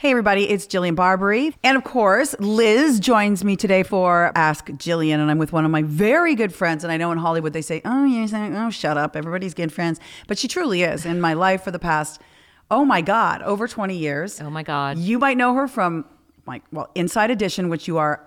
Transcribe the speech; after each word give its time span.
Hey, 0.00 0.12
everybody, 0.12 0.48
it's 0.48 0.66
Jillian 0.66 0.94
Barberie. 0.94 1.54
And 1.62 1.76
of 1.76 1.84
course, 1.84 2.34
Liz 2.38 3.00
joins 3.00 3.44
me 3.44 3.54
today 3.54 3.82
for 3.82 4.32
Ask 4.34 4.68
Jillian. 4.68 5.16
And 5.16 5.30
I'm 5.30 5.36
with 5.36 5.52
one 5.52 5.66
of 5.66 5.70
my 5.70 5.82
very 5.82 6.34
good 6.34 6.54
friends. 6.54 6.82
And 6.84 6.90
I 6.90 6.96
know 6.96 7.12
in 7.12 7.18
Hollywood 7.18 7.52
they 7.52 7.60
say, 7.60 7.82
oh, 7.84 8.26
saying, 8.26 8.56
oh, 8.56 8.70
shut 8.70 8.96
up. 8.96 9.14
Everybody's 9.14 9.52
good 9.52 9.70
friends. 9.70 10.00
But 10.26 10.38
she 10.38 10.48
truly 10.48 10.84
is 10.84 11.04
in 11.04 11.20
my 11.20 11.34
life 11.34 11.62
for 11.62 11.70
the 11.70 11.78
past, 11.78 12.18
oh 12.70 12.86
my 12.86 13.02
God, 13.02 13.42
over 13.42 13.68
20 13.68 13.94
years. 13.94 14.40
Oh 14.40 14.48
my 14.48 14.62
God. 14.62 14.96
You 14.96 15.18
might 15.18 15.36
know 15.36 15.52
her 15.52 15.68
from, 15.68 16.06
like, 16.46 16.62
well, 16.72 16.88
Inside 16.94 17.30
Edition, 17.30 17.68
which 17.68 17.86
you 17.86 17.98
are 17.98 18.26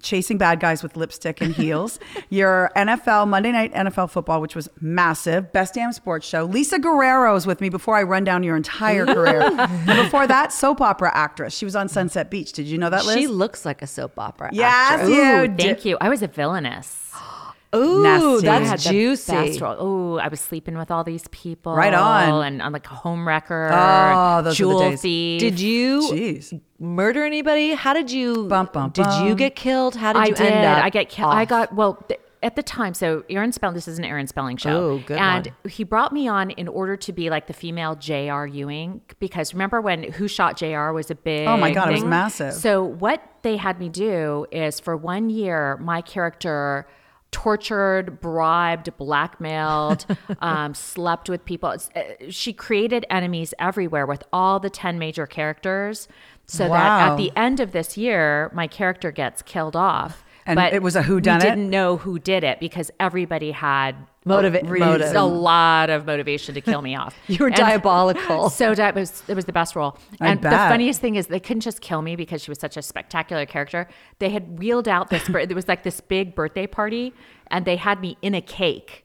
chasing 0.00 0.38
bad 0.38 0.58
guys 0.60 0.82
with 0.82 0.96
lipstick 0.96 1.40
and 1.40 1.54
heels. 1.54 1.98
Your 2.30 2.70
NFL 2.76 3.28
Monday 3.28 3.52
Night 3.52 3.72
NFL 3.74 4.10
Football, 4.10 4.40
which 4.40 4.54
was 4.54 4.68
massive, 4.80 5.52
best 5.52 5.74
damn 5.74 5.92
sports 5.92 6.26
show. 6.26 6.44
Lisa 6.44 6.78
Guerrero 6.78 7.34
is 7.36 7.46
with 7.46 7.60
me 7.60 7.68
before 7.68 7.96
I 7.96 8.02
run 8.02 8.24
down 8.24 8.42
your 8.42 8.56
entire 8.56 9.04
career. 9.06 9.42
and 9.42 10.04
before 10.04 10.26
that, 10.26 10.52
soap 10.52 10.80
opera 10.80 11.10
actress. 11.14 11.54
She 11.54 11.64
was 11.64 11.76
on 11.76 11.88
Sunset 11.88 12.30
Beach. 12.30 12.52
Did 12.52 12.66
you 12.66 12.78
know 12.78 12.90
that, 12.90 13.04
Liz? 13.04 13.16
She 13.16 13.26
looks 13.26 13.64
like 13.64 13.82
a 13.82 13.86
soap 13.86 14.18
opera 14.18 14.50
Yes, 14.52 14.92
actress. 14.92 15.08
you 15.10 15.22
Ooh, 15.22 15.48
did. 15.48 15.58
thank 15.58 15.84
you. 15.84 15.98
I 16.00 16.08
was 16.08 16.22
a 16.22 16.28
villainess. 16.28 17.10
Ooh, 17.74 18.02
Nasty. 18.02 18.48
I 18.48 18.58
that's 18.58 18.70
had 18.70 18.78
the 18.80 18.90
juicy. 18.98 19.32
best 19.32 19.60
role. 19.60 19.82
Ooh, 19.86 20.18
I 20.18 20.28
was 20.28 20.40
sleeping 20.40 20.76
with 20.76 20.90
all 20.90 21.04
these 21.04 21.26
people. 21.30 21.74
Right 21.74 21.94
on. 21.94 22.44
And 22.44 22.62
I'm 22.62 22.72
like 22.72 22.86
a 22.86 22.94
home 22.94 23.26
wrecker. 23.26 23.70
Oh, 23.72 24.42
those 24.42 24.44
were 24.44 24.50
the 24.50 24.54
jewel 24.54 24.78
days. 24.80 25.00
thief. 25.02 25.40
Did 25.40 25.58
you 25.60 26.00
Jeez. 26.10 26.60
murder 26.78 27.24
anybody? 27.24 27.72
How 27.72 27.94
did 27.94 28.10
you? 28.10 28.46
Bum, 28.46 28.68
bum, 28.72 28.90
did 28.90 29.06
you 29.24 29.34
get 29.34 29.56
killed? 29.56 29.96
How 29.96 30.12
did 30.12 30.18
I 30.20 30.26
you 30.26 30.34
did. 30.34 30.52
end 30.52 30.66
up? 30.66 30.84
I 30.84 30.90
get. 30.90 31.08
killed. 31.08 31.32
I 31.32 31.42
off? 31.42 31.48
got 31.48 31.74
well. 31.74 31.94
Th- 32.08 32.20
at 32.44 32.56
the 32.56 32.62
time, 32.64 32.92
so 32.92 33.22
Aaron 33.30 33.52
Spelling, 33.52 33.76
this 33.76 33.86
is 33.86 33.98
an 34.00 34.04
Aaron 34.04 34.26
Spelling 34.26 34.56
show. 34.56 34.70
Oh, 34.76 34.98
good 35.06 35.16
And 35.16 35.46
one. 35.46 35.70
he 35.70 35.84
brought 35.84 36.12
me 36.12 36.26
on 36.26 36.50
in 36.50 36.66
order 36.66 36.96
to 36.96 37.12
be 37.12 37.30
like 37.30 37.46
the 37.46 37.52
female 37.52 37.94
J.R. 37.94 38.48
Ewing 38.48 39.00
because 39.20 39.54
remember 39.54 39.80
when 39.80 40.02
Who 40.14 40.26
Shot 40.26 40.56
J.R. 40.56 40.92
was 40.92 41.08
a 41.08 41.14
big. 41.14 41.46
Oh 41.46 41.56
my 41.56 41.70
God, 41.72 41.90
it 41.90 41.92
was 41.92 42.02
massive. 42.04 42.52
So 42.54 42.82
what 42.82 43.22
they 43.42 43.56
had 43.56 43.78
me 43.78 43.88
do 43.88 44.46
is 44.50 44.80
for 44.80 44.96
one 44.96 45.30
year, 45.30 45.76
my 45.76 46.00
character 46.00 46.88
tortured, 47.32 48.20
bribed, 48.20 48.96
blackmailed, 48.96 50.06
um, 50.40 50.74
slept 50.74 51.28
with 51.28 51.44
people. 51.44 51.70
Uh, 51.70 52.02
She 52.30 52.52
created 52.52 53.04
enemies 53.10 53.52
everywhere 53.58 54.06
with 54.06 54.22
all 54.32 54.60
the 54.60 54.70
10 54.70 54.98
major 54.98 55.26
characters 55.26 56.06
so 56.46 56.68
that 56.68 57.10
at 57.10 57.16
the 57.16 57.32
end 57.34 57.58
of 57.58 57.72
this 57.72 57.96
year, 57.96 58.50
my 58.54 58.66
character 58.66 59.10
gets 59.10 59.42
killed 59.42 59.74
off. 59.74 60.24
And 60.44 60.58
it 60.58 60.82
was 60.82 60.96
a 60.96 61.02
whodunit? 61.02 61.34
We 61.34 61.40
didn't 61.40 61.70
know 61.70 61.96
who 61.96 62.18
did 62.18 62.44
it 62.44 62.60
because 62.60 62.90
everybody 63.00 63.52
had 63.52 63.94
Motiva- 64.26 64.62
a, 64.62 64.78
motive. 64.78 65.16
a 65.16 65.22
lot 65.22 65.90
of 65.90 66.06
motivation 66.06 66.54
to 66.54 66.60
kill 66.60 66.80
me 66.80 66.94
off. 66.94 67.14
You 67.26 67.38
were 67.40 67.46
And- 67.48 67.56
diabolical. 67.56 68.50
so 68.60 68.74
di- 68.74 68.88
it 68.88 68.94
was 68.94 69.22
it 69.28 69.34
was 69.34 69.46
the 69.46 69.52
best 69.52 69.74
role. 69.74 69.98
I 70.20 70.28
and 70.28 70.40
the 70.42 70.50
funniest 70.50 71.00
thing 71.00 71.16
is 71.16 71.26
they 71.26 71.40
couldn't 71.40 71.62
just 71.62 71.80
kill 71.80 72.02
me 72.02 72.14
because 72.16 72.42
she 72.42 72.50
was 72.50 72.58
such 72.60 72.76
a 72.76 72.82
spectacular 72.82 73.46
character. 73.46 73.88
They 74.20 74.30
had 74.30 74.58
wheeled 74.58 74.86
out 74.86 75.10
this. 75.10 75.28
it 75.34 75.54
was 75.54 75.66
like 75.66 75.82
this 75.82 76.00
big 76.00 76.34
birthday 76.34 76.66
party, 76.66 77.12
and 77.48 77.64
they 77.64 77.76
had 77.76 78.00
me 78.00 78.16
in 78.22 78.34
a 78.34 78.40
cake. 78.40 79.04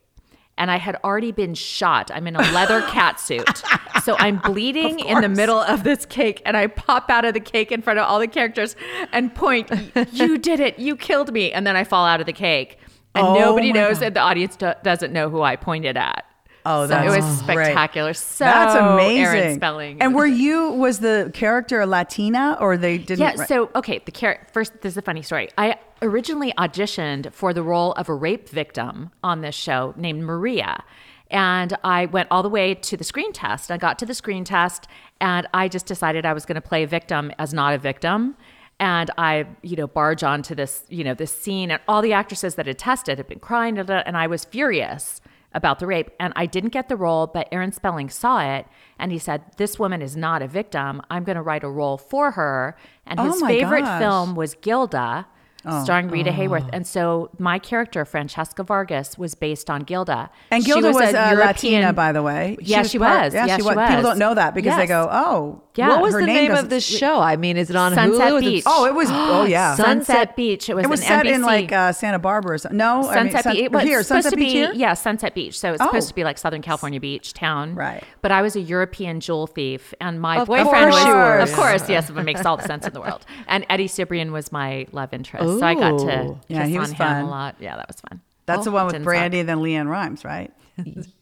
And 0.59 0.71
I 0.71 0.77
had 0.77 0.95
already 1.03 1.31
been 1.31 1.53
shot. 1.53 2.09
I'm 2.11 2.25
in 2.25 2.35
a 2.35 2.41
leather 2.51 2.81
cat 2.87 3.19
suit. 3.19 3.61
So 4.03 4.15
I'm 4.17 4.37
bleeding 4.39 4.97
in 5.01 5.21
the 5.21 5.29
middle 5.29 5.59
of 5.59 5.83
this 5.83 6.03
cake. 6.03 6.41
And 6.47 6.57
I 6.57 6.65
pop 6.65 7.11
out 7.11 7.25
of 7.25 7.35
the 7.35 7.39
cake 7.39 7.71
in 7.71 7.83
front 7.83 7.99
of 7.99 8.05
all 8.07 8.17
the 8.17 8.27
characters 8.27 8.75
and 9.11 9.35
point, 9.35 9.69
You 10.13 10.39
did 10.39 10.59
it. 10.59 10.79
You 10.79 10.95
killed 10.95 11.31
me. 11.31 11.51
And 11.51 11.67
then 11.67 11.75
I 11.75 11.83
fall 11.83 12.07
out 12.07 12.21
of 12.21 12.25
the 12.25 12.33
cake. 12.33 12.79
And 13.17 13.27
Oh 13.27 13.33
nobody 13.39 13.71
knows 13.73 13.95
God. 13.95 14.01
that 14.05 14.13
the 14.13 14.19
audience 14.21 14.55
do- 14.55 14.73
doesn't 14.83 15.11
know 15.13 15.29
who 15.29 15.41
I 15.41 15.55
pointed 15.55 15.97
at. 15.97 16.25
Oh, 16.65 16.83
So 16.83 16.87
that's 16.87 17.13
it 17.13 17.17
was 17.21 17.41
great. 17.43 17.65
spectacular. 17.65 18.13
So 18.13 18.43
That's 18.43 18.75
amazing. 18.75 19.23
Aaron 19.25 19.55
Spelling. 19.55 20.01
And 20.01 20.13
were 20.13 20.25
you 20.27 20.71
was 20.73 20.99
the 20.99 21.31
character 21.33 21.79
a 21.79 21.85
Latina 21.85 22.57
or 22.59 22.75
they 22.75 22.97
didn't? 22.97 23.19
Yeah. 23.37 23.45
So 23.45 23.69
okay, 23.75 24.01
the 24.05 24.11
char- 24.11 24.45
first. 24.51 24.73
This 24.81 24.93
is 24.93 24.97
a 24.97 25.01
funny 25.01 25.21
story. 25.21 25.47
I 25.57 25.75
originally 26.01 26.51
auditioned 26.57 27.31
for 27.33 27.53
the 27.53 27.63
role 27.63 27.93
of 27.93 28.09
a 28.09 28.13
rape 28.13 28.49
victim 28.49 29.11
on 29.23 29.41
this 29.41 29.55
show 29.55 29.93
named 29.97 30.23
Maria. 30.23 30.83
And 31.31 31.73
I 31.83 32.05
went 32.07 32.27
all 32.31 32.43
the 32.43 32.49
way 32.49 32.73
to 32.73 32.95
the 32.97 33.03
screen 33.03 33.33
test. 33.33 33.69
I 33.71 33.77
got 33.77 33.97
to 33.99 34.05
the 34.05 34.13
screen 34.13 34.43
test 34.43 34.87
and 35.19 35.47
I 35.53 35.67
just 35.67 35.85
decided 35.85 36.25
I 36.25 36.33
was 36.33 36.45
going 36.45 36.55
to 36.55 36.61
play 36.61 36.83
a 36.83 36.87
victim 36.87 37.31
as 37.39 37.53
not 37.53 37.73
a 37.73 37.77
victim. 37.77 38.35
And 38.79 39.09
I, 39.17 39.47
you 39.63 39.75
know, 39.75 39.87
barge 39.87 40.23
onto 40.23 40.53
this, 40.53 40.83
you 40.89 41.03
know, 41.03 41.15
this 41.15 41.31
scene, 41.31 41.71
and 41.71 41.81
all 41.87 42.01
the 42.01 42.13
actresses 42.13 42.55
that 42.55 42.67
had 42.67 42.77
tested 42.77 43.17
had 43.17 43.27
been 43.27 43.39
crying, 43.39 43.75
da, 43.75 43.83
da, 43.83 44.03
and 44.05 44.15
I 44.15 44.27
was 44.27 44.45
furious 44.45 45.19
about 45.53 45.79
the 45.79 45.87
rape. 45.87 46.11
And 46.19 46.31
I 46.35 46.45
didn't 46.45 46.69
get 46.69 46.87
the 46.87 46.95
role, 46.95 47.25
but 47.25 47.47
Aaron 47.51 47.71
Spelling 47.71 48.09
saw 48.09 48.41
it 48.55 48.67
and 48.99 49.11
he 49.11 49.17
said, 49.17 49.41
This 49.57 49.79
woman 49.79 50.03
is 50.03 50.15
not 50.15 50.43
a 50.43 50.47
victim. 50.47 51.01
I'm 51.09 51.23
going 51.23 51.37
to 51.37 51.41
write 51.41 51.63
a 51.63 51.69
role 51.69 51.97
for 51.97 52.31
her. 52.31 52.77
And 53.07 53.19
Oh 53.19 53.23
his 53.31 53.41
my 53.41 53.47
favorite 53.47 53.81
gosh. 53.81 53.99
film 53.99 54.35
was 54.35 54.53
Gilda, 54.55 55.25
oh, 55.65 55.83
starring 55.83 56.09
Rita 56.09 56.29
oh. 56.29 56.33
Hayworth. 56.33 56.69
And 56.71 56.85
so 56.85 57.31
my 57.39 57.57
character, 57.57 58.05
Francesca 58.05 58.61
Vargas, 58.61 59.17
was 59.17 59.33
based 59.33 59.69
on 59.71 59.81
Gilda. 59.81 60.29
And 60.51 60.63
She 60.63 60.69
Gilda 60.71 60.91
was, 60.91 60.97
a 61.13 61.29
European- 61.31 61.39
Latina, 61.39 61.93
by 61.93 62.11
the 62.11 62.21
way. 62.21 62.57
Yeah, 62.61 62.83
she 62.83 62.99
part- 62.99 63.23
was. 63.23 63.33
Yeah, 63.33 63.45
Yeah, 63.47 63.55
she, 63.55 63.61
she 63.63 63.67
was. 63.67 63.75
People 63.75 63.95
was. 63.95 64.03
don't 64.03 64.19
know 64.19 64.35
that 64.35 64.53
because 64.53 64.75
they 64.75 64.85
go, 64.85 65.09
"Oh, 65.11 65.63
Yeah. 65.77 65.89
what 65.89 66.01
was 66.01 66.13
her 66.13 66.21
the 66.21 66.25
name, 66.27 66.49
doesn't- 66.49 66.65
of 66.65 66.69
this 66.69 66.83
show? 66.85 67.19
I 67.19 67.35
mean, 67.35 67.55
is 67.57 67.69
it 67.69 67.75
on 67.75 67.93
Sunset 67.93 68.31
Hulu? 68.31 68.37
Is 68.37 68.43
it- 68.43 68.49
Beach. 68.49 68.63
Oh, 68.65 68.85
it 68.85 68.93
was. 68.95 69.09
Oh, 69.11 69.45
yeah. 69.49 69.75
Sunset 69.75 70.35
Beach. 70.35 70.69
It 70.69 70.75
was, 70.75 70.85
it 70.85 70.89
was 70.89 71.01
an 71.01 71.07
set 71.07 71.27
in 71.27 71.41
like 71.43 71.71
uh, 71.71 71.91
Santa 71.93 72.19
Barbara. 72.19 72.55
Or 72.55 72.57
something. 72.57 72.77
No, 72.77 73.07
I 73.09 73.23
mean, 73.23 73.31
Sunset 73.31 73.43
Sun- 73.43 73.53
Beach. 73.55 73.71
Well, 73.71 73.85
here, 73.85 74.03
supposed 74.03 74.23
Sunset 74.25 74.31
to 74.31 74.37
Beach 74.37 74.53
be, 74.53 74.57
here. 74.59 74.71
Yeah, 74.73 74.93
Sunset 74.95 75.33
Beach. 75.35 75.57
So 75.59 75.73
it's 75.73 75.81
Oh. 75.81 75.85
supposed 75.87 76.07
to 76.09 76.15
be 76.15 76.23
like 76.23 76.37
Southern 76.37 76.61
California 76.61 76.99
beach 76.99 77.33
town. 77.33 77.75
Right. 77.75 78.03
But 78.21 78.31
I 78.31 78.41
was 78.41 78.55
a 78.55 78.61
European 78.61 79.19
jewel 79.19 79.47
thief, 79.47 79.93
and 80.01 80.19
my 80.19 80.37
Of 80.39 80.47
boyfriend 80.47 80.69
course 80.91 80.93
was, 80.95 81.05
you 81.05 81.13
were. 81.13 81.37
of 81.39 81.53
course, 81.53 81.89
yes, 81.89 82.09
it 82.09 82.13
makes 82.13 82.45
all 82.45 82.57
the 82.57 82.63
sense 82.63 82.85
in 82.87 82.93
the 82.93 83.01
world. 83.01 83.25
And 83.47 83.65
Eddie 83.69 83.87
Cibrian 83.87 84.31
was 84.31 84.51
my 84.51 84.87
love 84.91 85.13
interest, 85.13 85.59
so 85.59 85.65
I 85.65 85.73
got 85.75 85.99
to 85.99 86.21
Ooh. 86.23 86.39
Yeah, 86.47 86.61
kiss 86.61 86.69
he 86.69 86.75
on 86.75 86.81
was 86.81 86.89
him 86.91 86.97
fun. 86.97 87.25
a 87.25 87.29
lot. 87.29 87.55
Yeah, 87.59 87.75
that 87.77 87.87
was 87.87 87.97
fun. 88.09 88.21
That's 88.45 88.63
the 88.65 88.71
one 88.71 88.85
with 88.85 88.93
Didn't 88.93 89.07
Brandi 89.07 89.39
and 89.41 89.47
then 89.49 89.57
LeAnn 89.59 89.87
Rimes, 89.89 90.23
right? 90.25 90.51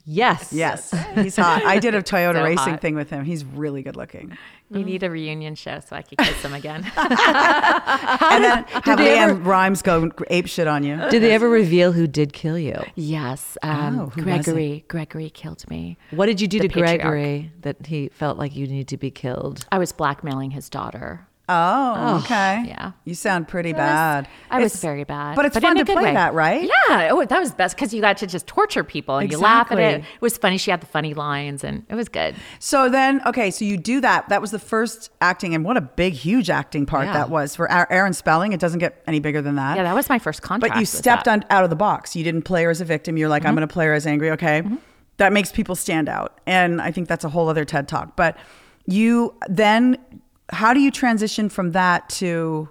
Yes. 0.07 0.51
Yes, 0.53 0.91
he's 1.15 1.35
hot. 1.35 1.63
I 1.65 1.79
did 1.79 1.95
a 1.95 2.01
Toyota 2.03 2.35
So 2.35 2.43
racing 2.43 2.73
hot. 2.73 2.81
thing 2.81 2.95
with 2.95 3.09
him. 3.09 3.23
He's 3.25 3.43
really 3.43 3.81
good 3.81 3.95
looking. 3.95 4.37
We 4.69 4.83
need 4.83 5.03
a 5.03 5.09
reunion 5.09 5.55
show 5.55 5.79
so 5.79 5.95
I 5.95 6.01
could 6.01 6.17
kiss 6.17 6.41
him 6.43 6.53
again. 6.53 6.83
and 6.95 8.43
then 8.43 8.63
have 8.83 8.97
they 8.97 9.15
LeAnn 9.15 9.17
ever- 9.17 9.33
Rimes 9.35 9.81
go 9.81 10.09
ape 10.29 10.47
shit 10.47 10.67
on 10.67 10.83
you. 10.83 10.97
Did 11.09 11.21
they 11.23 11.31
ever 11.31 11.49
reveal 11.49 11.91
who 11.91 12.07
did 12.07 12.33
kill 12.33 12.57
you? 12.57 12.83
yes, 12.95 13.57
um, 13.63 13.99
Oh, 13.99 14.05
who 14.07 14.23
was 14.25 14.39
it? 14.39 14.43
Gregory. 14.43 14.85
Gregory 14.87 15.29
killed 15.29 15.67
me. 15.69 15.97
What 16.11 16.25
did 16.27 16.41
you 16.41 16.47
do 16.47 16.59
The 16.59 16.67
to 16.67 16.73
patriarch. 16.73 17.01
Gregory 17.01 17.51
that 17.61 17.85
he 17.85 18.09
felt 18.09 18.37
like 18.37 18.55
you 18.55 18.67
need 18.67 18.87
to 18.89 18.97
be 18.97 19.11
killed? 19.11 19.65
I 19.71 19.77
was 19.77 19.91
blackmailing 19.91 20.51
his 20.51 20.69
daughter. 20.69 21.27
Oh, 21.47 22.21
okay. 22.23 22.63
yeah. 22.67 22.93
You 23.03 23.13
sound 23.13 23.47
pretty 23.47 23.69
I 23.69 23.73
was- 23.73 23.77
bad. 23.79 24.27
I 24.49 24.59
was 24.59 24.73
It's- 24.73 24.81
very 24.81 25.03
bad. 25.03 25.35
But 25.35 25.45
it's 25.45 25.55
in 25.55 25.61
fun 25.61 25.75
to 25.77 25.85
play 25.85 25.95
way. 26.05 26.13
that, 26.13 26.33
right? 26.33 26.63
Yeah. 26.89 27.09
Oh, 27.11 27.23
that 27.23 27.39
was 27.39 27.51
best 27.51 27.75
because 27.75 27.93
you 27.93 28.01
got 28.01 28.17
to 28.17 28.27
just 28.27 28.47
torture 28.47 28.83
people 28.83 29.17
and 29.17 29.31
you 29.31 29.37
laugh 29.37 29.71
at 29.71 29.77
it. 29.77 29.99
It 30.01 30.21
was 30.21 30.37
funny. 30.37 30.57
She 30.57 30.71
had 30.71 30.81
the 30.81 30.87
funny 30.87 31.13
lines 31.13 31.63
and 31.63 31.83
it 31.89 31.95
was 31.95 32.09
good. 32.09 32.35
So 32.59 32.89
then, 32.89 33.21
okay, 33.27 33.51
so 33.51 33.63
you 33.63 33.77
do 33.77 34.01
that. 34.01 34.27
That 34.29 34.41
was 34.41 34.51
the 34.51 34.59
first 34.59 35.11
acting, 35.21 35.53
and 35.53 35.63
what 35.63 35.77
a 35.77 35.81
big, 35.81 36.13
huge 36.13 36.49
acting 36.49 36.85
part 36.85 37.05
Yeah. 37.05 37.13
that 37.13 37.29
was 37.29 37.55
for 37.55 37.71
Aaron 37.91 38.13
Spelling. 38.13 38.51
It 38.53 38.59
doesn't 38.59 38.79
get 38.79 39.03
any 39.05 39.19
bigger 39.19 39.41
than 39.41 39.55
that. 39.55 39.77
Yeah, 39.77 39.83
that 39.83 39.93
was 39.95 40.09
my 40.09 40.17
first 40.19 40.41
contract. 40.41 40.73
but 40.73 40.79
you 40.79 40.85
stepped. 40.85 41.25
Mm-hmm. 41.27 41.41
on, 41.41 41.45
out 41.49 41.63
of 41.63 41.69
the 41.69 41.75
box. 41.75 42.15
You 42.15 42.23
didn't 42.23 42.41
play 42.43 42.63
her 42.63 42.69
as 42.69 42.81
a 42.81 42.85
victim. 42.85 43.17
You're 43.17 43.29
like, 43.29 43.45
I'm 43.45 43.55
going 43.55 43.67
to 43.67 43.71
play 43.71 43.85
her 43.85 43.93
as 43.93 44.07
angry. 44.07 44.31
Okay, 44.31 44.63
that 45.17 45.31
makes 45.31 45.51
people 45.51 45.75
stand 45.75 46.09
out, 46.09 46.39
and 46.47 46.81
I 46.81 46.91
think 46.91 47.07
that's 47.07 47.23
a 47.23 47.29
whole 47.29 47.49
other 47.49 47.65
TED 47.65 47.87
talk. 47.87 48.15
But 48.15 48.35
you 48.85 49.33
then, 49.47 49.97
how 50.49 50.73
do 50.73 50.79
you 50.79 50.91
transition 50.91 51.49
from 51.49 51.71
that 51.71 52.09
to? 52.09 52.69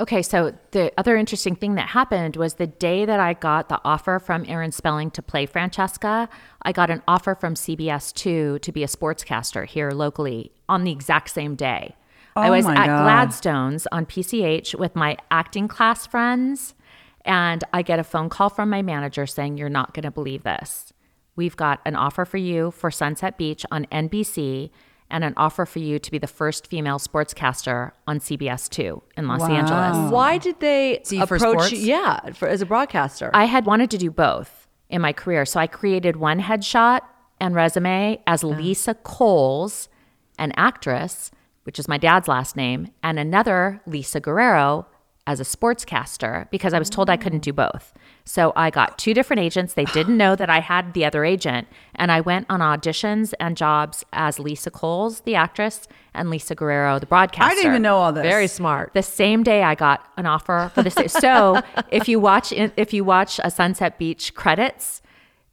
Okay, 0.00 0.22
so 0.22 0.54
the 0.70 0.90
other 0.96 1.16
interesting 1.16 1.54
thing 1.54 1.74
that 1.74 1.90
happened 1.90 2.36
was 2.36 2.54
the 2.54 2.66
day 2.66 3.04
that 3.04 3.20
I 3.20 3.34
got 3.34 3.68
the 3.68 3.80
offer 3.84 4.18
from 4.18 4.44
Aaron 4.48 4.72
Spelling 4.72 5.10
to 5.10 5.22
play 5.22 5.44
Francesca, 5.44 6.30
I 6.62 6.72
got 6.72 6.90
an 6.90 7.02
offer 7.06 7.34
from 7.34 7.54
CBS2 7.54 8.62
to 8.62 8.72
be 8.72 8.82
a 8.82 8.86
sportscaster 8.86 9.66
here 9.66 9.90
locally 9.90 10.50
on 10.66 10.84
the 10.84 10.90
exact 10.90 11.30
same 11.30 11.56
day. 11.56 11.94
Oh 12.34 12.40
I 12.40 12.50
was 12.50 12.64
at 12.64 12.86
God. 12.86 13.02
Gladstone's 13.02 13.86
on 13.92 14.06
PCH 14.06 14.74
with 14.74 14.96
my 14.96 15.18
acting 15.30 15.68
class 15.68 16.06
friends, 16.06 16.74
and 17.26 17.62
I 17.74 17.82
get 17.82 17.98
a 17.98 18.04
phone 18.04 18.30
call 18.30 18.48
from 18.48 18.70
my 18.70 18.80
manager 18.80 19.26
saying, 19.26 19.58
You're 19.58 19.68
not 19.68 19.92
going 19.92 20.04
to 20.04 20.10
believe 20.10 20.42
this. 20.42 20.94
We've 21.36 21.56
got 21.56 21.80
an 21.84 21.96
offer 21.96 22.24
for 22.24 22.38
you 22.38 22.70
for 22.70 22.90
Sunset 22.90 23.36
Beach 23.36 23.66
on 23.70 23.84
NBC 23.86 24.70
and 25.12 25.22
an 25.22 25.34
offer 25.36 25.66
for 25.66 25.78
you 25.78 25.98
to 26.00 26.10
be 26.10 26.18
the 26.18 26.26
first 26.26 26.66
female 26.66 26.98
sportscaster 26.98 27.92
on 28.06 28.18
CBS2 28.18 29.02
in 29.16 29.28
Los 29.28 29.40
Wow. 29.40 29.50
Angeles. 29.50 30.10
Why 30.10 30.38
did 30.38 30.58
they 30.58 31.00
See, 31.04 31.20
approach 31.20 31.42
sports? 31.42 31.72
you? 31.72 31.78
Yeah, 31.78 32.32
for, 32.32 32.48
as 32.48 32.62
a 32.62 32.66
broadcaster. 32.66 33.30
I 33.34 33.44
had 33.44 33.66
wanted 33.66 33.90
to 33.90 33.98
do 33.98 34.10
both 34.10 34.66
in 34.88 35.02
my 35.02 35.12
career. 35.12 35.44
So 35.44 35.60
I 35.60 35.66
created 35.66 36.16
one 36.16 36.40
headshot 36.40 37.02
and 37.38 37.54
resume 37.54 38.20
as 38.26 38.42
uh-huh. 38.42 38.56
Lisa 38.56 38.94
Coles, 38.94 39.88
an 40.38 40.52
actress, 40.56 41.30
which 41.64 41.78
is 41.78 41.86
my 41.86 41.98
dad's 41.98 42.26
last 42.26 42.56
name, 42.56 42.88
and 43.02 43.18
another 43.18 43.82
Lisa 43.86 44.18
Guerrero 44.18 44.86
as 45.26 45.40
a 45.40 45.44
sportscaster 45.44 46.50
because 46.50 46.72
I 46.74 46.78
was 46.78 46.90
told 46.90 47.08
I 47.08 47.16
couldn't 47.16 47.40
oh. 47.40 47.50
do 47.50 47.52
both. 47.52 47.92
So 48.24 48.52
I 48.54 48.70
got 48.70 48.98
two 48.98 49.14
different 49.14 49.40
agents. 49.40 49.74
They 49.74 49.84
didn't 49.86 50.16
know 50.16 50.36
that 50.36 50.48
I 50.48 50.60
had 50.60 50.94
the 50.94 51.04
other 51.04 51.24
agent. 51.24 51.66
And 51.94 52.12
I 52.12 52.20
went 52.20 52.46
on 52.48 52.60
auditions 52.60 53.34
and 53.40 53.56
jobs 53.56 54.04
as 54.12 54.38
Lisa 54.38 54.70
Coles, 54.70 55.20
the 55.20 55.34
actress, 55.34 55.88
and 56.14 56.30
Lisa 56.30 56.54
Guerrero, 56.54 56.98
the 56.98 57.06
broadcaster. 57.06 57.50
I 57.50 57.54
didn't 57.54 57.72
even 57.72 57.82
know 57.82 57.96
all 57.96 58.12
this. 58.12 58.22
Very 58.22 58.46
smart. 58.46 58.92
The 58.94 59.02
same 59.02 59.42
day 59.42 59.62
I 59.62 59.74
got 59.74 60.06
an 60.16 60.26
offer 60.26 60.70
for 60.74 60.82
the 60.82 60.90
same. 60.90 61.08
so 61.08 61.60
if 61.90 62.08
you 62.08 62.20
watch 62.20 62.52
if 62.52 62.92
you 62.92 63.04
watch 63.04 63.40
a 63.42 63.50
Sunset 63.50 63.98
Beach 63.98 64.34
credits, 64.34 65.02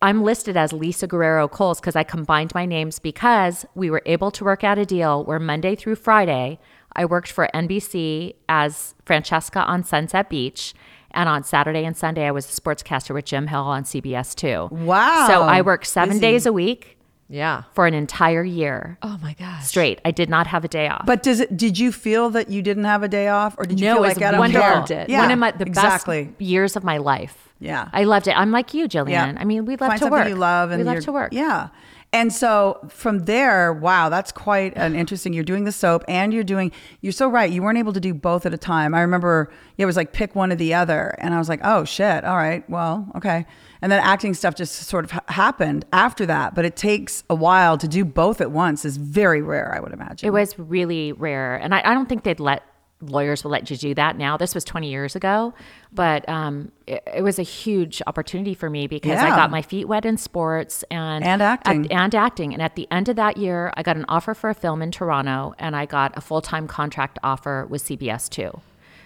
I'm 0.02 0.24
listed 0.24 0.56
as 0.56 0.72
Lisa 0.72 1.08
Guerrero 1.08 1.48
Coles 1.48 1.80
because 1.80 1.96
I 1.96 2.04
combined 2.04 2.54
my 2.54 2.66
names 2.66 3.00
because 3.00 3.66
we 3.76 3.90
were 3.90 4.02
able 4.06 4.32
to 4.32 4.44
work 4.44 4.64
out 4.64 4.78
a 4.78 4.86
deal 4.86 5.24
where 5.26 5.40
Monday 5.40 5.76
through 5.76 5.96
Friday 5.96 6.60
I 6.94 7.06
worked 7.06 7.32
for 7.32 7.50
NBC 7.54 8.36
as 8.48 8.96
Francesca 9.06 9.62
on 9.62 9.84
Sunset 9.84 10.30
Beach. 10.30 10.74
And 11.12 11.28
on 11.30 11.44
Saturday 11.44 11.86
and 11.86 11.98
Sunday, 11.98 12.26
I 12.28 12.32
was 12.32 12.46
a 12.46 12.62
sportscaster 12.62 13.14
with 13.14 13.26
Jim 13.26 13.48
Hill 13.48 13.62
on 13.62 13.84
CBS 13.84 14.36
2. 14.36 14.70
Wow. 14.76 15.26
So 15.28 15.42
I 15.44 15.62
worked 15.62 15.88
seven 15.88 16.16
Busy. 16.16 16.20
days 16.22 16.46
a 16.46 16.54
week 16.54 16.98
Yeah. 17.28 17.64
for 17.74 17.88
an 17.88 17.94
entire 17.94 18.44
year 18.44 18.98
Oh 19.02 19.18
my 19.22 19.34
gosh. 19.34 19.66
straight. 19.66 20.00
I 20.06 20.12
did 20.12 20.30
not 20.30 20.48
have 20.48 20.64
a 20.64 20.68
day 20.68 20.88
off. 20.88 21.06
But 21.06 21.24
does 21.24 21.40
it? 21.40 21.58
Did 21.58 21.78
you 21.80 21.92
feel 21.92 22.30
that 22.32 22.50
you 22.50 22.62
didn't 22.62 22.86
have 22.86 23.02
a 23.04 23.08
day 23.08 23.28
off, 23.28 23.56
or 23.58 23.66
did 23.66 23.80
you 23.80 23.88
no, 23.88 23.96
feel 23.96 24.04
it 24.04 24.08
like 24.08 24.18
was 24.18 24.24
I 24.24 24.32
don't 24.32 24.40
wonderful. 24.40 24.62
care? 24.68 24.76
Loved 24.76 24.92
it. 24.92 25.10
Yeah, 25.10 25.22
One 25.22 25.32
of 25.32 25.40
my 25.40 25.52
the 25.52 25.66
exactly. 25.66 26.24
best 26.26 26.42
years 26.42 26.76
of 26.76 26.84
my 26.84 26.98
life. 26.98 27.50
Yeah. 27.60 27.90
I 27.92 28.06
loved 28.06 28.28
it. 28.28 28.38
I'm 28.38 28.52
like 28.52 28.74
you, 28.74 28.88
Jillian. 28.88 29.10
Yeah. 29.10 29.34
I 29.38 29.44
mean, 29.44 29.66
we 29.66 29.76
love 29.76 29.90
Find 29.90 30.02
to 30.02 30.08
work. 30.08 30.28
you 30.30 30.36
love, 30.36 30.72
and 30.72 30.80
we 30.80 30.86
love 30.86 31.04
to 31.04 31.12
work. 31.12 31.34
Yeah. 31.34 31.70
And 32.12 32.34
so 32.34 32.80
from 32.90 33.26
there, 33.26 33.72
wow, 33.72 34.10
that's 34.10 34.32
quite 34.32 34.76
an 34.76 34.96
interesting. 35.02 35.34
You're 35.34 35.44
doing 35.44 35.66
the 35.66 35.72
soap, 35.72 36.04
and 36.08 36.34
you're 36.34 36.44
doing. 36.44 36.72
You're 37.02 37.14
so 37.14 37.28
right. 37.30 37.52
You 37.52 37.62
weren't 37.62 37.78
able 37.78 37.94
to 37.94 38.00
do 38.00 38.14
both 38.14 38.46
at 38.46 38.54
a 38.54 38.58
time. 38.58 38.96
I 38.96 39.02
remember 39.02 39.52
it 39.78 39.86
was 39.86 39.96
like 39.96 40.12
pick 40.12 40.36
one 40.36 40.52
or 40.52 40.56
the 40.56 40.74
other, 40.74 41.16
and 41.20 41.34
I 41.34 41.38
was 41.38 41.50
like, 41.50 41.62
oh 41.64 41.86
shit, 41.86 42.24
all 42.26 42.38
right, 42.38 42.68
well, 42.70 43.08
okay. 43.16 43.46
And 43.82 43.92
then 43.92 44.02
acting 44.02 44.34
stuff 44.34 44.56
just 44.56 44.76
sort 44.76 45.06
of 45.06 45.12
ha- 45.12 45.24
happened 45.28 45.86
after 45.94 46.26
that, 46.26 46.54
but 46.54 46.66
it 46.66 46.76
takes 46.76 47.24
a 47.30 47.36
while 47.36 47.78
to 47.78 47.88
do 47.88 48.04
both 48.04 48.42
at 48.42 48.52
once. 48.52 48.84
is 48.84 48.98
very 48.98 49.42
rare, 49.42 49.74
I 49.74 49.80
would 49.80 49.94
imagine. 49.94 50.28
It 50.28 50.32
was 50.32 50.58
really 50.60 51.14
rare, 51.14 51.56
and 51.56 51.74
I, 51.74 51.82
I 51.86 51.94
don't 51.94 52.10
think 52.10 52.24
they'd 52.24 52.40
let 52.40 52.64
lawyers 53.02 53.44
will 53.44 53.52
let 53.52 53.70
you 53.72 53.78
do 53.78 53.94
that 53.94 54.18
now. 54.18 54.36
This 54.36 54.54
was 54.54 54.64
20 54.66 54.90
years 54.90 55.16
ago, 55.16 55.54
but 55.94 56.28
um, 56.28 56.72
it, 56.86 57.02
it 57.16 57.24
was 57.24 57.40
a 57.40 57.44
huge 57.44 58.02
opportunity 58.08 58.54
for 58.54 58.70
me 58.70 58.88
because 58.88 59.20
I 59.20 59.30
got 59.30 59.50
my 59.52 59.62
feet 59.62 59.88
wet 59.88 60.06
in 60.06 60.18
sports 60.18 60.84
and 60.92 61.24
And 61.24 61.42
acting. 61.42 61.86
at- 61.86 61.92
and 61.92 62.16
acting. 62.16 62.54
And 62.54 62.62
at 62.62 62.76
the 62.76 62.88
end 62.92 63.08
of 63.10 63.16
that 63.16 63.38
year, 63.38 63.72
I 63.78 63.84
got 63.84 63.96
an 63.96 64.06
offer 64.10 64.34
for 64.34 64.50
a 64.50 64.54
film 64.54 64.82
in 64.82 64.92
Toronto, 64.92 65.54
and 65.58 65.76
I 65.76 65.86
got 65.86 66.18
a 66.18 66.22
full 66.22 66.42
time 66.42 66.68
contract 66.68 67.20
offer 67.24 67.66
with 67.70 67.84
CBS 67.84 68.28
too. 68.30 68.60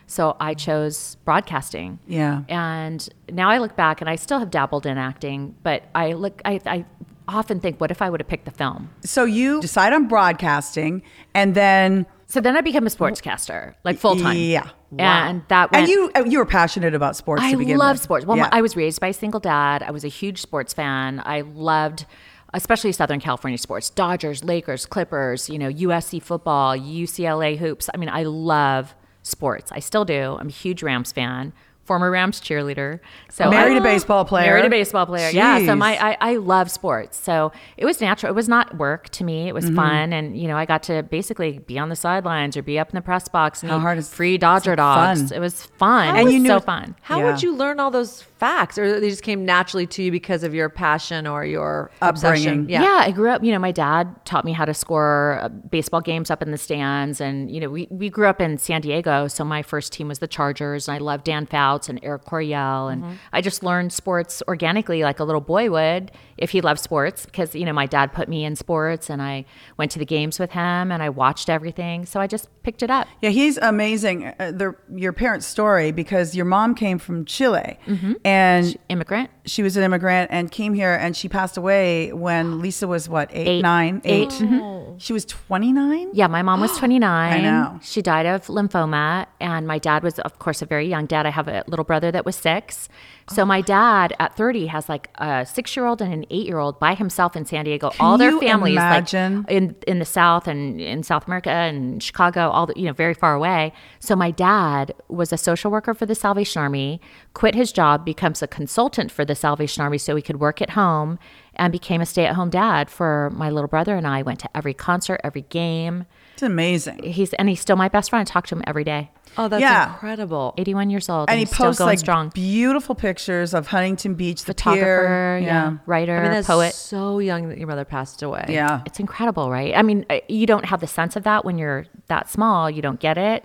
So 0.08 0.36
I 0.40 0.54
chose 0.54 1.16
broadcasting. 1.24 2.00
Yeah. 2.08 2.42
And 2.50 3.08
now 3.32 3.50
I 3.50 3.58
look 3.60 3.76
back, 3.76 4.02
and 4.02 4.10
I 4.10 4.16
still 4.16 4.40
have 4.40 4.50
dabbled 4.52 4.86
in 4.86 4.98
acting, 4.98 5.56
but 5.64 5.84
I 5.96 6.14
look, 6.14 6.42
I, 6.46 6.60
I 6.66 6.86
often 7.28 7.60
think, 7.62 7.80
what 7.80 7.90
if 7.90 8.02
I 8.02 8.10
would 8.10 8.20
have 8.20 8.28
picked 8.28 8.46
the 8.46 8.52
film? 8.52 8.90
so 9.06 9.24
you 9.24 9.62
decide 9.62 9.94
on 9.94 10.08
broadcasting, 10.08 11.04
and 11.34 11.56
then 11.56 12.06
So 12.28 12.40
then 12.42 12.58
I 12.58 12.62
became 12.62 12.88
a 12.88 12.90
sportscaster, 12.90 13.76
like 13.84 13.98
full 13.98 14.16
time. 14.16 14.38
Yeah. 14.38 14.70
And 14.98 15.44
that 15.50 15.72
went, 15.72 15.84
and 15.84 15.90
you 15.90 16.12
uh, 16.16 16.24
you 16.26 16.38
were 16.40 16.46
passionate 16.46 16.94
about 16.94 17.16
sports. 17.16 17.42
I 17.44 17.52
to 17.52 17.58
begin 17.58 17.78
love 17.78 17.96
with. 17.96 18.02
sports. 18.04 18.26
Well, 18.26 18.38
Yeah. 18.38 18.50
I 18.52 18.62
was 18.62 18.76
raised 18.76 19.00
by 19.02 19.08
a 19.10 19.14
single 19.14 19.40
dad. 19.40 19.84
I 19.84 19.92
was 19.92 20.04
a 20.04 20.08
huge 20.08 20.42
sports 20.42 20.74
fan. 20.74 21.22
I 21.26 21.42
loved, 21.42 22.06
especially 22.54 22.92
Southern 22.92 23.20
California 23.20 23.58
sports: 23.58 23.90
Dodgers, 23.90 24.44
Lakers, 24.44 24.86
Clippers. 24.86 25.50
You 25.50 25.60
know, 25.60 25.70
USC 25.70 26.22
football, 26.22 26.78
UCLA 26.78 27.58
hoops. 27.58 27.90
I 27.94 27.98
mean, 27.98 28.10
I 28.10 28.24
love 28.24 28.96
sports. 29.24 29.72
I 29.72 29.80
still 29.80 30.06
do. 30.06 30.38
I'm 30.40 30.48
a 30.48 30.52
huge 30.52 30.84
Rams 30.84 31.12
fan. 31.12 31.54
Former 31.86 32.10
Rams 32.12 32.40
cheerleader. 32.40 33.00
So 33.30 33.50
Married 33.50 33.76
I- 33.76 33.80
a 33.80 33.84
baseball 33.84 34.24
player. 34.24 34.46
Married 34.52 34.66
a 34.66 34.70
baseball 34.70 35.06
player. 35.06 35.30
Yeah. 35.32 35.66
So 35.66 35.76
my 35.76 35.98
I, 36.02 36.18
I 36.22 36.36
love 36.38 36.72
sports. 36.72 37.18
So 37.18 37.52
it 37.76 37.84
was 37.86 38.00
natural. 38.00 38.32
It 38.32 38.36
was 38.36 38.48
not 38.48 38.78
work 38.78 39.10
to 39.10 39.24
me. 39.26 39.48
It 39.50 39.54
was 39.54 39.66
Mm-hmm. 39.66 39.76
fun, 39.76 40.14
and 40.14 40.38
you 40.38 40.48
know, 40.48 40.56
I 40.58 40.66
got 40.66 40.84
to 40.84 41.04
basically 41.04 41.60
be 41.60 41.78
on 41.78 41.90
the 41.90 41.96
sidelines 41.98 42.56
or 42.56 42.62
be 42.64 42.80
up 42.80 42.90
in 42.90 42.96
the 42.96 43.02
press 43.02 43.28
box 43.28 43.64
and 43.64 43.72
How 43.72 43.80
hard 43.80 43.98
is- 43.98 44.14
free 44.14 44.38
Dodger 44.38 44.76
dogs. 44.78 45.24
fun. 45.30 45.36
It 45.38 45.40
was 45.42 45.66
fun. 45.78 46.08
And 46.08 46.18
it 46.20 46.24
was 46.24 46.34
you 46.34 46.40
knew- 46.40 46.50
so 46.50 46.60
fun. 46.62 46.96
How 47.02 47.20
Yeah. 47.20 47.32
would 47.32 47.44
you 47.44 47.54
learn 47.54 47.80
all 47.82 47.92
those 47.92 48.22
facts, 48.22 48.78
or 48.78 49.00
they 49.00 49.10
just 49.10 49.24
came 49.24 49.44
naturally 49.46 49.88
to 49.88 50.04
you 50.04 50.12
because 50.12 50.44
of 50.44 50.54
your 50.54 50.70
passion 50.70 51.28
or 51.28 51.44
your 51.46 51.92
obsession? 52.02 52.48
Upbringing. 52.50 52.70
Yeah. 52.70 52.84
I 53.08 53.12
grew 53.12 53.30
up, 53.30 53.44
you 53.44 53.52
know, 53.52 53.60
my 53.60 53.72
dad 53.72 54.24
taught 54.26 54.46
me 54.46 54.52
how 54.54 54.64
to 54.66 54.74
score 54.74 55.40
uh, 55.42 55.50
baseball 55.50 56.02
games 56.02 56.30
up 56.32 56.42
in 56.42 56.52
the 56.52 56.58
stands. 56.58 57.20
And, 57.22 57.50
you 57.52 57.60
know, 57.60 57.70
we, 57.70 57.88
we 57.90 58.10
grew 58.10 58.28
up 58.28 58.40
in 58.42 58.58
San 58.58 58.82
Diego. 58.82 59.28
So 59.28 59.44
my 59.44 59.62
first 59.62 59.92
team 59.94 60.08
was 60.08 60.20
the 60.20 60.28
Chargers. 60.28 60.88
And 60.88 60.96
I 60.96 60.98
loved 61.00 61.24
Dan 61.26 61.46
And 61.90 62.00
Eric 62.04 62.26
Coryell. 62.26 62.88
And 62.88 63.20
I 63.32 63.42
just 63.42 63.64
learned 63.64 63.92
sports 63.94 64.42
organically 64.48 65.04
like 65.04 65.20
a 65.20 65.24
little 65.24 65.42
boy 65.42 65.70
would 65.70 66.12
if 66.38 66.50
he 66.52 66.62
loved 66.62 66.80
sports 66.80 67.26
because, 67.26 67.54
you 67.56 67.66
know, 67.66 67.74
my 67.74 67.86
dad 67.86 68.14
put 68.14 68.28
me 68.30 68.44
in 68.46 68.56
sports 68.56 69.10
and 69.10 69.22
I 69.22 69.46
went 69.78 69.92
to 69.92 70.00
the 70.00 70.06
games 70.06 70.40
with 70.40 70.52
him 70.52 70.92
and 70.92 71.02
I 71.04 71.10
watched 71.10 71.50
everything. 71.50 72.06
So 72.06 72.20
I 72.20 72.28
just 72.28 72.48
picked 72.64 72.82
it 72.84 72.90
up. 72.90 73.08
Yeah, 73.22 73.30
he's 73.30 73.58
amazing. 73.58 74.26
Uh, 74.40 74.52
the, 74.52 74.76
your 74.94 75.14
parents' 75.14 75.46
story 75.46 75.92
because 75.92 76.36
your 76.36 76.46
mom 76.46 76.76
came 76.76 76.98
from 77.00 77.26
Chile 77.26 77.78
Mm-hmm. 77.88 78.14
and 78.26 78.78
Immigrant. 78.90 79.30
she 79.46 79.62
was 79.64 79.76
an 79.78 79.84
immigrant 79.84 80.30
and 80.32 80.52
came 80.52 80.74
here 80.74 80.94
and 80.94 81.16
she 81.16 81.28
passed 81.30 81.58
away 81.58 82.12
when 82.14 82.60
Lisa 82.62 82.88
was 82.88 83.08
what 83.10 83.30
eight, 83.32 83.48
Eight. 83.48 83.62
nine, 83.62 84.02
eight. 84.06 84.24
Eight. 84.34 84.40
Mm-hmm. 84.48 84.98
She 84.98 85.12
was 85.14 85.26
twenty 85.26 85.72
nine. 85.74 86.10
Yeah, 86.14 86.28
my 86.28 86.42
mom 86.44 86.62
was 86.62 86.78
29. 86.78 87.34
I 87.34 87.42
know. 87.42 87.80
She 87.82 88.02
died 88.02 88.26
of 88.26 88.46
lymphoma. 88.48 89.26
And 89.40 89.68
my 89.68 89.80
dad 89.80 90.04
was, 90.04 90.20
of 90.20 90.40
course, 90.40 90.62
a 90.62 90.66
very 90.66 90.88
young 90.88 91.06
dad. 91.08 91.26
I 91.26 91.30
have 91.32 91.48
a 91.48 91.63
little 91.68 91.86
brother 91.86 92.12
that 92.12 92.26
was 92.26 92.36
six. 92.36 92.90
So 93.30 93.44
oh. 93.44 93.46
my 93.46 93.62
dad 93.62 94.14
at 94.20 94.36
30 94.36 94.68
has 94.68 94.90
like 94.90 95.10
a 95.16 95.46
six 95.46 95.76
year 95.76 95.86
old 95.86 96.02
and 96.02 96.14
an 96.14 96.26
eight 96.30 96.46
year 96.46 96.60
old 96.60 96.80
by 96.80 96.94
himself 96.94 97.36
in 97.36 97.46
San 97.46 97.66
Diego. 97.66 97.92
all 98.00 98.18
their 98.18 98.38
families 98.40 98.74
imagine? 98.74 99.44
like 99.44 99.52
in 99.52 99.76
in 99.88 100.00
the 100.00 100.06
South 100.06 100.48
and 100.48 100.82
in 100.82 101.04
South 101.04 101.26
America 101.28 101.50
and 101.50 102.04
Chicago, 102.04 102.50
all 102.50 102.66
the, 102.66 102.74
you 102.76 102.86
know, 102.86 102.94
very 102.94 103.14
far 103.14 103.34
away. 103.34 103.72
So 104.00 104.16
my 104.16 104.32
dad 104.32 104.94
was 105.08 105.32
a 105.32 105.38
social 105.38 105.72
worker 105.72 105.94
for 105.94 106.06
the 106.06 106.16
Salvation 106.16 106.62
Army, 106.62 107.00
quit 107.34 107.56
his 107.56 107.72
job, 107.72 108.04
becomes 108.06 108.42
a 108.42 108.48
consultant 108.48 109.12
for 109.12 109.24
the 109.24 109.36
Salvation 109.36 109.82
Army 109.82 109.98
so 109.98 110.16
he 110.16 110.22
could 110.22 110.40
work 110.40 110.62
at 110.62 110.72
home 110.72 111.18
and 111.56 111.72
became 111.72 112.02
a 112.02 112.06
stay 112.06 112.26
at 112.26 112.36
home 112.36 112.50
dad 112.50 112.90
for 112.90 113.32
my 113.34 113.50
little 113.50 113.68
brother 113.68 113.96
and 113.96 114.08
I. 114.08 114.22
Went 114.22 114.40
to 114.40 114.50
every 114.56 114.74
concert, 114.74 115.22
every 115.24 115.44
game 115.44 116.06
It's 116.34 116.44
amazing. 116.44 117.04
he's 117.04 117.34
and 117.34 117.50
he's 117.50 117.62
still 117.62 117.76
my 117.76 117.90
best 117.90 118.10
friend. 118.10 118.28
I 118.28 118.32
talk 118.32 118.48
to 118.48 118.56
him 118.56 118.64
every 118.66 118.84
day. 118.84 119.12
Oh, 119.38 119.48
that's 119.48 119.62
Yeah. 119.62 119.94
incredible. 119.94 120.54
81 120.58 120.90
years 120.90 121.10
old, 121.10 121.30
And 121.30 121.38
he 121.40 121.46
he's 121.46 121.54
still 121.54 121.66
posts 121.68 121.80
going 121.80 121.88
like 121.90 122.00
strong. 122.00 122.30
beautiful 122.30 122.96
pictures 122.96 123.54
of 123.54 123.68
Huntington 123.68 124.14
Beach, 124.16 124.42
the 124.42 124.48
Photographer, 124.48 125.38
pier. 125.40 125.48
yeah, 125.48 125.78
writer, 125.86 126.18
I 126.18 126.22
mean, 126.24 126.32
that's 126.32 126.48
poet. 126.48 126.74
so 126.74 127.20
young 127.20 127.50
that 127.50 127.58
your 127.58 127.68
mother 127.68 127.86
passed 127.86 128.22
away. 128.22 128.46
yeah. 128.50 128.82
It's 128.86 129.00
incredible, 129.00 129.50
right? 129.52 129.74
I 129.76 129.82
mean, 129.82 130.06
uh, 130.10 130.20
you 130.28 130.46
don't 130.46 130.66
have 130.66 130.80
the 130.82 130.88
sense 130.88 131.16
of 131.16 131.24
that 131.24 131.46
when 131.46 131.58
you're 131.58 131.86
that 132.08 132.30
small. 132.30 132.70
You 132.70 132.82
don't 132.82 133.00
get 133.00 133.18
it. 133.18 133.44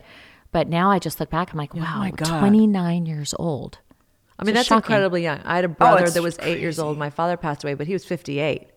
But 0.50 0.69
now 0.69 0.90
I 0.90 0.99
just 0.99 1.20
look 1.20 1.29
back. 1.31 1.52
I'm 1.52 1.58
like, 1.58 1.74
wow, 1.74 1.94
Oh 1.96 1.98
my 1.98 2.10
God. 2.10 2.41
29 2.41 3.05
years 3.06 3.34
old. 3.39 3.79
I 4.39 4.44
mean, 4.44 4.51
It's 4.51 4.60
that's 4.60 4.69
shocking. 4.69 4.93
incredibly 4.94 5.22
young. 5.22 5.41
I 5.44 5.56
had 5.56 5.65
a 5.65 5.69
brother 5.69 6.05
it's 6.05 6.15
that 6.15 6.22
was 6.22 6.39
eight 6.41 6.60
years 6.60 6.79
old. 6.79 6.96
My 6.96 7.10
father 7.10 7.36
passed 7.36 7.65
away, 7.65 7.74
but 7.74 7.86
he 7.86 7.93
was 7.93 8.05
58. 8.05 8.69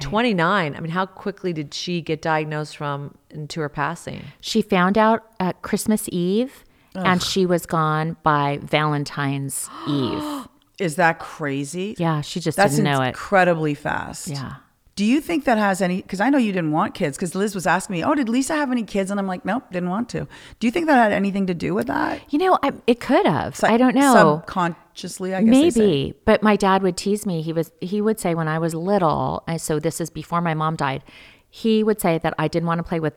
29. 0.00 0.74
I 0.74 0.80
mean, 0.80 0.90
how 0.90 1.06
quickly 1.06 1.52
did 1.52 1.74
she 1.74 2.00
get 2.00 2.22
diagnosed 2.22 2.76
from 2.76 3.14
into 3.30 3.60
her 3.60 3.68
passing? 3.68 4.22
She 4.40 4.62
found 4.62 4.96
out 4.98 5.24
at 5.38 5.62
Christmas 5.62 6.08
Eve, 6.12 6.64
and 6.94 7.22
she 7.22 7.46
was 7.46 7.66
gone 7.66 8.16
by 8.22 8.58
Valentine's 8.62 9.68
Eve. 9.88 10.48
Is 10.78 10.96
that 10.96 11.18
crazy? 11.18 11.94
Yeah, 11.98 12.22
she 12.22 12.40
just 12.40 12.56
That's 12.56 12.76
didn't 12.76 12.90
know 12.92 13.02
it. 13.02 13.08
incredibly 13.08 13.74
fast. 13.74 14.28
Yeah. 14.28 14.54
Do 14.94 15.06
you 15.06 15.22
think 15.22 15.44
that 15.44 15.56
has 15.56 15.80
any? 15.80 16.02
Because 16.02 16.20
I 16.20 16.28
know 16.28 16.36
you 16.36 16.52
didn't 16.52 16.72
want 16.72 16.94
kids. 16.94 17.16
Because 17.16 17.34
Liz 17.34 17.54
was 17.54 17.66
asking 17.66 17.94
me, 17.94 18.04
"Oh, 18.04 18.14
did 18.14 18.28
Lisa 18.28 18.54
have 18.54 18.70
any 18.70 18.82
kids?" 18.82 19.10
And 19.10 19.18
I'm 19.18 19.26
like, 19.26 19.44
"Nope, 19.44 19.64
didn't 19.72 19.88
want 19.88 20.10
to." 20.10 20.28
Do 20.60 20.66
you 20.66 20.70
think 20.70 20.86
that 20.86 20.96
had 20.96 21.12
anything 21.12 21.46
to 21.46 21.54
do 21.54 21.72
with 21.72 21.86
that? 21.86 22.20
You 22.30 22.38
know, 22.38 22.58
I, 22.62 22.72
it 22.86 23.00
could 23.00 23.24
have. 23.24 23.62
Like 23.62 23.72
I 23.72 23.76
don't 23.78 23.94
know. 23.94 24.42
Subconsciously, 24.44 25.34
I 25.34 25.42
guess. 25.42 25.50
Maybe, 25.50 26.14
but 26.26 26.42
my 26.42 26.56
dad 26.56 26.82
would 26.82 26.98
tease 26.98 27.24
me. 27.24 27.40
He 27.40 27.54
was 27.54 27.72
he 27.80 28.02
would 28.02 28.20
say 28.20 28.34
when 28.34 28.48
I 28.48 28.58
was 28.58 28.74
little, 28.74 29.42
and 29.46 29.60
so 29.60 29.78
this 29.78 29.98
is 30.00 30.10
before 30.10 30.42
my 30.42 30.52
mom 30.52 30.76
died. 30.76 31.02
He 31.48 31.82
would 31.82 32.00
say 32.00 32.18
that 32.18 32.34
I 32.38 32.48
didn't 32.48 32.66
want 32.66 32.78
to 32.78 32.84
play 32.84 33.00
with 33.00 33.14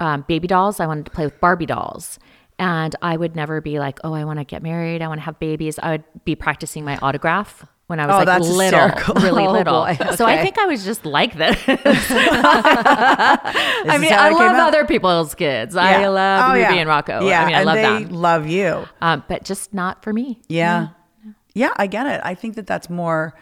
um, 0.00 0.24
baby 0.28 0.46
dolls. 0.46 0.78
I 0.78 0.86
wanted 0.86 1.06
to 1.06 1.10
play 1.10 1.24
with 1.24 1.40
Barbie 1.40 1.66
dolls, 1.66 2.18
and 2.58 2.94
I 3.00 3.16
would 3.16 3.34
never 3.34 3.62
be 3.62 3.78
like, 3.78 3.98
"Oh, 4.04 4.12
I 4.12 4.24
want 4.24 4.40
to 4.40 4.44
get 4.44 4.62
married. 4.62 5.00
I 5.00 5.08
want 5.08 5.20
to 5.20 5.24
have 5.24 5.38
babies." 5.38 5.78
I 5.78 5.92
would 5.92 6.04
be 6.26 6.34
practicing 6.34 6.84
my 6.84 6.98
autograph 6.98 7.64
when 7.88 7.98
I 8.00 8.06
was 8.06 8.14
Oh, 8.14 8.18
like 8.18 8.26
that's 8.26 8.48
little, 8.48 8.80
hysterical. 8.80 9.14
really 9.22 9.44
Oh, 9.46 9.52
little. 9.52 9.84
boy. 9.84 9.96
So 10.14 10.24
I 10.26 10.40
think 10.42 10.58
I 10.58 10.66
was 10.66 10.84
just 10.84 11.04
like 11.04 11.34
this. 11.36 11.56
I 11.66 11.76
mean, 14.00 14.12
I 14.12 14.30
love 14.30 14.56
other 14.56 14.84
people's 14.84 15.34
kids. 15.34 15.74
I 15.74 16.06
love 16.06 16.44
Oh, 16.44 16.48
Ruby 16.54 16.60
yeah. 16.60 16.74
and 16.74 16.88
Rocco. 16.88 17.26
Yeah, 17.26 17.42
I 17.42 17.46
mean, 17.46 17.54
I 17.54 17.58
and 17.58 17.66
love 17.66 17.76
they 17.76 18.04
them, 18.04 18.14
love 18.14 18.46
you. 18.46 18.86
um, 19.00 19.24
but 19.28 19.44
just 19.44 19.74
not 19.74 20.02
for 20.04 20.12
me. 20.12 20.40
Yeah. 20.48 20.88
Yeah, 21.54 21.72
I 21.76 21.86
get 21.88 22.06
it. 22.06 22.20
I 22.22 22.34
think 22.34 22.54
that 22.56 22.66
that's 22.66 22.88
more 22.88 23.34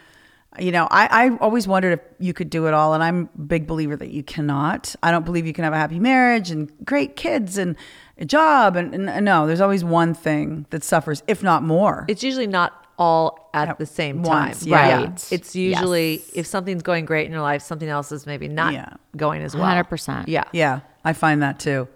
you 0.58 0.72
know, 0.72 0.88
I, 0.90 1.26
I 1.26 1.36
always 1.42 1.68
wondered 1.68 1.98
if 1.98 2.00
you 2.18 2.32
could 2.32 2.48
do 2.48 2.66
it 2.66 2.72
all, 2.72 2.94
and 2.94 3.02
I'm 3.02 3.28
a 3.34 3.38
big 3.42 3.66
believer 3.66 3.94
that 3.94 4.08
you 4.08 4.22
cannot. 4.22 4.96
I 5.02 5.10
don't 5.10 5.26
believe 5.26 5.46
you 5.46 5.52
can 5.52 5.64
have 5.64 5.74
a 5.74 5.76
happy 5.76 6.00
marriage 6.00 6.50
and 6.50 6.72
great 6.82 7.14
kids 7.14 7.58
and 7.58 7.76
a 8.16 8.24
job, 8.24 8.74
and, 8.74 8.94
and 8.94 9.24
no, 9.26 9.46
there's 9.46 9.60
always 9.60 9.84
one 9.84 10.14
thing 10.14 10.64
that 10.70 10.82
suffers, 10.82 11.22
if 11.26 11.42
not 11.42 11.62
more. 11.62 12.06
It's 12.08 12.22
usually 12.22 12.46
not 12.46 12.85
all 12.98 13.50
at 13.52 13.68
At 13.68 13.78
the 13.78 13.86
same 13.86 14.22
time. 14.22 14.54
yeah. 14.62 15.02
Right. 15.04 15.32
It's 15.32 15.54
usually 15.54 16.12
Yes. 16.18 16.30
if 16.34 16.46
something's 16.46 16.82
going 16.82 17.04
great 17.04 17.26
in 17.26 17.32
your 17.32 17.42
life, 17.42 17.62
something 17.62 17.88
else 17.88 18.10
is 18.12 18.26
maybe 18.26 18.48
not 18.48 18.72
Yeah. 18.72 18.88
going 19.16 19.42
as 19.42 19.54
well. 19.54 19.64
100%. 19.64 20.28
Yeah. 20.28 20.44
yeah, 20.52 20.80
I 21.04 21.12
find 21.12 21.42
that 21.42 21.58
too, 21.58 21.88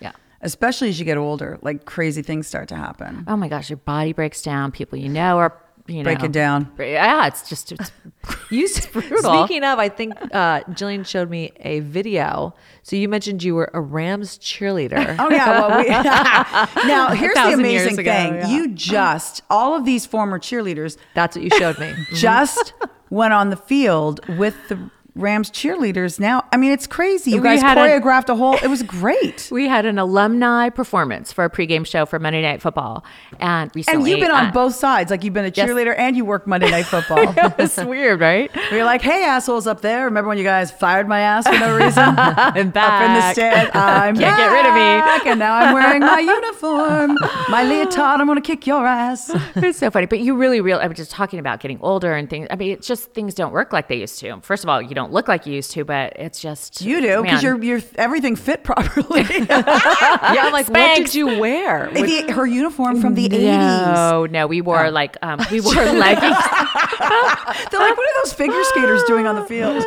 Yeah. 0.00 0.12
especially 0.42 0.88
as 0.88 0.98
you 0.98 1.04
get 1.04 1.16
older. 1.16 1.58
Like 1.62 1.84
crazy 1.84 2.22
things 2.22 2.46
start 2.46 2.68
to 2.68 2.76
happen. 2.76 3.24
Oh 3.28 3.36
my 3.36 3.48
gosh, 3.48 3.70
your 3.70 3.76
body 3.78 4.12
breaks 4.12 4.42
down. 4.42 4.72
People 4.72 4.98
you 4.98 5.08
know 5.08 5.38
are 5.38 5.54
you 5.88 5.98
know 5.98 6.04
Breaking 6.04 6.32
down. 6.32 6.70
Yeah, 6.78 7.26
it's 7.26 7.48
just 7.48 7.72
it's 7.72 7.90
You 8.50 8.68
brutal. 8.92 9.44
Speaking 9.44 9.64
of, 9.64 9.78
I 9.78 9.88
think 9.88 10.14
uh, 10.32 10.60
Jillian 10.70 11.06
showed 11.06 11.30
me 11.30 11.52
a 11.60 11.80
video. 11.80 12.54
So 12.82 12.96
you 12.96 13.08
mentioned 13.08 13.42
you 13.42 13.54
were 13.54 13.70
a 13.74 13.80
Rams 13.80 14.38
cheerleader. 14.38 15.16
Oh 15.18 15.30
yeah. 15.30 15.48
Well, 15.50 15.78
we, 15.78 16.88
now 16.88 17.08
here's 17.10 17.34
the 17.34 17.52
amazing 17.52 17.98
ago, 17.98 18.10
thing: 18.10 18.34
yeah. 18.34 18.48
you 18.48 18.68
just 18.68 19.42
all 19.50 19.74
of 19.74 19.84
these 19.84 20.06
former 20.06 20.38
cheerleaders 20.38 20.96
That's 21.14 21.36
what 21.36 21.44
you 21.44 21.50
showed 21.58 21.78
me. 21.78 21.92
just 22.14 22.72
went 23.10 23.32
on 23.32 23.50
the 23.50 23.56
field 23.56 24.20
with 24.38 24.54
the 24.68 24.90
Rams 25.18 25.50
cheerleaders. 25.50 26.18
Now, 26.20 26.44
I 26.52 26.56
mean, 26.56 26.72
it's 26.72 26.86
crazy. 26.86 27.32
You 27.32 27.38
We 27.42 27.48
guys 27.48 27.60
had 27.60 27.76
a- 27.76 27.80
choreographed 27.80 28.28
a 28.28 28.36
whole. 28.36 28.54
It 28.56 28.68
was 28.68 28.82
great. 28.82 29.48
we 29.52 29.66
had 29.68 29.84
an 29.84 29.98
alumni 29.98 30.68
performance 30.68 31.32
for 31.32 31.44
a 31.44 31.50
pregame 31.50 31.86
show 31.86 32.06
for 32.06 32.18
Monday 32.18 32.42
Night 32.42 32.62
Football, 32.62 33.04
and 33.40 33.70
recently, 33.74 33.98
And 34.12 34.20
you've 34.20 34.20
been 34.28 34.34
on 34.36 34.46
uh, 34.46 34.52
both 34.52 34.74
sides. 34.74 35.10
Like 35.10 35.24
you've 35.24 35.34
been 35.34 35.44
a 35.44 35.48
Yes. 35.54 35.68
cheerleader 35.68 35.94
and 35.98 36.16
you 36.16 36.24
work 36.24 36.46
Monday 36.46 36.70
Night 36.70 36.84
Football. 36.94 37.34
It's 37.58 37.76
weird, 37.78 38.20
right? 38.20 38.50
You're 38.70 38.84
like, 38.84 39.02
hey, 39.02 39.24
assholes 39.24 39.66
up 39.66 39.80
there. 39.80 40.04
Remember 40.04 40.28
when 40.28 40.38
you 40.38 40.44
guys 40.44 40.70
fired 40.70 41.08
my 41.08 41.20
ass 41.20 41.46
for 41.48 41.58
no 41.58 41.76
reason? 41.76 42.02
I'm 42.04 42.18
Up 42.18 42.56
in 42.56 42.66
the 42.68 42.72
back. 42.72 43.34
stands. 43.34 43.70
I'm 43.74 44.16
Can't 44.16 44.36
get 44.36 44.52
rid 44.52 44.66
of 44.66 44.74
me. 44.74 45.30
And 45.30 45.38
now 45.40 45.56
I'm 45.56 45.74
wearing 45.74 46.00
my 46.00 46.20
uniform, 46.20 47.16
my 47.50 47.64
leotard. 47.64 48.20
I'm 48.20 48.26
going 48.26 48.36
to 48.40 48.42
kick 48.46 48.66
your 48.66 48.86
ass. 48.86 49.30
it's 49.56 49.78
so 49.78 49.90
funny. 49.90 50.06
But 50.06 50.20
you 50.20 50.36
really, 50.36 50.60
real. 50.60 50.78
I 50.78 50.86
was 50.86 50.96
just 50.96 51.10
talking 51.10 51.38
about 51.38 51.60
getting 51.60 51.78
older 51.80 52.14
and 52.14 52.30
things. 52.30 52.46
I 52.50 52.56
mean, 52.56 52.70
it's 52.70 52.86
just 52.86 53.12
things 53.14 53.34
don't 53.34 53.52
work 53.52 53.72
like 53.72 53.88
they 53.88 53.96
used 53.96 54.18
to. 54.20 54.40
First 54.42 54.62
of 54.64 54.70
all, 54.70 54.80
you 54.80 54.94
don't 54.94 55.07
look 55.10 55.28
like 55.28 55.46
you 55.46 55.54
used 55.54 55.70
to, 55.72 55.84
but 55.84 56.12
it's 56.16 56.40
just 56.40 56.80
You 56.80 57.00
do 57.00 57.22
because 57.22 57.42
man. 57.42 57.62
you're 57.62 57.62
you're 57.64 57.80
everything 57.96 58.36
fit 58.36 58.62
properly. 58.64 59.22
yeah, 59.30 60.42
I'm 60.44 60.52
like, 60.52 60.68
what 60.68 60.96
did 60.96 61.14
you 61.14 61.38
wear? 61.38 61.90
The- 61.92 62.32
her 62.32 62.46
uniform 62.46 63.00
from 63.00 63.14
the 63.14 63.28
80s. 63.28 63.40
No, 63.42 64.26
no, 64.26 64.46
we 64.46 64.60
wore 64.60 64.90
like 64.90 65.16
um, 65.22 65.40
we 65.50 65.60
wore 65.62 65.74
leggings. 65.74 66.36
They're 67.70 67.80
like, 67.80 67.96
what 67.96 68.08
are 68.08 68.22
those 68.24 68.32
figure 68.32 68.64
skaters 68.64 69.02
doing 69.04 69.26
on 69.26 69.34
the 69.36 69.44
field? 69.44 69.84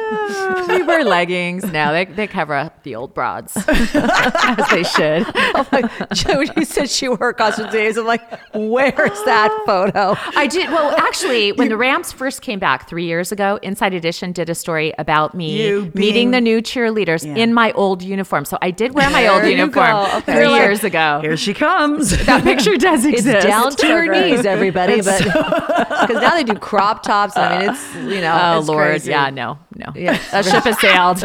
we 0.70 0.84
wear 0.84 1.04
leggings. 1.04 1.64
No, 1.72 1.92
they 1.92 2.06
they 2.06 2.28
cover 2.28 2.56
up 2.56 2.84
the 2.84 2.96
old 2.96 3.14
broads 3.14 3.56
as 3.58 4.70
they 4.72 4.84
should. 4.84 5.26
I'm 5.36 5.66
like, 5.72 6.26
when 6.26 6.50
you 6.58 6.66
said 6.66 6.90
she 6.90 7.08
wore 7.08 7.18
her 7.18 7.34
costume 7.34 7.70
days, 7.72 7.98
I'm 7.98 8.06
like, 8.06 8.22
where's 8.54 9.24
that 9.26 9.64
photo? 9.66 10.16
I 10.38 10.48
did 10.48 10.70
well. 10.70 10.96
Actually, 10.98 11.52
when 11.52 11.70
the 11.70 11.78
Rams 11.78 12.12
first 12.12 12.42
came 12.42 12.60
back 12.60 12.88
three 12.90 13.06
years 13.06 13.32
ago, 13.32 13.60
Inside 13.62 13.94
Edition 13.94 14.32
did 14.32 14.50
a 14.50 14.56
story 14.56 14.94
about 15.02 15.34
me 15.36 15.62
You 15.62 15.82
being- 15.88 15.92
meeting 15.96 16.32
the 16.32 16.40
new 16.40 16.62
cheerleaders 16.62 17.26
Yeah. 17.26 17.36
in 17.44 17.54
my 17.54 17.72
old 17.74 18.02
uniform. 18.02 18.46
So 18.46 18.58
I 18.62 18.72
did 18.72 18.94
wear 18.94 19.10
my 19.10 19.28
old 19.28 19.44
uniform. 19.44 19.96
Okay. 20.18 20.34
three 20.36 20.48
like, 20.48 20.62
years 20.62 20.84
ago. 20.86 21.20
Here 21.22 21.36
she 21.36 21.54
comes. 21.54 22.12
that 22.26 22.44
picture 22.44 22.78
does 22.78 23.06
exist. 23.06 23.28
It's 23.36 23.46
exist. 23.46 23.48
down 23.48 23.72
to 23.76 23.88
her 23.88 24.08
knees, 24.08 24.46
everybody. 24.46 25.02
But 25.02 25.24
because 25.24 26.22
now 26.26 26.36
they 26.36 26.44
do 26.44 26.56
crop 26.56 27.04
tops. 27.04 27.36
I 27.36 27.60
mean, 27.60 27.70
it's 27.72 27.96
you 27.96 28.22
know, 28.22 28.38
Oh 28.42 28.60
it's 28.60 28.68
Lord, 28.68 28.88
crazy. 28.88 29.12
yeah, 29.12 29.30
no, 29.30 29.58
no. 29.76 29.88
Yeah. 29.96 30.18
That 30.32 30.46
ship 30.46 30.64
has 30.64 30.80
sailed. 30.80 31.20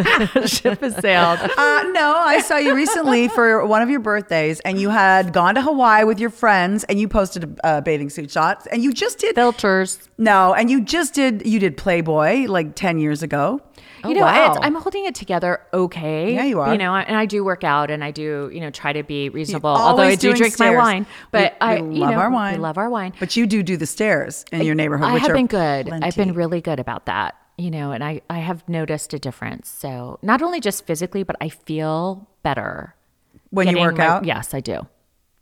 ship 0.50 0.80
has 0.80 0.96
sailed. 0.96 1.38
Uh, 1.40 1.82
no, 1.92 2.14
I 2.16 2.40
saw 2.40 2.56
you 2.56 2.74
recently 2.74 3.28
for 3.28 3.64
one 3.66 3.82
of 3.82 3.90
your 3.90 4.00
birthdays, 4.00 4.60
and 4.60 4.80
you 4.80 4.90
had 4.90 5.32
gone 5.32 5.54
to 5.56 5.62
Hawaii 5.62 6.04
with 6.04 6.18
your 6.18 6.30
friends, 6.30 6.84
and 6.84 6.98
you 6.98 7.08
posted 7.08 7.58
a, 7.64 7.78
a 7.78 7.82
bathing 7.82 8.10
suit 8.10 8.30
shot, 8.30 8.66
and 8.72 8.82
you 8.82 8.92
just 8.92 9.18
did 9.18 9.34
Filters. 9.34 9.98
no, 10.18 10.54
and 10.54 10.70
you 10.70 10.80
just 10.82 11.14
did 11.14 11.46
you 11.46 11.58
did 11.58 11.76
Playboy 11.76 12.46
like 12.48 12.74
ten 12.74 12.98
years 12.98 13.22
ago. 13.22 13.60
Oh, 14.06 14.08
you 14.08 14.14
know, 14.14 14.22
wow. 14.22 14.52
it's, 14.52 14.58
I'm 14.62 14.74
holding 14.74 15.04
it 15.04 15.14
together 15.14 15.60
okay. 15.74 16.34
Yeah, 16.34 16.44
you 16.44 16.60
are. 16.60 16.72
You 16.72 16.78
know, 16.78 16.94
and 16.94 17.16
I 17.16 17.26
do 17.26 17.44
work 17.44 17.64
out 17.64 17.90
and 17.90 18.02
I 18.02 18.10
do, 18.10 18.50
you 18.52 18.60
know, 18.60 18.70
try 18.70 18.92
to 18.92 19.02
be 19.02 19.28
reasonable. 19.28 19.70
Although 19.70 20.02
I 20.04 20.14
do 20.14 20.32
drink 20.34 20.58
my 20.58 20.70
wine, 20.76 21.06
but 21.30 21.52
We- 21.52 21.58
I 21.60 21.80
we 21.80 21.94
you 21.96 22.00
love 22.00 22.10
know, 22.12 22.18
our 22.18 22.30
wine. 22.30 22.54
We 22.54 22.58
love 22.60 22.78
our 22.78 22.88
wine. 22.90 23.12
But 23.20 23.36
you 23.36 23.46
do 23.46 23.62
do 23.62 23.76
the 23.76 23.86
stairs 23.86 24.44
in 24.52 24.62
your 24.62 24.74
neighborhood. 24.74 25.08
I 25.08 25.14
which 25.14 25.22
have 25.22 25.30
are 25.30 25.34
been 25.34 25.46
good. 25.46 25.90
I've 25.92 26.16
been 26.16 26.34
really 26.34 26.60
good 26.60 26.80
about 26.80 27.06
that. 27.06 27.34
You 27.58 27.70
know, 27.70 27.92
and 27.92 28.04
I 28.04 28.20
I 28.28 28.38
have 28.40 28.68
noticed 28.68 29.14
a 29.14 29.18
difference. 29.18 29.68
So 29.68 30.18
not 30.22 30.42
only 30.42 30.60
just 30.60 30.86
physically, 30.86 31.22
but 31.22 31.36
I 31.40 31.48
feel 31.48 32.28
better 32.42 32.94
when 33.50 33.68
you 33.68 33.78
work 33.80 33.96
my- 33.96 34.06
out. 34.06 34.24
Yes, 34.26 34.52
I 34.52 34.60
do. 34.60 34.86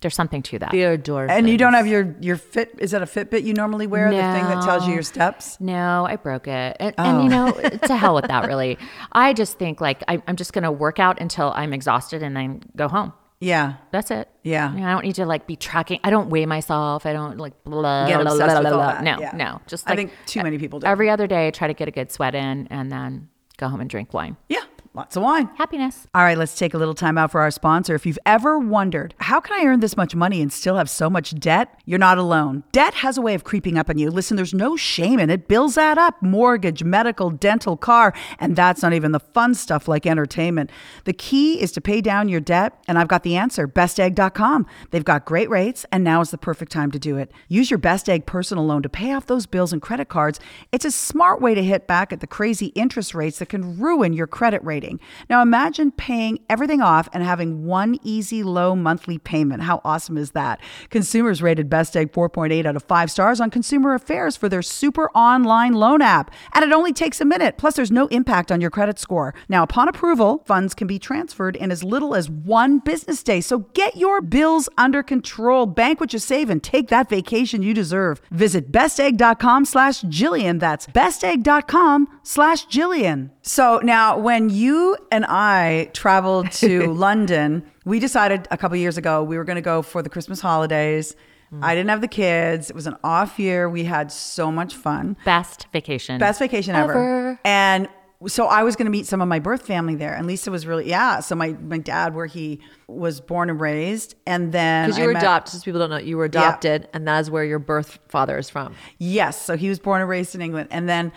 There's 0.04 0.14
something 0.14 0.42
to 0.42 0.58
that. 0.58 0.70
The 0.70 0.82
endorphins. 0.82 1.30
And 1.30 1.48
you 1.48 1.56
don't 1.56 1.72
have 1.72 1.86
your 1.86 2.14
your 2.20 2.36
fit. 2.36 2.74
Is 2.78 2.90
that 2.90 3.00
a 3.00 3.06
Fitbit 3.06 3.42
you 3.42 3.54
normally 3.54 3.86
wear? 3.86 4.10
The 4.10 4.16
thing 4.16 4.44
that 4.44 4.62
tells 4.62 4.86
you 4.86 4.92
your 4.92 5.02
steps. 5.02 5.58
No, 5.60 6.04
I 6.06 6.16
broke 6.16 6.46
it. 6.46 6.76
And, 6.78 6.94
and 6.98 7.16
Oh. 7.16 7.22
you 7.22 7.28
know, 7.30 7.52
to 7.86 7.96
hell 7.96 8.14
with 8.14 8.26
that, 8.28 8.46
really. 8.46 8.76
I 9.12 9.32
just 9.32 9.58
think 9.58 9.80
like 9.80 10.02
I, 10.06 10.22
I'm 10.28 10.36
just 10.36 10.52
going 10.52 10.64
to 10.64 10.70
work 10.70 10.98
out 10.98 11.20
until 11.22 11.52
I'm 11.56 11.72
exhausted 11.72 12.22
and 12.22 12.36
then 12.36 12.60
go 12.76 12.86
home. 12.86 13.14
Yeah. 13.40 13.74
That's 13.92 14.10
it. 14.10 14.28
Yeah. 14.42 14.74
You 14.74 14.80
know, 14.80 14.88
I 14.88 14.92
don't 14.92 15.04
need 15.04 15.14
to 15.14 15.24
like 15.26 15.46
be 15.46 15.56
tracking. 15.56 16.00
I 16.04 16.10
don't 16.10 16.28
weigh 16.28 16.44
myself. 16.44 17.06
I 17.06 17.14
don't 17.14 17.38
like 17.38 17.64
blah, 17.64 18.06
Get 18.06 18.20
blah, 18.20 18.32
obsessed 18.32 18.60
blah, 18.60 18.70
blah, 18.70 18.70
blah. 18.70 19.00
No, 19.00 19.18
Yeah. 19.20 19.32
no. 19.34 19.60
Just 19.66 19.88
I 19.90 19.96
think 19.96 20.12
too 20.26 20.42
many 20.42 20.58
people 20.58 20.80
do. 20.80 20.86
every 20.86 21.08
other 21.08 21.26
day, 21.26 21.46
I 21.48 21.50
try 21.50 21.66
to 21.68 21.74
get 21.74 21.88
a 21.88 21.90
good 21.90 22.12
sweat 22.12 22.34
in 22.34 22.68
and 22.68 22.92
then 22.92 23.28
go 23.56 23.68
home 23.68 23.80
and 23.80 23.88
drink 23.88 24.12
wine. 24.12 24.36
Yeah. 24.50 24.60
Lots 24.96 25.16
of 25.16 25.24
wine. 25.24 25.50
Happiness. 25.56 26.06
All 26.14 26.22
right, 26.22 26.38
let's 26.38 26.56
take 26.56 26.72
a 26.72 26.78
little 26.78 26.94
time 26.94 27.18
out 27.18 27.32
for 27.32 27.40
our 27.40 27.50
sponsor. 27.50 27.96
If 27.96 28.06
you've 28.06 28.18
ever 28.24 28.60
wondered, 28.60 29.12
how 29.18 29.40
can 29.40 29.60
I 29.60 29.66
earn 29.66 29.80
this 29.80 29.96
much 29.96 30.14
money 30.14 30.40
and 30.40 30.52
still 30.52 30.76
have 30.76 30.88
so 30.88 31.10
much 31.10 31.34
debt? 31.34 31.80
You're 31.84 31.98
not 31.98 32.16
alone. 32.16 32.62
Debt 32.70 32.94
has 32.94 33.18
a 33.18 33.20
way 33.20 33.34
of 33.34 33.42
creeping 33.42 33.76
up 33.76 33.90
on 33.90 33.98
you. 33.98 34.08
Listen, 34.08 34.36
there's 34.36 34.54
no 34.54 34.76
shame 34.76 35.18
in 35.18 35.30
it. 35.30 35.48
Bills 35.48 35.76
add 35.76 35.98
up 35.98 36.22
mortgage, 36.22 36.84
medical, 36.84 37.30
dental, 37.30 37.76
car, 37.76 38.14
and 38.38 38.54
that's 38.54 38.82
not 38.82 38.92
even 38.92 39.10
the 39.10 39.18
fun 39.18 39.54
stuff 39.54 39.88
like 39.88 40.06
entertainment. 40.06 40.70
The 41.06 41.12
key 41.12 41.60
is 41.60 41.72
to 41.72 41.80
pay 41.80 42.00
down 42.00 42.28
your 42.28 42.38
debt, 42.38 42.78
and 42.86 42.96
I've 42.96 43.08
got 43.08 43.24
the 43.24 43.34
answer 43.34 43.66
bestegg.com. 43.66 44.64
They've 44.92 45.04
got 45.04 45.24
great 45.24 45.50
rates, 45.50 45.84
and 45.90 46.04
now 46.04 46.20
is 46.20 46.30
the 46.30 46.38
perfect 46.38 46.70
time 46.70 46.92
to 46.92 47.00
do 47.00 47.16
it. 47.16 47.32
Use 47.48 47.68
your 47.68 47.78
Best 47.78 48.08
Egg 48.08 48.26
personal 48.26 48.64
loan 48.64 48.82
to 48.82 48.88
pay 48.88 49.12
off 49.12 49.26
those 49.26 49.46
bills 49.46 49.72
and 49.72 49.82
credit 49.82 50.08
cards. 50.08 50.38
It's 50.70 50.84
a 50.84 50.92
smart 50.92 51.40
way 51.40 51.56
to 51.56 51.64
hit 51.64 51.88
back 51.88 52.12
at 52.12 52.20
the 52.20 52.28
crazy 52.28 52.66
interest 52.66 53.12
rates 53.12 53.40
that 53.40 53.48
can 53.48 53.80
ruin 53.80 54.12
your 54.12 54.28
credit 54.28 54.62
rating. 54.62 54.83
Now 55.30 55.42
imagine 55.42 55.90
paying 55.90 56.38
everything 56.48 56.80
off 56.80 57.08
and 57.12 57.22
having 57.22 57.64
one 57.64 57.98
easy 58.02 58.42
low 58.42 58.74
monthly 58.74 59.18
payment. 59.18 59.62
How 59.62 59.80
awesome 59.84 60.16
is 60.16 60.32
that? 60.32 60.60
Consumers 60.90 61.42
rated 61.42 61.68
Best 61.68 61.96
Egg 61.96 62.12
4.8 62.12 62.66
out 62.66 62.76
of 62.76 62.82
5 62.82 63.10
stars 63.10 63.40
on 63.40 63.50
Consumer 63.50 63.94
Affairs 63.94 64.36
for 64.36 64.48
their 64.48 64.62
super 64.62 65.10
online 65.10 65.74
loan 65.74 66.02
app. 66.02 66.30
And 66.52 66.64
it 66.64 66.72
only 66.72 66.92
takes 66.92 67.20
a 67.20 67.24
minute. 67.24 67.56
Plus 67.58 67.76
there's 67.76 67.90
no 67.90 68.06
impact 68.08 68.50
on 68.52 68.60
your 68.60 68.70
credit 68.70 68.98
score. 68.98 69.34
Now 69.48 69.62
upon 69.62 69.88
approval, 69.88 70.42
funds 70.46 70.74
can 70.74 70.86
be 70.86 70.98
transferred 70.98 71.56
in 71.56 71.70
as 71.70 71.84
little 71.84 72.14
as 72.14 72.28
1 72.30 72.80
business 72.80 73.22
day. 73.22 73.40
So 73.40 73.60
get 73.74 73.96
your 73.96 74.20
bills 74.20 74.68
under 74.76 75.02
control. 75.02 75.66
Bank 75.66 76.00
what 76.00 76.12
you 76.12 76.18
save 76.18 76.50
and 76.50 76.62
take 76.62 76.88
that 76.88 77.08
vacation 77.08 77.62
you 77.62 77.74
deserve. 77.74 78.20
Visit 78.30 78.70
bestegg.com 78.70 79.64
slash 79.64 80.02
Jillian. 80.02 80.60
That's 80.60 80.86
bestegg.com 80.86 82.08
slash 82.22 82.66
Jillian. 82.66 83.30
So 83.42 83.80
now 83.82 84.18
when 84.18 84.50
you 84.50 84.73
and 85.10 85.24
I 85.26 85.90
traveled 85.92 86.50
to 86.52 86.92
London, 87.06 87.64
we 87.84 87.98
decided 87.98 88.48
a 88.50 88.56
couple 88.56 88.76
years 88.76 88.96
ago 88.98 89.22
we 89.22 89.36
were 89.36 89.44
going 89.44 89.56
to 89.56 89.62
go 89.62 89.82
for 89.82 90.02
the 90.02 90.08
Christmas 90.10 90.40
holidays. 90.40 91.16
Mm. 91.52 91.62
I 91.62 91.74
didn't 91.74 91.90
have 91.90 92.00
the 92.00 92.08
kids. 92.08 92.70
It 92.70 92.76
was 92.76 92.86
an 92.86 92.96
off 93.04 93.38
year. 93.38 93.68
We 93.68 93.84
had 93.84 94.10
so 94.10 94.50
much 94.50 94.74
fun. 94.74 95.16
Best 95.24 95.66
vacation. 95.72 96.18
Best 96.18 96.38
vacation 96.38 96.74
ever. 96.74 96.92
Ever. 96.92 97.40
And 97.44 97.88
so 98.26 98.46
I 98.46 98.62
was 98.62 98.74
going 98.76 98.86
to 98.86 98.90
meet 98.90 99.06
some 99.06 99.20
of 99.20 99.28
my 99.28 99.38
birth 99.38 99.66
family 99.66 99.96
there, 99.96 100.14
and 100.14 100.26
Lisa 100.26 100.50
was 100.50 100.66
really 100.66 100.88
yeah. 100.88 101.20
So 101.20 101.34
my 101.34 101.48
my 101.60 101.78
dad, 101.78 102.14
where 102.14 102.26
he 102.26 102.60
was 102.88 103.20
born 103.20 103.50
and 103.50 103.60
raised, 103.60 104.14
and 104.26 104.50
then 104.52 104.86
Because 104.86 104.98
you 104.98 105.04
I 105.04 105.06
were 105.08 105.12
met- 105.12 105.22
adopted, 105.22 105.50
since 105.52 105.64
people 105.64 105.80
don't 105.80 105.90
know, 105.90 105.98
you 105.98 106.16
were 106.16 106.24
adopted, 106.24 106.88
and 106.94 107.06
that 107.06 107.20
is 107.20 107.30
where 107.30 107.44
your 107.44 107.58
birth 107.58 107.98
father 108.08 108.38
is 108.38 108.48
from. 108.48 108.74
Yes, 108.98 109.40
so 109.40 109.56
he 109.56 109.68
was 109.68 109.78
born 109.78 110.00
and 110.00 110.08
raised 110.08 110.34
in 110.34 110.40
England, 110.40 110.68
and 110.70 110.88
then 110.88 111.12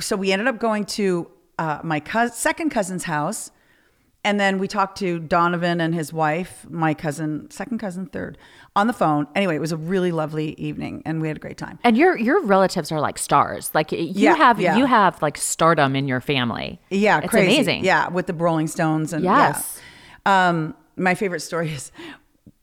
so 0.00 0.16
we 0.16 0.32
ended 0.32 0.46
up 0.48 0.58
going 0.58 0.84
to 0.84 1.28
uh, 1.58 1.80
my 1.82 2.00
cous- 2.00 2.36
second 2.36 2.70
cousin's 2.70 3.04
house, 3.04 3.50
and 4.26 4.40
then 4.40 4.58
we 4.58 4.66
talked 4.66 4.96
to 4.98 5.18
Donovan 5.18 5.80
and 5.82 5.94
his 5.94 6.10
wife, 6.12 6.64
my 6.70 6.94
cousin, 6.94 7.50
second 7.50 7.78
cousin, 7.78 8.06
third, 8.06 8.38
on 8.74 8.86
the 8.86 8.92
phone. 8.94 9.26
Anyway, 9.34 9.54
it 9.54 9.60
was 9.60 9.70
a 9.72 9.76
really 9.76 10.12
lovely 10.12 10.54
evening, 10.54 11.02
and 11.04 11.20
we 11.20 11.28
had 11.28 11.36
a 11.36 11.40
great 11.40 11.58
time. 11.58 11.78
and 11.84 11.96
your 11.98 12.16
your 12.16 12.42
relatives 12.42 12.90
are 12.90 13.00
like 13.00 13.18
stars. 13.18 13.70
Like 13.74 13.92
you 13.92 13.98
Yeah, 13.98 14.34
have 14.34 14.58
yeah. 14.60 14.76
you 14.76 14.86
have 14.86 15.20
like 15.20 15.36
stardom 15.36 15.94
in 15.94 16.08
your 16.08 16.20
family. 16.22 16.80
Yeah, 16.90 17.18
it's 17.18 17.28
crazy. 17.28 17.54
amazing. 17.54 17.84
Yeah, 17.84 18.08
with 18.08 18.26
the 18.26 18.32
Rolling 18.34 18.66
Stones 18.66 19.12
and 19.12 19.22
Yes. 19.24 19.80
yeah. 20.26 20.48
Um, 20.48 20.74
my 20.96 21.14
favorite 21.14 21.40
story 21.40 21.70
is 21.70 21.92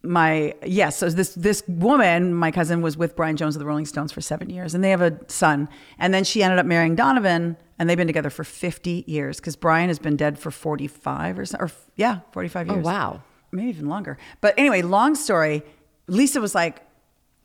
my 0.03 0.55
yes, 0.65 0.97
so 0.97 1.09
this 1.09 1.35
this 1.35 1.63
woman, 1.67 2.33
my 2.33 2.51
cousin, 2.51 2.81
was 2.81 2.97
with 2.97 3.15
Brian 3.15 3.37
Jones 3.37 3.55
of 3.55 3.59
the 3.59 3.65
Rolling 3.65 3.85
Stones 3.85 4.11
for 4.11 4.21
seven 4.21 4.49
years, 4.49 4.73
and 4.73 4.83
they 4.83 4.89
have 4.89 5.01
a 5.01 5.19
son. 5.27 5.69
And 5.99 6.13
then 6.13 6.23
she 6.23 6.41
ended 6.41 6.57
up 6.57 6.65
marrying 6.65 6.95
Donovan, 6.95 7.55
and 7.77 7.89
they've 7.89 7.97
been 7.97 8.07
together 8.07 8.31
for 8.31 8.43
fifty 8.43 9.03
years 9.05 9.39
because 9.39 9.55
Brian 9.55 9.89
has 9.89 9.99
been 9.99 10.15
dead 10.15 10.39
for 10.39 10.49
forty 10.49 10.87
five 10.87 11.37
or 11.37 11.45
or 11.59 11.69
yeah, 11.95 12.21
forty 12.31 12.49
five 12.49 12.69
oh, 12.69 12.73
years. 12.73 12.85
Oh 12.85 12.89
wow. 12.89 13.21
maybe 13.51 13.69
even 13.69 13.87
longer. 13.87 14.17
But 14.41 14.55
anyway, 14.57 14.81
long 14.81 15.13
story. 15.13 15.61
Lisa 16.07 16.41
was 16.41 16.55
like, 16.55 16.81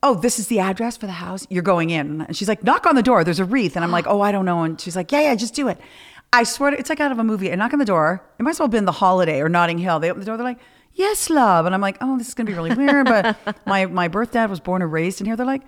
"Oh, 0.03 0.15
this 0.15 0.39
is 0.39 0.47
the 0.49 0.61
address 0.61 0.97
for 0.97 1.07
the 1.07 1.13
house. 1.13 1.47
You're 1.51 1.63
going 1.63 1.91
in." 1.91 2.23
And 2.23 2.35
she's 2.35 2.49
like, 2.49 2.65
"Knock 2.65 2.87
on 2.87 2.95
the 2.95 3.03
door. 3.03 3.23
There's 3.23 3.41
a 3.41 3.45
wreath." 3.45 3.77
And 3.77 3.85
I'm 3.85 3.93
like, 3.93 4.07
"Oh, 4.09 4.23
I 4.23 4.33
don't 4.33 4.47
know." 4.47 4.63
And 4.63 4.81
she's 4.81 4.97
like, 4.97 5.13
"Yeah, 5.13 5.21
yeah, 5.21 5.35
just 5.35 5.55
do 5.55 5.69
it." 5.69 5.79
I 6.33 6.43
swear, 6.43 6.71
to, 6.71 6.79
it's 6.79 6.89
like 6.91 7.01
out 7.01 7.13
of 7.13 7.19
a 7.19 7.25
movie. 7.25 7.53
I 7.53 7.55
knock 7.55 7.73
on 7.73 7.79
the 7.79 7.85
door. 7.85 8.23
It 8.39 8.43
might 8.43 8.51
as 8.51 8.59
well 8.59 8.67
have 8.67 8.73
been 8.73 8.85
The 8.85 8.93
Holiday 8.93 9.41
or 9.41 9.49
Notting 9.49 9.79
Hill. 9.79 10.01
They 10.01 10.11
open 10.11 10.21
the 10.21 10.27
door. 10.27 10.37
They're 10.37 10.45
like, 10.45 10.59
"Yes, 10.97 11.31
love." 11.31 11.65
And 11.67 11.75
I'm 11.75 11.81
like, 11.81 11.97
"Oh, 12.01 12.19
this 12.19 12.29
is 12.29 12.35
gonna 12.35 12.49
be 12.51 12.55
really 12.55 12.75
weird." 12.75 13.07
But 13.07 13.37
my 13.67 13.87
my 13.87 14.09
birth 14.09 14.33
dad 14.33 14.51
was 14.51 14.61
born 14.61 14.83
and 14.83 14.91
raised 14.93 15.21
in 15.21 15.27
here. 15.27 15.37
They're 15.37 15.47
like. 15.47 15.63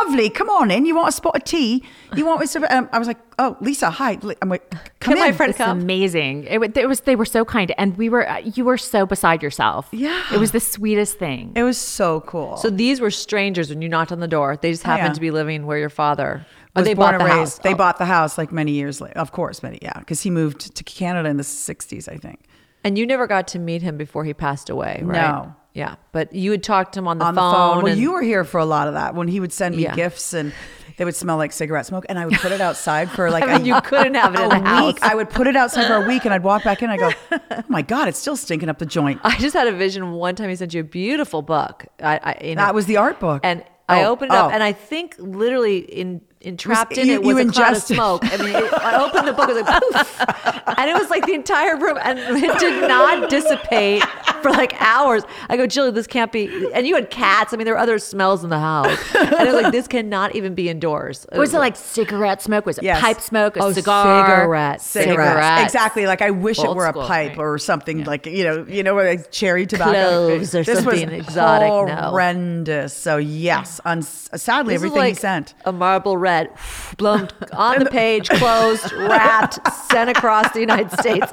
Lovely, 0.00 0.28
come 0.28 0.48
on 0.50 0.72
in. 0.72 0.86
You 0.86 0.96
want 0.96 1.08
a 1.08 1.12
spot 1.12 1.36
of 1.36 1.44
tea? 1.44 1.84
You 2.16 2.26
want 2.26 2.40
me 2.40 2.48
to? 2.48 2.76
Um, 2.76 2.88
I 2.92 2.98
was 2.98 3.06
like, 3.06 3.18
"Oh, 3.38 3.56
Lisa, 3.60 3.90
hi." 3.90 4.18
I'm 4.42 4.48
like, 4.48 4.68
"Come 4.98 5.14
Can 5.14 5.18
my 5.20 5.28
in." 5.28 5.34
friend 5.34 5.50
It's 5.50 5.56
come? 5.58 5.78
amazing. 5.80 6.46
It, 6.48 6.76
it 6.76 6.88
was 6.88 7.02
they 7.02 7.14
were 7.14 7.24
so 7.24 7.44
kind, 7.44 7.72
and 7.78 7.96
we 7.96 8.08
were 8.08 8.28
uh, 8.28 8.38
you 8.38 8.64
were 8.64 8.76
so 8.76 9.06
beside 9.06 9.40
yourself. 9.40 9.86
Yeah. 9.92 10.20
it 10.34 10.38
was 10.40 10.50
the 10.50 10.58
sweetest 10.58 11.20
thing. 11.20 11.52
It 11.54 11.62
was 11.62 11.78
so 11.78 12.22
cool. 12.22 12.56
So 12.56 12.70
these 12.70 13.00
were 13.00 13.12
strangers 13.12 13.70
when 13.70 13.80
you 13.80 13.88
knocked 13.88 14.10
on 14.10 14.18
the 14.18 14.26
door. 14.26 14.56
They 14.60 14.72
just 14.72 14.82
happened 14.82 15.04
Oh, 15.04 15.10
yeah. 15.10 15.14
to 15.14 15.20
be 15.20 15.30
living 15.30 15.64
where 15.64 15.78
your 15.78 15.90
father. 15.90 16.44
Oh, 16.74 16.80
was 16.80 16.84
they 16.84 16.94
born 16.94 17.12
bought 17.12 17.18
the 17.18 17.24
and 17.26 17.32
house. 17.34 17.58
They 17.58 17.72
Oh. 17.74 17.76
bought 17.76 17.98
the 17.98 18.04
house 18.06 18.36
like 18.36 18.50
many 18.50 18.72
years 18.72 19.00
later. 19.00 19.16
Of 19.16 19.30
course, 19.30 19.62
many 19.62 19.78
yeah, 19.80 19.96
because 20.00 20.20
he 20.22 20.30
moved 20.30 20.74
to 20.74 20.82
Canada 20.82 21.28
in 21.28 21.36
the 21.36 21.44
'60s, 21.44 22.08
I 22.08 22.16
think. 22.16 22.40
And 22.88 22.96
you 22.96 23.06
never 23.06 23.26
got 23.26 23.48
to 23.48 23.58
meet 23.58 23.82
him 23.82 23.98
before 23.98 24.24
he 24.24 24.32
passed 24.32 24.70
away, 24.70 25.00
right? 25.04 25.20
No. 25.20 25.54
Yeah, 25.74 25.96
but 26.12 26.32
you 26.34 26.50
had 26.50 26.62
talked 26.62 26.94
to 26.94 27.00
him 27.00 27.06
on 27.06 27.18
the 27.18 27.24
on 27.26 27.34
phone. 27.34 27.50
the 27.50 27.56
phone. 27.56 27.76
Well, 27.84 27.92
and- 27.92 28.00
you 28.00 28.12
were 28.12 28.22
here 28.22 28.42
for 28.44 28.58
a 28.58 28.64
lot 28.64 28.88
of 28.88 28.94
that 28.94 29.14
when 29.14 29.28
he 29.28 29.38
would 29.40 29.52
send 29.52 29.76
me 29.76 29.82
Yeah. 29.82 29.94
gifts 29.94 30.32
and 30.32 30.52
they 30.96 31.04
would 31.04 31.14
smell 31.14 31.36
like 31.36 31.52
cigarette 31.52 31.84
smoke, 31.86 32.06
and 32.08 32.18
I 32.18 32.24
would 32.24 32.34
put 32.38 32.50
it 32.50 32.60
outside 32.62 33.10
for 33.10 33.30
like 33.36 33.44
I 33.44 33.58
mean, 33.58 33.60
a, 33.60 33.64
you 33.76 33.80
couldn't 33.84 34.14
have 34.14 34.34
it 34.34 34.40
in 34.40 34.46
a 34.46 34.48
the 34.48 34.58
house. 34.60 34.86
week. 34.94 35.02
I 35.02 35.14
would 35.14 35.28
put 35.30 35.46
it 35.46 35.54
outside 35.54 35.86
for 35.86 35.94
a 36.02 36.08
week, 36.08 36.24
and 36.24 36.32
I'd 36.34 36.42
walk 36.42 36.64
back 36.64 36.82
in. 36.82 36.90
and 36.90 37.00
I 37.00 37.10
go, 37.10 37.16
"Oh 37.52 37.62
my 37.68 37.82
god, 37.82 38.08
it's 38.08 38.18
still 38.18 38.36
stinking 38.36 38.68
up 38.70 38.78
the 38.78 38.86
joint." 38.86 39.20
I 39.22 39.36
just 39.38 39.54
had 39.54 39.68
a 39.68 39.72
vision 39.72 40.10
one 40.12 40.34
time 40.34 40.48
he 40.48 40.56
sent 40.56 40.72
you 40.74 40.80
a 40.80 40.84
beautiful 40.84 41.42
book. 41.42 41.86
I, 42.02 42.18
I 42.24 42.44
you 42.44 42.54
know, 42.56 42.62
That 42.62 42.74
was 42.74 42.86
the 42.86 42.96
art 42.96 43.20
book. 43.20 43.42
and 43.44 43.62
I 43.88 44.02
Oh, 44.04 44.12
opened 44.12 44.32
it 44.32 44.36
up, 44.36 44.50
oh. 44.50 44.54
and 44.54 44.62
I 44.62 44.72
think 44.72 45.14
literally 45.18 45.78
in 45.78 46.22
entrapped 46.40 46.96
in 46.96 47.08
you- 47.08 47.14
it 47.14 47.22
was 47.22 47.36
you 47.38 47.48
a 47.48 47.52
cloud 47.52 47.76
of 47.76 47.82
smoke. 47.82 48.22
I 48.24 48.36
mean, 48.36 48.54
it, 48.54 48.72
I 48.72 49.04
opened 49.04 49.26
the 49.28 49.32
book, 49.32 49.48
it 49.48 49.54
was 49.54 49.64
like 49.66 49.82
poof, 49.82 50.74
and 50.78 50.90
it 50.90 50.94
was 50.94 51.10
like 51.10 51.26
the 51.26 51.34
entire 51.34 51.76
room, 51.76 51.98
and 52.02 52.18
it 52.18 52.58
did 52.58 52.88
not 52.88 53.28
dissipate 53.30 54.02
for 54.42 54.50
like 54.50 54.74
hours. 54.80 55.22
I 55.48 55.56
go, 55.56 55.66
Jilly, 55.66 55.90
this 55.90 56.06
can't 56.06 56.30
be. 56.32 56.70
And 56.72 56.86
you 56.86 56.94
had 56.94 57.10
cats. 57.10 57.52
I 57.52 57.56
mean, 57.56 57.64
there 57.64 57.74
were 57.74 57.80
other 57.80 57.98
smells 57.98 58.44
in 58.44 58.50
the 58.50 58.58
house, 58.58 58.98
and 59.14 59.32
it 59.32 59.52
was 59.52 59.62
like 59.62 59.72
this 59.72 59.86
cannot 59.88 60.34
even 60.34 60.54
be 60.54 60.68
indoors. 60.68 61.26
was 61.32 61.54
it 61.54 61.58
like 61.58 61.76
cigarette 61.76 62.42
smoke? 62.42 62.66
Was 62.66 62.78
it 62.78 62.84
Yes. 62.84 63.00
pipe 63.00 63.20
smoke? 63.20 63.56
A 63.56 63.62
Oh, 63.64 63.72
cigar? 63.72 64.24
cigarettes. 64.26 64.84
Cigarettes. 64.84 65.10
Cigarettes. 65.30 65.62
Exactly. 65.64 66.06
Like 66.06 66.22
I 66.22 66.30
wish 66.30 66.58
it 66.58 66.74
were 66.74 66.86
a 66.86 66.92
pipe 66.92 67.30
right. 67.30 67.38
or 67.38 67.58
something 67.58 68.04
like 68.04 68.26
you 68.26 68.44
know, 68.44 68.64
you 68.68 68.82
know, 68.82 68.94
like 68.94 69.30
cherry 69.30 69.66
tobacco. 69.66 69.92
Cloves 69.92 70.54
or 70.54 70.62
this 70.64 70.82
something 70.82 71.10
was 71.10 71.26
exotic, 71.26 71.68
no. 71.68 72.10
Horrendous. 72.10 72.94
So 72.94 73.16
yes, 73.16 73.80
on 73.84 74.02
sadly 74.02 74.74
This 74.74 74.82
is 74.82 74.86
everything 74.90 75.08
he 75.08 75.14
sent. 75.14 75.54
a 75.64 75.72
marble 75.72 76.16
red, 76.16 76.50
blown 76.98 77.28
on 77.52 77.78
the 77.80 77.90
page, 77.90 78.28
closed, 78.28 78.92
wrapped, 78.92 79.58
sent 79.90 80.10
across 80.10 80.52
the 80.52 80.60
United 80.60 80.90
States. 80.92 81.30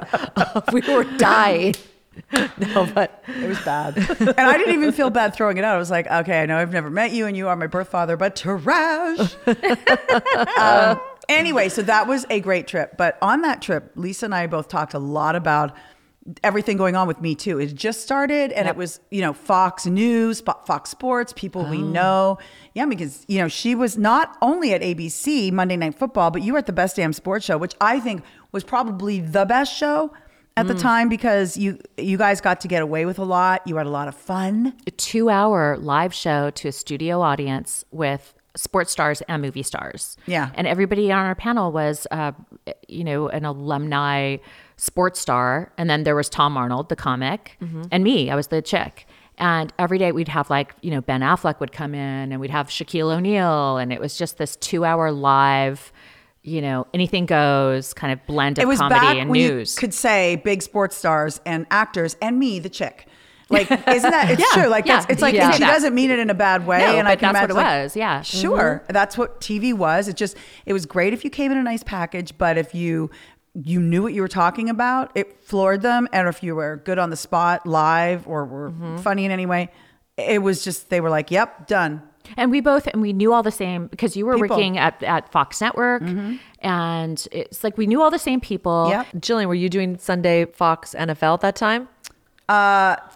we 0.72 0.80
were 0.82 1.04
dying. 1.16 1.74
No, 2.58 2.86
but 2.94 3.22
It 3.28 3.48
was 3.48 3.60
bad. 3.60 3.96
and 4.20 4.40
I 4.40 4.56
didn't 4.56 4.74
even 4.74 4.92
feel 4.92 5.10
bad 5.10 5.34
throwing 5.34 5.58
it 5.58 5.64
out. 5.64 5.76
I 5.76 5.78
was 5.78 5.90
like, 5.90 6.06
okay, 6.06 6.42
I 6.42 6.46
know 6.46 6.56
I've 6.56 6.72
never 6.72 6.90
met 6.90 7.12
you 7.12 7.26
and 7.26 7.36
you 7.36 7.48
are 7.48 7.56
my 7.56 7.66
birth 7.66 7.88
father, 7.88 8.16
but 8.16 8.36
trash. 8.36 9.36
um, 10.58 11.00
anyway, 11.28 11.68
so 11.68 11.82
that 11.82 12.06
was 12.06 12.26
a 12.30 12.40
great 12.40 12.66
trip. 12.66 12.96
But 12.96 13.18
on 13.20 13.42
that 13.42 13.62
trip, 13.62 13.92
Lisa 13.94 14.26
and 14.26 14.34
I 14.34 14.46
both 14.46 14.68
talked 14.68 14.94
a 14.94 14.98
lot 14.98 15.36
about 15.36 15.76
everything 16.42 16.76
going 16.76 16.96
on 16.96 17.06
with 17.06 17.20
me 17.20 17.34
too. 17.34 17.60
It 17.60 17.74
just 17.74 18.02
started 18.02 18.52
and 18.52 18.66
it 18.66 18.76
was, 18.76 19.00
you 19.10 19.20
know, 19.20 19.32
Fox 19.32 19.86
News, 19.86 20.40
Fox 20.40 20.90
Sports, 20.90 21.32
people 21.36 21.64
we 21.64 21.80
know. 21.80 22.38
Yeah, 22.74 22.86
because, 22.86 23.24
you 23.28 23.38
know, 23.38 23.48
she 23.48 23.74
was 23.74 23.96
not 23.96 24.36
only 24.42 24.72
at 24.72 24.82
ABC 24.82 25.52
Monday 25.52 25.76
Night 25.76 25.96
Football, 25.96 26.30
but 26.30 26.42
you 26.42 26.52
were 26.52 26.58
at 26.58 26.66
the 26.66 26.72
Best 26.72 26.96
Damn 26.96 27.12
Sports 27.12 27.44
Show, 27.44 27.58
which 27.58 27.74
I 27.80 28.00
think 28.00 28.24
was 28.52 28.64
probably 28.64 29.20
the 29.20 29.44
best 29.44 29.76
show 29.76 30.12
at 30.56 30.66
the 30.68 30.74
time 30.74 31.08
because 31.08 31.56
you 31.56 31.78
you 31.96 32.16
guys 32.16 32.40
got 32.40 32.60
to 32.62 32.68
get 32.68 32.82
away 32.82 33.04
with 33.04 33.18
a 33.18 33.24
lot. 33.24 33.66
You 33.66 33.76
had 33.76 33.86
a 33.86 33.90
lot 33.90 34.08
of 34.08 34.14
fun. 34.14 34.74
A 34.86 34.90
two-hour 34.90 35.76
live 35.78 36.14
show 36.14 36.50
to 36.50 36.68
a 36.68 36.72
studio 36.72 37.20
audience 37.20 37.84
with 37.90 38.34
sports 38.56 38.90
stars 38.90 39.20
and 39.28 39.42
movie 39.42 39.62
stars. 39.62 40.16
Yeah. 40.26 40.50
and 40.54 40.66
everybody 40.66 41.12
on 41.12 41.26
our 41.26 41.34
panel 41.34 41.72
was, 41.72 42.06
uh, 42.10 42.32
you 42.88 43.04
know, 43.04 43.28
an 43.28 43.44
alumni 43.44 44.38
sports 44.76 45.20
star, 45.20 45.72
and 45.76 45.90
then 45.90 46.04
there 46.04 46.14
was 46.16 46.28
Tom 46.30 46.56
Arnold, 46.56 46.88
the 46.88 46.96
comic, 46.96 47.58
and 47.90 48.02
me. 48.02 48.30
I 48.30 48.34
was 48.34 48.46
the 48.48 48.62
chick. 48.62 49.06
And 49.38 49.70
every 49.78 49.98
day 49.98 50.12
we'd 50.12 50.28
have 50.28 50.48
like, 50.48 50.74
you 50.80 50.90
know, 50.90 51.02
Ben 51.02 51.20
Affleck 51.20 51.60
would 51.60 51.70
come 51.70 51.94
in 51.94 52.32
and 52.32 52.40
we'd 52.40 52.48
have 52.50 52.68
Shaquille 52.68 53.14
O'Neal. 53.14 53.76
And 53.76 53.92
it 53.92 54.00
was 54.00 54.16
just 54.16 54.38
this 54.38 54.56
two 54.56 54.86
hour 54.86 55.12
live, 55.12 55.92
you 56.46 56.62
know, 56.62 56.86
anything 56.94 57.26
goes 57.26 57.92
kind 57.92 58.12
of 58.12 58.24
blend 58.26 58.58
of 58.58 58.64
comedy 58.78 59.18
and 59.20 59.30
news. 59.30 59.74
you 59.76 59.80
could 59.80 59.92
say 59.92 60.36
big 60.36 60.62
sports 60.62 60.96
stars 60.96 61.40
and 61.44 61.66
actors 61.70 62.16
and 62.22 62.38
me, 62.38 62.58
the 62.58 62.68
chick. 62.70 63.06
Like, 63.50 63.70
isn't 63.88 64.10
that? 64.10 64.30
It's 64.30 64.40
Yeah, 64.40 64.62
true. 64.62 64.70
Like, 64.70 64.86
yeah, 64.86 64.96
that's, 65.00 65.12
it's 65.12 65.22
like, 65.22 65.34
and 65.34 65.54
she 65.54 65.60
doesn't 65.60 65.94
mean 65.94 66.10
it 66.10 66.18
in 66.18 66.30
a 66.30 66.34
bad 66.34 66.66
way. 66.66 66.78
No, 66.78 66.96
and 66.98 67.06
I 67.06 67.16
can 67.16 67.32
that's 67.32 67.42
what 67.42 67.50
it 67.50 67.54
like, 67.54 67.82
was, 67.84 67.96
yeah. 67.96 68.22
Sure. 68.22 68.84
That's 68.88 69.16
what 69.18 69.40
TV 69.40 69.72
was. 69.74 70.08
It 70.08 70.16
just, 70.16 70.36
it 70.66 70.72
was 70.72 70.86
great 70.86 71.12
if 71.12 71.22
you 71.24 71.30
came 71.30 71.52
in 71.52 71.58
a 71.58 71.62
nice 71.62 71.82
package, 71.82 72.36
but 72.38 72.58
if 72.58 72.74
you, 72.74 73.10
you 73.54 73.80
knew 73.80 74.02
what 74.02 74.12
you 74.14 74.20
were 74.22 74.28
talking 74.28 74.68
about, 74.68 75.12
it 75.14 75.44
floored 75.44 75.82
them. 75.82 76.08
And 76.12 76.28
if 76.28 76.42
you 76.42 76.54
were 76.56 76.76
good 76.84 76.98
on 76.98 77.10
the 77.10 77.16
spot, 77.16 77.66
live, 77.66 78.26
or 78.26 78.44
were 78.44 78.70
Mm-hmm. 78.70 78.96
funny 78.98 79.24
in 79.24 79.30
any 79.30 79.46
way, 79.46 79.70
it 80.16 80.42
was 80.42 80.62
just, 80.64 80.90
they 80.90 81.00
were 81.00 81.10
like, 81.10 81.30
yep, 81.30 81.66
done. 81.66 82.02
And 82.36 82.50
we 82.50 82.60
both 82.60 82.86
and 82.88 83.00
we 83.02 83.12
knew 83.12 83.32
all 83.32 83.42
the 83.42 83.50
same 83.50 83.86
because 83.88 84.16
you 84.16 84.26
were 84.26 84.34
People. 84.34 84.48
Mm-hmm. 84.48 84.54
working 84.56 84.78
at, 84.78 85.02
at 85.02 85.30
Fox 85.32 85.60
Network, 85.60 86.02
and 86.60 87.28
it's 87.32 87.62
like 87.64 87.76
we 87.78 87.86
knew 87.86 88.02
all 88.02 88.10
the 88.10 88.18
same 88.18 88.40
people. 88.40 88.88
Yep. 88.88 89.06
Jillian, 89.18 89.46
were 89.46 89.54
you 89.54 89.68
doing 89.68 89.98
Sunday 89.98 90.44
Fox 90.46 90.94
NFL 90.98 91.34
at 91.34 91.40
that 91.40 91.56
time? 91.56 91.88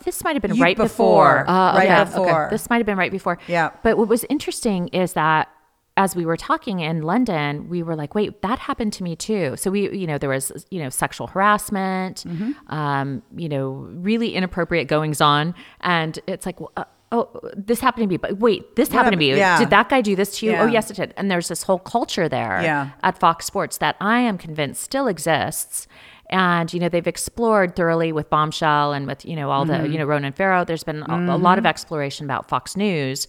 This 0.05 0.25
might 0.25 0.35
have 0.35 0.43
been 0.43 0.59
right 0.59 0.77
before. 0.77 1.41
before. 1.45 1.51
Uh, 1.51 1.77
right 1.77 1.91
okay, 1.91 2.05
before. 2.05 2.45
Okay. 2.47 2.55
This 2.55 2.69
might 2.71 2.79
have 2.79 2.87
been 2.87 2.99
right 2.99 3.13
before. 3.13 3.39
Yeah. 3.47 3.71
But 3.83 3.97
what 3.99 4.09
was 4.09 4.25
interesting 4.29 4.89
is 4.89 5.13
that 5.15 5.49
as 5.97 6.17
we 6.17 6.25
were 6.25 6.37
talking 6.37 6.81
in 6.81 7.03
London, 7.03 7.69
we 7.69 7.83
were 7.83 7.95
like, 7.95 8.15
wait, 8.15 8.41
that 8.43 8.59
happened 8.59 8.93
to 8.95 9.03
me 9.05 9.15
too. 9.15 9.55
So 9.57 9.71
we, 9.71 9.91
you 9.95 10.07
know, 10.07 10.19
there 10.19 10.31
was, 10.31 10.67
you 10.71 10.83
know, 10.83 10.89
sexual 10.89 11.27
harassment, 11.27 12.25
Mm-hmm. 12.27 12.75
um, 12.75 13.23
you 13.37 13.49
know, 13.49 13.71
really 13.93 14.35
inappropriate 14.35 14.89
goings 14.89 15.21
on. 15.21 15.55
And 15.81 16.19
it's 16.27 16.47
like, 16.47 16.59
well, 16.61 16.73
uh, 16.77 16.85
oh, 17.13 17.29
this 17.57 17.81
happened 17.81 18.05
to 18.05 18.09
me, 18.09 18.17
but 18.17 18.39
wait, 18.39 18.77
this 18.77 18.89
happened 18.91 19.13
to 19.13 19.19
me. 19.19 19.35
Yeah. 19.37 19.59
Did 19.59 19.71
that 19.71 19.89
guy 19.89 20.01
do 20.01 20.15
this 20.15 20.39
to 20.39 20.47
you? 20.47 20.53
Yeah. 20.53 20.63
Oh, 20.63 20.67
yes, 20.67 20.91
it 20.91 20.95
did. 20.95 21.13
And 21.17 21.31
there's 21.31 21.49
this 21.49 21.65
whole 21.65 21.79
culture 21.81 22.29
there 22.29 22.61
Yeah. 22.63 22.91
at 23.03 23.19
Fox 23.19 23.47
Sports 23.47 23.79
that 23.79 23.97
I 24.01 24.21
am 24.21 24.39
convinced 24.39 24.83
still 24.83 25.09
exists. 25.09 25.89
And, 26.33 26.73
you 26.73 26.79
know, 26.79 26.89
they've 26.89 27.09
explored 27.09 27.75
thoroughly 27.75 28.13
with 28.13 28.31
Bombshell 28.31 28.93
and 28.93 29.05
with, 29.09 29.25
you 29.25 29.35
know, 29.35 29.51
all 29.51 29.67
Mm-hmm. 29.67 29.83
the, 29.83 29.89
you 29.89 29.99
know, 29.99 30.05
Ronan 30.05 30.33
Farrow. 30.33 30.65
There's 30.65 30.85
been 30.85 31.03
a, 31.03 31.17
a 31.35 31.37
lot 31.37 31.59
of 31.59 31.67
exploration 31.67 32.25
about 32.25 32.49
Fox 32.49 32.77
News 32.77 33.27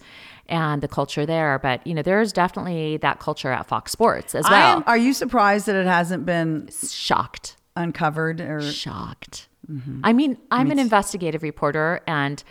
and 0.48 0.80
the 0.80 0.86
culture 0.86 1.26
there. 1.26 1.58
But, 1.58 1.84
you 1.84 1.94
know, 1.94 2.02
there's 2.02 2.32
definitely 2.32 2.98
that 2.98 3.18
culture 3.18 3.50
at 3.50 3.66
Fox 3.66 3.90
Sports 3.90 4.36
as 4.36 4.44
I 4.46 4.50
well. 4.52 4.76
am- 4.76 4.84
are 4.86 4.96
you 4.96 5.12
surprised 5.14 5.66
that 5.66 5.74
it 5.74 5.86
hasn't 5.86 6.24
been 6.24 6.68
shocked. 6.88 7.56
uncovered 7.74 8.40
or 8.40 8.60
Shocked. 8.62 9.48
Mm-hmm. 9.68 10.00
I 10.04 10.12
mean, 10.12 10.38
I'm 10.52 10.70
an 10.70 10.78
investigative 10.78 11.42
reporter 11.42 12.00
and 12.06 12.42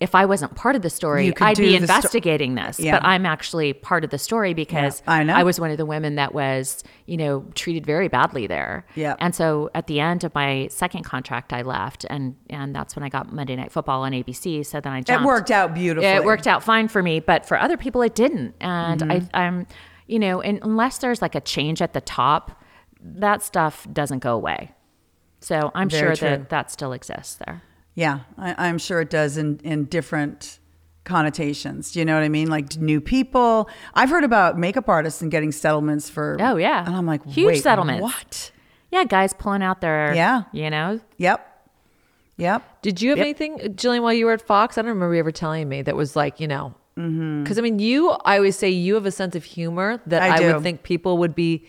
if 0.00 0.14
I 0.14 0.26
wasn't 0.26 0.54
part 0.54 0.76
of 0.76 0.82
the 0.82 0.90
story, 0.90 1.32
I'd 1.40 1.56
be 1.56 1.64
the 1.64 1.68
sto- 1.70 1.76
investigating 1.82 2.54
this. 2.54 2.78
Yeah. 2.78 3.00
But 3.00 3.04
I'm 3.06 3.26
actually 3.26 3.72
part 3.72 4.04
of 4.04 4.10
the 4.10 4.18
story 4.18 4.54
because 4.54 5.02
Yeah, 5.06 5.12
I 5.14 5.22
know. 5.24 5.44
was 5.44 5.58
one 5.58 5.72
of 5.72 5.76
the 5.76 5.86
women 5.86 6.14
that 6.14 6.32
was, 6.34 6.84
you 7.06 7.16
know, 7.16 7.44
treated 7.56 7.84
very 7.84 8.06
badly 8.06 8.46
there. 8.46 8.86
Yeah. 8.94 9.16
And 9.18 9.34
so 9.34 9.70
at 9.74 9.88
the 9.88 9.98
end 9.98 10.22
of 10.22 10.32
my 10.36 10.68
second 10.70 11.02
contract, 11.02 11.52
I 11.52 11.62
left, 11.62 12.06
and 12.08 12.36
and 12.48 12.74
that's 12.76 12.94
when 12.94 13.02
I 13.02 13.08
got 13.08 13.32
Monday 13.32 13.56
Night 13.56 13.72
Football 13.72 14.02
on 14.02 14.12
ABC. 14.12 14.64
So 14.64 14.80
then 14.80 14.92
I 14.92 15.00
jumped. 15.00 15.24
it 15.24 15.26
worked 15.26 15.50
out 15.50 15.74
beautifully. 15.74 16.08
It 16.08 16.24
worked 16.24 16.46
out 16.46 16.62
fine 16.62 16.86
for 16.86 17.02
me, 17.02 17.18
but 17.18 17.44
for 17.44 17.58
other 17.58 17.76
people, 17.76 18.02
it 18.02 18.14
didn't. 18.14 18.54
And 18.60 19.00
Mm-hmm. 19.00 19.10
I, 19.34 19.40
I'm, 19.46 19.66
you 20.06 20.18
know, 20.20 20.40
and 20.40 20.60
unless 20.62 20.98
there's 20.98 21.20
like 21.20 21.34
a 21.34 21.40
change 21.40 21.82
at 21.82 21.92
the 21.92 22.00
top, 22.00 22.62
that 23.00 23.42
stuff 23.42 23.86
doesn't 23.92 24.20
go 24.20 24.34
away. 24.34 24.72
So 25.40 25.70
I'm 25.74 25.88
Very 25.90 26.14
sure 26.14 26.16
true. 26.16 26.28
that 26.38 26.48
that 26.50 26.70
still 26.70 26.92
exists 26.92 27.34
there. 27.46 27.62
Yeah, 27.98 28.20
I, 28.36 28.68
I'm 28.68 28.78
sure 28.78 29.00
it 29.00 29.10
does 29.10 29.36
in, 29.36 29.58
in 29.64 29.86
different 29.86 30.60
connotations. 31.02 31.90
Do 31.90 31.98
you 31.98 32.04
know 32.04 32.14
what 32.14 32.22
I 32.22 32.28
mean? 32.28 32.48
Like 32.48 32.76
new 32.76 33.00
people. 33.00 33.68
I've 33.92 34.08
heard 34.08 34.22
about 34.22 34.56
makeup 34.56 34.88
artists 34.88 35.20
and 35.20 35.32
getting 35.32 35.50
settlements 35.50 36.08
for. 36.08 36.36
Oh 36.38 36.54
yeah, 36.54 36.86
And 36.86 36.94
I'm 36.94 37.06
like, 37.06 37.26
huge 37.26 37.46
wait, 37.46 37.62
settlements. 37.62 38.00
What? 38.00 38.52
Yeah, 38.92 39.02
guys 39.02 39.32
pulling 39.32 39.64
out 39.64 39.80
their 39.80 40.14
Yeah. 40.14 40.44
you 40.52 40.70
know, 40.70 41.00
Yep. 41.16 41.44
Yep. 42.36 42.82
Did 42.82 43.02
you 43.02 43.10
have 43.10 43.18
anything, 43.18 43.58
Jillian, 43.58 44.02
while 44.02 44.12
you 44.12 44.26
were 44.26 44.32
at 44.32 44.42
Fox? 44.42 44.78
I 44.78 44.82
don't 44.82 44.90
remember 44.90 45.14
you 45.14 45.18
ever 45.18 45.32
telling 45.32 45.68
me 45.68 45.82
that 45.82 45.96
was 45.96 46.14
like, 46.14 46.38
you 46.38 46.46
know, 46.46 46.76
mm-hmm. 46.96 47.42
because 47.42 47.58
I 47.58 47.62
mean, 47.62 47.80
you, 47.80 48.10
I 48.10 48.36
always 48.36 48.56
say 48.56 48.70
you 48.70 48.94
have 48.94 49.06
a 49.06 49.10
sense 49.10 49.34
of 49.34 49.42
humor 49.42 50.00
that 50.06 50.22
I 50.22 50.36
I, 50.36 50.52
would 50.52 50.62
think 50.62 50.84
people 50.84 51.18
would 51.18 51.34
be, 51.34 51.66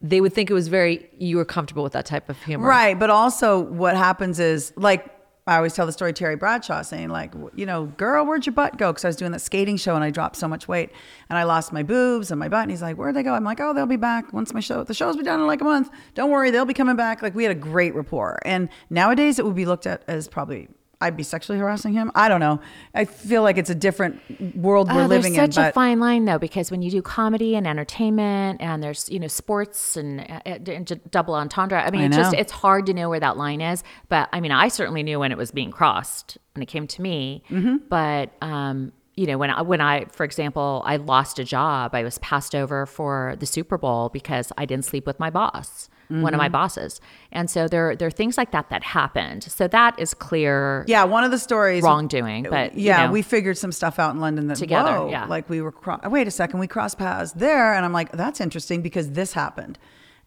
they 0.00 0.22
would 0.22 0.32
think 0.32 0.48
it 0.48 0.54
was 0.54 0.68
very, 0.68 1.10
you 1.18 1.36
were 1.36 1.44
comfortable 1.44 1.82
with 1.82 1.92
that 1.92 2.06
type 2.06 2.30
of 2.30 2.42
humor. 2.44 2.66
Right. 2.66 2.98
But 2.98 3.10
also, 3.10 3.60
what 3.60 3.94
happens 3.94 4.40
is, 4.40 4.72
like, 4.74 5.19
I 5.50 5.56
always 5.56 5.74
tell 5.74 5.84
the 5.84 5.90
story 5.90 6.12
Terry 6.12 6.36
Bradshaw 6.36 6.82
saying, 6.82 7.08
like, 7.08 7.34
you 7.56 7.66
know, 7.66 7.86
girl, 7.86 8.24
where'd 8.24 8.46
your 8.46 8.52
butt 8.52 8.78
go? 8.78 8.92
Because 8.92 9.04
I 9.04 9.08
was 9.08 9.16
doing 9.16 9.32
that 9.32 9.40
skating 9.40 9.76
show 9.76 9.96
and 9.96 10.04
I 10.04 10.10
dropped 10.10 10.36
so 10.36 10.46
much 10.46 10.68
weight 10.68 10.92
and 11.28 11.36
I 11.36 11.42
lost 11.42 11.72
my 11.72 11.82
boobs 11.82 12.30
and 12.30 12.38
my 12.38 12.48
butt. 12.48 12.62
And 12.62 12.70
he's 12.70 12.82
like, 12.82 12.94
where'd 12.94 13.16
they 13.16 13.24
go? 13.24 13.34
I'm 13.34 13.42
like, 13.42 13.58
oh, 13.58 13.74
they'll 13.74 13.84
be 13.84 13.96
back 13.96 14.32
once 14.32 14.54
my 14.54 14.60
show, 14.60 14.84
the 14.84 14.94
show's 14.94 15.16
been 15.16 15.24
done 15.24 15.40
in 15.40 15.48
like 15.48 15.60
a 15.60 15.64
month. 15.64 15.90
Don't 16.14 16.30
worry, 16.30 16.52
they'll 16.52 16.64
be 16.64 16.72
coming 16.72 16.94
back. 16.94 17.20
Like, 17.20 17.34
we 17.34 17.42
had 17.42 17.50
a 17.50 17.58
great 17.58 17.96
rapport. 17.96 18.38
And 18.44 18.68
nowadays 18.90 19.40
it 19.40 19.44
would 19.44 19.56
be 19.56 19.66
looked 19.66 19.88
at 19.88 20.04
as 20.06 20.28
probably, 20.28 20.68
I'd 21.02 21.16
be 21.16 21.22
sexually 21.22 21.58
harassing 21.58 21.94
him. 21.94 22.12
I 22.14 22.28
don't 22.28 22.40
know. 22.40 22.60
I 22.94 23.06
feel 23.06 23.42
like 23.42 23.56
it's 23.56 23.70
a 23.70 23.74
different 23.74 24.20
world 24.56 24.88
we're 24.88 25.04
Oh, 25.04 25.06
living 25.06 25.32
there's 25.32 25.48
in. 25.48 25.52
such 25.52 25.70
a 25.70 25.72
fine 25.72 25.98
line 25.98 26.26
though, 26.26 26.38
because 26.38 26.70
when 26.70 26.82
you 26.82 26.90
do 26.90 27.00
comedy 27.00 27.56
and 27.56 27.66
entertainment, 27.66 28.60
and 28.60 28.82
there's 28.82 29.08
you 29.08 29.18
know 29.18 29.26
sports 29.26 29.96
and, 29.96 30.20
uh, 30.20 30.40
and 30.44 31.00
double 31.10 31.34
entendre. 31.34 31.80
I 31.82 31.90
mean, 31.90 32.02
I 32.02 32.04
it 32.06 32.12
just 32.12 32.34
it's 32.34 32.52
hard 32.52 32.84
to 32.86 32.92
know 32.94 33.08
where 33.08 33.20
that 33.20 33.36
line 33.38 33.60
is. 33.60 33.82
But 34.08 34.28
I 34.32 34.40
mean, 34.40 34.52
I 34.52 34.68
certainly 34.68 35.02
knew 35.02 35.18
when 35.18 35.32
it 35.32 35.38
was 35.38 35.50
being 35.50 35.70
crossed 35.70 36.36
when 36.54 36.62
it 36.62 36.66
came 36.66 36.86
to 36.88 37.00
me. 37.02 37.42
Mm-hmm. 37.50 37.76
But 37.88 38.32
um, 38.42 38.92
you 39.16 39.26
know, 39.26 39.38
when 39.38 39.50
I, 39.50 39.62
when 39.62 39.80
I, 39.80 40.04
for 40.06 40.24
example, 40.24 40.82
I 40.84 40.96
lost 40.96 41.38
a 41.38 41.44
job, 41.44 41.94
I 41.94 42.02
was 42.02 42.18
passed 42.18 42.54
over 42.54 42.86
for 42.86 43.36
the 43.38 43.46
Super 43.46 43.76
Bowl 43.78 44.08
because 44.10 44.52
I 44.58 44.64
didn't 44.66 44.84
sleep 44.84 45.06
with 45.06 45.18
my 45.18 45.30
boss. 45.30 45.88
One 46.10 46.34
of 46.34 46.38
my 46.38 46.46
Mm-hmm. 46.48 46.52
bosses, 46.52 47.00
and 47.30 47.48
so 47.48 47.68
there 47.68 47.94
there 47.94 48.08
are 48.08 48.10
things 48.10 48.36
like 48.36 48.50
that 48.50 48.68
that 48.70 48.82
happened. 48.82 49.44
So 49.44 49.68
that 49.68 49.96
is 49.98 50.12
clear. 50.12 50.84
Yeah, 50.88 51.04
one 51.04 51.22
of 51.22 51.30
the 51.30 51.38
stories 51.38 51.84
Wrongdoing, 51.84 52.48
but, 52.50 52.74
you 52.74 52.86
yeah, 52.86 53.06
know. 53.06 53.12
we 53.12 53.22
figured 53.22 53.56
some 53.56 53.70
stuff 53.70 53.98
out 54.00 54.12
in 54.14 54.20
London 54.20 54.48
that 54.48 54.56
Together, 54.56 54.92
whoa, 55.02 55.10
yeah. 55.10 55.26
like 55.26 55.48
we 55.48 55.60
were. 55.60 55.70
Cro- 55.72 56.00
wait 56.06 56.26
a 56.26 56.30
second, 56.32 56.58
we 56.58 56.66
crossed 56.66 56.98
paths 56.98 57.32
there, 57.32 57.74
and 57.74 57.84
I'm 57.84 57.92
like, 57.92 58.10
that's 58.12 58.40
interesting 58.40 58.82
because 58.82 59.12
this 59.12 59.32
happened, 59.34 59.78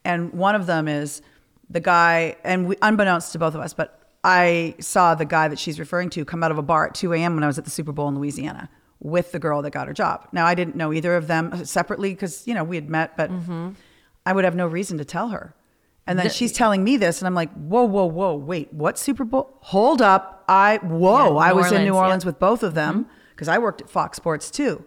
and 0.06 0.32
one 0.32 0.56
of 0.56 0.66
them 0.68 0.88
is 0.88 1.22
the 1.70 1.80
guy, 1.82 2.38
and 2.46 2.68
we, 2.70 2.76
unbeknownst 2.82 3.34
to 3.34 3.40
both 3.40 3.54
of 3.56 3.60
us, 3.62 3.74
but 3.74 4.00
I 4.24 4.76
saw 4.80 5.16
the 5.16 5.26
guy 5.26 5.50
that 5.50 5.60
she's 5.60 5.80
referring 5.80 6.10
to 6.12 6.24
come 6.24 6.44
out 6.44 6.52
of 6.52 6.58
a 6.58 6.62
bar 6.62 6.88
at 6.88 6.94
2 6.96 7.12
a.m. 7.12 7.36
when 7.36 7.44
I 7.44 7.48
was 7.48 7.58
at 7.58 7.66
the 7.66 7.72
Super 7.72 7.92
Bowl 7.92 8.08
in 8.08 8.16
Louisiana 8.16 8.70
with 9.02 9.34
the 9.34 9.40
girl 9.40 9.62
that 9.64 9.72
got 9.72 9.88
her 9.88 9.94
job. 9.94 10.30
Now 10.32 10.46
I 10.46 10.56
didn't 10.56 10.78
know 10.78 10.94
either 10.94 11.18
of 11.18 11.28
them 11.28 11.66
separately 11.66 12.12
because 12.12 12.48
you 12.48 12.54
know 12.54 12.64
we 12.64 12.78
had 12.78 12.90
met, 12.90 13.18
but 13.18 13.30
Mm-hmm. 13.30 13.72
I 14.26 14.32
would 14.32 14.46
have 14.46 14.56
no 14.56 14.66
reason 14.68 14.98
to 15.00 15.04
tell 15.04 15.28
her. 15.30 15.54
And 16.06 16.20
then 16.20 16.30
she's 16.30 16.52
telling 16.52 16.84
me 16.84 16.98
this, 16.98 17.22
and 17.22 17.28
I'm 17.28 17.34
like, 17.34 17.52
whoa, 17.54 17.84
whoa, 17.84 18.06
whoa, 18.06 18.36
wait, 18.36 18.74
what 18.74 18.98
Super 18.98 19.24
Bowl? 19.24 19.58
Hold 19.62 20.02
up. 20.02 20.44
I, 20.50 20.78
whoa, 20.84 21.36
Yeah, 21.36 21.40
I 21.40 21.54
was 21.54 21.72
in 21.72 21.86
New 21.86 21.96
Orleans, 21.96 22.24
yeah. 22.24 22.28
With 22.30 22.40
both 22.40 22.64
of 22.64 22.74
them 22.74 23.08
because 23.34 23.48
I 23.48 23.58
worked 23.58 23.82
at 23.82 23.90
Fox 23.90 24.18
Sports 24.18 24.52
too. 24.52 24.84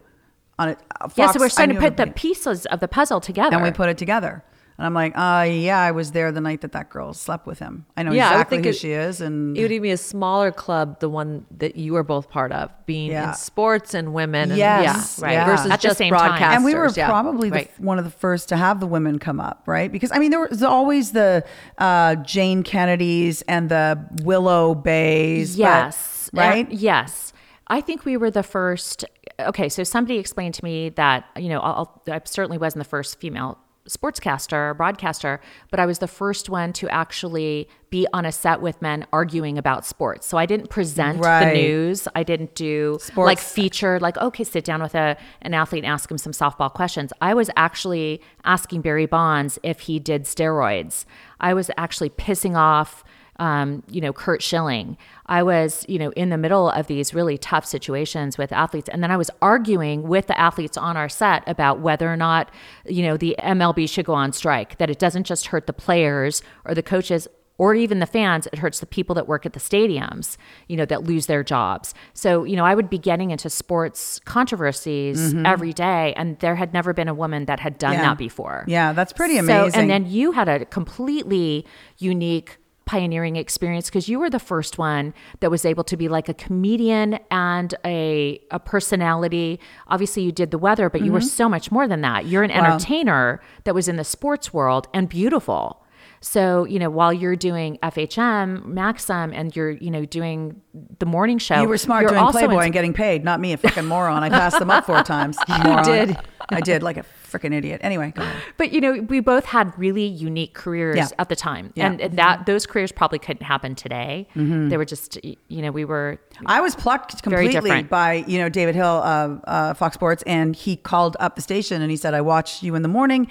On 0.58 0.70
it, 0.70 0.78
uh, 1.00 1.08
yeah. 1.16 1.30
So 1.32 1.40
we're 1.40 1.48
starting 1.48 1.76
to 1.76 1.80
put 1.80 1.96
the 1.96 2.08
pieces 2.08 2.66
of 2.66 2.80
the 2.80 2.88
puzzle 2.88 3.20
together. 3.20 3.56
and 3.56 3.64
we 3.64 3.70
put 3.70 3.88
it 3.88 3.98
together. 3.98 4.44
And 4.78 4.84
I'm 4.84 4.92
like, 4.92 5.16
uh, 5.16 5.46
yeah, 5.50 5.78
I 5.80 5.92
was 5.92 6.12
there 6.12 6.30
the 6.32 6.40
night 6.42 6.60
that 6.60 6.72
that 6.72 6.90
girl 6.90 7.14
slept 7.14 7.46
with 7.46 7.58
him. 7.60 7.86
I 7.96 8.02
know 8.02 8.12
Yeah, 8.12 8.28
I 8.28 8.32
exactly 8.32 8.56
think 8.58 8.64
who 8.66 8.70
it- 8.70 8.76
she 8.76 8.92
is, 8.92 9.20
and 9.22 9.56
It 9.56 9.62
would 9.62 9.72
even 9.72 9.82
be 9.84 9.90
a 9.90 9.96
smaller 9.96 10.52
club, 10.52 11.00
the 11.00 11.08
one 11.08 11.46
that 11.58 11.76
you 11.76 11.94
were 11.94 12.02
both 12.02 12.28
part 12.28 12.52
of, 12.52 12.70
being 12.84 13.10
Yeah. 13.10 13.30
in 13.30 13.34
sports 13.36 13.94
and 13.94 14.12
women. 14.12 14.50
And, 14.50 14.58
Yes, 14.58 15.16
yeah, 15.18 15.24
right. 15.24 15.32
Yeah. 15.32 15.46
Versus 15.46 15.70
At 15.70 15.80
the 15.80 15.88
just 15.88 15.98
same 15.98 16.12
time. 16.12 16.42
and 16.42 16.62
we 16.64 16.74
were 16.74 16.90
yeah. 16.94 17.08
probably 17.08 17.48
the, 17.48 17.54
Right. 17.56 17.70
one 17.80 17.98
of 17.98 18.04
the 18.04 18.10
first 18.10 18.50
to 18.50 18.56
have 18.56 18.80
the 18.80 18.86
women 18.86 19.18
come 19.18 19.40
up, 19.40 19.62
right? 19.66 19.90
Because 19.90 20.12
I 20.12 20.18
mean, 20.18 20.30
there 20.30 20.40
was 20.46 20.62
always 20.62 21.12
the 21.12 21.42
uh, 21.78 22.16
Jayne 22.16 22.62
Kennedys 22.62 23.40
and 23.48 23.68
the 23.70 23.98
Willow 24.24 24.74
Bays, 24.74 25.56
but- 25.56 25.60
Yes. 25.60 26.30
right? 26.34 26.66
Uh, 26.66 26.70
yes. 26.72 27.32
I 27.68 27.80
think 27.80 28.04
we 28.04 28.16
were 28.16 28.30
the 28.30 28.42
first. 28.42 29.04
Okay, 29.40 29.68
so 29.68 29.82
somebody 29.84 30.18
explained 30.18 30.54
to 30.54 30.64
me 30.64 30.90
that 30.90 31.24
you 31.36 31.48
know 31.48 31.60
I'll, 31.60 32.02
I 32.08 32.20
certainly 32.24 32.58
wasn't 32.58 32.84
the 32.84 32.88
first 32.88 33.18
female 33.18 33.58
sportscaster 33.88 34.70
or 34.70 34.74
broadcaster, 34.74 35.40
but 35.70 35.80
I 35.80 35.86
was 35.86 35.98
the 35.98 36.08
first 36.08 36.48
one 36.48 36.72
to 36.74 36.88
actually 36.88 37.68
be 37.90 38.06
on 38.12 38.26
a 38.26 38.32
set 38.32 38.60
with 38.60 38.82
men 38.82 39.06
arguing 39.12 39.56
about 39.58 39.86
sports. 39.86 40.26
So 40.26 40.36
I 40.36 40.44
didn't 40.46 40.70
present 40.70 41.20
Right. 41.20 41.46
the 41.46 41.52
news. 41.54 42.08
I 42.16 42.22
didn't 42.24 42.54
do 42.54 42.98
Sports- 43.00 43.26
like 43.26 43.38
feature 43.38 44.00
like 44.00 44.16
okay, 44.18 44.44
sit 44.44 44.64
down 44.64 44.82
with 44.82 44.94
a 44.94 45.16
an 45.42 45.54
athlete 45.54 45.84
and 45.84 45.92
ask 45.92 46.10
him 46.10 46.18
some 46.18 46.32
softball 46.32 46.72
questions. 46.72 47.12
I 47.20 47.32
was 47.34 47.48
actually 47.56 48.20
asking 48.44 48.80
Barry 48.80 49.06
Bonds 49.06 49.58
if 49.62 49.80
he 49.80 49.98
did 49.98 50.24
steroids. 50.24 51.04
I 51.40 51.54
was 51.54 51.70
actually 51.76 52.10
pissing 52.10 52.56
off 52.56 53.04
um, 53.38 53.82
you 53.90 54.00
know, 54.00 54.12
Curt 54.12 54.42
Schilling. 54.42 54.96
I 55.26 55.42
was, 55.42 55.84
you 55.88 55.98
know, 55.98 56.10
in 56.12 56.30
the 56.30 56.38
middle 56.38 56.70
of 56.70 56.86
these 56.86 57.12
really 57.12 57.36
tough 57.36 57.66
situations 57.66 58.38
with 58.38 58.52
athletes. 58.52 58.88
And 58.88 59.02
then 59.02 59.10
I 59.10 59.16
was 59.16 59.30
arguing 59.42 60.04
with 60.04 60.26
the 60.26 60.38
athletes 60.38 60.76
on 60.76 60.96
our 60.96 61.08
set 61.08 61.42
about 61.46 61.80
whether 61.80 62.10
or 62.12 62.16
not, 62.16 62.50
you 62.86 63.02
know, 63.02 63.16
the 63.16 63.36
MLB 63.40 63.88
should 63.88 64.06
go 64.06 64.14
on 64.14 64.32
strike, 64.32 64.78
that 64.78 64.88
it 64.90 64.98
doesn't 64.98 65.24
just 65.24 65.46
hurt 65.48 65.66
the 65.66 65.72
players 65.72 66.42
or 66.64 66.74
the 66.74 66.82
coaches 66.82 67.28
or 67.58 67.74
even 67.74 68.00
the 68.00 68.06
fans, 68.06 68.46
it 68.52 68.58
hurts 68.58 68.80
the 68.80 68.86
people 68.86 69.14
that 69.14 69.26
work 69.26 69.46
at 69.46 69.54
the 69.54 69.58
stadiums, 69.60 70.36
you 70.68 70.76
know, 70.76 70.84
that 70.84 71.04
lose 71.04 71.24
their 71.24 71.42
jobs. 71.42 71.94
So, 72.12 72.44
you 72.44 72.54
know, 72.54 72.66
I 72.66 72.74
would 72.74 72.90
be 72.90 72.98
getting 72.98 73.30
into 73.30 73.48
sports 73.48 74.20
controversies 74.26 75.34
every 75.42 75.72
day, 75.72 76.12
and 76.18 76.38
there 76.40 76.54
had 76.56 76.74
never 76.74 76.92
been 76.92 77.08
a 77.08 77.14
woman 77.14 77.46
that 77.46 77.60
had 77.60 77.78
done 77.78 77.94
Yeah. 77.94 78.02
that 78.02 78.18
before. 78.18 78.64
Yeah, 78.68 78.92
that's 78.92 79.14
pretty 79.14 79.36
So- 79.36 79.40
amazing. 79.44 79.80
and 79.80 79.88
then 79.90 80.04
you 80.06 80.32
had 80.32 80.48
a 80.50 80.66
completely 80.66 81.64
unique 81.98 82.58
pioneering 82.86 83.36
experience 83.36 83.90
because 83.90 84.08
you 84.08 84.18
were 84.18 84.30
the 84.30 84.38
first 84.38 84.78
one 84.78 85.12
that 85.40 85.50
was 85.50 85.64
able 85.64 85.84
to 85.84 85.96
be 85.96 86.08
like 86.08 86.28
a 86.28 86.34
comedian 86.34 87.18
and 87.30 87.74
a 87.84 88.40
a 88.50 88.58
personality. 88.58 89.60
Obviously, 89.88 90.22
you 90.22 90.32
did 90.32 90.50
the 90.52 90.58
weather, 90.58 90.88
but 90.88 91.02
you 91.02 91.12
were 91.12 91.18
mm-hmm. 91.18 91.26
so 91.26 91.48
much 91.48 91.70
more 91.70 91.86
than 91.86 92.00
that. 92.00 92.26
You're 92.26 92.44
an 92.44 92.50
entertainer 92.50 93.42
that 93.64 93.74
was 93.74 93.88
in 93.88 93.96
the 93.96 94.04
sports 94.04 94.54
world 94.54 94.88
and 94.94 95.08
beautiful. 95.08 95.82
So, 96.20 96.64
you 96.64 96.78
know, 96.78 96.90
while 96.90 97.12
you're 97.12 97.36
doing 97.36 97.78
FHM, 97.82 98.64
Maxim, 98.64 99.32
and 99.32 99.54
you're, 99.54 99.70
you 99.70 99.90
know, 99.90 100.04
doing 100.04 100.60
the 100.98 101.06
morning 101.06 101.38
show, 101.38 101.60
You 101.60 101.68
were 101.68 101.76
smart 101.76 102.02
you're 102.02 102.10
doing 102.10 102.32
Playboy 102.32 102.58
in- 102.58 102.64
and 102.64 102.72
getting 102.72 102.94
paid, 102.94 103.22
not 103.22 103.38
me, 103.38 103.52
a 103.52 103.56
fucking 103.56 103.84
moron. 103.84 104.22
I 104.22 104.28
passed 104.28 104.58
them 104.58 104.70
up 104.70 104.86
four 104.86 105.02
times. 105.02 105.36
Moron. 105.48 105.84
did. 105.84 106.16
I 106.48 106.60
did, 106.60 106.82
like 106.82 106.96
a 106.96 107.02
freaking 107.30 107.52
idiot. 107.52 107.80
Anyway, 107.82 108.12
go 108.14 108.22
ahead. 108.22 108.42
But 108.56 108.72
you 108.72 108.80
know, 108.80 108.92
we 109.08 109.20
both 109.20 109.44
had 109.44 109.72
really 109.78 110.06
unique 110.06 110.54
careers 110.54 110.96
Yeah. 110.96 111.08
at 111.18 111.28
the 111.28 111.36
time, 111.36 111.72
Yeah. 111.74 111.86
and 111.86 112.00
and 112.00 112.16
that 112.18 112.46
those 112.46 112.66
careers 112.66 112.92
probably 112.92 113.18
couldn't 113.18 113.42
happen 113.44 113.74
today. 113.74 114.28
They 114.34 114.76
were 114.76 114.84
just, 114.84 115.18
you 115.24 115.62
know, 115.62 115.70
we 115.70 115.84
were 115.84 116.18
I 116.46 116.60
was 116.60 116.74
plucked 116.76 117.22
completely 117.22 117.82
by 117.82 118.24
you 118.26 118.38
know 118.38 118.48
David 118.48 118.74
Hill, 118.74 118.86
uh, 119.04 119.28
uh, 119.44 119.74
Fox 119.74 119.94
Sports, 119.94 120.22
and 120.26 120.54
he 120.56 120.76
called 120.76 121.16
up 121.20 121.36
the 121.36 121.42
station 121.42 121.82
and 121.82 121.90
he 121.90 121.96
said, 121.96 122.14
"I 122.14 122.20
watched 122.20 122.62
you 122.62 122.74
in 122.74 122.82
the 122.82 122.88
morning." 122.88 123.28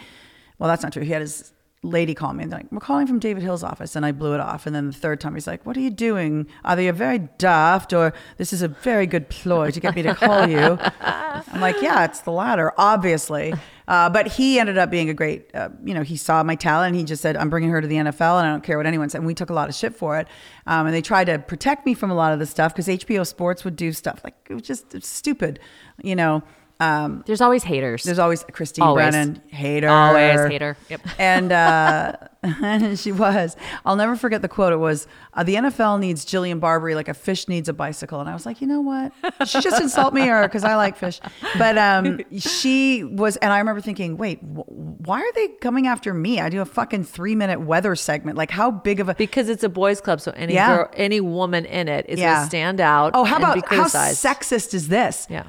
Well, 0.60 0.70
that's 0.70 0.84
not 0.84 0.94
true. 0.94 1.04
He 1.04 1.12
had 1.12 1.22
his 1.22 1.52
lady 1.86 2.14
called 2.14 2.36
me 2.36 2.44
and 2.44 2.52
they're 2.52 2.60
like, 2.60 2.72
"We're 2.72 2.80
calling 2.80 3.08
from 3.08 3.20
David 3.20 3.44
Hill's 3.44 3.64
office," 3.64 3.96
and 3.96 4.06
I 4.06 4.12
blew 4.12 4.34
it 4.34 4.40
off. 4.40 4.66
And 4.66 4.76
then 4.76 4.88
the 4.88 4.94
third 4.94 5.20
time, 5.22 5.34
he's 5.34 5.48
like, 5.48 5.66
"What 5.66 5.78
are 5.78 5.82
you 5.82 5.90
doing? 5.90 6.48
Either 6.64 6.82
you're 6.82 6.94
very 6.94 7.20
daft, 7.38 7.94
or 7.94 8.14
this 8.38 8.52
is 8.54 8.62
a 8.62 8.68
very 8.68 9.06
good 9.08 9.30
ploy 9.30 9.72
to 9.72 9.80
get 9.80 9.96
me 9.96 10.02
to 10.02 10.16
call 10.16 10.48
you." 10.48 10.78
I'm 11.02 11.62
like, 11.62 11.82
"Yeah, 11.82 12.06
it's 12.06 12.22
the 12.22 12.32
latter, 12.32 12.74
obviously." 12.78 13.54
Uh, 13.88 14.10
but 14.10 14.28
he 14.28 14.60
ended 14.60 14.78
up 14.78 14.90
being 14.90 15.10
a 15.10 15.14
great, 15.14 15.54
uh, 15.54 15.70
you 15.84 15.94
know, 15.94 16.02
he 16.02 16.18
saw 16.18 16.42
my 16.44 16.56
talent. 16.56 16.90
And 16.90 16.96
he 16.96 17.04
just 17.04 17.22
said, 17.22 17.38
I'm 17.38 17.50
bringing 17.50 17.70
her 17.70 17.82
to 17.82 17.88
the 17.88 17.96
NFL 17.96 18.40
and 18.40 18.48
I 18.48 18.50
don't 18.50 18.64
care 18.64 18.78
what 18.78 18.86
anyone 18.86 19.10
said. 19.10 19.20
And 19.20 19.28
we 19.28 19.34
took 19.34 19.50
a 19.50 19.54
lot 19.54 19.70
of 19.70 19.76
shit 19.76 19.96
for 19.96 20.18
it. 20.18 20.28
Um, 20.66 20.88
and 20.88 20.96
they 20.96 21.02
tried 21.02 21.26
to 21.26 21.40
protect 21.40 21.86
me 21.86 21.94
from 21.94 22.12
a 22.12 22.16
lot 22.16 22.34
of 22.34 22.40
this 22.40 22.50
stuff 22.50 22.74
because 22.74 22.88
HBO 22.88 23.26
Sports 23.26 23.64
would 23.64 23.76
do 23.76 23.92
stuff 23.92 24.22
like 24.24 24.36
it 24.50 24.54
was 24.54 24.64
just 24.64 25.02
stupid, 25.04 25.60
you 26.02 26.16
know. 26.16 26.44
Um, 26.80 27.24
there's 27.26 27.40
always 27.40 27.64
haters. 27.64 28.04
there's 28.04 28.20
always 28.20 28.44
Christine 28.52 28.84
Always. 28.84 29.12
Brennan, 29.12 29.42
hater. 29.48 29.88
Always 29.88 30.52
hater. 30.52 30.76
Yep. 30.90 31.02
And 31.18 31.52
uh, 31.54 32.16
she 32.96 33.14
was. 33.14 33.56
I'll 33.86 33.96
never 33.96 34.16
forget 34.18 34.42
the 34.42 34.50
quote. 34.50 34.74
It 34.74 34.78
was, 34.78 35.08
uh, 35.34 35.44
the 35.44 35.56
NFL 35.56 36.00
needs 36.02 36.26
Jillian 36.26 36.60
Barberie 36.60 36.94
like 36.94 37.08
a 37.08 37.14
fish 37.14 37.48
needs 37.48 37.70
a 37.70 37.74
bicycle. 37.74 38.20
And 38.20 38.30
I 38.30 38.34
was 38.34 38.46
like, 38.46 38.60
you 38.60 38.68
know 38.68 38.82
what? 38.82 39.14
She 39.48 39.62
just 39.62 39.82
insult 39.82 40.14
me 40.14 40.30
or 40.30 40.44
because 40.44 40.66
I 40.66 40.76
like 40.76 40.98
fish. 40.98 41.22
But 41.58 41.78
um, 41.78 42.20
she 42.38 43.04
was, 43.06 43.38
and 43.38 43.54
I 43.54 43.60
remember 43.60 43.80
thinking, 43.82 44.18
wait, 44.18 44.40
wh- 44.42 44.68
why 45.08 45.22
are 45.22 45.34
they 45.34 45.48
coming 45.62 45.88
after 45.88 46.14
me? 46.14 46.42
I 46.42 46.50
do 46.50 46.60
a 46.62 46.66
fucking 46.66 47.06
three 47.06 47.36
minute 47.36 47.62
weather 47.62 47.96
segment. 47.96 48.38
Like, 48.38 48.52
how 48.52 48.70
big 48.70 49.00
of 49.00 49.08
a. 49.08 49.16
because 49.16 49.48
it's 49.48 49.64
a 49.64 49.70
boys' 49.70 50.02
club, 50.02 50.20
so 50.20 50.32
any 50.36 50.56
Yeah. 50.56 50.76
girl, 50.76 50.90
any 50.96 51.22
woman 51.22 51.66
in 51.66 51.88
it 51.88 52.06
is 52.10 52.20
Yeah. 52.20 52.34
going 52.34 52.42
to 52.44 52.48
stand 52.50 52.82
out. 52.82 53.12
Oh, 53.14 53.24
how 53.24 53.38
about 53.38 53.66
how 53.68 53.86
sexist 53.86 54.74
is 54.74 54.90
this? 54.90 55.26
Yeah. 55.30 55.44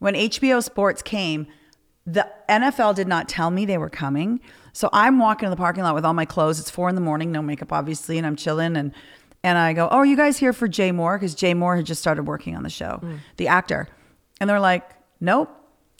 When 0.00 0.14
HBO 0.14 0.62
Sports 0.62 1.02
came, 1.02 1.46
the 2.04 2.28
NFL 2.48 2.96
did 2.96 3.06
not 3.06 3.28
tell 3.28 3.50
me 3.50 3.64
they 3.64 3.78
were 3.78 3.90
coming. 3.90 4.40
So 4.72 4.88
I'm 4.92 5.18
walking 5.18 5.46
in 5.46 5.50
the 5.50 5.56
parking 5.56 5.84
lot 5.84 5.94
with 5.94 6.04
all 6.04 6.14
my 6.14 6.24
clothes. 6.24 6.58
It's 6.58 6.70
four 6.70 6.88
in 6.88 6.94
the 6.96 7.00
morning, 7.00 7.30
no 7.30 7.42
makeup, 7.42 7.72
obviously, 7.72 8.18
and 8.18 8.26
I'm 8.26 8.36
chilling. 8.36 8.76
And 8.76 8.92
and 9.42 9.56
I 9.56 9.72
go, 9.72 9.88
"Oh, 9.90 9.98
are 9.98 10.06
you 10.06 10.16
guys 10.16 10.38
here 10.38 10.52
for 10.52 10.68
Jay 10.68 10.90
Mohr?" 10.90 11.16
Because 11.16 11.34
Jay 11.34 11.54
Mohr 11.54 11.76
had 11.76 11.86
just 11.86 12.00
started 12.00 12.24
working 12.24 12.56
on 12.56 12.62
the 12.62 12.70
show, 12.70 13.00
the 13.36 13.48
actor. 13.48 13.88
And 14.40 14.50
they're 14.50 14.60
like, 14.60 14.88
"Nope." 15.20 15.50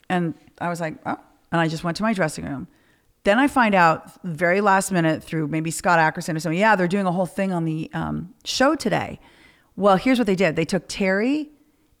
And 0.09 0.33
I 0.59 0.69
was 0.69 0.81
like, 0.81 0.95
"Oh," 1.05 1.17
and 1.51 1.61
I 1.61 1.67
just 1.67 1.83
went 1.83 1.97
to 1.97 2.03
my 2.03 2.13
dressing 2.13 2.45
room. 2.45 2.67
Then 3.23 3.37
I 3.37 3.47
find 3.47 3.75
out 3.75 4.11
very 4.23 4.61
last 4.61 4.91
minute 4.91 5.23
through 5.23 5.47
maybe 5.47 5.69
Scott 5.69 5.99
Ackerson 5.99 6.35
or 6.35 6.39
something. 6.39 6.59
Yeah, 6.59 6.75
they're 6.75 6.87
doing 6.87 7.05
a 7.05 7.11
whole 7.11 7.27
thing 7.27 7.53
on 7.53 7.65
the 7.65 7.89
um, 7.93 8.33
show 8.45 8.75
today. 8.75 9.19
Well, 9.75 9.95
here's 9.97 10.17
what 10.17 10.25
they 10.25 10.35
did. 10.35 10.55
They 10.55 10.65
took 10.65 10.85
Terry 10.87 11.49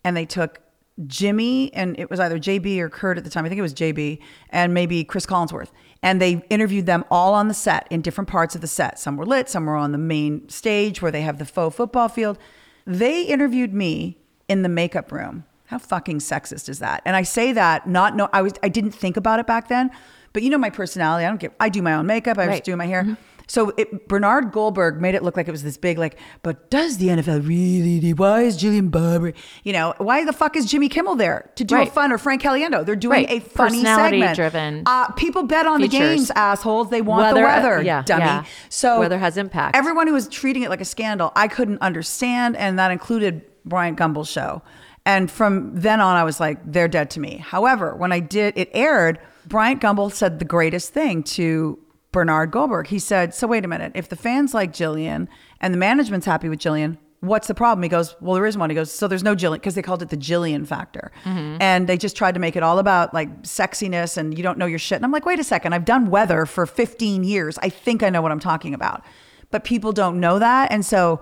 and 0.03 0.17
they 0.17 0.25
took 0.25 0.61
Jimmy 1.07 1.73
and 1.73 1.97
it 1.99 2.09
was 2.09 2.19
either 2.19 2.37
JB 2.37 2.79
or 2.79 2.89
Kurt 2.89 3.17
at 3.17 3.23
the 3.23 3.29
time. 3.29 3.45
I 3.45 3.49
think 3.49 3.59
it 3.59 3.63
was 3.63 3.73
JB 3.73 4.19
and 4.49 4.73
maybe 4.73 5.03
Cris 5.03 5.25
Collinsworth. 5.25 5.69
And 6.03 6.21
they 6.21 6.43
interviewed 6.49 6.85
them 6.85 7.05
all 7.11 7.33
on 7.33 7.47
the 7.47 7.53
set 7.53 7.87
in 7.89 8.01
different 8.01 8.27
parts 8.27 8.55
of 8.55 8.61
the 8.61 8.67
set. 8.67 8.99
Some 8.99 9.17
were 9.17 9.25
lit, 9.25 9.49
some 9.49 9.65
were 9.65 9.75
on 9.75 9.91
the 9.91 9.97
main 9.97 10.47
stage 10.49 11.01
where 11.01 11.11
they 11.11 11.21
have 11.21 11.37
the 11.37 11.45
faux 11.45 11.75
football 11.75 12.09
field. 12.09 12.37
They 12.85 13.23
interviewed 13.23 13.73
me 13.73 14.17
in 14.47 14.63
the 14.63 14.69
makeup 14.69 15.11
room. 15.11 15.45
How 15.67 15.77
fucking 15.77 16.19
sexist 16.19 16.67
is 16.67 16.79
that? 16.79 17.01
And 17.05 17.15
I 17.15 17.21
say 17.23 17.53
that 17.53 17.87
not 17.87 18.15
no 18.15 18.27
I 18.33 18.41
was 18.41 18.53
I 18.61 18.67
didn't 18.69 18.91
think 18.91 19.15
about 19.15 19.39
it 19.39 19.47
back 19.47 19.69
then, 19.69 19.89
but 20.33 20.43
you 20.43 20.49
know 20.49 20.57
my 20.57 20.69
personality. 20.69 21.25
I 21.25 21.29
don't 21.29 21.39
give 21.39 21.53
I 21.59 21.69
do 21.69 21.81
my 21.81 21.93
own 21.93 22.05
makeup, 22.07 22.37
I 22.37 22.41
was 22.47 22.53
Right. 22.55 22.63
doing 22.63 22.77
my 22.77 22.87
hair. 22.87 23.03
Mm-hmm. 23.03 23.13
So 23.51 23.73
it, 23.75 24.07
Bernard 24.07 24.53
Goldberg 24.53 25.01
made 25.01 25.13
it 25.13 25.23
look 25.23 25.35
like 25.35 25.45
it 25.49 25.51
was 25.51 25.61
this 25.61 25.75
big, 25.75 25.97
like, 25.97 26.17
but 26.41 26.69
does 26.69 26.99
the 26.99 27.07
NFL 27.09 27.45
really? 27.45 28.13
Why 28.13 28.43
is 28.43 28.57
Jillian 28.57 28.89
Barber? 28.89 29.33
You 29.65 29.73
know, 29.73 29.93
why 29.97 30.23
the 30.23 30.31
fuck 30.31 30.55
is 30.55 30.65
Jimmy 30.71 30.87
Kimmel 30.87 31.15
there 31.17 31.49
to 31.55 31.65
do 31.65 31.75
a 31.75 31.79
Right. 31.79 31.91
fun 31.91 32.13
or 32.13 32.17
Frank 32.17 32.41
Caliendo? 32.41 32.85
They're 32.85 32.95
doing 32.95 33.25
Right. 33.27 33.29
a 33.29 33.39
funny 33.41 33.79
Personality 33.79 34.19
segment. 34.21 34.35
driven 34.37 34.83
Uh, 34.85 35.07
people 35.17 35.43
bet 35.43 35.65
on 35.67 35.81
the 35.81 35.89
games, 35.89 36.31
assholes. 36.33 36.89
They 36.91 37.01
want 37.01 37.35
the 37.35 37.41
Weather, 37.41 37.79
uh, 37.79 37.81
yeah, 37.81 38.03
dummy. 38.05 38.23
yeah. 38.23 38.43
So 38.69 38.99
Weather 39.01 39.19
has 39.19 39.35
impact. 39.35 39.75
Everyone 39.75 40.07
who 40.07 40.13
was 40.13 40.29
treating 40.29 40.63
it 40.63 40.69
like 40.69 40.79
a 40.79 40.85
scandal, 40.85 41.33
I 41.35 41.49
couldn't 41.49 41.81
understand, 41.81 42.55
and 42.55 42.79
that 42.79 42.89
included 42.91 43.41
Bryant 43.65 43.99
Gumbel's 43.99 44.29
show. 44.29 44.61
And 45.05 45.29
from 45.29 45.71
then 45.75 45.99
on, 45.99 46.15
I 46.15 46.23
was 46.23 46.39
like, 46.39 46.59
they're 46.65 46.87
dead 46.87 47.09
to 47.11 47.19
me. 47.19 47.43
However, 47.45 47.95
when 47.95 48.13
I 48.13 48.21
did, 48.21 48.53
it 48.55 48.69
aired. 48.73 49.19
Bryant 49.45 49.81
Gumbel 49.81 50.09
said 50.09 50.39
the 50.39 50.45
greatest 50.45 50.93
thing 50.93 51.21
to 51.23 51.77
Bernard 52.11 52.51
Goldberg. 52.51 52.87
He 52.87 52.99
said, 52.99 53.33
"So 53.33 53.47
wait 53.47 53.65
a 53.65 53.67
minute. 53.67 53.93
If 53.95 54.09
the 54.09 54.15
fans 54.15 54.53
like 54.53 54.73
Jillian 54.73 55.27
and 55.59 55.73
the 55.73 55.77
management's 55.77 56.25
happy 56.25 56.49
with 56.49 56.59
Jillian, 56.59 56.97
what's 57.21 57.47
the 57.47 57.53
problem?" 57.53 57.83
He 57.83 57.89
goes, 57.89 58.15
"Well, 58.19 58.35
there 58.35 58.45
is 58.45 58.57
one." 58.57 58.69
He 58.69 58.75
goes, 58.75 58.91
"So 58.91 59.07
there's 59.07 59.23
no 59.23 59.35
Jillian 59.35 59.55
because 59.55 59.75
they 59.75 59.81
called 59.81 60.01
it 60.01 60.09
the 60.09 60.17
Jillian 60.17 60.67
factor, 60.67 61.11
mm-hmm. 61.23 61.57
and 61.61 61.87
they 61.87 61.97
just 61.97 62.17
tried 62.17 62.33
to 62.33 62.39
make 62.39 62.55
it 62.55 62.63
all 62.63 62.79
about 62.79 63.13
like 63.13 63.43
sexiness 63.43 64.17
and 64.17 64.37
you 64.37 64.43
don't 64.43 64.57
know 64.57 64.65
your 64.65 64.79
shit." 64.79 64.97
And 64.97 65.05
I'm 65.05 65.11
like, 65.11 65.25
"Wait 65.25 65.39
a 65.39 65.43
second. 65.43 65.73
I've 65.73 65.85
done 65.85 66.09
weather 66.09 66.45
for 66.45 66.65
15 66.65 67.23
years. 67.23 67.57
I 67.59 67.69
think 67.69 68.03
I 68.03 68.09
know 68.09 68.21
what 68.21 68.31
I'm 68.31 68.39
talking 68.39 68.73
about." 68.73 69.03
But 69.49 69.63
people 69.63 69.91
don't 69.91 70.19
know 70.19 70.39
that, 70.39 70.71
and 70.71 70.85
so 70.85 71.21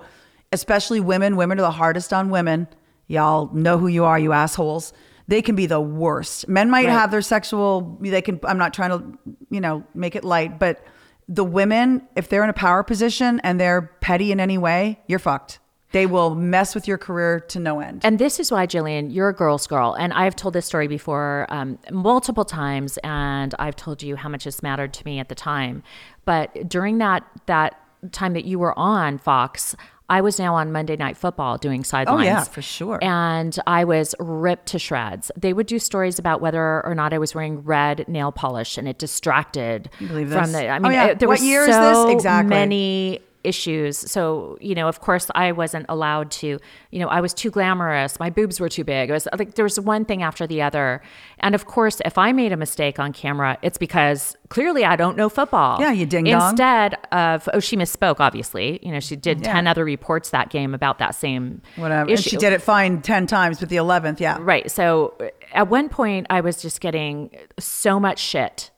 especially 0.52 1.00
women, 1.00 1.36
women 1.36 1.60
are 1.60 1.64
the 1.64 1.72
hardest 1.72 2.12
on 2.12 2.30
women. 2.30 2.68
Y'all 3.08 3.50
know 3.54 3.78
who 3.78 3.88
you 3.88 4.06
are, 4.06 4.18
you 4.18 4.34
assholes. 4.34 4.94
They 5.30 5.42
can 5.44 5.56
be 5.56 5.68
the 5.68 5.80
worst. 5.80 6.48
Men 6.50 6.70
might 6.72 6.88
Right. 6.88 6.92
have 6.92 7.12
their 7.12 7.22
sexual, 7.22 7.98
they 8.02 8.22
can, 8.22 8.40
I'm 8.44 8.58
not 8.58 8.74
trying 8.74 8.90
to, 8.90 9.18
you 9.52 9.62
know, 9.62 9.84
make 9.94 10.16
it 10.16 10.24
light, 10.24 10.58
but 10.58 10.84
the 11.28 11.44
women, 11.44 12.02
if 12.16 12.28
they're 12.30 12.44
in 12.44 12.50
a 12.50 12.54
power 12.54 12.82
position 12.82 13.40
and 13.44 13.60
they're 13.62 13.84
petty 14.02 14.32
in 14.32 14.40
any 14.40 14.58
way, 14.58 15.00
you're 15.08 15.20
fucked. 15.20 15.60
They 15.92 16.08
will 16.08 16.34
mess 16.34 16.74
with 16.74 16.88
your 16.88 16.98
career 16.98 17.40
to 17.40 17.60
no 17.60 17.80
end. 17.80 18.02
And 18.04 18.18
this 18.18 18.40
is 18.40 18.52
why, 18.52 18.66
Jillian, 18.66 19.14
you're 19.14 19.30
a 19.30 19.34
girl's 19.34 19.68
girl. 19.68 19.96
And 20.00 20.14
I've 20.14 20.36
told 20.36 20.54
this 20.56 20.66
story 20.66 20.88
before 20.88 21.46
um, 21.50 21.78
multiple 21.92 22.46
times, 22.46 22.98
and 23.04 23.54
I've 23.60 23.76
told 23.76 24.02
you 24.02 24.16
how 24.16 24.30
much 24.30 24.44
this 24.46 24.62
mattered 24.64 24.94
to 24.96 25.06
me 25.06 25.20
at 25.20 25.30
the 25.30 25.36
time. 25.36 25.82
But 26.26 26.68
during 26.68 26.98
that 27.00 27.24
that 27.46 27.80
time 28.12 28.34
that 28.34 28.46
you 28.46 28.58
were 28.60 28.78
on 28.78 29.18
Fox, 29.18 29.76
I 30.10 30.22
was 30.22 30.40
now 30.40 30.56
on 30.56 30.72
Monday 30.72 30.96
Night 30.98 31.18
Football 31.18 31.58
doing 31.58 31.84
sidelines. 31.84 32.22
Oh, 32.22 32.24
yeah, 32.24 32.44
for 32.44 32.62
sure. 32.62 32.98
And 33.04 33.58
I 33.68 33.84
was 33.84 34.16
ripped 34.20 34.66
to 34.68 34.80
shreds. 34.80 35.32
They 35.38 35.54
would 35.54 35.68
do 35.68 35.78
stories 35.80 36.18
about 36.18 36.42
whether 36.42 36.84
or 36.86 36.96
not 36.96 37.14
I 37.14 37.20
was 37.20 37.36
wearing 37.36 37.62
red 37.64 38.08
nail 38.08 38.32
polish, 38.32 38.78
and 38.78 38.88
it 38.88 38.98
distracted 38.98 39.90
from 39.98 40.08
the. 40.28 40.68
I 40.68 40.78
Oh, 40.78 40.80
mean, 40.80 40.92
yeah. 40.94 41.06
it- 41.08 41.20
there 41.20 41.28
What 41.30 41.40
was 41.40 41.44
year 41.48 41.62
is 41.62 41.68
this? 41.78 42.06
Exactly. 42.14 42.50
many 42.50 43.20
issues. 43.44 43.98
So, 43.98 44.58
you 44.60 44.76
know, 44.76 44.88
of 44.88 45.00
course, 45.02 45.30
I 45.36 45.52
wasn't 45.52 45.86
allowed 45.90 46.32
to, 46.32 46.60
you 46.92 47.00
know, 47.00 47.08
I 47.08 47.22
was 47.22 47.34
too 47.34 47.50
glamorous. 47.50 48.20
My 48.20 48.30
boobs 48.30 48.60
were 48.60 48.70
too 48.70 48.84
big. 48.84 49.10
It 49.10 49.14
was 49.14 49.28
like 49.38 49.56
there 49.56 49.64
was 49.64 49.80
one 49.80 50.06
thing 50.06 50.22
after 50.24 50.46
the 50.46 50.62
other. 50.62 51.02
And 51.40 51.56
of 51.56 51.66
course, 51.66 52.02
if 52.06 52.18
I 52.18 52.32
made 52.32 52.52
a 52.52 52.58
mistake 52.58 53.00
on 53.00 53.14
camera, 53.14 53.58
it's 53.62 53.78
because 53.78 54.36
clearly 54.50 54.84
I 54.86 54.96
don't 54.96 55.16
know 55.16 55.30
football. 55.30 55.80
Yeah, 55.80 55.92
you 55.92 56.06
ding 56.06 56.26
dong. 56.26 56.50
Instead 56.52 56.96
of, 57.12 57.48
oh, 57.54 57.60
she 57.60 57.78
misspoke, 57.78 58.18
obviously. 58.20 58.80
You 58.86 58.92
know, 58.92 59.00
she 59.00 59.16
did 59.16 59.42
Yeah. 59.46 59.54
10 59.54 59.68
other 59.68 59.86
reports 59.86 60.32
that 60.32 60.50
game 60.50 60.74
about 60.74 61.00
that 61.00 61.16
same 61.16 61.62
Whatever. 61.78 62.10
issue. 62.10 62.14
And 62.14 62.24
she 62.24 62.38
did 62.38 62.54
it 62.54 62.62
fine 62.62 63.02
10 63.02 63.28
times, 63.28 63.60
but 63.60 63.70
the 63.70 63.78
11th, 63.78 64.20
yeah. 64.20 64.38
Right. 64.42 64.70
So 64.70 65.14
at 65.54 65.70
one 65.70 65.90
point, 65.90 66.28
I 66.30 66.42
was 66.42 66.62
just 66.62 66.82
getting 66.82 67.36
so 67.58 68.00
much 68.00 68.20
shit 68.20 68.72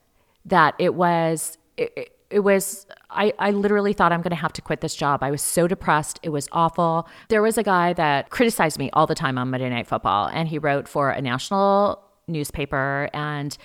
that 0.46 0.76
it 0.80 0.94
was 0.94 1.58
it, 1.78 1.94
it- 1.96 2.18
it 2.32 2.40
was 2.40 2.86
I, 3.10 3.34
I 3.38 3.52
literally 3.52 3.94
thought 3.94 4.12
I'm 4.12 4.22
to 4.32 4.36
have 4.36 4.54
to 4.54 4.62
quit 4.62 4.82
this 4.82 4.96
job. 4.96 5.22
I 5.22 5.32
was 5.32 5.42
so 5.42 5.68
depressed. 5.68 6.20
It 6.24 6.30
was 6.30 6.48
awful. 6.52 7.08
There 7.30 7.42
was 7.42 7.58
a 7.58 7.64
guy 7.64 7.94
that 7.94 8.30
criticized 8.30 8.80
me 8.80 8.90
all 8.94 9.06
the 9.06 9.16
time 9.16 9.38
on 9.38 9.50
Monday 9.50 9.70
Night 9.70 9.88
Football, 9.88 10.28
and 10.28 10.48
he 10.48 10.58
wrote 10.58 10.88
for 10.88 11.10
a 11.10 11.22
national 11.22 12.02
newspaper, 12.28 13.10
and 13.14 13.58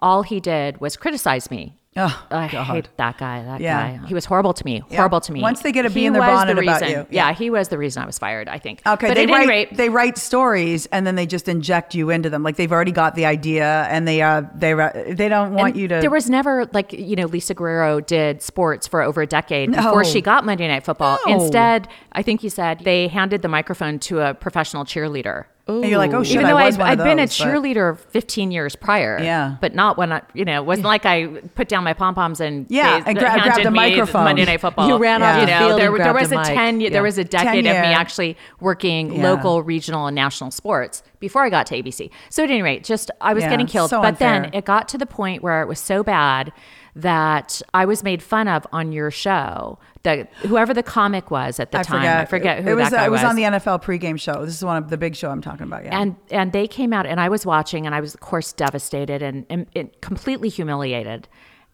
all 0.00 0.22
he 0.22 0.40
did 0.40 0.80
was 0.80 0.96
criticize 0.96 1.50
me. 1.50 1.76
Oh, 1.96 2.26
I 2.30 2.48
God. 2.48 2.64
hate 2.64 2.88
that 2.96 3.18
guy. 3.18 3.42
That 3.44 3.60
Yeah. 3.60 3.98
guy. 3.98 4.06
He 4.08 4.14
was 4.14 4.24
horrible 4.24 4.52
to 4.52 4.64
me. 4.64 4.82
Yeah. 4.90 4.96
Horrible 4.96 5.20
to 5.20 5.32
me. 5.32 5.40
Once 5.40 5.62
they 5.62 5.70
get 5.70 5.86
a 5.86 5.90
bee 5.90 6.06
in 6.06 6.12
their 6.12 6.22
was 6.22 6.28
the 6.28 6.46
bonnet 6.52 6.58
about 6.62 6.80
reason- 6.80 6.88
you. 6.88 7.06
Yeah. 7.10 7.28
Yeah. 7.28 7.32
he 7.34 7.50
was 7.50 7.68
the 7.68 7.78
reason 7.78 8.02
I 8.02 8.06
was 8.06 8.18
fired. 8.18 8.48
I 8.48 8.58
think. 8.58 8.82
Okay, 8.84 9.06
but 9.06 9.14
they 9.14 9.22
at 9.22 9.30
any 9.30 9.32
write 9.32 9.48
rate, 9.48 9.76
they 9.76 9.88
write 9.90 10.18
stories 10.18 10.86
and 10.86 11.06
then 11.06 11.14
they 11.14 11.26
just 11.26 11.48
inject 11.48 11.94
you 11.94 12.10
into 12.10 12.28
them. 12.30 12.42
Like 12.42 12.56
they've 12.56 12.72
already 12.72 12.90
got 12.92 13.14
the 13.14 13.26
idea 13.26 13.86
and 13.90 14.08
they 14.08 14.22
uh 14.22 14.42
they 14.56 14.74
they 15.10 15.28
don't 15.28 15.54
want 15.54 15.76
you 15.76 15.86
to. 15.88 16.00
There 16.00 16.10
was 16.10 16.28
never 16.28 16.68
like 16.72 16.92
you 16.92 17.14
know 17.14 17.26
Lisa 17.26 17.54
Guerrero 17.54 18.00
did 18.00 18.42
sports 18.42 18.88
for 18.88 19.00
over 19.02 19.22
a 19.22 19.26
decade 19.26 19.70
No. 19.70 19.76
before 19.76 20.04
she 20.04 20.20
got 20.20 20.44
Monday 20.44 20.66
Night 20.66 20.84
Football. 20.84 21.18
No. 21.26 21.34
Instead, 21.34 21.86
I 22.12 22.22
think 22.22 22.42
you 22.42 22.50
said 22.50 22.80
they 22.84 23.06
handed 23.08 23.42
the 23.42 23.48
microphone 23.48 23.98
to 24.00 24.20
a 24.20 24.34
professional 24.34 24.84
cheerleader. 24.84 25.44
And 25.66 25.84
you're 25.86 25.96
like, 25.96 26.12
oh 26.12 26.22
shit, 26.22 26.34
Even 26.34 26.46
I 26.46 26.48
though 26.50 26.64
was 26.66 26.78
I'd, 26.78 26.98
I'd 27.00 27.04
been 27.04 27.18
a 27.18 27.22
those, 27.22 27.38
but- 27.38 27.46
cheerleader 27.48 27.98
15 27.98 28.50
years 28.50 28.76
prior, 28.76 29.18
Yeah. 29.22 29.56
but 29.62 29.74
not 29.74 29.96
when 29.96 30.12
I, 30.12 30.20
you 30.34 30.44
know, 30.44 30.60
it 30.60 30.66
wasn't 30.66 30.86
like 30.86 31.06
I 31.06 31.26
put 31.54 31.68
down 31.68 31.84
my 31.84 31.94
pom 31.94 32.14
poms 32.14 32.40
and 32.40 32.66
Yeah, 32.68 33.00
they 33.00 33.10
and 33.10 33.18
gra- 33.18 33.30
grabbed 33.42 33.64
a 33.64 33.70
microphone. 33.70 34.24
Monday 34.24 34.44
Night 34.44 34.60
Football. 34.60 34.88
You 34.88 34.98
ran 34.98 35.22
off 35.22 35.40
you 35.40 35.46
the 35.46 35.52
know, 35.52 35.58
field 35.58 35.80
there, 35.80 35.96
there 35.96 36.12
was 36.12 36.32
a 36.32 36.38
a. 36.40 36.44
10 36.44 36.80
Yeah. 36.82 36.90
there 36.90 37.02
was 37.02 37.16
a 37.16 37.24
decade 37.24 37.66
of 37.66 37.72
me 37.76 37.94
actually 37.94 38.36
working 38.60 39.14
Yeah. 39.14 39.22
local, 39.30 39.62
regional, 39.62 40.06
and 40.06 40.14
national 40.14 40.50
sports 40.50 41.02
before 41.18 41.42
I 41.44 41.48
got 41.48 41.66
to 41.68 41.82
ABC. 41.82 42.10
So 42.28 42.44
at 42.44 42.50
any 42.50 42.60
rate, 42.60 42.84
just 42.84 43.10
I 43.22 43.32
was 43.32 43.42
Yeah, 43.44 43.50
getting 43.50 43.66
killed, 43.66 43.88
so 43.88 44.02
but 44.02 44.18
then 44.18 44.50
it 44.52 44.66
got 44.66 44.88
to 44.90 44.98
the 44.98 45.06
point 45.06 45.42
where 45.42 45.62
it 45.62 45.66
was 45.68 45.78
so 45.80 46.02
bad 46.02 46.52
that 46.96 47.60
I 47.72 47.84
was 47.86 48.02
made 48.02 48.22
fun 48.22 48.48
of 48.48 48.66
on 48.72 48.92
your 48.92 49.10
show. 49.10 49.78
That 50.04 50.32
whoever 50.46 50.74
the 50.74 50.82
comic 50.82 51.30
was 51.30 51.58
at 51.58 51.72
the 51.72 51.78
I 51.78 51.82
time, 51.82 52.00
forget. 52.00 52.16
I 52.18 52.24
forget 52.26 52.62
who 52.62 52.70
it 52.70 52.74
was. 52.74 52.90
that 52.90 52.96
guy 52.98 53.04
it 53.06 53.10
was, 53.10 53.24
on 53.24 53.36
the 53.36 53.42
NFL 53.42 53.82
pregame 53.82 54.20
show. 54.20 54.44
This 54.44 54.54
is 54.54 54.64
one 54.64 54.76
of 54.76 54.90
the 54.90 54.98
big 54.98 55.16
show 55.16 55.30
I'm 55.30 55.40
talking 55.40 55.66
about. 55.66 55.84
Yeah. 55.84 55.98
and 55.98 56.16
and 56.30 56.52
they 56.52 56.68
came 56.68 56.92
out 56.92 57.06
and 57.06 57.18
I 57.20 57.28
was 57.30 57.46
watching 57.46 57.86
and 57.86 57.94
I 57.94 58.00
was 58.00 58.12
of 58.14 58.20
course 58.20 58.52
devastated 58.52 59.22
and, 59.22 59.46
and, 59.48 59.66
and 59.74 59.90
completely 60.02 60.48
humiliated. 60.50 61.26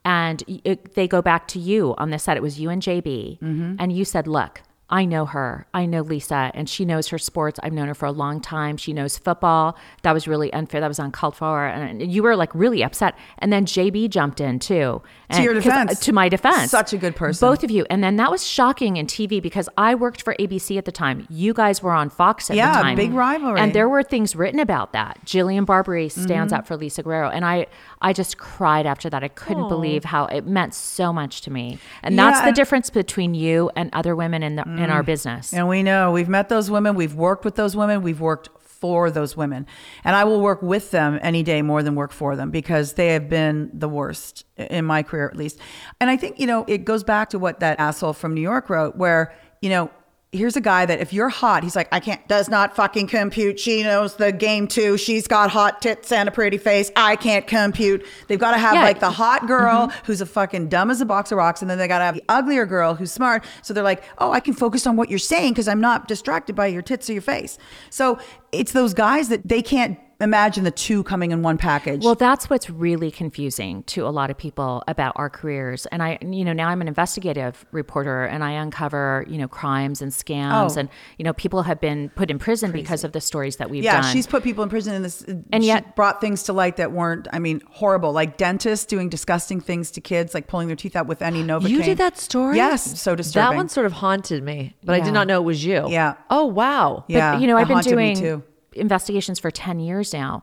And 0.04 0.42
it, 0.64 0.94
they 0.94 1.06
go 1.08 1.20
back 1.20 1.46
to 1.48 1.58
you 1.58 1.94
on 1.98 2.10
the 2.10 2.18
set. 2.18 2.36
It 2.36 2.42
was 2.42 2.58
you 2.58 2.70
and 2.70 2.80
JB, 2.80 3.40
Mm-hmm. 3.40 3.74
and 3.78 3.92
you 3.92 4.04
said, 4.06 4.26
"Look, 4.26 4.62
I 4.90 5.04
know 5.04 5.24
her. 5.26 5.66
I 5.72 5.86
know 5.86 6.02
Lisa, 6.02 6.50
and 6.52 6.68
she 6.68 6.84
knows 6.84 7.08
her 7.08 7.18
sports. 7.18 7.60
I've 7.62 7.72
known 7.72 7.88
her 7.88 7.94
for 7.94 8.06
a 8.06 8.12
long 8.12 8.40
time. 8.40 8.76
She 8.76 8.92
knows 8.92 9.16
football. 9.16 9.76
That 10.02 10.12
was 10.12 10.26
really 10.26 10.52
unfair. 10.52 10.80
That 10.80 10.88
was 10.88 10.98
uncalled 10.98 11.36
for." 11.36 11.64
And 11.66 12.02
you 12.12 12.22
were 12.22 12.34
like 12.36 12.54
really 12.54 12.82
upset. 12.82 13.14
And 13.38 13.52
then 13.52 13.64
JB 13.66 14.08
jumped 14.10 14.40
in 14.40 14.58
too. 14.58 15.00
And, 15.28 15.44
your 15.44 15.54
'cause- 15.54 15.64
defense. 15.64 16.00
To 16.00 16.12
my 16.12 16.28
defense. 16.28 16.70
Such 16.72 16.92
a 16.92 16.98
good 16.98 17.14
person. 17.14 17.48
Both 17.48 17.62
of 17.62 17.70
you. 17.70 17.86
And 17.88 18.02
then 18.02 18.16
that 18.16 18.30
was 18.30 18.44
shocking 18.46 18.96
in 18.96 19.06
TV 19.06 19.40
because 19.40 19.68
I 19.78 19.94
worked 19.94 20.22
for 20.22 20.34
ABC 20.40 20.76
at 20.76 20.84
the 20.86 20.92
time. 20.92 21.26
You 21.30 21.54
guys 21.54 21.82
were 21.82 21.92
on 21.92 22.10
Fox 22.10 22.50
at 22.50 22.56
Yeah, 22.56 22.76
the 22.76 22.82
time. 22.82 22.96
big 22.96 23.12
rivalry. 23.12 23.60
And 23.60 23.72
there 23.72 23.88
were 23.88 24.02
things 24.02 24.34
written 24.34 24.58
about 24.58 24.92
that. 24.92 25.20
Jillian 25.24 25.64
Barberie 25.64 26.08
stands 26.08 26.52
Mm-hmm. 26.52 26.58
up 26.58 26.66
for 26.66 26.76
Lisa 26.76 27.04
Guerrero, 27.04 27.28
and 27.30 27.44
I, 27.44 27.66
I 28.02 28.12
just 28.12 28.38
cried 28.38 28.86
after 28.86 29.08
that. 29.10 29.22
I 29.22 29.28
couldn't 29.28 29.68
believe 29.68 30.04
how 30.04 30.24
it 30.26 30.46
meant 30.46 30.74
so 30.74 31.12
much 31.12 31.42
to 31.42 31.52
me, 31.52 31.78
and 32.02 32.16
Yeah, 32.16 32.24
that's 32.26 32.40
the 32.40 32.46
and- 32.48 32.56
difference 32.56 32.90
between 32.90 33.34
you 33.34 33.70
and 33.76 33.90
other 33.92 34.16
women 34.16 34.42
in 34.42 34.56
the 34.56 34.64
in 34.80 34.90
our 34.90 35.02
mm. 35.02 35.06
business. 35.06 35.52
And 35.52 35.68
we 35.68 35.82
know 35.82 36.12
we've 36.12 36.28
met 36.28 36.48
those 36.48 36.70
women, 36.70 36.94
we've 36.94 37.14
worked 37.14 37.44
with 37.44 37.56
those 37.56 37.76
women, 37.76 38.02
we've 38.02 38.20
worked 38.20 38.48
for 38.60 39.10
those 39.10 39.36
women. 39.36 39.66
And 40.04 40.16
I 40.16 40.24
will 40.24 40.40
work 40.40 40.62
with 40.62 40.90
them 40.90 41.18
any 41.22 41.42
day 41.42 41.60
more 41.60 41.82
than 41.82 41.94
work 41.94 42.12
for 42.12 42.34
them 42.34 42.50
because 42.50 42.94
they 42.94 43.08
have 43.08 43.28
been 43.28 43.70
the 43.74 43.88
worst 43.88 44.44
in 44.56 44.86
my 44.86 45.02
career, 45.02 45.28
at 45.28 45.36
least. 45.36 45.58
And 46.00 46.08
I 46.08 46.16
think, 46.16 46.40
you 46.40 46.46
know, 46.46 46.64
it 46.66 46.84
goes 46.84 47.04
back 47.04 47.30
to 47.30 47.38
what 47.38 47.60
that 47.60 47.78
asshole 47.78 48.14
from 48.14 48.34
New 48.34 48.40
York 48.40 48.70
wrote, 48.70 48.96
where, 48.96 49.34
you 49.60 49.68
know, 49.68 49.90
here's 50.32 50.56
a 50.56 50.60
guy 50.60 50.86
that 50.86 51.00
if 51.00 51.12
you're 51.12 51.28
hot, 51.28 51.64
he's 51.64 51.74
like, 51.74 51.88
I 51.90 51.98
can't, 51.98 52.26
does 52.28 52.48
not 52.48 52.76
fucking 52.76 53.08
compute. 53.08 53.58
She 53.58 53.82
knows 53.82 54.14
the 54.14 54.30
game 54.30 54.68
too. 54.68 54.96
She's 54.96 55.26
got 55.26 55.50
hot 55.50 55.82
tits 55.82 56.12
and 56.12 56.28
a 56.28 56.32
pretty 56.32 56.56
face. 56.56 56.90
I 56.94 57.16
can't 57.16 57.46
compute. 57.46 58.06
They've 58.28 58.38
got 58.38 58.52
to 58.52 58.58
have 58.58 58.74
Yeah. 58.74 58.82
like 58.82 59.00
the 59.00 59.10
hot 59.10 59.48
girl 59.48 59.88
mm-hmm. 59.88 60.06
who's 60.06 60.20
a 60.20 60.26
fucking 60.26 60.68
dumb 60.68 60.90
as 60.90 61.00
a 61.00 61.06
box 61.06 61.32
of 61.32 61.38
rocks. 61.38 61.62
And 61.62 61.70
then 61.70 61.78
they 61.78 61.88
got 61.88 61.98
to 61.98 62.04
have 62.04 62.14
the 62.14 62.24
uglier 62.28 62.64
girl 62.64 62.94
who's 62.94 63.10
smart. 63.10 63.44
So 63.62 63.74
they're 63.74 63.82
like, 63.82 64.04
oh, 64.18 64.30
I 64.30 64.38
can 64.38 64.54
focus 64.54 64.86
on 64.86 64.94
what 64.96 65.10
you're 65.10 65.18
saying 65.18 65.52
because 65.52 65.66
I'm 65.66 65.80
not 65.80 66.06
distracted 66.06 66.54
by 66.54 66.68
your 66.68 66.82
tits 66.82 67.10
or 67.10 67.12
your 67.14 67.22
face. 67.22 67.58
So 67.90 68.18
it's 68.52 68.70
those 68.70 68.94
guys 68.94 69.30
that 69.30 69.48
they 69.48 69.62
can't 69.62 69.98
imagine 70.20 70.64
the 70.64 70.70
two 70.70 71.02
coming 71.04 71.30
in 71.30 71.42
one 71.42 71.58
package. 71.58 72.04
Well, 72.04 72.14
that's 72.14 72.50
what's 72.50 72.68
really 72.68 73.10
confusing 73.10 73.82
to 73.84 74.06
a 74.06 74.10
lot 74.10 74.30
of 74.30 74.36
people 74.36 74.82
about 74.86 75.12
our 75.16 75.30
careers. 75.30 75.86
And 75.86 76.02
I, 76.02 76.18
you 76.20 76.44
know, 76.44 76.52
now 76.52 76.68
I'm 76.68 76.80
an 76.80 76.88
investigative 76.88 77.64
reporter 77.72 78.24
and 78.24 78.44
I 78.44 78.52
uncover, 78.52 79.24
you 79.28 79.38
know, 79.38 79.48
crimes 79.48 80.02
and 80.02 80.12
scams. 80.12 80.76
Oh. 80.76 80.80
And, 80.80 80.88
you 81.18 81.24
know, 81.24 81.32
people 81.32 81.62
have 81.62 81.80
been 81.80 82.10
put 82.10 82.30
in 82.30 82.38
prison 82.38 82.72
because 82.72 83.04
of 83.04 83.12
the 83.12 83.20
stories 83.20 83.56
that 83.56 83.70
we've 83.70 83.82
done. 83.82 83.94
yeah, 83.94 84.02
done. 84.02 84.12
she's 84.12 84.26
put 84.26 84.42
people 84.42 84.62
in 84.62 84.70
prison 84.70 84.94
in 84.94 85.02
this, 85.02 85.22
uh, 85.22 85.34
And 85.52 85.62
she 85.62 85.68
yet- 85.68 85.96
brought 85.96 86.20
things 86.20 86.42
to 86.44 86.52
light 86.52 86.76
that 86.76 86.92
weren't. 86.92 87.26
I 87.32 87.38
mean, 87.38 87.62
horrible. 87.70 88.12
Like 88.12 88.36
dentists 88.36 88.86
doing 88.86 89.08
disgusting 89.08 89.60
things 89.60 89.90
to 89.92 90.00
kids, 90.00 90.34
like 90.34 90.46
pulling 90.46 90.66
their 90.66 90.76
teeth 90.76 90.96
out 90.96 91.06
with 91.06 91.22
any 91.22 91.42
Novocaine. 91.42 91.70
You 91.70 91.82
did 91.82 91.98
that 91.98 92.18
story? 92.18 92.56
Yes, 92.56 93.00
so 93.00 93.14
disturbing. 93.14 93.50
That 93.50 93.56
one 93.56 93.68
sort 93.68 93.86
of 93.86 93.92
haunted 93.92 94.42
me, 94.42 94.76
but 94.84 94.94
I 94.94 95.00
did 95.00 95.12
not 95.12 95.26
know 95.26 95.40
it 95.40 95.44
was 95.44 95.64
you. 95.64 95.88
Yeah. 95.88 96.14
Oh, 96.28 96.44
wow. 96.46 97.04
Yeah, 97.08 97.34
but, 97.34 97.40
you 97.40 97.46
know, 97.46 97.56
it 97.56 97.62
I've 97.62 97.68
been 97.68 97.76
haunted 97.76 97.96
me 97.96 98.14
doing 98.14 98.40
too. 98.40 98.44
Investigations 98.72 99.38
for 99.38 99.50
10 99.50 99.80
years 99.80 100.12
now. 100.12 100.42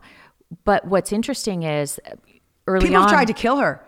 But 0.64 0.86
what's 0.86 1.12
interesting 1.12 1.62
is 1.62 2.00
early 2.66 2.88
People 2.88 3.02
on. 3.02 3.08
tried 3.08 3.26
to 3.26 3.32
kill 3.32 3.58
her. 3.58 3.84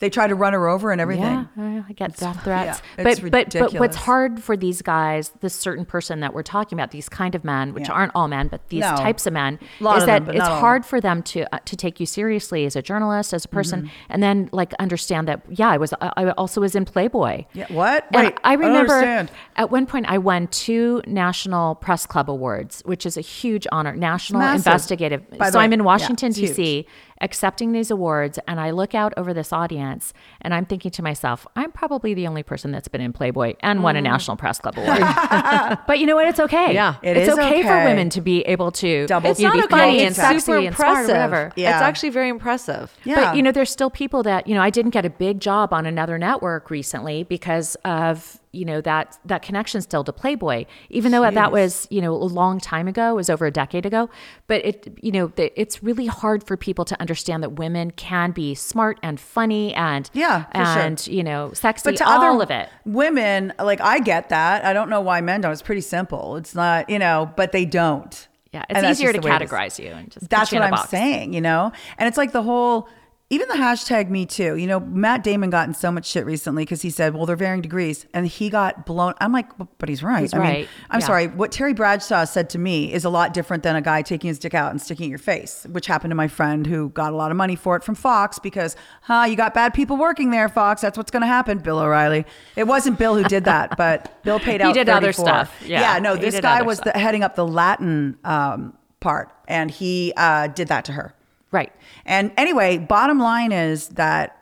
They 0.00 0.10
try 0.10 0.26
to 0.26 0.34
run 0.34 0.52
her 0.54 0.66
over 0.68 0.90
and 0.92 1.00
everything. 1.00 1.22
Yeah, 1.24 1.44
I 1.58 1.84
I 1.88 1.92
get 1.92 2.16
death 2.16 2.42
threats. 2.42 2.80
yeah, 2.98 3.04
but, 3.04 3.12
it's 3.12 3.20
but 3.20 3.52
but 3.52 3.72
what's 3.74 3.96
hard 3.96 4.42
for 4.42 4.56
these 4.56 4.82
guys, 4.82 5.30
this 5.40 5.54
certain 5.54 5.84
person 5.84 6.20
that 6.20 6.34
we're 6.34 6.42
talking 6.42 6.76
about, 6.78 6.90
these 6.90 7.08
kind 7.08 7.34
of 7.34 7.44
men, 7.44 7.74
which 7.74 7.88
Yeah. 7.88 7.94
aren't 7.94 8.12
all 8.14 8.26
men, 8.26 8.48
but 8.48 8.66
these 8.70 8.80
No. 8.80 8.96
types 8.96 9.26
of 9.26 9.32
men, 9.34 9.58
is 9.80 9.86
of 9.86 10.06
that 10.06 10.24
them, 10.26 10.30
it's 10.30 10.38
not 10.38 10.48
all 10.48 10.54
of 10.56 10.60
hard 10.60 10.84
for 10.86 11.00
them 11.00 11.22
to 11.24 11.54
uh, 11.54 11.58
to 11.64 11.76
take 11.76 12.00
you 12.00 12.06
seriously 12.06 12.64
as 12.66 12.74
a 12.76 12.82
journalist, 12.82 13.32
as 13.34 13.44
a 13.44 13.48
person, 13.48 13.82
Mm-hmm. 13.82 13.88
and 14.12 14.22
then 14.22 14.48
like 14.52 14.72
understand 14.78 15.28
that 15.28 15.42
yeah, 15.48 15.68
I 15.70 15.76
was 15.76 15.92
I 16.00 16.10
I 16.16 16.30
also 16.32 16.60
was 16.60 16.74
in 16.74 16.84
Playboy. 16.86 17.44
Yeah, 17.52 17.66
what? 17.68 18.06
And 18.12 18.24
Wait, 18.26 18.38
I 18.42 18.50
I 18.52 18.54
remember 18.54 18.94
understand. 18.94 19.30
at 19.56 19.70
one 19.70 19.86
point 19.86 20.06
I 20.08 20.18
won 20.18 20.46
two 20.48 21.02
National 21.06 21.74
Press 21.74 22.06
Club 22.06 22.30
awards, 22.30 22.82
which 22.86 23.04
is 23.06 23.16
a 23.16 23.20
huge 23.20 23.66
honor. 23.70 23.94
National 23.94 24.40
massive. 24.40 24.66
Investigative. 24.66 25.22
So 25.50 25.58
I'm 25.58 25.72
in 25.72 25.80
yeah, 25.80 25.84
Washington 25.84 26.32
huge. 26.32 26.48
D.C. 26.56 26.86
accepting 27.20 27.72
these 27.72 27.90
awards, 27.90 28.38
and 28.46 28.60
I 28.60 28.70
look 28.70 28.94
out 28.94 29.12
over 29.16 29.34
this 29.34 29.52
audience, 29.52 30.12
and 30.40 30.54
I'm 30.54 30.66
thinking 30.66 30.90
to 30.92 31.02
myself, 31.02 31.46
I'm 31.56 31.72
probably 31.72 32.14
the 32.14 32.26
only 32.26 32.42
person 32.42 32.72
that's 32.72 32.88
been 32.88 33.00
in 33.00 33.12
Playboy 33.12 33.54
and 33.60 33.82
won 33.82 33.96
a 33.96 34.00
mm. 34.00 34.04
National 34.04 34.36
Press 34.36 34.58
Club 34.58 34.78
award. 34.78 35.00
but 35.86 35.98
you 35.98 36.06
know 36.06 36.16
what? 36.16 36.26
It's 36.28 36.40
okay. 36.40 36.74
Yeah. 36.74 36.96
It 37.02 37.16
it's 37.16 37.32
is 37.32 37.38
okay, 37.38 37.62
for 37.62 37.84
women 37.84 38.10
to 38.10 38.20
be 38.20 38.42
able 38.42 38.72
to 38.72 39.06
Double 39.06 39.30
It's 39.30 39.40
you 39.40 39.48
know, 39.48 39.54
not 39.54 39.68
be 39.68 39.76
funny 39.76 39.98
It's 39.98 40.06
and 40.06 40.16
sexy 40.16 40.40
super 40.40 40.58
and 40.58 40.74
smart 40.74 40.88
or 40.88 40.92
impressive. 40.92 41.08
whatever. 41.08 41.52
Yeah. 41.56 41.76
It's 41.76 41.82
actually 41.82 42.10
very 42.10 42.28
impressive. 42.28 42.96
Yeah. 43.04 43.16
But 43.16 43.36
you 43.36 43.42
know, 43.42 43.52
there's 43.52 43.70
still 43.70 43.90
people 43.90 44.22
that 44.24 44.46
you 44.46 44.54
know. 44.54 44.62
I 44.62 44.70
didn't 44.70 44.90
get 44.90 45.04
a 45.04 45.10
big 45.10 45.40
job 45.40 45.72
on 45.72 45.86
another 45.86 46.18
network 46.18 46.70
recently 46.70 47.24
because 47.24 47.76
of 47.84 48.40
you 48.52 48.64
know 48.64 48.80
that 48.80 49.18
that 49.24 49.42
connection 49.42 49.80
still 49.80 50.02
to 50.04 50.12
Playboy, 50.12 50.64
even 50.88 51.12
though 51.12 51.30
that 51.30 51.52
was 51.52 51.86
you 51.90 52.00
know 52.00 52.12
a 52.12 52.16
long 52.16 52.58
time 52.58 52.88
ago, 52.88 53.12
it 53.12 53.14
was 53.14 53.30
over 53.30 53.46
a 53.46 53.50
decade 53.50 53.86
ago. 53.86 54.10
But 54.48 54.64
it 54.64 54.98
you 55.02 55.12
know 55.12 55.28
the, 55.28 55.52
it's 55.60 55.82
really 55.82 56.06
hard 56.06 56.42
for 56.44 56.56
people 56.56 56.84
to 56.86 57.00
understand 57.00 57.42
that 57.42 57.50
women 57.52 57.90
can 57.92 58.32
be 58.32 58.54
smart 58.54 58.98
and 59.02 59.20
funny 59.20 59.72
and 59.74 60.10
Yeah, 60.12 60.44
for 60.46 60.52
sure. 60.56 60.64
and 60.64 61.06
you 61.06 61.22
know 61.22 61.52
sexy, 61.52 61.82
but 61.90 61.96
to 61.98 62.08
all 62.08 62.20
other 62.22 62.42
of 62.42 62.50
it. 62.50 62.68
women, 62.84 63.52
like 63.58 63.80
I 63.80 64.00
get 64.00 64.30
that. 64.30 64.64
I 64.64 64.72
don't 64.72 64.90
know 64.90 65.00
why 65.00 65.20
men 65.20 65.40
don't. 65.40 65.52
It's 65.52 65.62
pretty 65.62 65.80
simple. 65.82 66.36
It's 66.36 66.54
not, 66.54 66.90
you 66.90 66.98
know, 66.98 67.30
but 67.36 67.52
they 67.52 67.64
don't. 67.64 68.26
Yeah, 68.52 68.64
it's 68.68 68.80
that's 68.80 68.98
easier 68.98 69.12
to 69.12 69.20
the 69.20 69.28
way 69.28 69.36
it 69.36 69.42
is. 69.42 69.48
categorize 69.50 69.78
you 69.78 69.90
and 69.92 70.10
just 70.10 70.28
That's 70.28 70.50
put 70.50 70.56
you 70.56 70.60
what 70.60 70.66
in 70.66 70.72
a 70.72 70.76
I'm 70.76 70.80
box. 70.80 70.90
saying, 70.90 71.32
you 71.34 71.40
know? 71.40 71.70
And 71.98 72.08
it's 72.08 72.16
like 72.18 72.32
the 72.32 72.42
whole, 72.42 72.88
even 73.32 73.46
the 73.46 73.54
hashtag 73.54 74.10
me 74.10 74.26
too. 74.26 74.56
You 74.56 74.66
know, 74.66 74.80
Matt 74.80 75.22
Damon 75.22 75.50
got 75.50 75.68
in 75.68 75.72
so 75.74 75.92
much 75.92 76.04
shit 76.04 76.26
recently 76.26 76.64
because 76.64 76.82
he 76.82 76.90
said, 76.90 77.14
well, 77.14 77.26
they're 77.26 77.36
varying 77.36 77.62
degrees. 77.62 78.04
And 78.12 78.26
he 78.26 78.50
got 78.50 78.84
blown. 78.84 79.14
I'm 79.20 79.32
like, 79.32 79.46
"But- 79.78 79.88
he's 79.88 80.02
right. 80.02 80.22
He's 80.22 80.34
I 80.34 80.38
mean, 80.38 80.46
right. 80.48 80.68
I'm 80.90 80.98
Yeah. 80.98 81.06
sorry. 81.06 81.26
What 81.28 81.52
Terry 81.52 81.72
Bradshaw 81.72 82.24
said 82.24 82.50
to 82.50 82.58
me 82.58 82.92
is 82.92 83.04
a 83.04 83.08
lot 83.08 83.32
different 83.32 83.62
than 83.62 83.76
a 83.76 83.80
guy 83.80 84.02
taking 84.02 84.26
his 84.26 84.40
dick 84.40 84.52
out 84.52 84.72
and 84.72 84.82
sticking 84.82 85.04
it 85.04 85.06
in 85.06 85.10
your 85.10 85.18
face, 85.20 85.64
which 85.70 85.86
happened 85.86 86.10
to 86.10 86.16
my 86.16 86.26
friend 86.26 86.66
who 86.66 86.88
got 86.88 87.12
a 87.12 87.16
lot 87.16 87.30
of 87.30 87.36
money 87.36 87.54
for 87.54 87.76
it 87.76 87.84
from 87.84 87.94
Fox 87.94 88.40
because, 88.40 88.74
huh, 89.02 89.26
you 89.28 89.36
got 89.36 89.54
bad 89.54 89.74
people 89.74 89.96
working 89.96 90.32
there, 90.32 90.48
Fox. 90.48 90.80
That's 90.80 90.98
what's 90.98 91.12
going 91.12 91.22
to 91.22 91.28
happen. 91.28 91.58
Bill 91.58 91.78
O'Reilly. 91.78 92.24
It 92.56 92.64
wasn't 92.64 92.98
Bill 92.98 93.14
who 93.14 93.22
did 93.22 93.44
that, 93.44 93.76
but 93.76 94.24
Bill 94.24 94.40
paid 94.48 94.60
out. 94.60 94.66
He 94.66 94.72
did 94.72 94.88
other 94.88 95.12
stuff. 95.12 95.56
Yeah, 95.64 96.00
no, 96.00 96.16
this 96.16 96.40
guy 96.40 96.62
was 96.62 96.80
the, 96.80 96.90
heading 96.90 97.22
up 97.22 97.36
the 97.36 97.46
Latin 97.46 98.18
um, 98.24 98.74
part, 98.98 99.30
and 99.46 99.70
he 99.70 100.12
uh, 100.16 100.48
did 100.48 100.66
that 100.66 100.84
to 100.86 100.92
her. 100.92 101.14
Right. 101.52 101.72
And 102.04 102.32
anyway, 102.36 102.78
bottom 102.78 103.18
line 103.18 103.52
is 103.52 103.88
that 103.90 104.36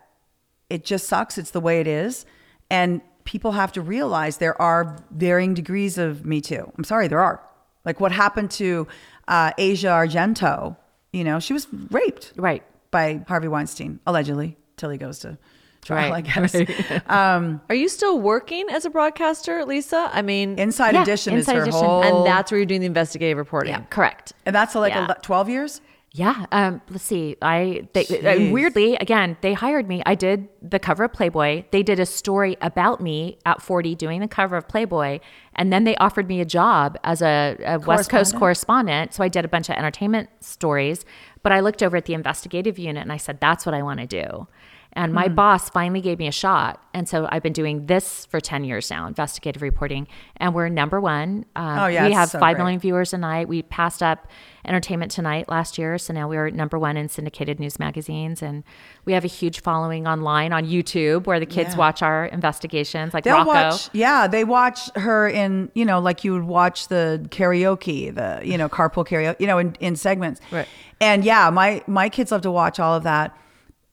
it 0.68 0.85
just 0.85 1.07
sucks. 1.09 1.38
It's 1.38 1.51
the 1.53 1.61
way 1.61 1.81
it 1.81 1.87
is. 1.87 2.27
And 2.71 3.01
people 3.25 3.53
have 3.53 3.73
to 3.73 3.81
realize 3.81 4.37
there 4.38 4.61
are 4.61 4.97
varying 5.11 5.55
degrees 5.55 5.97
of 5.99 6.25
Me 6.27 6.40
Too. 6.40 6.71
I'm 6.77 6.85
sorry, 6.85 7.09
there 7.09 7.21
are. 7.21 7.42
Like 7.85 8.01
what 8.01 8.12
happened 8.12 8.51
to 8.53 8.87
uh, 9.29 9.53
Asia 9.57 9.87
Argento, 9.88 10.77
you 11.12 11.25
know, 11.25 11.40
she 11.40 11.53
was 11.55 11.66
raped 11.90 12.33
Right. 12.37 12.62
by 12.90 13.25
Harvey 13.27 13.49
Weinstein, 13.49 14.01
allegedly, 14.07 14.57
till 14.77 14.90
he 14.90 14.99
goes 14.99 15.21
to 15.21 15.38
trial, 15.83 16.11
Right. 16.11 16.27
I 16.37 16.47
guess. 16.47 17.03
Um, 17.09 17.61
Are 17.71 17.75
you 17.75 17.88
still 17.88 18.18
working 18.21 18.66
as 18.71 18.85
a 18.85 18.90
broadcaster, 18.90 19.64
Lisa? 19.64 20.11
I 20.12 20.21
mean, 20.21 20.59
Inside 20.59 20.94
Yeah, 20.94 21.03
Edition 21.03 21.35
Inside 21.35 21.53
is 21.53 21.57
her 21.57 21.62
Edition. 21.64 21.81
whole. 21.85 22.03
and 22.03 22.27
that's 22.27 22.51
where 22.51 22.59
you're 22.59 22.66
doing 22.66 22.81
the 22.81 22.87
investigative 22.87 23.38
reporting. 23.38 23.73
Yeah. 23.73 23.85
Correct. 23.88 24.35
and 24.44 24.55
that's 24.55 24.75
like 24.75 24.92
Yeah. 24.92 25.07
a, 25.11 25.14
12 25.23 25.49
years? 25.49 25.81
Yeah. 26.18 26.46
Um, 26.50 26.83
let's 26.90 27.04
see. 27.04 27.37
I 27.40 27.87
they, 27.92 28.04
uh, 28.04 28.52
weirdly 28.52 28.96
again 28.96 29.37
they 29.40 29.52
hired 29.52 29.87
me. 29.87 30.02
I 30.04 30.16
did 30.16 30.48
the 30.61 30.81
cover 30.81 31.04
of 31.04 31.12
Playboy. 31.12 31.64
They 31.70 31.85
did 31.85 32.00
a 32.00 32.07
story 32.07 32.57
about 32.61 33.00
me 33.00 33.38
at 33.46 33.62
40 33.62 33.94
doing 33.94 34.20
the 34.20 34.26
cover 34.26 34.57
of 34.57 34.66
Playboy, 34.66 35.20
and 35.54 35.72
then 35.72 35.85
they 35.85 35.94
offered 35.96 36.26
me 36.26 36.40
a 36.40 36.44
job 36.44 36.98
as 37.04 37.22
a, 37.22 37.57
a 37.64 37.78
West 37.78 38.11
Coast 38.11 38.35
correspondent. 38.37 39.14
So 39.14 39.22
I 39.22 39.28
did 39.28 39.44
a 39.44 39.48
bunch 39.48 39.68
of 39.68 39.76
entertainment 39.76 40.28
stories. 40.40 41.04
But 41.44 41.52
I 41.52 41.61
looked 41.61 41.85
over 41.85 41.96
at 41.96 42.07
the 42.07 42.14
investigative 42.14 42.81
unit 42.81 43.00
and 43.00 43.12
I 43.12 43.16
said, 43.16 43.38
"That's 43.38 43.64
what 43.64 43.72
I 43.74 43.83
want 43.83 44.00
to 44.00 44.07
do." 44.07 44.48
And 44.94 45.12
my 45.12 45.29
boss 45.29 45.70
finally 45.70 46.01
gave 46.01 46.18
me 46.18 46.27
a 46.27 46.33
shot. 46.33 46.83
And 46.92 47.09
so 47.09 47.29
I've 47.31 47.42
been 47.42 47.53
doing 47.53 47.87
this 47.87 48.27
for 48.27 48.40
10 48.40 48.64
years 48.64 48.90
now, 48.90 49.07
investigative 49.07 49.62
reporting. 49.62 50.09
And 50.38 50.55
we're 50.55 50.68
number 50.68 51.01
one. 51.01 51.44
Um, 51.55 51.79
Oh, 51.79 51.87
yeah, 51.87 52.07
We 52.09 52.12
have 52.14 52.31
so 52.31 52.40
five 52.40 52.57
great. 52.57 52.64
million 52.64 52.81
viewers 52.81 53.12
a 53.14 53.18
night. 53.18 53.46
We 53.46 53.62
passed 53.62 54.03
up 54.03 54.27
Entertainment 54.64 55.12
Tonight 55.12 55.48
last 55.48 55.79
year. 55.79 55.98
So 55.98 56.12
now 56.12 56.27
we 56.27 56.37
are 56.37 56.51
number 56.51 56.79
one 56.81 56.96
in 56.96 57.09
syndicated 57.09 57.61
news 57.61 57.79
magazines. 57.79 58.42
And 58.42 58.64
we 59.05 59.12
have 59.12 59.24
a 59.24 59.29
huge 59.29 59.61
following 59.61 60.09
online 60.09 60.53
on 60.53 60.64
YouTube 60.66 61.27
where 61.27 61.38
the 61.38 61.46
kids 61.46 61.74
Yeah. 61.74 61.79
watch 61.79 62.03
our 62.03 62.24
investigations, 62.27 63.14
like 63.14 63.22
They'll 63.22 63.37
Rocco. 63.37 63.51
watch, 63.53 63.90
yeah, 63.92 64.27
they 64.27 64.42
watch 64.42 64.90
her 64.96 65.29
in, 65.29 65.70
you 65.74 65.85
know, 65.85 66.01
like 66.01 66.24
you 66.24 66.33
would 66.33 66.44
watch 66.44 66.88
the 66.88 67.24
karaoke, 67.29 68.12
the, 68.12 68.40
you 68.44 68.59
know, 68.59 68.68
carpool 68.68 69.07
karaoke, 69.07 69.37
you 69.38 69.46
know, 69.46 69.59
in, 69.59 69.77
in 69.79 69.94
segments. 69.94 70.40
Right. 70.51 70.66
And 71.01 71.24
yeah, 71.24 71.51
my, 71.51 71.83
my 71.87 72.09
kids 72.09 72.33
love 72.33 72.42
to 72.42 72.51
watch 72.51 72.81
all 72.81 72.94
of 72.96 73.05
that. 73.05 73.37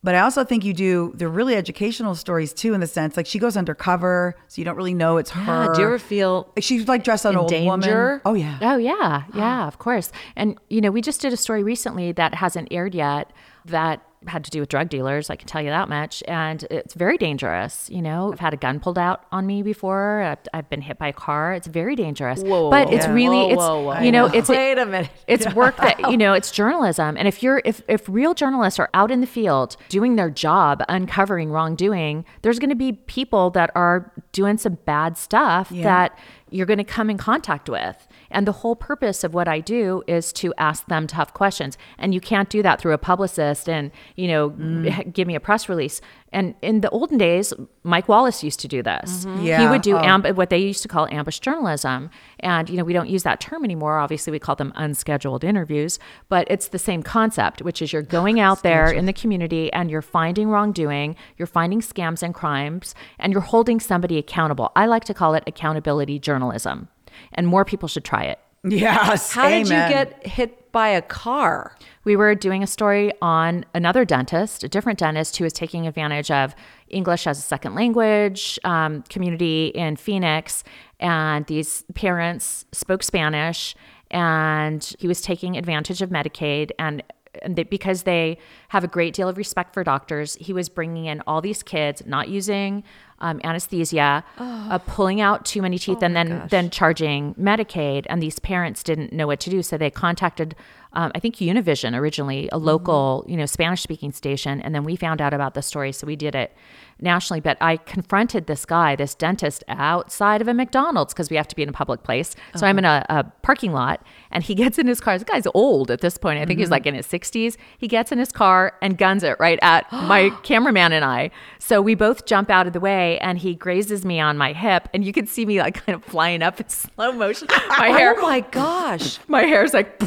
But 0.05 0.13
I 0.13 0.19
also 0.19 0.43
think 0.43 0.63
you 0.63 0.73
do, 0.73 1.13
they're 1.15 1.27
really 1.27 1.55
educational 1.55 2.13
stories 2.13 2.53
too, 2.53 2.75
in 2.75 2.79
the 2.79 2.85
sense 2.85 3.17
like 3.17 3.25
she 3.25 3.39
goes 3.39 3.57
undercover, 3.57 4.35
so 4.47 4.61
you 4.61 4.63
don't 4.65 4.77
really 4.77 4.93
know 4.93 5.17
it's 5.17 5.35
Yeah, 5.35 5.65
her. 5.65 5.73
do 5.73 5.81
you 5.81 5.87
ever 5.87 5.97
feel 5.97 6.51
Like, 6.55 6.63
she's 6.63 6.87
like 6.87 7.03
dressed 7.03 7.25
as 7.25 7.31
an 7.31 7.37
old 7.37 7.51
woman. 7.51 8.21
Oh, 8.23 8.35
yeah. 8.35 8.59
Oh 8.61 8.77
yeah, 8.77 9.23
yeah, 9.33 9.65
of 9.67 9.79
course. 9.79 10.11
And 10.35 10.59
you 10.69 10.79
know, 10.79 10.91
we 10.91 11.01
just 11.01 11.21
did 11.21 11.33
a 11.33 11.37
story 11.37 11.63
recently 11.63 12.11
that 12.11 12.35
hasn't 12.35 12.67
aired 12.69 12.93
yet 12.93 13.33
that 13.65 14.03
had 14.27 14.43
to 14.45 14.51
do 14.51 14.59
with 14.59 14.69
drug 14.69 14.89
dealers. 14.89 15.29
I 15.29 15.35
can 15.35 15.47
tell 15.47 15.61
you 15.61 15.69
that 15.69 15.89
much, 15.89 16.23
and 16.27 16.63
it's 16.69 16.93
very 16.93 17.17
dangerous. 17.17 17.89
You 17.89 18.01
know, 18.01 18.31
I've 18.31 18.39
had 18.39 18.53
a 18.53 18.57
gun 18.57 18.79
pulled 18.79 18.97
out 18.97 19.25
on 19.31 19.45
me 19.45 19.63
before. 19.63 20.21
I've, 20.21 20.39
I've 20.53 20.69
been 20.69 20.81
hit 20.81 20.97
by 20.97 21.09
a 21.09 21.13
car. 21.13 21.53
It's 21.53 21.67
very 21.67 21.95
dangerous. 21.95 22.41
Whoa, 22.41 22.69
but 22.69 22.87
whoa, 22.87 22.95
it's 22.95 23.07
really, 23.07 23.37
Whoa, 23.37 23.49
it's 23.49 23.57
whoa, 23.57 23.81
whoa. 23.81 23.99
you 24.01 24.11
know, 24.11 24.27
know. 24.27 24.33
it's 24.33 24.49
Wait 24.49 24.77
a 24.77 24.85
minute. 24.85 25.09
It's 25.27 25.51
work 25.53 25.77
that 25.85 25.99
you 26.11 26.17
know. 26.17 26.33
It's 26.33 26.51
journalism, 26.51 27.17
and 27.17 27.27
if 27.27 27.41
you're 27.43 27.61
if 27.65 27.81
if 27.87 28.07
real 28.09 28.33
journalists 28.33 28.79
are 28.79 28.89
out 28.93 29.11
in 29.11 29.21
the 29.21 29.27
field 29.27 29.77
doing 29.89 30.15
their 30.15 30.29
job, 30.29 30.83
uncovering 30.89 31.51
wrongdoing, 31.51 32.25
there's 32.41 32.59
going 32.59 32.69
to 32.69 32.75
be 32.75 32.93
people 32.93 33.49
that 33.51 33.71
are 33.75 34.11
doing 34.31 34.57
some 34.57 34.77
bad 34.85 35.17
stuff 35.17 35.69
that 35.69 36.17
you're 36.49 36.65
going 36.65 36.77
to 36.77 36.83
come 36.83 37.09
in 37.09 37.17
contact 37.17 37.69
with. 37.69 38.07
And 38.35 38.45
the 38.45 38.51
whole 38.61 38.75
purpose 38.75 39.23
of 39.23 39.33
what 39.33 39.47
I 39.47 39.59
do 39.61 40.03
is 40.07 40.31
to 40.33 40.53
ask 40.57 40.85
them 40.87 41.07
tough 41.07 41.33
questions. 41.33 41.77
And 41.97 42.13
you 42.13 42.21
can't 42.21 42.49
do 42.49 42.61
that 42.61 42.79
through 42.79 42.93
a 42.93 42.97
publicist 42.99 43.67
and, 43.67 43.89
you 44.15 44.27
know, 44.27 44.49
Mm. 44.51 45.13
give 45.17 45.27
me 45.27 45.35
a 45.35 45.39
press 45.39 45.67
release. 45.69 46.01
And 46.33 46.53
in 46.61 46.81
the 46.81 46.89
olden 46.89 47.17
days, 47.17 47.53
Mike 47.83 48.07
Wallace 48.09 48.43
used 48.43 48.59
to 48.59 48.67
do 48.67 48.83
this. 48.83 49.23
He 49.23 49.29
Mm-hmm. 49.29 49.45
Yeah. 49.45 49.71
would 49.71 49.81
do 49.81 49.95
Oh. 49.97 50.01
amb- 50.01 50.35
what 50.35 50.49
they 50.49 50.57
used 50.57 50.81
to 50.83 50.89
call 50.89 51.07
ambush 51.09 51.39
journalism. 51.39 52.09
And, 52.41 52.69
you 52.69 52.75
know, 52.77 52.83
we 52.83 52.91
don't 52.93 53.09
use 53.09 53.23
that 53.23 53.39
term 53.39 53.63
anymore. 53.63 53.97
Obviously, 53.99 54.31
we 54.31 54.39
call 54.39 54.55
them 54.57 54.73
unscheduled 54.75 55.43
interviews, 55.45 55.97
but 56.27 56.45
it's 56.49 56.67
the 56.67 56.79
same 56.89 57.01
concept, 57.03 57.61
which 57.61 57.81
is 57.81 57.93
you're 57.93 58.01
going 58.19 58.39
out 58.41 58.63
there 58.63 58.87
in 58.91 59.05
the 59.05 59.13
community 59.13 59.71
and 59.71 59.89
you're 59.89 60.01
finding 60.19 60.49
wrongdoing, 60.49 61.15
you're 61.37 61.47
finding 61.59 61.79
scams 61.79 62.21
and 62.21 62.33
crimes, 62.33 62.93
and 63.17 63.31
you're 63.31 63.41
holding 63.53 63.79
somebody 63.79 64.17
accountable. 64.17 64.71
I 64.75 64.87
like 64.87 65.05
to 65.05 65.13
call 65.13 65.35
it 65.35 65.43
accountability 65.47 66.19
journalism. 66.19 66.89
And 67.35 67.47
more 67.47 67.65
people 67.65 67.87
should 67.87 68.03
try 68.03 68.23
it. 68.23 68.39
Yes. 68.67 69.31
how 69.31 69.49
did 69.49 69.67
you 69.67 69.75
get 69.75 70.25
hit 70.25 70.71
by 70.71 70.87
a 70.89 71.01
car? 71.01 71.75
We 72.03 72.15
were 72.15 72.33
doing 72.35 72.63
a 72.63 72.67
story 72.67 73.11
on 73.21 73.65
another 73.73 74.05
dentist, 74.05 74.63
a 74.63 74.67
different 74.67 74.99
dentist 74.99 75.37
who 75.37 75.43
was 75.43 75.53
taking 75.53 75.87
advantage 75.87 76.31
of 76.31 76.55
English 76.89 77.27
as 77.27 77.37
a 77.37 77.41
second 77.41 77.75
language 77.75 78.59
um, 78.63 79.03
community 79.03 79.67
in 79.67 79.95
Phoenix. 79.95 80.63
And 80.99 81.45
these 81.45 81.83
parents 81.93 82.65
spoke 82.71 83.03
Spanish 83.03 83.75
and 84.11 84.95
he 84.99 85.07
was 85.07 85.21
taking 85.21 85.57
advantage 85.57 86.01
of 86.01 86.09
Medicaid 86.09 86.71
and. 86.79 87.03
And 87.41 87.57
they, 87.57 87.63
because 87.63 88.03
they 88.03 88.37
have 88.69 88.85
a 88.85 88.87
great 88.87 89.13
deal 89.13 89.27
of 89.27 89.35
respect 89.35 89.73
for 89.73 89.83
doctors, 89.83 90.35
he 90.39 90.53
was 90.53 90.69
bringing 90.69 91.03
in 91.03 91.21
all 91.27 91.41
these 91.41 91.63
kids, 91.63 92.01
not 92.05 92.29
using 92.29 92.81
um, 93.19 93.39
anesthesia, 93.43 94.23
uh, 94.37 94.77
pulling 94.79 95.21
out 95.21 95.45
too 95.45 95.61
many 95.61 95.77
teeth, 95.77 96.01
and 96.03 96.15
then 96.15 96.47
then 96.49 96.69
charging 96.69 97.33
Medicaid. 97.35 98.05
And 98.09 98.21
these 98.21 98.39
parents 98.39 98.83
didn't 98.83 99.13
know 99.13 99.27
what 99.27 99.39
to 99.41 99.49
do, 99.49 99.63
so 99.63 99.77
they 99.77 99.89
contacted, 99.89 100.55
um, 100.95 101.11
I 101.15 101.19
think 101.19 101.35
Univision 101.35 101.97
originally, 101.97 102.47
a 102.47 102.51
mm-hmm. 102.51 102.65
local 102.65 103.25
you 103.27 103.37
know 103.37 103.45
Spanish 103.45 103.81
speaking 103.81 104.11
station, 104.11 104.61
and 104.61 104.73
then 104.73 104.83
we 104.83 104.95
found 104.95 105.21
out 105.21 105.33
about 105.33 105.53
the 105.53 105.61
story, 105.61 105.91
so 105.91 106.07
we 106.07 106.15
did 106.15 106.35
it 106.35 106.55
nationally. 106.99 107.39
But 107.39 107.57
I 107.61 107.77
confronted 107.77 108.47
this 108.47 108.65
guy, 108.65 108.95
this 108.95 109.15
dentist, 109.15 109.63
outside 109.67 110.41
of 110.41 110.47
a 110.47 110.53
McDonald's 110.53 111.13
because 111.13 111.29
we 111.29 111.35
have 111.35 111.47
to 111.49 111.55
be 111.55 111.63
in 111.63 111.69
a 111.69 111.73
public 111.73 112.03
place. 112.03 112.35
So 112.55 112.65
I'm 112.65 112.77
uh-huh. 112.79 113.03
in 113.09 113.15
a, 113.15 113.19
a 113.19 113.23
parking 113.41 113.73
lot, 113.73 114.05
and 114.31 114.43
he 114.43 114.55
gets 114.63 114.77
in 114.77 114.87
his 114.87 114.99
car. 114.99 115.17
This 115.17 115.23
guy's 115.23 115.47
old 115.53 115.91
at 115.91 116.01
this 116.01 116.17
point. 116.17 116.39
I 116.39 116.45
think 116.45 116.59
he's 116.59 116.67
mm-hmm. 116.67 116.73
like 116.73 116.85
in 116.85 116.95
his 116.95 117.07
60s. 117.07 117.57
He 117.77 117.87
gets 117.87 118.11
in 118.11 118.19
his 118.19 118.31
car 118.31 118.77
and 118.81 118.97
guns 118.97 119.23
it 119.23 119.37
right 119.39 119.59
at 119.61 119.91
my 119.91 120.29
cameraman 120.43 120.93
and 120.93 121.05
I. 121.05 121.31
So 121.59 121.81
we 121.81 121.95
both 121.95 122.25
jump 122.25 122.49
out 122.49 122.67
of 122.67 122.73
the 122.73 122.79
way, 122.79 123.19
and 123.19 123.37
he 123.37 123.55
grazes 123.55 124.05
me 124.05 124.19
on 124.19 124.37
my 124.37 124.53
hip, 124.53 124.89
and 124.93 125.03
you 125.03 125.13
can 125.13 125.27
see 125.27 125.45
me 125.45 125.59
like 125.59 125.75
kind 125.85 125.95
of 125.95 126.03
flying 126.05 126.41
up 126.41 126.59
in 126.59 126.69
slow 126.69 127.11
motion. 127.11 127.47
My 127.77 127.89
hair, 127.89 128.15
Oh 128.17 128.21
my 128.21 128.39
gosh. 128.39 129.19
my 129.27 129.43
hair's 129.43 129.73
like. 129.73 130.01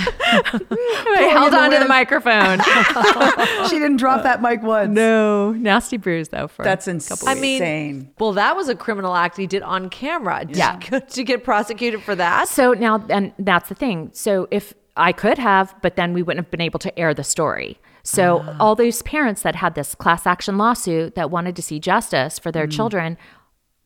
I 0.00 1.28
held 1.32 1.52
the 1.52 1.58
on 1.58 1.70
to 1.70 1.78
the 1.78 1.86
microphone. 1.88 2.60
she 3.68 3.78
didn't 3.78 3.96
drop 3.98 4.22
that 4.22 4.40
mic 4.42 4.62
once. 4.62 4.90
no, 4.94 5.52
nasty 5.52 5.96
bruise 5.96 6.28
though. 6.28 6.48
For 6.48 6.64
That's 6.64 6.86
a 6.86 6.92
insane. 6.92 7.16
couple 7.16 7.28
I 7.28 7.34
mean, 7.34 7.62
Insane. 7.62 8.10
well, 8.18 8.32
that 8.32 8.56
was 8.56 8.68
a 8.68 8.74
criminal 8.74 9.14
act 9.14 9.36
he 9.36 9.46
did 9.46 9.62
on 9.62 9.88
camera. 9.90 10.44
Did 10.44 10.56
Yeah. 10.56 10.78
you, 10.92 11.00
did 11.00 11.26
get 11.26 11.44
prosecuted 11.44 12.02
for 12.02 12.14
that? 12.14 12.48
So 12.48 12.72
now, 12.72 13.04
and 13.08 13.32
that's 13.38 13.68
the 13.68 13.74
thing. 13.74 14.10
So 14.12 14.48
if 14.50 14.74
I 14.96 15.12
could 15.12 15.38
have, 15.38 15.74
but 15.82 15.96
then 15.96 16.12
we 16.12 16.22
wouldn't 16.22 16.44
have 16.46 16.50
been 16.50 16.60
able 16.60 16.78
to 16.80 16.98
air 16.98 17.14
the 17.14 17.24
story. 17.24 17.78
So 18.02 18.42
Ah. 18.46 18.56
all 18.58 18.74
those 18.74 19.02
parents 19.02 19.42
that 19.42 19.56
had 19.56 19.74
this 19.74 19.94
class 19.94 20.26
action 20.26 20.56
lawsuit 20.58 21.14
that 21.14 21.30
wanted 21.30 21.54
to 21.56 21.62
see 21.62 21.78
justice 21.78 22.38
for 22.38 22.48
Mm. 22.50 22.52
their 22.54 22.66
children 22.66 23.18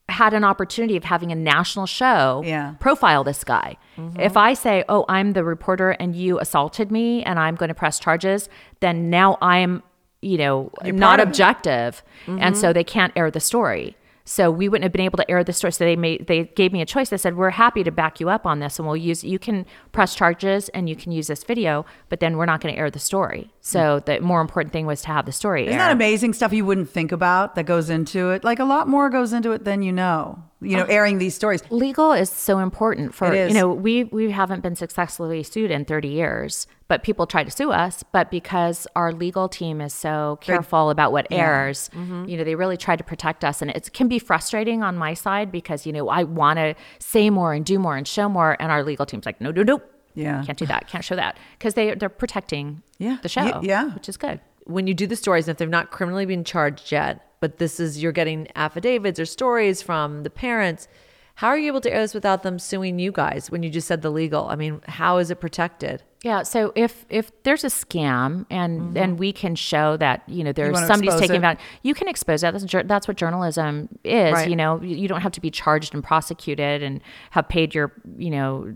had 0.08 0.34
an 0.34 0.44
opportunity 0.44 0.96
of 0.96 1.04
having 1.04 1.32
a 1.32 1.34
national 1.34 1.86
show 1.86 2.42
Yeah. 2.44 2.66
Mm-hmm. 2.68 2.76
profile 2.76 3.24
this 3.24 3.42
guy. 3.44 3.76
If 4.18 4.36
I 4.36 4.54
say, 4.54 4.84
"Oh, 4.88 5.04
I'm 5.08 5.32
the 5.32 5.44
reporter 5.44 5.90
and 5.92 6.14
you 6.14 6.38
assaulted 6.40 6.90
me 6.90 7.22
and 7.24 7.38
I'm 7.38 7.54
going 7.54 7.68
to 7.68 7.74
press 7.74 7.98
charges," 7.98 8.48
then 8.80 9.08
now 9.08 9.38
I'm, 9.40 9.82
you 10.20 10.36
know, 10.36 10.70
not 10.84 11.20
of 11.20 11.28
it. 11.28 11.30
objective, 11.30 12.02
and 12.26 12.38
Mm-hmm. 12.40 12.54
so 12.54 12.72
they 12.72 12.84
can't 12.84 13.12
air 13.16 13.30
the 13.30 13.40
story. 13.40 13.96
So 14.26 14.50
we 14.50 14.68
wouldn't 14.68 14.84
have 14.84 14.92
been 14.92 15.04
able 15.04 15.18
to 15.18 15.30
air 15.30 15.44
the 15.44 15.52
story. 15.52 15.72
So 15.72 15.84
they 15.84 15.96
made 15.96 16.26
they 16.26 16.44
gave 16.44 16.72
me 16.72 16.80
a 16.80 16.86
choice. 16.86 17.10
They 17.10 17.18
said, 17.18 17.36
"We're 17.36 17.50
happy 17.50 17.84
to 17.84 17.90
back 17.90 18.20
you 18.20 18.30
up 18.30 18.46
on 18.46 18.58
this, 18.58 18.78
and 18.78 18.88
we'll 18.88 18.96
use 18.96 19.22
you 19.22 19.38
can 19.38 19.66
press 19.92 20.14
charges 20.14 20.70
and 20.70 20.88
you 20.88 20.96
can 20.96 21.12
use 21.12 21.26
this 21.26 21.44
video, 21.44 21.84
but 22.08 22.20
then 22.20 22.38
we're 22.38 22.46
not 22.46 22.62
going 22.62 22.74
to 22.74 22.80
air 22.80 22.90
the 22.90 22.98
story." 22.98 23.52
So 23.60 23.98
hmm. 23.98 24.04
the 24.06 24.20
more 24.20 24.40
important 24.40 24.72
thing 24.72 24.86
was 24.86 25.02
to 25.02 25.08
have 25.08 25.26
the 25.26 25.32
story. 25.32 25.66
Isn't 25.66 25.74
air. 25.74 25.88
that 25.88 25.92
amazing 25.92 26.32
stuff 26.32 26.52
you 26.52 26.64
wouldn't 26.64 26.88
think 26.88 27.12
about 27.12 27.54
that 27.54 27.64
goes 27.64 27.90
into 27.90 28.30
it? 28.30 28.44
Like 28.44 28.58
a 28.58 28.64
lot 28.64 28.88
more 28.88 29.10
goes 29.10 29.32
into 29.32 29.52
it 29.52 29.64
than 29.64 29.82
you 29.82 29.92
know. 29.92 30.42
You 30.64 30.76
know, 30.78 30.84
airing 30.84 31.18
these 31.18 31.34
stories. 31.34 31.62
legal 31.70 32.12
is 32.12 32.30
so 32.30 32.58
important 32.58 33.14
for 33.14 33.34
you 33.34 33.52
know 33.54 33.68
we 33.72 34.04
we 34.04 34.30
haven't 34.30 34.62
been 34.62 34.76
successfully 34.76 35.42
sued 35.42 35.70
in 35.70 35.84
30 35.84 36.08
years 36.08 36.66
but 36.88 37.02
people 37.02 37.26
try 37.26 37.42
to 37.44 37.50
sue 37.50 37.70
us 37.72 38.02
but 38.12 38.30
because 38.30 38.86
our 38.96 39.12
legal 39.12 39.48
team 39.48 39.80
is 39.80 39.92
so 39.94 40.38
careful 40.40 40.90
about 40.90 41.12
what 41.12 41.26
airs 41.30 41.90
Mm-hmm. 41.94 42.24
you 42.28 42.36
know 42.36 42.44
they 42.44 42.54
really 42.54 42.76
try 42.76 42.96
to 42.96 43.04
protect 43.04 43.44
us 43.44 43.62
and 43.62 43.70
it 43.70 43.92
can 43.92 44.08
be 44.08 44.18
frustrating 44.18 44.82
on 44.82 44.96
my 44.96 45.14
side 45.14 45.50
because 45.52 45.86
you 45.86 45.92
know 45.92 46.08
i 46.08 46.22
want 46.24 46.58
to 46.58 46.74
say 46.98 47.30
more 47.30 47.52
and 47.52 47.64
do 47.64 47.78
more 47.78 47.96
and 47.96 48.06
show 48.08 48.28
more 48.28 48.56
and 48.60 48.70
our 48.72 48.82
legal 48.84 49.06
team's 49.06 49.26
like 49.26 49.40
no 49.40 49.50
no 49.50 49.62
no 49.62 49.80
Yeah. 50.14 50.42
can't 50.46 50.58
do 50.58 50.66
that 50.66 50.86
can't 50.88 51.04
show 51.04 51.16
that 51.16 51.36
because 51.58 51.74
they 51.74 51.94
they're 51.94 52.08
protecting 52.24 52.82
Yeah. 52.98 53.16
the 53.22 53.28
show 53.28 53.42
Y- 53.44 53.60
yeah. 53.72 53.84
which 53.94 54.08
is 54.08 54.16
good 54.16 54.40
when 54.64 54.86
you 54.86 54.94
do 54.94 55.06
the 55.06 55.16
stories, 55.16 55.48
and 55.48 55.54
if 55.54 55.58
they've 55.58 55.68
not 55.68 55.90
criminally 55.90 56.26
been 56.26 56.44
charged 56.44 56.90
yet, 56.92 57.26
but 57.40 57.58
this 57.58 57.78
is 57.78 58.02
you're 58.02 58.12
getting 58.12 58.48
affidavits 58.54 59.20
or 59.20 59.26
stories 59.26 59.82
from 59.82 60.22
the 60.22 60.30
parents, 60.30 60.88
how 61.36 61.48
are 61.48 61.58
you 61.58 61.66
able 61.66 61.80
to 61.80 61.92
air 61.92 62.00
this 62.00 62.14
without 62.14 62.42
them 62.42 62.58
suing 62.58 62.98
you 62.98 63.10
guys 63.10 63.50
when 63.50 63.62
you 63.62 63.70
just 63.70 63.88
said 63.88 64.02
the 64.02 64.10
legal? 64.10 64.46
I 64.46 64.56
mean, 64.56 64.80
how 64.86 65.18
is 65.18 65.30
it 65.30 65.40
protected? 65.40 66.02
Yeah. 66.22 66.42
So 66.42 66.72
if 66.74 67.04
if 67.10 67.30
there's 67.42 67.64
a 67.64 67.68
scam 67.68 68.46
and 68.50 68.80
mm-hmm. 68.80 68.96
and 68.96 69.18
we 69.18 69.32
can 69.32 69.56
show 69.56 69.96
that 69.98 70.22
you 70.28 70.42
know 70.42 70.52
there's 70.52 70.72
wanna 70.72 70.86
somebody's 70.86 71.16
taking 71.16 71.34
it. 71.34 71.38
advantage, 71.38 71.64
you 71.82 71.92
can 71.92 72.08
expose 72.08 72.40
that. 72.40 72.52
That's, 72.52 72.72
that's 72.86 73.06
what 73.06 73.16
journalism 73.16 73.88
is. 74.04 74.32
Right. 74.32 74.48
You 74.48 74.56
know, 74.56 74.80
you 74.80 74.96
you 74.96 75.08
don't 75.08 75.20
have 75.20 75.32
to 75.32 75.40
be 75.40 75.50
charged 75.50 75.92
and 75.92 76.02
prosecuted 76.02 76.82
and 76.82 77.00
have 77.30 77.48
paid 77.48 77.74
your 77.74 77.92
you 78.16 78.30
know 78.30 78.72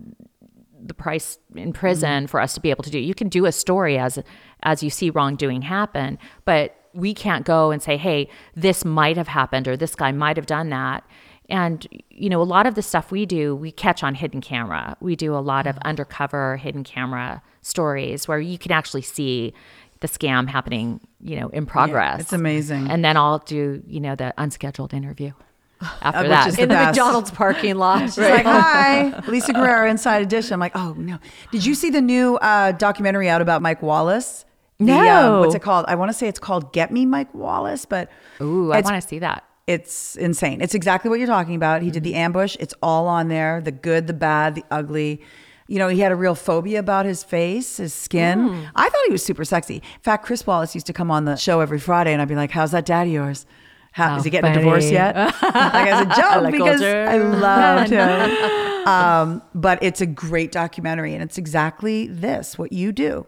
the 0.89 0.95
price 0.95 1.39
in 1.55 1.73
prison 1.73 2.25
mm-hmm. 2.25 2.27
for 2.27 2.41
us 2.41 2.55
to 2.55 2.61
be 2.61 2.71
able 2.71 2.85
to 2.85 2.91
do. 2.91 2.99
You 2.99 3.15
can 3.15 3.29
do 3.29 3.47
a 3.47 3.53
story 3.53 3.99
as 3.99 4.19
as 4.63 4.83
you 4.83 4.91
see 4.91 5.11
wrongdoing 5.11 5.63
happen, 5.63 6.19
but 6.45 6.75
we 6.95 7.15
can't 7.15 7.45
go 7.45 7.71
and 7.71 7.83
say, 7.83 7.97
"Hey, 7.97 8.29
this 8.55 8.85
might 8.85 9.17
have 9.17 9.29
happened," 9.29 9.69
or 9.69 9.77
"This 9.77 9.95
guy 9.95 10.13
might 10.13 10.37
have 10.37 10.47
done 10.47 10.71
that." 10.71 11.05
And 11.49 11.87
you 12.11 12.29
know, 12.29 12.43
a 12.43 12.45
lot 12.45 12.67
of 12.67 12.75
the 12.75 12.83
stuff 12.83 13.11
we 13.11 13.25
do, 13.25 13.55
we 13.55 13.71
catch 13.71 14.03
on 14.03 14.15
hidden 14.15 14.41
camera. 14.41 14.97
We 15.01 15.17
do 15.17 15.35
a 15.35 15.39
lot 15.39 15.67
of 15.67 15.79
undercover 15.79 16.57
hidden 16.57 16.85
camera 16.85 17.43
stories 17.63 18.27
where 18.27 18.41
you 18.41 18.59
can 18.59 18.73
actually 18.73 19.03
see 19.03 19.55
the 20.01 20.09
scam 20.09 20.49
happening, 20.49 21.01
you 21.21 21.39
know, 21.41 21.49
in 21.49 21.67
progress. 21.67 22.21
it's 22.21 22.33
amazing. 22.33 22.89
And 22.91 23.05
then 23.05 23.17
I'll 23.17 23.41
do, 23.41 23.83
you 23.87 24.01
know, 24.01 24.15
the 24.15 24.33
unscheduled 24.39 24.95
interview 24.95 25.33
after 25.81 26.23
which 26.23 26.29
that. 26.31 26.49
is 26.49 26.57
the 26.57 26.63
In 26.63 26.69
the 26.69 26.75
best. 26.75 26.97
McDonald's 26.99 27.31
parking 27.31 27.77
lot. 27.77 28.01
She's 28.05 28.19
like, 28.19 28.45
hi, 28.45 29.21
Lisa 29.29 29.53
Guerrero, 29.53 29.89
Inside 29.89 30.23
Edition. 30.23 30.55
I'm 30.55 30.61
like, 30.61 30.77
oh 30.77 30.95
no. 30.99 31.19
Did 31.53 31.65
you 31.65 31.75
see 31.75 31.91
the 31.91 32.01
new 32.01 32.37
uh, 32.37 32.73
documentary 32.73 33.29
out 33.29 33.41
about 33.43 33.63
Mike 33.63 33.83
Wallace? 33.83 34.45
The, 34.79 34.93
um, 34.93 35.05
No. 35.05 35.41
what's 35.41 35.55
it 35.55 35.63
called? 35.63 35.85
I 35.89 35.95
want 35.97 36.09
to 36.11 36.13
say 36.15 36.29
it's 36.29 36.39
called 36.39 36.73
Get 36.73 36.91
Me 36.93 37.05
Mike 37.07 37.33
Wallace, 37.35 37.85
but 37.85 38.11
Ooh, 38.41 38.73
I 38.73 38.81
want 38.81 39.01
to 39.01 39.07
see 39.09 39.19
that. 39.21 39.45
It's 39.67 40.17
insane. 40.17 40.61
It's 40.63 40.75
exactly 40.75 41.11
what 41.11 41.19
you're 41.19 41.27
talking 41.29 41.55
about. 41.55 41.83
He 41.83 41.91
did 41.91 42.03
the 42.03 42.15
ambush. 42.15 42.57
It's 42.59 42.75
all 42.83 43.07
on 43.07 43.29
there 43.29 43.61
the 43.61 43.73
good, 43.73 44.07
the 44.07 44.15
bad, 44.15 44.55
the 44.55 44.65
ugly. 44.71 45.21
You 45.67 45.79
know, 45.79 45.89
he 45.89 46.01
had 46.01 46.11
a 46.13 46.17
real 46.17 46.35
phobia 46.35 46.79
about 46.79 47.05
his 47.05 47.23
face, 47.23 47.77
his 47.77 47.93
skin. 47.93 48.49
Hmm. 48.49 48.65
I 48.75 48.89
thought 48.89 49.03
he 49.07 49.13
was 49.13 49.23
super 49.23 49.45
sexy. 49.45 49.75
In 49.77 50.01
fact, 50.01 50.25
Chris 50.25 50.47
Wallace 50.47 50.75
used 50.75 50.87
to 50.87 50.95
come 50.95 51.11
on 51.11 51.27
the 51.27 51.37
show 51.37 51.61
every 51.61 51.79
Friday, 51.79 52.15
and 52.15 52.23
I'd 52.23 52.29
be 52.29 52.35
like, 52.37 52.51
How's 52.53 52.71
that 52.71 52.87
daddy 52.87 53.11
yours? 53.11 53.45
How, 53.93 54.15
is 54.17 54.21
How 54.21 54.23
he 54.25 54.31
getting 54.31 54.51
a 54.51 54.55
divorce 54.55 54.91
yet? 54.91 55.17
like 55.17 55.43
as 55.43 56.01
a 56.03 56.05
joke 56.21 56.43
Like 56.43 56.53
because 56.53 56.81
older 56.83 57.07
I 57.09 57.17
loved 57.19 57.91
him. 57.91 58.65
Um, 58.89 59.43
but 59.55 59.83
it's 59.83 60.01
a 60.01 60.07
great 60.07 60.51
documentary, 60.51 61.13
and 61.13 61.23
it's 61.23 61.37
exactly 61.37 62.07
this 62.07 62.57
what 62.57 62.73
you 62.73 62.91
do. 62.91 63.27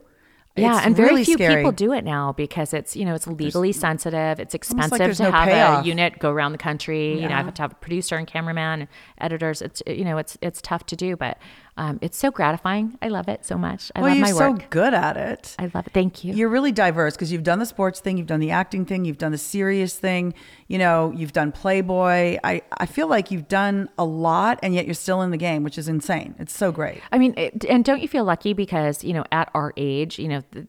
Yeah, 0.56 0.78
It's 0.78 0.86
and 0.86 0.96
very 0.96 1.10
really 1.10 1.24
few 1.24 1.34
scary. 1.34 1.56
people 1.56 1.72
do 1.72 1.92
it 1.92 2.02
now 2.02 2.32
because 2.32 2.72
it's 2.72 2.96
you 2.96 3.04
know 3.04 3.14
it's 3.14 3.26
legally 3.26 3.72
sensitive. 3.72 4.40
It's 4.40 4.54
expensive 4.54 4.96
there's 4.96 5.18
to 5.18 5.24
no 5.24 5.30
have 5.32 5.48
payoff. 5.48 5.84
a 5.84 5.88
unit 5.88 6.18
go 6.18 6.30
around 6.30 6.52
the 6.52 6.58
country. 6.58 7.20
You 7.20 7.28
know, 7.28 7.34
I 7.34 7.42
have 7.42 7.52
to 7.54 7.62
have 7.62 7.72
a 7.72 7.74
producer 7.74 8.16
and 8.16 8.26
cameraman 8.26 8.80
and 8.80 8.88
editors. 9.18 9.60
It's 9.60 9.82
you 9.86 10.04
know 10.04 10.16
it's 10.16 10.38
it's 10.40 10.62
tough 10.62 10.86
to 10.86 10.96
do, 10.96 11.14
but 11.14 11.36
um, 11.80 11.98
it's 12.02 12.18
so 12.18 12.30
gratifying. 12.30 12.98
I 13.00 13.08
love 13.08 13.26
it 13.26 13.46
so 13.46 13.56
much. 13.56 13.90
I 13.96 14.02
well, 14.02 14.10
love 14.10 14.18
you're 14.18 14.36
so 14.36 14.52
good 14.68 14.92
at 14.92 15.16
it. 15.16 15.56
I 15.58 15.70
love 15.72 15.86
it. 15.86 15.94
Thank 15.94 16.22
you. 16.22 16.34
You're 16.34 16.50
really 16.50 16.72
diverse 16.72 17.14
because 17.14 17.32
you've 17.32 17.42
done 17.42 17.58
the 17.58 17.64
sports 17.64 18.00
thing, 18.00 18.18
you've 18.18 18.26
done 18.26 18.38
the 18.38 18.50
acting 18.50 18.84
thing, 18.84 19.06
you've 19.06 19.16
done 19.16 19.32
the 19.32 19.38
serious 19.38 19.96
thing. 19.96 20.34
You 20.68 20.76
know, 20.76 21.10
you've 21.16 21.32
done 21.32 21.52
Playboy. 21.52 22.36
I, 22.44 22.60
I 22.76 22.84
feel 22.84 23.08
like 23.08 23.30
you've 23.30 23.48
done 23.48 23.88
a 23.96 24.04
lot, 24.04 24.58
and 24.62 24.74
yet 24.74 24.84
you're 24.84 24.92
still 24.92 25.22
in 25.22 25.30
the 25.30 25.38
game, 25.38 25.64
which 25.64 25.78
is 25.78 25.88
insane. 25.88 26.34
It's 26.38 26.54
so 26.54 26.70
great. 26.70 27.00
I 27.12 27.16
mean, 27.16 27.32
it, 27.38 27.64
and 27.64 27.82
don't 27.82 28.02
you 28.02 28.08
feel 28.08 28.24
lucky 28.24 28.52
because 28.52 29.02
you 29.02 29.14
know 29.14 29.24
at 29.32 29.50
our 29.54 29.72
age, 29.78 30.18
you 30.18 30.28
know. 30.28 30.42
The, 30.50 30.66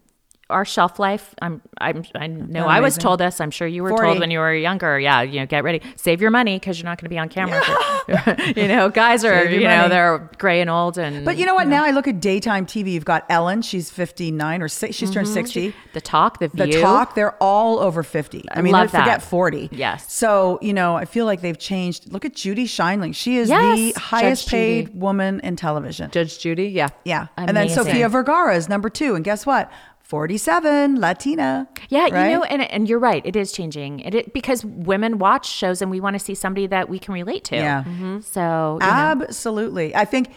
our 0.51 0.65
shelf 0.65 0.99
life. 0.99 1.33
I'm. 1.41 1.61
I'm. 1.79 2.05
I 2.15 2.27
know. 2.27 2.67
I 2.67 2.79
was 2.79 2.97
told 2.97 3.19
this. 3.19 3.41
I'm 3.41 3.51
sure 3.51 3.67
you 3.67 3.83
were 3.83 3.89
40. 3.89 4.03
told 4.03 4.19
when 4.19 4.31
you 4.31 4.39
were 4.39 4.53
younger. 4.53 4.99
Yeah. 4.99 5.21
You 5.21 5.41
know, 5.41 5.45
get 5.45 5.63
ready, 5.63 5.81
save 5.95 6.21
your 6.21 6.31
money 6.31 6.57
because 6.57 6.79
you're 6.79 6.89
not 6.89 6.99
going 6.99 7.05
to 7.05 7.09
be 7.09 7.17
on 7.17 7.29
camera. 7.29 7.61
for- 7.63 8.41
you 8.59 8.67
know, 8.67 8.89
guys 8.89 9.23
are. 9.23 9.49
You 9.49 9.61
know, 9.61 9.89
they're 9.89 10.29
gray 10.37 10.61
and 10.61 10.69
old 10.69 10.97
and. 10.97 11.25
But 11.25 11.37
you 11.37 11.45
know 11.45 11.55
what? 11.55 11.67
Now 11.67 11.85
I 11.85 11.91
look 11.91 12.07
at 12.07 12.19
daytime 12.19 12.65
TV. 12.65 12.91
You've 12.93 13.05
got 13.05 13.25
Ellen. 13.29 13.61
She's 13.61 13.89
59 13.89 14.61
or 14.61 14.67
six, 14.67 14.95
she's 14.95 15.11
turned 15.11 15.27
mm-hmm. 15.27 15.33
60. 15.33 15.73
the 15.93 16.01
talk, 16.01 16.39
the 16.39 16.49
The 16.49 16.81
talk, 16.81 17.15
they're 17.15 17.35
all 17.41 17.79
over 17.79 18.03
50. 18.03 18.45
I 18.51 18.61
mean, 18.61 18.73
they 18.73 18.87
forget 18.87 19.05
that. 19.05 19.21
40. 19.23 19.69
Yes. 19.71 20.11
So, 20.11 20.59
you 20.61 20.73
know, 20.73 20.95
I 20.95 21.05
feel 21.05 21.25
like 21.25 21.41
they've 21.41 21.57
changed. 21.57 22.11
Look 22.11 22.25
at 22.25 22.35
Judy 22.35 22.65
Sheindlin. 22.65 23.15
She 23.15 23.37
is 23.37 23.49
Yes, 23.49 23.77
the 23.77 23.91
Judge 23.93 24.01
highest 24.01 24.49
paid 24.49 24.87
Judy. 24.87 24.97
woman 24.97 25.39
in 25.41 25.55
television. 25.55 26.11
Judge 26.11 26.39
Judy, 26.39 26.67
yeah. 26.67 26.89
yeah. 27.05 27.27
And 27.37 27.49
then 27.49 27.67
Amazing. 27.67 27.83
Sofia 27.83 28.09
Vergara 28.09 28.55
is 28.55 28.67
number 28.67 28.89
two. 28.89 29.15
And 29.15 29.23
guess 29.23 29.45
what? 29.45 29.71
47, 30.11 30.99
Latina. 30.99 31.69
Yeah, 31.87 32.09
right? 32.11 32.31
you 32.31 32.37
know, 32.37 32.43
and 32.43 32.61
and 32.63 32.89
you're 32.89 32.99
right. 32.99 33.25
It 33.25 33.37
is 33.37 33.53
changing. 33.53 34.01
It, 34.01 34.13
it 34.13 34.33
because 34.33 34.65
women 34.65 35.19
watch 35.19 35.49
shows 35.49 35.81
and 35.81 35.89
we 35.89 36.01
want 36.01 36.15
to 36.15 36.19
see 36.19 36.35
somebody 36.35 36.67
that 36.67 36.89
we 36.89 36.99
can 36.99 37.13
relate 37.13 37.45
to. 37.45 37.55
Yeah. 37.55 37.85
Mm-hmm. 37.85 38.19
So 38.19 38.77
you 38.81 38.85
know, 38.85 38.91
Absolutely. 38.93 39.95
I 39.95 40.03
think, 40.03 40.31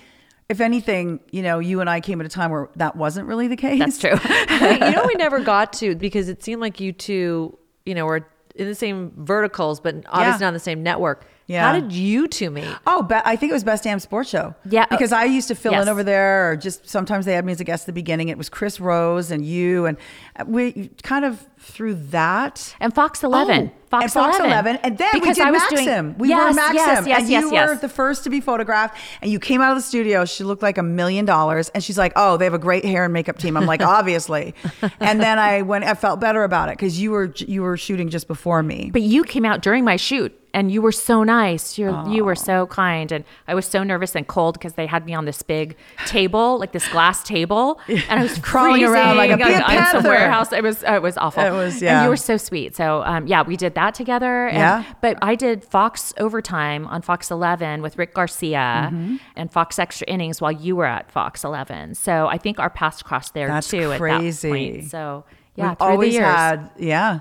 if 0.49 0.61
anything, 0.61 1.19
you 1.33 1.43
know, 1.43 1.59
you 1.59 1.81
and 1.81 1.91
I 1.91 2.01
came 2.01 2.21
at 2.21 2.27
a 2.27 2.29
time 2.29 2.53
where 2.53 2.69
that 2.77 2.95
wasn't 2.95 3.27
really 3.27 3.49
the 3.49 3.57
case. 3.57 3.81
that's 3.81 3.99
true. 3.99 4.15
You 4.49 4.93
know, 4.93 5.07
we 5.09 5.15
never 5.15 5.41
got 5.41 5.73
to 5.75 5.97
because 5.97 6.29
it 6.29 6.45
seemed 6.45 6.61
like 6.61 6.79
you 6.79 6.93
two, 6.93 7.59
you 7.85 7.97
know, 7.97 8.07
were 8.07 8.29
in 8.55 8.69
the 8.69 8.77
same 8.77 9.11
verticals, 9.17 9.81
but 9.81 9.97
obviously 10.07 10.21
Yeah. 10.21 10.37
not 10.39 10.43
on 10.45 10.55
the 10.55 10.61
same 10.61 10.85
network. 10.85 11.27
Yeah. 11.47 11.63
How 11.71 11.79
did 11.79 11.93
you 11.93 12.27
two 12.27 12.51
meet? 12.51 12.75
Oh, 12.87 13.03
be- 13.03 13.15
I 13.17 13.37
think 13.37 13.51
it 13.51 13.53
was 13.53 13.65
Best 13.65 13.85
Damn 13.85 13.99
Sports 14.01 14.31
Show. 14.31 14.55
Yeah. 14.65 14.87
Because 14.87 15.13
I 15.13 15.25
used 15.25 15.49
to 15.49 15.55
fill 15.55 15.73
Yes. 15.73 15.83
in 15.83 15.89
over 15.91 16.03
there, 16.03 16.51
or 16.51 16.57
just 16.57 16.89
sometimes 16.89 17.27
they 17.27 17.35
had 17.35 17.45
me 17.45 17.53
as 17.53 17.61
a 17.61 17.65
guest 17.65 17.83
at 17.83 17.87
the 17.87 17.93
beginning. 17.93 18.29
It 18.31 18.39
was 18.39 18.49
Chris 18.49 18.81
Rose 18.81 19.31
and 19.31 19.45
you, 19.45 19.85
and 19.85 19.99
we 20.47 20.91
kind 21.03 21.25
of 21.27 21.47
through 21.65 21.95
that. 22.11 22.75
And 22.81 22.95
Fox 22.95 23.23
11. 23.23 23.71
Oh, 23.73 23.79
Fox, 23.91 24.03
and 24.05 24.13
Fox 24.13 24.39
11. 24.39 24.51
11. 24.53 24.77
And 24.83 24.99
then 24.99 25.09
Because 25.13 25.29
we 25.39 25.45
did 25.45 25.47
I 25.47 25.51
was 25.53 25.63
Maxim. 25.71 25.85
doing- 26.13 26.19
we 26.19 26.29
yes, 26.29 26.49
were 26.51 26.55
Maxim. 26.57 26.75
Yes, 26.77 27.07
yes, 27.07 27.21
and 27.21 27.31
yes, 27.31 27.43
you 27.45 27.53
yes. 27.53 27.69
were 27.69 27.77
the 27.77 27.89
first 27.89 28.25
to 28.25 28.31
be 28.31 28.41
photographed. 28.41 28.97
And 29.23 29.31
you 29.31 29.39
came 29.39 29.61
out 29.61 29.71
of 29.73 29.77
the 29.79 29.83
studio. 29.83 30.25
She 30.25 30.43
looked 30.45 30.63
like 30.63 30.79
a 30.79 30.83
million 30.83 31.25
dollars. 31.25 31.69
And 31.71 31.83
she's 31.83 31.99
like, 31.99 32.13
oh, 32.17 32.37
they 32.37 32.45
have 32.45 32.55
a 32.55 32.59
great 32.59 32.85
hair 32.85 33.05
and 33.05 33.13
makeup 33.13 33.39
team. 33.39 33.57
I'm 33.57 33.67
like, 33.67 33.83
obviously. 33.99 34.55
and 35.01 35.21
then 35.21 35.39
I 35.39 35.63
went, 35.63 35.85
I 35.85 35.95
felt 35.95 36.19
better 36.21 36.43
about 36.45 36.69
it 36.71 36.73
because 36.77 37.01
you 37.01 37.11
were, 37.13 37.33
you 37.37 37.63
were 37.63 37.77
shooting 37.77 38.09
just 38.09 38.27
before 38.29 38.63
me. 38.63 38.91
But 38.93 39.03
you 39.03 39.23
came 39.25 39.45
out 39.45 39.63
during 39.63 39.85
my 39.85 39.97
shoot 39.97 40.37
and 40.53 40.71
you 40.71 40.81
were 40.83 40.93
so 40.93 41.25
nice. 41.25 41.79
You're, 41.79 42.09
you 42.09 42.25
were 42.25 42.37
so 42.37 42.67
kind. 42.69 43.11
And 43.11 43.25
I 43.49 43.55
was 43.55 43.67
so 43.67 43.83
nervous 43.83 44.15
and 44.15 44.27
cold 44.27 44.55
because 44.55 44.75
they 44.75 44.87
had 44.87 45.05
me 45.05 45.13
on 45.13 45.25
this 45.25 45.43
big 45.43 45.77
table, 46.07 46.59
like 46.61 46.71
this 46.73 46.89
glass 46.89 47.23
table. 47.23 47.81
And 47.89 48.21
I 48.21 48.23
was 48.23 48.39
Crawling 48.39 48.85
around 48.85 49.17
like 49.17 49.31
a 49.31 49.35
on- 49.35 49.39
big 49.39 49.47
on 49.55 49.61
some 49.61 49.69
panther. 50.03 50.09
warehouse. 50.09 50.53
It 50.53 50.63
was, 50.63 50.83
it 50.85 51.03
was 51.03 51.17
awful. 51.17 51.43
It 51.43 51.51
was- 51.57 51.83
And 51.83 52.03
you 52.05 52.09
were 52.09 52.17
so 52.17 52.37
sweet. 52.37 52.77
So, 52.77 53.03
um, 53.05 53.27
yeah, 53.27 53.43
we 53.43 53.57
did 53.57 53.75
that 53.75 53.95
together. 53.95 54.47
And, 54.47 54.57
Yeah. 54.59 54.85
But 55.01 55.19
I 55.23 55.35
did 55.35 55.65
Fox 55.65 56.13
Overtime 56.19 56.87
on 56.87 57.03
Fox 57.03 57.31
11 57.31 57.83
with 57.83 57.97
Rick 57.99 58.15
Garcia 58.15 58.91
Mm-hmm. 58.93 59.17
and 59.37 59.53
Fox 59.53 59.79
Extra 59.79 60.07
Innings 60.07 60.41
while 60.41 60.53
you 60.53 60.77
were 60.77 60.87
at 60.87 61.11
Fox 61.11 61.45
11. 61.45 61.95
So 61.95 62.27
I 62.29 62.39
think 62.39 62.59
our 62.59 62.71
paths 62.71 63.03
crossed 63.03 63.35
there 63.35 63.49
That's 63.49 63.69
too 63.69 63.95
crazy. 63.97 64.49
at 64.49 64.53
that 64.53 64.73
point. 64.81 64.91
So, 64.91 65.25
yeah, 65.57 65.69
We've 65.71 65.77
always 65.81 66.13
the 66.15 66.21
years. 66.21 66.27
had, 66.27 66.71
yeah. 66.79 67.21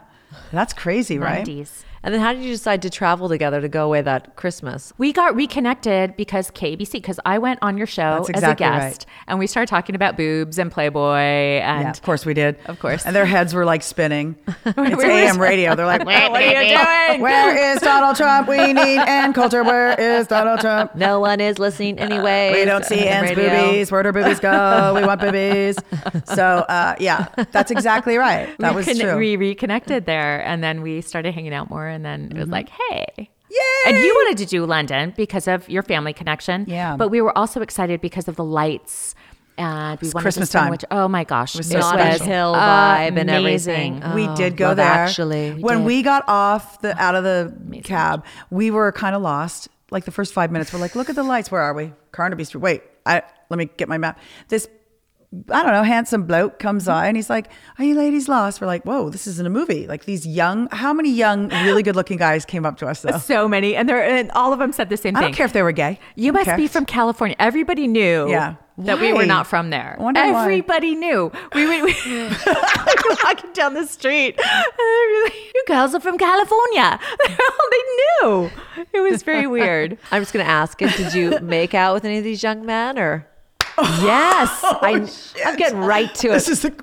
That's 0.52 0.74
crazy, 0.74 1.20
right? 1.20 1.46
90s. 1.46 1.84
And 2.04 2.14
then 2.14 2.20
how 2.22 2.34
did 2.34 2.44
you 2.44 2.52
decide 2.52 2.82
to 2.82 2.90
travel 2.90 3.30
together 3.30 3.62
to 3.62 3.70
go 3.70 3.86
away 3.86 4.02
that 4.02 4.36
Christmas? 4.36 4.92
We 4.98 5.14
got 5.14 5.36
reconnected 5.36 6.18
because 6.18 6.52
KBC, 6.52 6.92
because 6.94 7.20
I 7.26 7.38
went 7.38 7.60
on 7.62 7.78
your 7.78 7.88
show 7.88 8.18
That's 8.18 8.30
as 8.32 8.44
exactly 8.44 8.66
a 8.66 8.70
right. 8.70 8.80
guest 8.80 9.06
and 9.28 9.40
we 9.40 9.48
started 9.48 9.70
talking 9.70 9.96
about 9.96 10.18
boobs 10.18 10.58
and 10.60 10.70
Playboy 10.72 11.14
and 11.62 11.84
Yeah, 11.84 11.90
of 11.92 12.02
course 12.02 12.26
we 12.26 12.34
did. 12.34 12.58
Of 12.66 12.80
course. 12.80 13.06
And 13.06 13.16
their 13.16 13.26
heads 13.26 13.54
were 13.54 13.66
like 13.66 13.84
spinning. 13.84 14.36
It's 14.66 15.04
AM 15.04 15.40
radio. 15.40 15.76
They're 15.76 15.86
like, 15.86 16.06
what 16.06 16.16
are 16.16 16.42
you 16.42 16.78
doing? 17.10 17.22
Where 17.22 17.74
is 17.74 17.80
Donald 17.82 18.16
Trump? 18.18 18.48
We 18.48 18.74
need 18.74 18.98
Ann 19.00 19.34
Coulter. 19.34 19.64
Where 19.64 20.00
is 20.00 20.28
Donald 20.28 20.60
Trump? 20.60 20.96
No 20.96 21.20
one 21.20 21.40
is 21.40 21.58
listening 21.60 22.00
anyway. 22.00 22.52
We 22.54 22.66
don't 22.66 22.86
see 22.86 23.08
Ann's 23.08 23.32
boobies. 23.32 23.92
Where 23.92 24.04
do 24.04 24.12
boobies 24.12 24.40
go? 24.40 24.94
We 24.96 25.06
want 25.06 25.22
boobies. 25.22 25.78
So, 26.26 26.44
uh, 26.44 26.96
yeah, 27.00 27.28
that's 27.52 27.72
exactly 27.72 28.18
right. 28.18 28.56
That 28.60 28.72
we 28.72 28.78
was 28.78 28.86
con- 28.88 28.98
true. 28.98 29.18
We 29.18 29.36
reconnected 29.38 30.06
there 30.06 30.44
and 30.46 30.64
then 30.64 30.82
we 30.82 31.02
started 31.02 31.34
hanging 31.34 31.54
out 31.54 31.70
more 31.70 31.88
and 31.94 32.06
then 32.06 32.26
it 32.32 32.34
was 32.34 32.44
mm-hmm. 32.44 32.52
like, 32.52 32.70
hey. 32.70 33.30
Yay! 33.50 33.60
And 33.86 33.98
you 33.98 34.14
wanted 34.16 34.40
to 34.40 34.46
do 34.48 34.66
London 34.66 35.14
because 35.16 35.48
of 35.48 35.70
your 35.70 35.84
family 35.84 36.12
connection. 36.12 36.66
Yeah. 36.68 36.96
But 36.98 37.10
we 37.10 37.22
were 37.22 37.38
also 37.38 37.62
excited 37.62 38.02
because 38.02 38.28
of 38.28 38.36
the 38.36 38.44
lights 38.44 39.14
and 39.58 40.00
we 40.02 40.10
wanted 40.10 40.24
Christmas 40.24 40.50
to 40.50 40.58
time. 40.58 40.72
Which, 40.72 40.86
oh 40.92 41.08
my 41.08 41.24
gosh. 41.24 41.56
was 41.56 41.70
it 41.70 41.74
so 41.74 41.80
Notting 41.80 42.06
special. 42.16 42.26
Hill 42.26 42.54
vibe 42.56 43.20
and 43.20 43.30
amazing. 43.30 44.04
everything. 44.04 44.16
we 44.16 44.28
Oh, 44.28 44.36
did 44.36 44.58
go 44.58 44.68
Love 44.70 44.78
there. 44.78 44.86
Actually, 44.88 45.52
when 45.52 45.80
did. 45.80 45.86
we 45.86 46.02
got 46.02 46.24
off 46.28 46.82
the 46.82 46.98
oh, 46.98 47.02
out 47.02 47.16
of 47.16 47.24
the 47.24 47.82
cab, 47.82 48.26
we 48.50 48.72
were 48.72 48.92
kind 48.92 49.16
of 49.16 49.22
lost. 49.22 49.70
Like 49.92 50.06
the 50.06 50.12
first 50.12 50.34
five 50.34 50.52
minutes, 50.52 50.74
we're 50.74 50.80
like, 50.80 50.96
"Look 50.96 51.10
at 51.10 51.16
the 51.16 51.24
lights. 51.24 51.52
Where 51.52 51.62
are 51.62 51.74
we? 51.74 51.94
Carnaby 52.12 52.46
Street. 52.46 52.62
Wait, 52.62 52.84
I 53.06 53.22
let 53.50 53.58
me 53.58 53.70
get 53.78 53.88
my 53.88 54.00
map." 54.00 54.20
This, 54.48 54.68
I 55.50 55.64
don't 55.64 55.72
know, 55.72 55.84
handsome 55.84 56.24
bloke 56.28 56.60
comes 56.60 56.86
by 56.86 57.08
and 57.08 57.16
he's 57.18 57.30
like, 57.30 57.48
"Are 57.80 57.84
you 57.86 57.96
ladies 57.96 58.28
lost?" 58.30 58.62
We're 58.62 58.68
like, 58.68 58.84
"Whoa, 58.84 59.10
this 59.10 59.26
isn't 59.28 59.46
a 59.46 59.50
movie." 59.50 59.88
Like 59.88 60.06
these 60.06 60.28
young, 60.28 60.68
how 60.72 60.94
many 60.94 61.10
young, 61.12 61.50
really 61.50 61.82
good-looking 61.82 62.18
guys 62.18 62.46
came 62.46 62.66
up 62.66 62.78
to 62.78 62.88
us 62.88 63.02
though? 63.02 63.18
So 63.18 63.48
many. 63.48 63.76
And 63.76 63.90
they're 63.90 64.04
and 64.04 64.30
all 64.32 64.54
of 64.54 64.60
them 64.60 64.72
said 64.72 64.90
the 64.90 64.98
same 64.98 65.16
I 65.16 65.20
thing. 65.20 65.26
I 65.26 65.28
don't 65.30 65.36
care 65.36 65.46
if 65.46 65.54
they 65.54 65.64
were 65.64 65.72
gay. 65.72 66.00
You 66.16 66.32
Don't 66.32 66.40
must 66.42 66.46
care. 66.46 66.58
be 66.58 66.68
from 66.68 66.86
California. 66.86 67.36
Everybody 67.40 67.88
knew 67.88 68.30
Yeah. 68.30 68.56
that 68.78 69.00
we 69.00 69.12
were 69.14 69.26
not 69.26 69.48
from 69.48 69.70
there. 69.72 69.96
I 70.00 70.04
wonder 70.04 70.22
why. 70.32 70.44
Everybody 70.44 70.94
knew. 70.96 71.32
We 71.56 71.66
were, 71.66 71.84
we 71.86 71.94
were 72.06 73.18
walking 73.24 73.54
down 73.54 73.74
the 73.74 73.88
street. 73.88 74.36
And 74.40 74.64
they 74.78 75.18
were 75.18 75.24
like, 75.26 75.36
you 75.56 75.64
girls 75.68 75.96
are 75.96 76.00
from 76.00 76.18
California. 76.18 77.00
they 77.28 77.84
knew. 78.22 78.52
It 78.94 79.00
was 79.02 79.24
very 79.24 79.48
weird. 79.48 79.98
I'm 80.12 80.22
just 80.22 80.34
going 80.34 80.46
to 80.46 80.52
ask 80.52 80.82
it. 80.82 80.96
Did 80.96 81.14
you 81.14 81.40
make 81.42 81.74
out 81.74 81.94
with 81.96 82.06
any 82.06 82.18
of 82.20 82.24
these 82.24 82.44
young 82.44 82.66
men 82.66 83.00
or? 83.00 83.28
Yes, 83.78 84.60
oh, 84.64 84.80
I, 84.82 85.10
I'm 85.46 85.56
getting 85.58 85.80
right 85.80 86.14
to 86.16 86.30
it. 86.30 86.34
This 86.34 86.50
is 86.50 86.62
the 86.62 86.74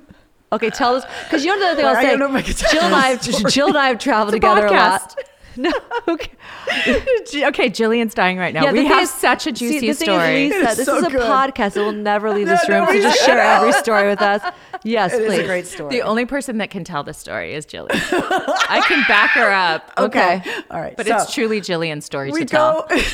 Okay, 0.53 0.71
tell 0.71 0.97
us 0.97 1.05
because 1.25 1.45
you 1.45 1.57
know 1.57 1.61
the 1.61 1.67
other 1.67 1.77
thing 1.77 1.85
Well, 1.85 1.95
I'll 1.97 2.03
say. 2.03 2.09
I 2.09 2.13
say. 2.13 2.17
don't 2.19 2.33
know 2.33 2.39
if 2.39 2.45
I 2.45 2.47
can 2.47 2.55
tell 2.55 2.71
Jill 2.73 2.83
and 2.83 2.95
I, 2.95 3.17
story. 3.19 3.51
Jill 3.53 3.69
and 3.69 3.79
I 3.79 3.87
have 3.89 3.99
traveled 4.01 4.35
It's 4.35 4.45
a 4.45 4.49
together 4.49 4.67
a 4.67 4.71
lot. 4.73 5.15
No, 5.57 5.73
okay. 6.07 6.31
Okay, 6.69 7.69
Jillian's 7.71 8.15
dying 8.15 8.39
right 8.39 8.55
now. 8.55 8.63
Yeah, 8.63 8.73
the 8.73 8.79
we 8.79 8.87
have 8.87 9.03
is- 9.03 9.11
such 9.11 9.49
a 9.49 9.55
see, 9.55 9.69
juicy 9.81 9.89
the 9.89 9.95
thing 9.95 10.07
story. 10.07 10.45
Is, 10.47 10.53
Lisa, 10.55 10.67
It's 10.69 10.77
this 10.77 10.87
so 10.87 10.97
is 10.99 11.05
a 11.05 11.11
good. 11.11 11.21
podcast. 11.23 11.77
It 11.77 11.81
will 11.81 11.91
never 11.93 12.31
leave 12.33 12.47
this 12.47 12.67
room. 12.69 12.87
So 12.87 12.93
just 12.95 13.19
should. 13.19 13.27
share 13.27 13.41
every 13.41 13.73
story 13.73 14.09
with 14.09 14.23
us. 14.23 14.43
Yes, 14.85 15.13
It 15.13 15.23
is 15.23 15.27
please. 15.27 15.39
a 15.41 15.47
great 15.47 15.67
story. 15.67 15.91
the 15.91 16.03
only 16.03 16.25
person 16.25 16.59
that 16.59 16.71
can 16.71 16.85
tell 16.85 17.03
the 17.03 17.13
story 17.13 17.53
is 17.53 17.67
Jillian. 17.67 17.91
I 17.93 18.81
can 18.87 19.03
back 19.09 19.31
her 19.31 19.51
up. 19.51 19.91
Okay. 19.99 20.41
all 20.71 20.81
right, 20.81 20.97
But 20.97 21.07
so- 21.09 21.17
it's 21.17 21.35
truly 21.35 21.61
Jillian's 21.61 22.05
story 22.05 22.31
we 22.31 22.41
to 22.41 22.47
tell. 22.47 22.87
go. 22.89 22.95
okay, 22.95 23.05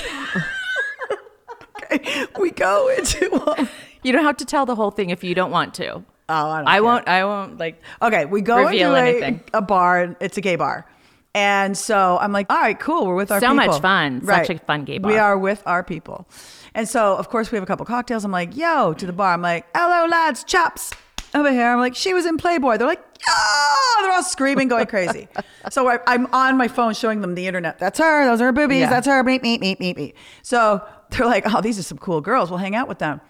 we 2.38 2.50
go 2.50 2.88
into. 2.96 3.26
Um, 3.58 3.68
You 4.02 4.12
don't 4.12 4.24
have 4.24 4.36
to 4.38 4.44
tell 4.44 4.66
the 4.66 4.74
whole 4.74 4.90
thing 4.90 5.10
if 5.10 5.24
you 5.24 5.34
don't 5.34 5.50
want 5.50 5.74
to. 5.74 5.94
Oh, 5.94 6.04
I 6.28 6.58
don't 6.58 6.68
I 6.68 6.80
won't. 6.80 7.08
I 7.08 7.24
won't 7.24 7.58
like. 7.58 7.80
Okay, 8.02 8.24
we 8.24 8.40
go 8.40 8.58
Reveal 8.64 8.94
into 8.94 9.04
a, 9.04 9.08
anything. 9.08 9.40
a 9.52 9.62
bar. 9.62 10.16
It's 10.20 10.36
a 10.36 10.40
gay 10.40 10.56
bar. 10.56 10.86
And 11.34 11.76
so 11.76 12.18
I'm 12.18 12.32
like, 12.32 12.50
all 12.50 12.56
right, 12.56 12.78
cool. 12.78 13.06
We're 13.06 13.14
with 13.14 13.30
our 13.30 13.40
people. 13.40 13.54
So 13.56 13.60
people. 13.60 13.72
much 13.74 13.82
fun. 13.82 14.24
Such 14.24 14.50
a 14.50 14.58
fun 14.58 14.84
gay 14.84 14.98
bar. 14.98 15.12
We 15.12 15.18
are 15.18 15.36
with 15.36 15.62
our 15.66 15.84
people. 15.84 16.26
And 16.74 16.88
so, 16.88 17.16
of 17.16 17.28
course, 17.28 17.52
we 17.52 17.56
have 17.56 17.62
a 17.62 17.66
couple 17.66 17.84
cocktails. 17.84 18.24
I'm 18.24 18.32
like, 18.32 18.56
yo, 18.56 18.94
to 18.94 19.06
the 19.06 19.12
bar. 19.12 19.34
I'm 19.34 19.42
like, 19.42 19.66
hello, 19.74 20.06
lads, 20.08 20.44
chops 20.44 20.92
over 21.34 21.50
here. 21.50 21.66
I'm 21.66 21.78
like, 21.78 21.94
she 21.94 22.14
was 22.14 22.26
in 22.26 22.38
Playboy. 22.38 22.78
They're 22.78 22.86
like, 22.86 23.04
yeah. 23.26 24.02
They're 24.02 24.12
all 24.12 24.22
screaming, 24.22 24.68
going 24.68 24.86
crazy. 24.86 25.28
so 25.70 25.88
I, 25.88 25.98
I'm 26.06 26.26
on 26.32 26.56
my 26.56 26.68
phone 26.68 26.94
showing 26.94 27.20
them 27.20 27.34
the 27.34 27.46
internet. 27.46 27.78
That's 27.78 27.98
her. 27.98 28.24
Those 28.24 28.40
are 28.40 28.46
her 28.46 28.52
boobies. 28.52 28.80
Yeah. 28.80 28.90
That's 28.90 29.06
her. 29.06 29.22
Meet, 29.22 29.42
meet, 29.42 29.60
meet, 29.60 29.78
meet, 29.80 29.96
meet. 29.96 30.16
So 30.42 30.82
they're 31.10 31.26
like, 31.26 31.44
oh, 31.52 31.60
these 31.60 31.78
are 31.78 31.82
some 31.82 31.98
cool 31.98 32.20
girls. 32.20 32.50
We'll 32.50 32.58
hang 32.58 32.74
out 32.74 32.88
with 32.88 32.98
them. 32.98 33.20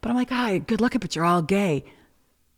But 0.00 0.10
I'm 0.10 0.16
like, 0.16 0.30
hi, 0.30 0.58
good 0.58 0.80
looking, 0.80 1.00
but 1.00 1.14
you're 1.16 1.24
all 1.24 1.42
gay. 1.42 1.84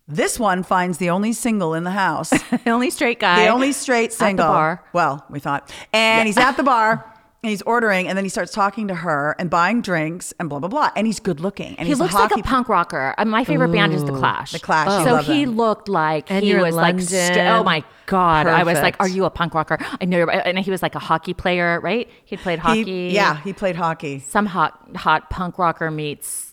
This 0.08 0.38
one 0.38 0.62
finds 0.62 0.98
the 0.98 1.10
only 1.10 1.32
single 1.32 1.74
in 1.74 1.84
the 1.84 1.90
house. 1.90 2.30
the 2.64 2.70
only 2.70 2.90
straight 2.90 3.18
guy. 3.18 3.44
The 3.44 3.50
only 3.50 3.72
straight 3.72 4.10
the 4.10 4.16
single. 4.16 4.46
bar. 4.46 4.84
Well, 4.92 5.24
we 5.30 5.40
thought. 5.40 5.72
And 5.92 6.26
he's 6.28 6.36
at 6.36 6.56
the 6.56 6.62
bar 6.62 7.12
and 7.46 7.50
he's 7.52 7.62
ordering 7.62 8.08
and 8.08 8.18
then 8.18 8.24
he 8.24 8.28
starts 8.28 8.50
talking 8.50 8.88
to 8.88 8.94
her 8.96 9.36
and 9.38 9.48
buying 9.48 9.80
drinks 9.80 10.34
and 10.40 10.48
blah 10.48 10.58
blah 10.58 10.68
blah. 10.68 10.90
And 10.96 11.06
he's 11.06 11.20
good 11.20 11.38
looking. 11.38 11.76
And 11.78 11.86
He 11.86 11.92
he's 11.92 12.00
looks 12.00 12.12
a 12.12 12.18
like 12.18 12.32
a 12.32 12.42
punk 12.42 12.68
rocker. 12.68 13.14
Uh, 13.16 13.24
My 13.24 13.44
favorite 13.44 13.70
band 13.70 13.92
is 13.94 14.04
The 14.04 14.10
Clash. 14.12 14.50
The 14.50 14.58
Clash, 14.58 14.88
you 14.98 15.04
So 15.04 15.12
love 15.14 15.26
he 15.26 15.44
them. 15.44 15.56
looked 15.56 15.88
like 15.88 16.28
And 16.28 16.44
he 16.44 16.56
was 16.56 16.74
like, 16.74 17.00
st- 17.00 17.38
oh 17.38 17.62
my 17.62 17.84
god! 18.06 18.48
I 18.48 18.64
was 18.64 18.80
like, 18.80 18.96
are 18.98 19.06
you 19.08 19.24
a 19.26 19.30
punk 19.30 19.54
rocker? 19.54 19.78
I 20.00 20.04
know, 20.06 20.18
you're, 20.18 20.30
and 20.30 20.58
he 20.58 20.70
was 20.72 20.82
like 20.82 20.96
a 20.96 20.98
hockey 20.98 21.34
player, 21.34 21.78
right? 21.80 22.10
He 22.24 22.36
played 22.36 22.58
He- 22.58 22.62
hockey. 22.62 23.10
yeah, 23.12 23.40
he 23.42 23.52
played 23.52 23.76
hockey. 23.76 24.18
some 24.18 24.46
hot 24.46 24.80
hot 24.96 25.30
punk 25.30 25.56
rocker 25.58 25.88
meets 25.92 26.52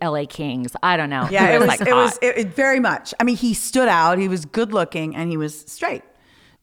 L.A. 0.00 0.26
Kings. 0.26 0.74
I 0.82 0.96
don't 0.96 1.10
know. 1.10 1.26
Yeah, 1.30 1.48
He 1.48 1.54
it 1.54 1.58
was 1.58 1.68
like 1.68 1.80
it 1.82 1.94
was 1.94 2.18
it, 2.22 2.38
it 2.38 2.48
very 2.54 2.80
much. 2.80 3.12
I 3.20 3.24
mean, 3.24 3.36
he 3.36 3.52
stood 3.54 3.88
out. 3.88 4.18
He 4.18 4.28
was 4.28 4.44
good 4.46 4.72
looking 4.72 5.14
and 5.16 5.30
he 5.30 5.36
was 5.36 5.58
straight. 5.66 6.02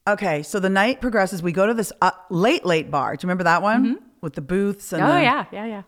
Okay, 0.07 0.41
so 0.43 0.59
the 0.59 0.69
night 0.69 1.01
progresses. 1.01 1.43
We 1.43 1.51
go 1.51 1.67
to 1.67 1.73
this 1.73 1.91
uh, 2.01 2.11
late 2.29 2.65
late 2.65 2.89
bar. 2.89 3.15
Do 3.15 3.25
you 3.25 3.27
remember 3.27 3.43
that 3.43 3.61
one 3.61 3.99
with 4.21 4.33
the 4.33 4.41
booths? 4.41 4.93
And 4.93 5.01
Mm-hmm. 5.03 5.11
Oh 5.11 5.15
the- 5.15 5.23
yeah, 5.23 5.45
yeah, 5.51 5.65
yeah, 5.65 5.81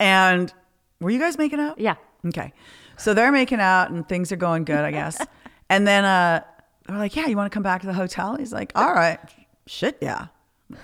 And 0.00 0.52
were 1.00 1.10
you 1.10 1.18
guys 1.18 1.36
making 1.38 1.60
out? 1.60 1.78
yeah. 1.78 1.96
Okay. 2.26 2.52
So 2.96 3.12
they're 3.12 3.30
making 3.32 3.60
out 3.60 3.90
and 3.90 4.08
things 4.08 4.32
are 4.32 4.36
going 4.36 4.64
good, 4.64 4.78
I 4.80 4.90
guess. 4.90 5.24
and 5.70 5.86
then 5.86 6.04
uh 6.04 6.40
we're 6.88 6.96
like, 6.98 7.14
Yeah, 7.14 7.26
you 7.26 7.36
want 7.36 7.50
to 7.52 7.54
come 7.54 7.62
back 7.62 7.82
to 7.82 7.86
the 7.86 7.92
hotel? 7.92 8.36
He's 8.36 8.52
like, 8.52 8.72
All 8.74 8.92
right. 8.94 9.18
Shit, 9.66 9.98
yeah. 10.00 10.28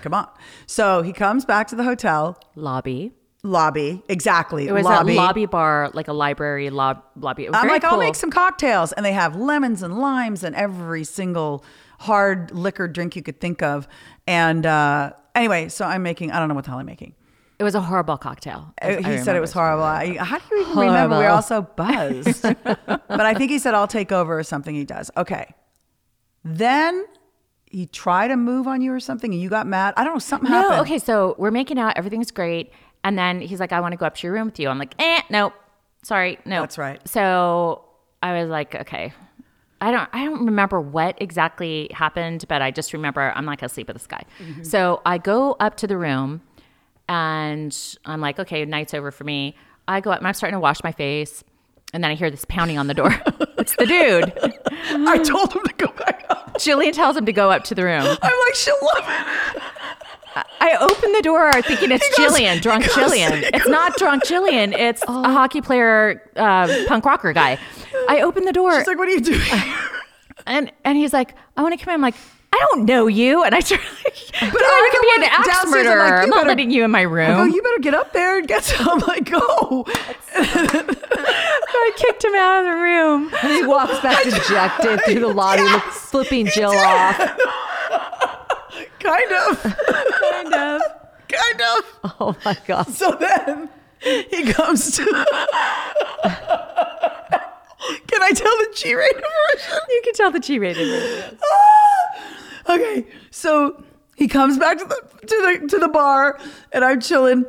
Come 0.02 0.12
on. 0.14 0.28
So 0.66 1.02
he 1.02 1.12
comes 1.12 1.44
back 1.44 1.68
to 1.68 1.76
the 1.76 1.82
hotel 1.84 2.38
Lobby. 2.54 3.12
lobby. 3.42 4.02
Exactly. 4.08 4.68
It 4.68 4.72
was 4.72 4.84
lobby. 4.84 5.14
a 5.14 5.16
lobby 5.16 5.46
bar, 5.46 5.90
like 5.94 6.06
a 6.08 6.12
library 6.12 6.70
lob- 6.70 7.02
lobby. 7.16 7.48
I'm 7.48 7.68
like, 7.68 7.82
I'll 7.84 7.98
make 7.98 8.14
some 8.14 8.30
cocktails. 8.30 8.92
And 8.92 9.04
they 9.04 9.12
have 9.12 9.34
lemons 9.34 9.82
and 9.82 9.98
limes 9.98 10.44
and 10.44 10.54
every 10.54 11.02
single 11.04 11.64
hard 12.02 12.50
liquor 12.50 12.86
drink 12.88 13.16
you 13.16 13.22
could 13.22 13.40
think 13.40 13.62
of. 13.62 13.86
And 14.26 14.64
uh 14.66 15.12
anyway, 15.34 15.68
so 15.68 15.84
I'm 15.84 16.02
making 16.02 16.30
I 16.32 16.38
don't 16.38 16.48
know 16.48 16.54
what 16.54 16.64
the 16.64 16.70
hell 16.70 16.80
I'm 16.80 16.86
making. 16.86 17.14
It 17.58 17.64
was 17.64 17.74
a 17.76 17.80
horrible 17.80 18.16
cocktail. 18.18 18.74
I- 18.82 18.94
Uh, 18.96 19.00
I 19.08 19.12
he 19.12 19.18
said 19.24 19.36
it 19.36 19.40
was 19.40 19.52
horrible. 19.52 19.84
I, 19.84 20.16
how 20.16 20.38
do 20.38 20.44
you 20.56 20.62
even 20.62 20.78
remember? 20.78 21.16
We're 21.18 21.28
all 21.28 21.42
so 21.42 21.62
buzzed. 21.62 22.42
but 22.64 23.20
I 23.30 23.34
think 23.34 23.50
he 23.52 23.58
said, 23.60 23.72
I'll 23.74 23.86
take 23.86 24.10
over 24.10 24.36
or 24.38 24.42
something 24.42 24.74
he 24.74 24.84
does. 24.84 25.10
Okay. 25.16 25.54
Then 26.44 27.04
he 27.66 27.86
tried 27.86 28.28
to 28.28 28.36
move 28.36 28.66
on 28.66 28.80
you 28.82 28.92
or 28.92 28.98
something 29.00 29.32
and 29.32 29.40
you 29.40 29.48
got 29.48 29.66
mad. 29.66 29.94
I 29.96 30.04
don't 30.04 30.14
know. 30.14 30.18
Something 30.18 30.50
No, 30.50 30.60
happened. 30.62 30.80
okay, 30.80 30.98
so 30.98 31.36
we're 31.38 31.50
making 31.52 31.78
out, 31.78 31.96
everything's 31.96 32.30
great. 32.32 32.72
And 33.04 33.16
then 33.16 33.40
he's 33.40 33.60
like, 33.60 33.72
I 33.72 33.80
want 33.80 33.92
to 33.92 33.96
go 33.96 34.06
up 34.06 34.16
to 34.16 34.26
your 34.26 34.34
room 34.34 34.46
with 34.46 34.58
you. 34.58 34.68
I'm 34.68 34.78
like, 34.78 34.94
eh, 34.98 35.22
nope. 35.30 35.54
Sorry, 36.02 36.38
no. 36.44 36.60
That's 36.62 36.78
right. 36.78 37.00
So 37.08 37.84
I 38.22 38.40
was 38.40 38.50
like, 38.50 38.74
okay. 38.74 39.12
I 39.82 39.90
don't 39.90 40.08
I 40.12 40.24
don't 40.24 40.46
remember 40.46 40.80
what 40.80 41.20
exactly 41.20 41.90
happened, 41.92 42.44
but 42.48 42.62
I 42.62 42.70
just 42.70 42.92
remember 42.92 43.32
I'm 43.34 43.44
not 43.44 43.58
gonna 43.58 43.68
sleep 43.68 43.88
with 43.88 43.96
this 43.96 44.06
guy. 44.06 44.22
Mm-hmm. 44.38 44.62
So 44.62 45.02
I 45.04 45.18
go 45.18 45.56
up 45.58 45.76
to 45.78 45.86
the 45.88 45.98
room 45.98 46.40
And 47.08 47.76
I'm 48.04 48.20
like, 48.20 48.38
okay, 48.38 48.64
night's 48.64 48.94
over 48.94 49.10
for 49.10 49.24
me. 49.24 49.56
I 49.88 50.00
go 50.00 50.12
up 50.12 50.18
and 50.18 50.26
I'm 50.26 50.34
starting 50.34 50.56
to 50.56 50.60
wash 50.60 50.82
my 50.84 50.92
face. 50.92 51.42
And 51.92 52.02
then 52.02 52.10
I 52.10 52.14
hear 52.14 52.30
this 52.30 52.44
pounding 52.46 52.78
on 52.78 52.86
the 52.86 52.94
door. 52.94 53.10
it's 53.58 53.76
the 53.76 53.84
dude. 53.84 54.32
I 55.08 55.18
told 55.18 55.52
him 55.52 55.62
to 55.64 55.74
go 55.76 55.88
back 55.88 56.24
up. 56.30 56.54
Jillian 56.54 56.92
tells 56.92 57.16
him 57.16 57.26
to 57.26 57.32
go 57.32 57.50
up 57.50 57.64
to 57.64 57.74
the 57.74 57.84
room. 57.84 58.02
I'm 58.02 58.16
like, 58.46 58.54
she'll 58.54 58.74
love 58.94 59.04
it. 59.06 59.62
I 60.60 60.76
open 60.80 61.12
the 61.12 61.22
door 61.22 61.52
thinking 61.62 61.90
it's 61.92 62.08
goes- 62.16 62.32
Jillian, 62.32 62.60
drunk 62.62 62.86
goes- 62.86 62.94
Jillian. 62.94 63.50
It's 63.52 63.68
not 63.68 63.96
drunk 63.96 64.24
Jillian. 64.24 64.72
It's 64.72 65.02
a 65.08 65.12
hockey 65.32 65.60
player, 65.60 66.22
uh, 66.36 66.68
punk 66.88 67.04
rocker 67.04 67.32
guy. 67.32 67.58
I 68.08 68.22
open 68.22 68.44
the 68.44 68.52
door 68.52 68.76
She's 68.78 68.86
like, 68.86 68.98
what 68.98 69.08
are 69.08 69.12
you 69.12 69.20
doing? 69.20 69.40
and 70.46 70.72
and 70.84 70.96
he's 70.96 71.12
like, 71.12 71.34
I 71.56 71.62
want 71.62 71.78
to 71.78 71.84
come 71.84 71.92
in. 71.92 71.96
I'm 71.96 72.00
like, 72.02 72.14
I 72.54 72.58
don't 72.70 72.84
know 72.84 73.06
you. 73.06 73.42
And 73.44 73.54
I 73.54 73.58
like, 73.58 73.68
but 73.70 73.80
I 74.42 74.88
could 74.92 75.00
be 75.02 75.12
an 75.24 75.30
axe 75.30 75.46
downstairs, 75.48 75.64
I'm 75.64 75.70
murderer. 75.98 75.98
like, 76.16 76.22
I'm 76.24 76.28
not 76.30 76.46
letting 76.46 76.70
you 76.70 76.84
in 76.84 76.90
my 76.90 77.00
room. 77.02 77.50
you 77.50 77.62
better 77.62 77.78
get 77.80 77.94
up 77.94 78.12
there 78.12 78.38
and 78.38 78.46
get 78.48 78.62
some. 78.64 78.88
I'm 78.88 78.98
like, 79.00 79.24
go. 79.30 79.84
I 80.34 81.92
kicked 81.96 82.24
him 82.24 82.34
out 82.34 82.60
of 82.60 82.66
the 82.66 82.80
room. 82.80 83.30
And 83.42 83.52
he 83.52 83.66
walks 83.66 83.98
back 84.00 84.22
dejected 84.24 85.00
through 85.04 85.20
the 85.20 85.28
lobby, 85.28 85.62
look- 85.62 85.82
flipping 85.84 86.46
Jill 86.46 86.70
off. 86.72 87.18
Kind 89.02 89.32
of. 89.32 89.62
Kind 89.62 90.54
of. 90.54 90.80
Kind 91.28 91.60
of. 91.62 92.14
Oh 92.20 92.36
my 92.44 92.56
god! 92.66 92.88
So 92.88 93.12
then 93.12 93.68
he 94.00 94.52
comes 94.52 94.96
to. 94.96 95.04
Can 98.06 98.22
I 98.22 98.30
tell 98.32 98.56
the 98.58 98.68
G 98.74 98.94
rated 98.94 99.22
version? 99.54 99.78
You 99.88 100.00
can 100.04 100.14
tell 100.14 100.30
the 100.30 100.38
G-rated 100.38 100.88
version. 100.88 101.38
Ah! 101.42 102.74
okay, 102.74 103.06
so 103.30 103.82
he 104.16 104.28
comes 104.28 104.58
back 104.58 104.78
to 104.78 104.84
the 104.84 105.26
to 105.26 105.58
the 105.60 105.66
to 105.68 105.78
the 105.78 105.88
bar, 105.88 106.38
and 106.72 106.84
I'm 106.84 107.00
chilling. 107.00 107.44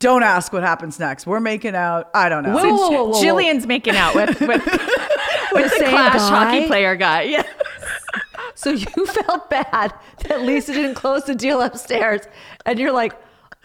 Don't 0.00 0.22
ask 0.22 0.52
what 0.52 0.62
happens 0.62 0.98
next. 0.98 1.26
We're 1.26 1.40
making 1.40 1.74
out. 1.74 2.10
I 2.14 2.28
don't 2.28 2.42
know. 2.42 2.54
Whoa, 2.54 2.74
whoa, 2.74 2.90
whoa, 2.90 3.04
whoa. 3.08 3.22
Jillian's 3.22 3.66
making 3.66 3.96
out 3.96 4.14
with 4.14 4.40
with, 4.40 4.48
with 4.48 4.64
the, 4.66 5.68
same 5.78 5.90
Clash 5.90 6.14
guy? 6.14 6.28
hockey 6.28 6.66
player 6.66 6.94
guy. 6.94 7.22
Yeah. 7.22 7.42
So 8.58 8.70
you 8.70 9.06
felt 9.06 9.48
bad 9.50 9.94
that 10.26 10.40
Lisa 10.42 10.72
didn't 10.72 10.96
close 10.96 11.22
the 11.24 11.34
deal 11.36 11.62
upstairs, 11.62 12.22
and 12.66 12.76
you're 12.76 12.90
like, 12.90 13.12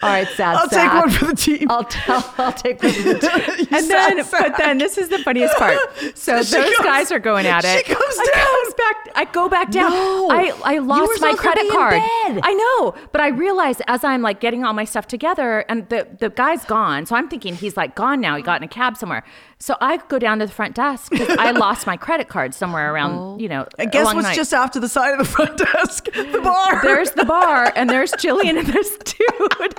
"All 0.02 0.08
right, 0.08 0.28
sad 0.28 0.54
I'll 0.54 0.68
sack. 0.68 0.92
take 0.92 1.00
one 1.02 1.10
for 1.10 1.24
the 1.24 1.34
team. 1.34 1.66
I'll 1.68 1.82
tell. 1.82 2.32
I'll 2.38 2.52
take 2.52 2.80
one 2.80 2.92
for 2.92 3.02
the 3.02 3.18
team." 3.58 3.66
And 3.72 3.90
then, 3.90 4.22
sad 4.24 4.30
but 4.52 4.56
then 4.56 4.78
this 4.78 4.96
is 4.96 5.08
the 5.08 5.18
funniest 5.18 5.56
part. 5.56 5.76
So 6.16 6.36
those 6.36 6.52
goes- 6.54 6.78
guys 6.84 7.10
are 7.10 7.18
going 7.18 7.44
at 7.46 7.64
it. 7.64 7.86
she 7.86 7.92
goes 7.92 7.98
I 8.20 8.26
down. 8.34 8.44
comes 8.46 8.74
back. 8.74 8.96
I 9.16 9.24
go 9.32 9.48
back 9.48 9.70
down. 9.72 9.90
No. 9.90 10.28
I 10.30 10.52
I 10.64 10.78
lost 10.78 11.20
my 11.20 11.34
credit 11.34 11.68
card. 11.72 11.94
I 12.00 12.52
know, 12.54 12.94
but 13.10 13.20
I 13.20 13.28
realized 13.28 13.82
as 13.88 14.04
I'm 14.04 14.22
like 14.22 14.38
getting 14.38 14.62
all 14.64 14.74
my 14.74 14.84
stuff 14.84 15.08
together, 15.08 15.64
and 15.68 15.88
the 15.88 16.06
the 16.20 16.30
guy's 16.30 16.64
gone. 16.64 17.04
So 17.06 17.16
I'm 17.16 17.28
thinking 17.28 17.56
he's 17.56 17.76
like 17.76 17.96
gone 17.96 18.20
now. 18.20 18.36
He 18.36 18.42
got 18.42 18.60
in 18.60 18.64
a 18.64 18.68
cab 18.68 18.96
somewhere. 18.96 19.24
So 19.58 19.76
I 19.80 19.96
go 20.08 20.18
down 20.18 20.40
to 20.40 20.46
the 20.46 20.52
front 20.52 20.74
desk 20.74 21.10
because 21.10 21.36
I 21.38 21.50
lost 21.66 21.86
my 21.86 21.96
credit 21.96 22.28
card 22.28 22.54
somewhere 22.54 22.92
around. 22.92 23.12
Oh. 23.14 23.38
You 23.38 23.48
know, 23.48 23.66
And 23.78 23.90
guess 23.90 24.06
what's 24.06 24.26
night. 24.26 24.36
just 24.36 24.52
after 24.52 24.78
the 24.80 24.88
side 24.88 25.12
of 25.12 25.18
the 25.18 25.24
front 25.24 25.56
desk? 25.58 26.08
The 26.14 26.40
bar. 26.42 26.82
There's 26.82 27.12
the 27.12 27.24
bar, 27.24 27.72
and 27.76 27.88
there's 27.88 28.10
Jillian 28.22 28.58
and 28.58 28.66
this 28.66 28.96
dude. 28.98 29.74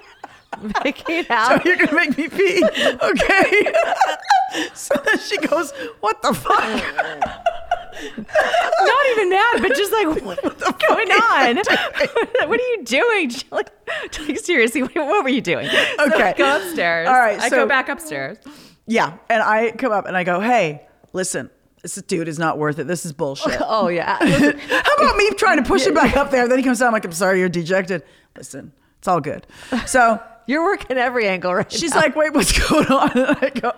Making 0.86 1.26
Oh, 1.30 1.34
out. 1.34 1.66
you're 1.66 1.76
gonna 1.76 1.94
make 1.94 2.18
me 2.18 2.30
pee. 2.30 2.64
Okay. 3.04 3.74
so 4.74 4.96
then 5.06 5.20
she 5.20 5.38
goes, 5.38 5.72
"What 6.00 6.22
the 6.22 6.34
fuck?" 6.34 6.58
Not 8.18 9.06
even 9.12 9.30
mad, 9.30 9.62
but 9.62 9.76
just 9.76 9.92
like, 9.92 10.08
what's 10.24 10.86
going 10.88 11.12
on? 11.12 11.58
what 11.58 12.60
are 12.60 12.70
you 12.72 12.82
doing? 12.86 13.32
Like, 13.52 13.70
like, 14.20 14.40
seriously, 14.40 14.82
what 14.84 14.96
what 14.96 15.24
were 15.24 15.30
you 15.30 15.42
doing? 15.42 15.68
Okay. 15.68 16.24
I 16.30 16.34
go 16.38 16.56
upstairs. 16.58 17.08
All 17.10 17.16
right, 17.16 17.40
I 17.40 17.50
so- 17.50 17.58
go 17.58 17.68
back 17.68 17.90
upstairs. 17.90 18.38
Yeah, 18.88 19.18
and 19.30 19.42
I 19.42 19.72
come 19.72 19.92
up 19.92 20.06
and 20.06 20.16
I 20.16 20.24
go, 20.24 20.40
"Hey, 20.40 20.88
listen, 21.14 21.50
this 21.82 21.96
dude 21.96 22.28
is 22.28 22.38
not 22.38 22.58
worth 22.58 22.80
it. 22.80 22.88
This 22.88 23.06
is 23.06 23.14
bullshit." 23.14 23.58
Oh 23.62 23.88
yeah. 23.88 24.18
How 24.20 24.96
about 24.96 25.18
me 25.18 25.30
trying 25.32 25.58
to 25.58 25.64
push 25.68 25.86
him 25.86 25.94
back 25.94 26.16
up 26.16 26.32
there? 26.32 26.48
Then 26.48 26.58
he 26.60 26.64
comes 26.64 26.80
down 26.80 26.88
I'm 26.88 26.94
like, 26.94 27.06
"I'm 27.06 27.12
sorry, 27.12 27.40
you're 27.40 27.50
dejected." 27.50 28.04
Listen, 28.36 28.74
it's 29.00 29.08
all 29.08 29.22
good. 29.22 29.48
So 29.86 30.22
You're 30.48 30.64
working 30.64 30.98
every 30.98 31.28
angle 31.28 31.54
right 31.56 31.72
she's 31.72 31.90
now. 31.92 32.02
like, 32.02 32.16
"Wait, 32.16 32.32
what's 32.34 32.58
going 32.70 32.86
on?" 32.88 33.10
And 33.18 33.38
I 33.42 33.50
go. 33.50 33.72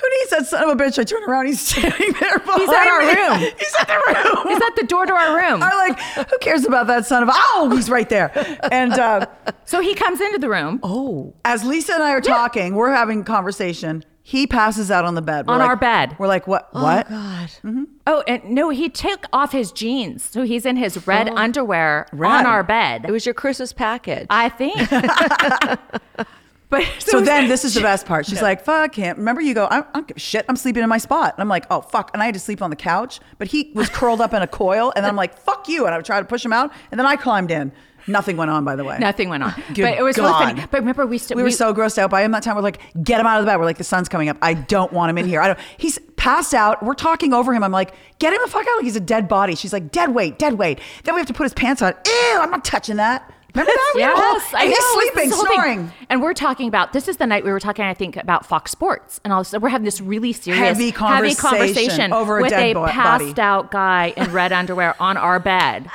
Who 0.00 0.08
needs 0.18 0.30
that 0.30 0.46
son 0.46 0.64
of 0.64 0.70
a 0.70 0.82
bitch? 0.82 0.98
I 0.98 1.04
turn 1.04 1.22
around, 1.24 1.46
he's 1.46 1.60
standing 1.60 2.12
there. 2.18 2.38
Behind 2.38 2.70
at 2.70 2.86
our 2.86 3.00
me. 3.00 3.44
room. 3.44 3.52
He's 3.58 3.74
at 3.78 3.88
the 3.88 3.94
room. 3.94 4.48
Is 4.52 4.58
that 4.58 4.72
the 4.76 4.86
door 4.86 5.04
to 5.04 5.12
our 5.12 5.36
room? 5.36 5.62
I'm 5.62 5.90
like, 5.90 6.00
who 6.30 6.38
cares 6.38 6.64
about 6.64 6.86
that 6.86 7.04
son 7.04 7.22
of 7.22 7.28
a? 7.28 7.32
Oh, 7.34 7.70
he's 7.74 7.90
right 7.90 8.08
there. 8.08 8.30
And 8.72 8.92
uh, 8.92 9.26
So 9.66 9.80
he 9.80 9.94
comes 9.94 10.20
into 10.22 10.38
the 10.38 10.48
room 10.48 10.80
oh. 10.82 11.34
as 11.44 11.62
Lisa 11.64 11.92
and 11.92 12.02
I 12.02 12.12
are 12.12 12.22
talking, 12.22 12.74
we're 12.74 12.90
having 12.90 13.22
conversation. 13.22 14.02
He 14.22 14.46
passes 14.46 14.90
out 14.90 15.04
on 15.04 15.14
the 15.14 15.22
bed. 15.22 15.46
We're 15.46 15.54
On 15.54 15.60
like- 15.60 15.68
our 15.68 15.76
bed. 15.76 16.16
We're 16.18 16.28
like, 16.28 16.46
what? 16.46 16.68
Oh, 16.74 16.82
what? 16.82 17.06
Oh, 17.08 17.10
God. 17.10 17.48
Mm-hmm. 17.64 17.84
Oh, 18.06 18.22
and 18.26 18.44
no, 18.44 18.68
he 18.70 18.88
took 18.88 19.24
off 19.32 19.52
his 19.52 19.72
jeans. 19.72 20.24
So 20.24 20.42
he's 20.42 20.66
in 20.66 20.76
his 20.76 21.06
red 21.06 21.28
oh. 21.28 21.36
underwear 21.36 22.06
Red. 22.12 22.30
on 22.30 22.46
our 22.46 22.62
bed. 22.62 23.04
It 23.06 23.12
was 23.12 23.24
your 23.24 23.34
Christmas 23.34 23.72
package. 23.72 24.26
I 24.30 24.48
think. 24.48 24.76
but 26.68 26.84
So 26.98 27.20
then 27.20 27.48
this 27.48 27.64
is 27.64 27.74
the 27.74 27.80
best 27.80 28.06
part. 28.06 28.26
She's 28.26 28.42
like, 28.42 28.62
fuck 28.64 28.94
him. 28.94 29.16
Remember, 29.16 29.40
you 29.40 29.54
go, 29.54 29.64
I, 29.64 29.78
I 29.78 29.84
don't 29.94 30.06
give 30.06 30.16
a 30.18 30.20
shit. 30.20 30.44
I'm 30.48 30.56
sleeping 30.56 30.82
in 30.82 30.88
my 30.88 30.98
spot. 30.98 31.34
And 31.34 31.42
I'm 31.42 31.48
like, 31.48 31.66
oh, 31.70 31.80
fuck. 31.80 32.10
And 32.12 32.22
I 32.22 32.26
had 32.26 32.34
to 32.34 32.40
sleep 32.40 32.60
on 32.62 32.70
the 32.70 32.76
couch, 32.76 33.20
but 33.38 33.48
he 33.48 33.72
was 33.74 33.88
curled 33.88 34.20
up 34.20 34.34
in 34.34 34.42
a 34.42 34.46
coil. 34.46 34.92
And 34.94 35.04
then 35.04 35.10
I'm 35.10 35.16
like, 35.16 35.38
fuck 35.38 35.68
you. 35.68 35.86
And 35.86 35.94
I 35.94 35.98
would 35.98 36.06
try 36.06 36.20
to 36.20 36.26
push 36.26 36.44
him 36.44 36.52
out. 36.52 36.72
And 36.90 36.98
then 36.98 37.06
I 37.06 37.16
climbed 37.16 37.50
in. 37.50 37.72
Nothing 38.06 38.36
went 38.36 38.50
on, 38.50 38.64
by 38.64 38.76
the 38.76 38.84
way. 38.84 38.98
nothing 38.98 39.28
went 39.28 39.42
on. 39.42 39.52
Good 39.74 39.82
but 39.82 39.98
it 39.98 40.02
was 40.02 40.16
really 40.16 40.30
funny. 40.32 40.64
But 40.70 40.80
remember, 40.80 41.06
we 41.06 41.18
st- 41.18 41.36
We 41.36 41.42
were 41.42 41.50
so 41.50 41.72
grossed 41.74 41.98
out 41.98 42.10
by 42.10 42.22
him 42.22 42.30
that 42.32 42.42
time. 42.42 42.56
We're 42.56 42.62
like, 42.62 42.80
get 43.02 43.20
him 43.20 43.26
out 43.26 43.38
of 43.40 43.44
the 43.46 43.50
bed. 43.50 43.56
We're 43.58 43.64
like, 43.64 43.78
the 43.78 43.84
sun's 43.84 44.08
coming 44.08 44.28
up. 44.28 44.36
I 44.42 44.54
don't 44.54 44.92
want 44.92 45.10
him 45.10 45.18
in 45.18 45.26
here. 45.26 45.40
I 45.40 45.48
don't. 45.48 45.58
He's 45.76 45.98
passed 46.16 46.54
out. 46.54 46.82
We're 46.82 46.94
talking 46.94 47.32
over 47.32 47.52
him. 47.54 47.62
I'm 47.64 47.72
like, 47.72 47.94
get 48.18 48.32
him 48.32 48.40
the 48.44 48.50
fuck 48.50 48.66
out. 48.66 48.76
Like 48.76 48.84
he's 48.84 48.96
a 48.96 49.00
dead 49.00 49.28
body. 49.28 49.54
She's 49.54 49.72
like, 49.72 49.90
dead 49.92 50.14
weight, 50.14 50.38
dead 50.38 50.54
weight. 50.54 50.80
Then 51.04 51.14
we 51.14 51.20
have 51.20 51.26
to 51.28 51.34
put 51.34 51.44
his 51.44 51.54
pants 51.54 51.82
on. 51.82 51.92
Ew, 52.06 52.38
I'm 52.40 52.50
not 52.50 52.64
touching 52.64 52.96
that. 52.96 53.32
Remember 53.52 53.72
that? 53.72 53.92
We 53.96 54.02
had 54.02 54.12
a 54.12 54.14
whole- 54.16 54.40
I 54.56 54.62
and 54.62 54.68
he's 54.68 54.84
sleeping, 54.92 55.30
whole 55.32 55.44
thing. 55.44 55.54
snoring. 55.56 55.92
And 56.08 56.22
we're 56.22 56.34
talking 56.34 56.68
about 56.68 56.92
this 56.92 57.08
is 57.08 57.16
the 57.16 57.26
night 57.26 57.42
we 57.42 57.50
were 57.50 57.58
talking, 57.58 57.84
I 57.84 57.94
think, 57.94 58.16
about 58.16 58.46
Fox 58.46 58.70
Sports, 58.70 59.18
and 59.24 59.32
all 59.32 59.42
this. 59.42 59.52
We're 59.60 59.70
having 59.70 59.84
this 59.84 60.00
really 60.00 60.32
serious, 60.32 60.60
Heavy 60.60 60.92
conversation 60.92 62.12
over 62.12 62.38
a 62.38 62.42
with 62.42 62.50
dead 62.50 62.76
a 62.76 62.86
passed 62.86 63.24
body. 63.24 63.40
out 63.40 63.70
guy 63.72 64.12
in 64.16 64.30
red 64.32 64.52
underwear 64.60 64.94
on 65.02 65.16
our 65.16 65.40
bed. 65.40 65.90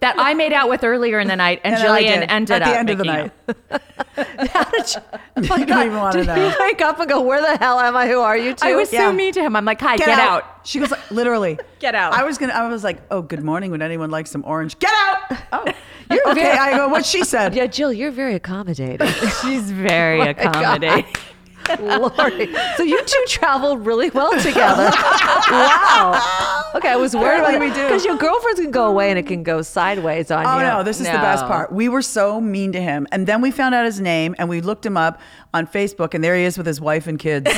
That 0.00 0.16
I 0.18 0.34
made 0.34 0.52
out 0.52 0.68
with 0.68 0.84
earlier 0.84 1.18
in 1.20 1.28
the 1.28 1.36
night, 1.36 1.60
and, 1.64 1.74
And 1.76 1.84
Jillian 1.84 2.20
did, 2.20 2.30
ended 2.30 2.50
at 2.56 2.62
up 2.62 2.68
the 2.72 2.78
end 2.78 2.90
of 2.90 2.98
the 2.98 3.04
making 3.04 3.30
night. 3.48 3.56
out. 3.70 3.82
You 4.14 4.24
oh 5.50 5.64
don't 5.64 5.86
even 5.86 5.96
want 5.98 6.12
to 6.12 6.18
Did 6.18 6.26
know. 6.26 6.48
you 6.48 6.54
wake 6.60 6.82
up 6.82 7.00
and 7.00 7.08
go, 7.08 7.22
"Where 7.22 7.40
the 7.40 7.56
hell 7.56 7.80
am 7.80 7.96
I? 7.96 8.06
Who 8.06 8.20
are 8.20 8.36
you?" 8.36 8.52
Two? 8.54 8.66
I 8.68 8.74
was 8.74 8.92
Yeah. 8.92 9.06
so 9.08 9.12
mean 9.12 9.32
to 9.32 9.40
him. 9.40 9.56
I'm 9.56 9.64
like, 9.64 9.80
"Hi, 9.80 9.96
get, 9.96 10.18
out. 10.18 10.44
She 10.64 10.78
goes 10.80 10.90
like, 10.90 11.10
literally, 11.10 11.58
Get 11.78 11.94
out. 11.94 12.12
I 12.12 12.22
was 12.24 12.36
gonna. 12.36 12.52
I 12.52 12.68
was 12.68 12.84
like, 12.84 12.98
oh, 13.10 13.22
good 13.22 13.42
morning. 13.42 13.70
Would 13.70 13.80
anyone 13.80 14.10
like 14.10 14.26
some 14.26 14.44
orange? 14.46 14.78
Get 14.78 14.92
out. 14.92 15.38
Oh, 15.52 15.64
you're 16.10 16.28
okay. 16.30 16.52
I 16.52 16.76
go. 16.76 16.88
What 16.88 17.06
she 17.06 17.24
said. 17.24 17.54
Yeah, 17.54 17.66
Jill, 17.66 17.90
you're 17.92 18.10
very 18.10 18.34
accommodating. 18.34 19.06
She's 19.40 19.70
very 19.70 20.20
oh 20.20 20.24
my 20.26 20.32
God. 20.34 20.56
accommodating." 20.84 21.14
Lordy. 21.80 22.52
So 22.76 22.82
you 22.82 23.02
two 23.04 23.24
traveled 23.28 23.86
really 23.86 24.10
well 24.10 24.32
together. 24.40 24.90
wow. 25.50 26.61
Okay, 26.74 26.88
I 26.88 26.96
was 26.96 27.14
worried 27.14 27.40
about 27.40 27.52
do 27.52 27.58
we 27.60 27.66
do? 27.68 27.74
Because 27.86 28.04
your 28.04 28.16
girlfriends 28.16 28.60
can 28.60 28.70
go 28.70 28.86
away 28.86 29.10
and 29.10 29.18
it 29.18 29.26
can 29.26 29.42
go 29.42 29.62
sideways 29.62 30.30
on 30.30 30.46
Oh 30.46 30.56
you. 30.58 30.62
no, 30.64 30.82
this 30.82 31.00
is 31.00 31.06
the 31.06 31.12
best 31.12 31.44
part. 31.46 31.70
We 31.72 31.88
were 31.88 32.02
so 32.02 32.40
mean 32.40 32.72
to 32.72 32.80
him, 32.80 33.06
and 33.12 33.26
then 33.26 33.40
we 33.42 33.50
found 33.50 33.74
out 33.74 33.84
his 33.84 34.00
name, 34.00 34.34
and 34.38 34.48
we 34.48 34.60
looked 34.60 34.84
him 34.86 34.96
up 34.96 35.20
on 35.54 35.66
Facebook, 35.66 36.14
and 36.14 36.24
there 36.24 36.34
he 36.36 36.44
is 36.44 36.56
with 36.56 36.66
his 36.66 36.80
wife 36.80 37.06
and 37.06 37.18
kids. 37.18 37.46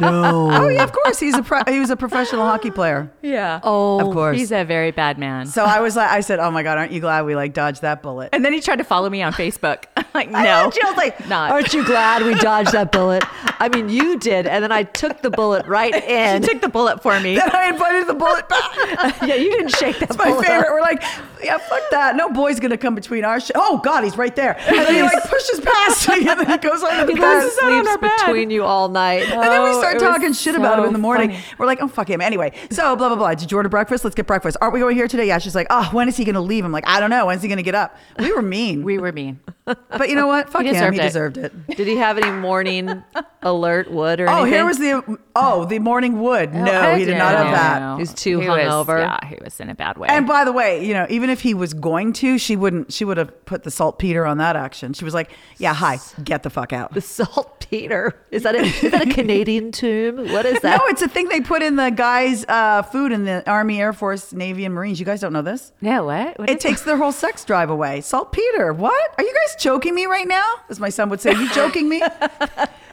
no. 0.00 0.48
Oh 0.52 0.68
yeah, 0.68 0.82
of 0.82 0.92
course. 0.92 1.18
He's 1.20 1.36
a 1.36 1.42
pro- 1.42 1.62
he 1.68 1.78
was 1.80 1.90
a 1.90 1.96
professional 1.96 2.44
hockey 2.44 2.70
player. 2.70 3.10
Yeah. 3.22 3.60
Oh, 3.62 4.00
Of 4.06 4.12
course. 4.12 4.36
He's 4.36 4.52
a 4.52 4.64
very 4.64 4.90
bad 4.90 5.18
man. 5.18 5.46
So 5.46 5.64
I 5.64 5.80
was 5.80 5.96
like, 5.96 6.10
I 6.10 6.20
said, 6.20 6.38
oh 6.38 6.50
my 6.50 6.62
god, 6.62 6.78
aren't 6.78 6.92
you 6.92 7.00
glad 7.00 7.22
we 7.24 7.34
like 7.36 7.52
dodged 7.52 7.82
that 7.82 8.02
bullet? 8.02 8.30
and 8.32 8.44
then 8.44 8.52
he 8.52 8.60
tried 8.60 8.76
to 8.76 8.84
follow 8.84 9.08
me 9.10 9.22
on 9.22 9.32
Facebook. 9.32 9.84
I'm 9.96 10.04
like, 10.14 10.30
no. 10.30 10.42
know, 10.42 10.70
Jill's 10.70 10.96
like, 10.96 11.28
not. 11.28 11.50
aren't 11.50 11.72
you 11.74 11.84
glad 11.84 12.22
we 12.22 12.34
dodged 12.34 12.72
that 12.72 12.92
bullet? 12.92 13.24
I 13.60 13.68
mean, 13.68 13.88
you 13.88 14.18
did, 14.18 14.46
and 14.46 14.62
then 14.62 14.72
I 14.72 14.82
took 14.82 15.22
the 15.22 15.30
bullet 15.30 15.66
right 15.66 15.94
in. 15.94 16.42
She 16.42 16.48
took 16.48 16.60
the 16.60 16.68
bullet 16.68 17.02
for 17.02 17.18
me. 17.20 17.36
Then 17.36 17.50
I 17.54 17.68
invited 17.68 18.06
the 18.08 18.14
bullet 18.24 18.48
back. 18.48 19.22
yeah, 19.22 19.34
you 19.34 19.50
didn't 19.50 19.76
shake 19.76 19.98
that 19.98 20.10
It's 20.10 20.18
my 20.18 20.30
bullet. 20.30 20.46
favorite. 20.46 20.70
We're 20.72 20.80
like, 20.80 21.02
yeah, 21.42 21.58
fuck 21.58 21.82
that. 21.90 22.16
No 22.16 22.30
boy's 22.30 22.60
gonna 22.60 22.76
come 22.78 22.94
between 22.94 23.24
our 23.24 23.40
shit. 23.40 23.56
Oh 23.56 23.78
God, 23.78 24.04
he's 24.04 24.16
right 24.16 24.34
there. 24.34 24.56
And 24.58 24.76
then 24.78 24.94
he 24.94 25.02
like 25.02 25.22
pushes 25.24 25.60
past 25.60 26.08
me, 26.08 26.28
and 26.28 26.40
then 26.40 26.46
he 26.50 26.56
goes 26.58 26.82
on 26.82 27.06
the 27.06 27.12
He 27.12 27.18
bed. 27.20 27.42
just 27.42 27.58
out 27.62 27.72
on 27.72 27.84
sleeps 27.84 27.88
our 27.88 27.98
bed. 27.98 28.10
between 28.26 28.50
you 28.50 28.64
all 28.64 28.88
night. 28.88 29.22
And 29.30 29.42
then 29.42 29.62
we 29.62 29.70
Oh, 29.70 29.78
start 29.80 29.98
talking 29.98 30.32
shit 30.32 30.54
about 30.54 30.78
him 30.78 30.84
in 30.86 30.92
the 30.92 30.98
morning. 30.98 31.30
funny. 31.30 31.42
We're 31.58 31.66
like, 31.66 31.80
oh 31.82 31.88
fuck 31.88 32.08
him. 32.08 32.20
Anyway, 32.20 32.52
so 32.70 32.96
blah 32.96 33.08
blah 33.08 33.16
blah. 33.16 33.34
Did 33.34 33.50
you 33.50 33.56
order 33.56 33.68
breakfast? 33.68 34.04
Let's 34.04 34.14
get 34.14 34.26
breakfast. 34.26 34.56
Aren't 34.60 34.74
we 34.74 34.80
going 34.80 34.96
here 34.96 35.08
today? 35.08 35.26
Yeah. 35.26 35.38
She's 35.38 35.54
like, 35.54 35.66
oh, 35.70 35.88
when 35.92 36.08
is 36.08 36.16
he 36.16 36.24
gonna 36.24 36.40
leave? 36.40 36.64
I'm 36.64 36.72
like, 36.72 36.86
I 36.86 37.00
don't 37.00 37.10
know. 37.10 37.26
When's 37.26 37.42
he 37.42 37.48
gonna 37.48 37.62
get 37.62 37.74
up? 37.74 37.96
We 38.18 38.32
were 38.32 38.42
mean. 38.42 38.82
We 38.84 38.98
were 38.98 39.12
mean. 39.12 39.40
But 39.66 40.08
you 40.08 40.14
know 40.14 40.26
what? 40.26 40.48
Fuck 40.52 40.62
He 40.62 40.68
him. 40.68 40.74
deserved 40.74 40.94
He 40.96 41.00
it. 41.00 41.04
deserved 41.04 41.36
it. 41.38 41.66
Did 41.76 41.86
he 41.86 41.96
have 41.96 42.18
any 42.18 42.30
morning 42.30 43.02
alert 43.42 43.90
wood 43.90 44.20
or 44.20 44.28
Oh, 44.28 44.42
anything? 44.42 44.52
here 44.52 44.64
was 44.66 44.78
the 44.78 45.18
oh 45.34 45.64
the 45.64 45.78
morning 45.78 46.20
wood. 46.20 46.50
Oh, 46.54 46.64
no, 46.64 46.94
he 46.96 47.04
did 47.04 47.16
not 47.18 47.34
have 47.34 47.50
that. 47.50 47.98
He's 47.98 48.12
too 48.16 48.40
He 48.40 48.48
was- 48.48 48.58
hungover. 48.58 48.98
Yeah, 49.00 49.26
he 49.28 49.36
was 49.42 49.58
in 49.60 49.68
a 49.70 49.74
bad 49.74 49.98
way. 49.98 50.08
And 50.10 50.26
by 50.26 50.44
the 50.44 50.52
way, 50.52 50.84
you 50.84 50.94
know, 50.94 51.06
even 51.10 51.30
if 51.30 51.40
he 51.40 51.54
was 51.54 51.74
going 51.74 52.12
to, 52.14 52.38
she 52.38 52.56
wouldn't. 52.56 52.92
She 52.92 53.04
would 53.04 53.16
have 53.16 53.44
put 53.44 53.62
the 53.64 53.70
saltpeter 53.70 54.24
on 54.26 54.38
that 54.38 54.56
action. 54.56 54.92
She 54.92 55.04
was 55.04 55.14
like, 55.14 55.30
"Yeah, 55.58 55.74
hi, 55.74 55.98
get 56.22 56.42
the 56.42 56.50
fuck 56.50 56.72
out." 56.72 56.92
The 56.94 57.00
saltpeter. 57.00 58.18
Is 58.30 58.42
that 58.44 58.54
a, 58.54 58.60
is 58.60 58.80
that 58.92 59.08
a 59.08 59.12
Canadian 59.12 59.72
tomb? 59.72 60.32
What 60.32 60.46
is 60.46 60.60
that? 60.60 60.78
No, 60.78 60.86
it's 60.86 61.02
a 61.02 61.08
thing 61.08 61.28
they 61.28 61.40
put 61.40 61.62
in 61.62 61.76
the 61.76 61.90
guys' 61.90 62.44
uh, 62.48 62.82
food 62.82 63.10
in 63.12 63.24
the 63.24 63.42
Army, 63.50 63.80
Air 63.80 63.92
Force, 63.92 64.32
Navy, 64.32 64.64
and 64.64 64.74
Marines. 64.74 65.00
You 65.00 65.06
guys 65.06 65.20
don't 65.20 65.32
know 65.32 65.42
this? 65.42 65.72
no, 65.80 66.04
what? 66.04 66.38
What 66.38 66.50
It 66.50 66.58
is 66.58 66.62
takes 66.62 66.82
their 66.82 66.96
whole 66.96 67.12
sex 67.12 67.44
drive 67.44 67.70
away. 67.70 68.00
Saltpeter. 68.00 68.72
What? 68.72 69.14
Are 69.18 69.24
you 69.24 69.34
guys 69.34 69.56
joking 69.62 69.94
me 69.94 70.06
right 70.06 70.28
now? 70.28 70.44
As 70.68 70.78
my 70.80 70.88
son 70.88 71.08
would 71.10 71.20
say, 71.20 71.32
you 71.32 71.48
joking 71.54 71.88
me? 71.88 72.02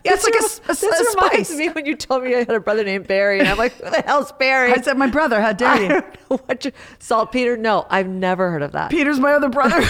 Yeah, 0.04 0.14
it's 0.14 0.24
like 0.24 0.34
a, 0.34 0.38
a, 0.72 0.76
this 0.76 0.84
a 0.84 1.16
reminds 1.16 1.50
spice. 1.50 1.58
me 1.58 1.70
when 1.70 1.86
you 1.86 1.96
told 1.96 2.24
me 2.24 2.34
I 2.36 2.40
had 2.40 2.50
a 2.52 2.60
brother 2.60 2.84
named 2.84 3.08
Barry, 3.08 3.40
and 3.40 3.48
I'm 3.48 3.58
like, 3.58 3.74
who 3.74 3.90
the 3.90 4.02
hell's 4.02 4.32
Barry? 4.34 4.72
I 4.74 4.82
said, 4.82 4.98
my 4.98 5.08
brother, 5.08 5.40
how 5.42 5.54
dare 5.54 5.70
I 5.74 5.80
you? 5.80 5.88
don't 5.90 6.30
know 6.32 6.38
what 6.46 6.66
you, 6.66 6.72
saltpeter. 7.00 7.56
No, 7.58 7.86
I've 7.90 8.08
never 8.08 8.50
heard 8.52 8.64
of 8.64 8.72
that. 8.72 8.90
Peter's 8.92 9.20
my 9.20 9.34
other 9.34 9.50
brother. 9.50 9.80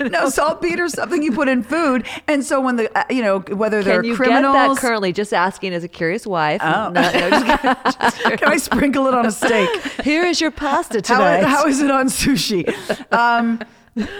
no, 0.00 0.28
saltpeter's 0.28 0.92
something 0.94 1.22
you 1.22 1.32
put 1.32 1.48
in 1.48 1.62
food. 1.62 2.06
And 2.28 2.44
so 2.44 2.60
when 2.60 2.76
the, 2.76 2.96
uh, 2.98 3.04
you 3.10 3.22
know, 3.22 3.40
whether 3.40 3.82
they're 3.82 4.00
Can 4.02 4.10
you 4.10 4.16
criminals. 4.16 4.54
get 4.54 4.68
that 4.68 4.78
currently? 4.78 5.12
Just 5.12 5.32
asking 5.34 5.74
as 5.74 5.84
a 5.84 5.88
curious 5.88 6.26
wife. 6.26 6.60
Oh. 6.64 6.90
No, 6.90 7.00
no, 7.00 7.30
just- 7.30 8.00
just. 8.00 8.22
Can 8.22 8.48
I 8.48 8.56
sprinkle 8.58 9.06
it 9.08 9.14
on 9.14 9.26
a 9.26 9.32
steak? 9.32 9.68
Here 10.02 10.24
is 10.24 10.40
your 10.40 10.50
pasta 10.52 11.02
How, 11.06 11.18
tonight. 11.18 11.44
how 11.44 11.66
is 11.66 11.80
it 11.82 11.90
on 11.90 12.06
sushi? 12.06 12.66
Um, 13.12 13.60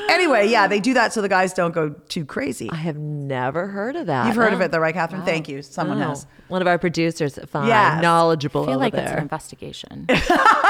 anyway, 0.09 0.49
yeah, 0.49 0.67
they 0.67 0.81
do 0.81 0.95
that 0.95 1.13
so 1.13 1.21
the 1.23 1.29
guys 1.29 1.53
don't 1.53 1.73
go 1.75 1.91
too 2.09 2.25
crazy. 2.25 2.71
I 2.71 2.77
have 2.77 2.97
never 2.97 3.67
heard 3.67 3.97
of 3.97 4.07
that. 4.07 4.27
You've 4.27 4.37
heard 4.37 4.53
of 4.53 4.61
it 4.61 4.71
though, 4.71 4.79
right, 4.79 4.95
Catherine? 4.95 5.23
Thank 5.23 5.49
you. 5.49 5.63
Someone 5.63 6.01
Oh, 6.03 6.09
has. 6.09 6.27
One 6.49 6.63
of 6.63 6.69
our 6.69 6.79
producers, 6.79 7.39
fine, 7.49 7.69
Yes. 7.69 8.03
knowledgeable 8.03 8.63
I 8.63 8.67
feel 8.67 8.75
over 8.75 8.79
like 8.85 8.95
it's 8.95 9.01
an 9.03 9.07
there. 9.07 9.19
investigation. 9.19 10.07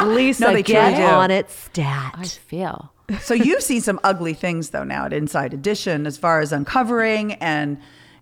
Lisa, 0.04 0.42
No, 0.46 0.52
they 0.52 0.62
get 0.62 0.88
truly 0.94 0.96
do. 1.08 1.14
on 1.14 1.30
it, 1.30 1.50
stat. 1.50 2.14
I 2.16 2.24
feel. 2.26 2.92
So 3.20 3.34
you've 3.34 3.62
seen 3.62 3.80
some 3.80 4.00
ugly 4.02 4.34
things 4.34 4.70
though 4.70 4.82
now 4.84 5.04
at 5.06 5.12
Inside 5.12 5.54
Edition 5.54 6.06
as 6.06 6.16
far 6.18 6.40
as 6.40 6.52
uncovering 6.52 7.34
and 7.34 7.78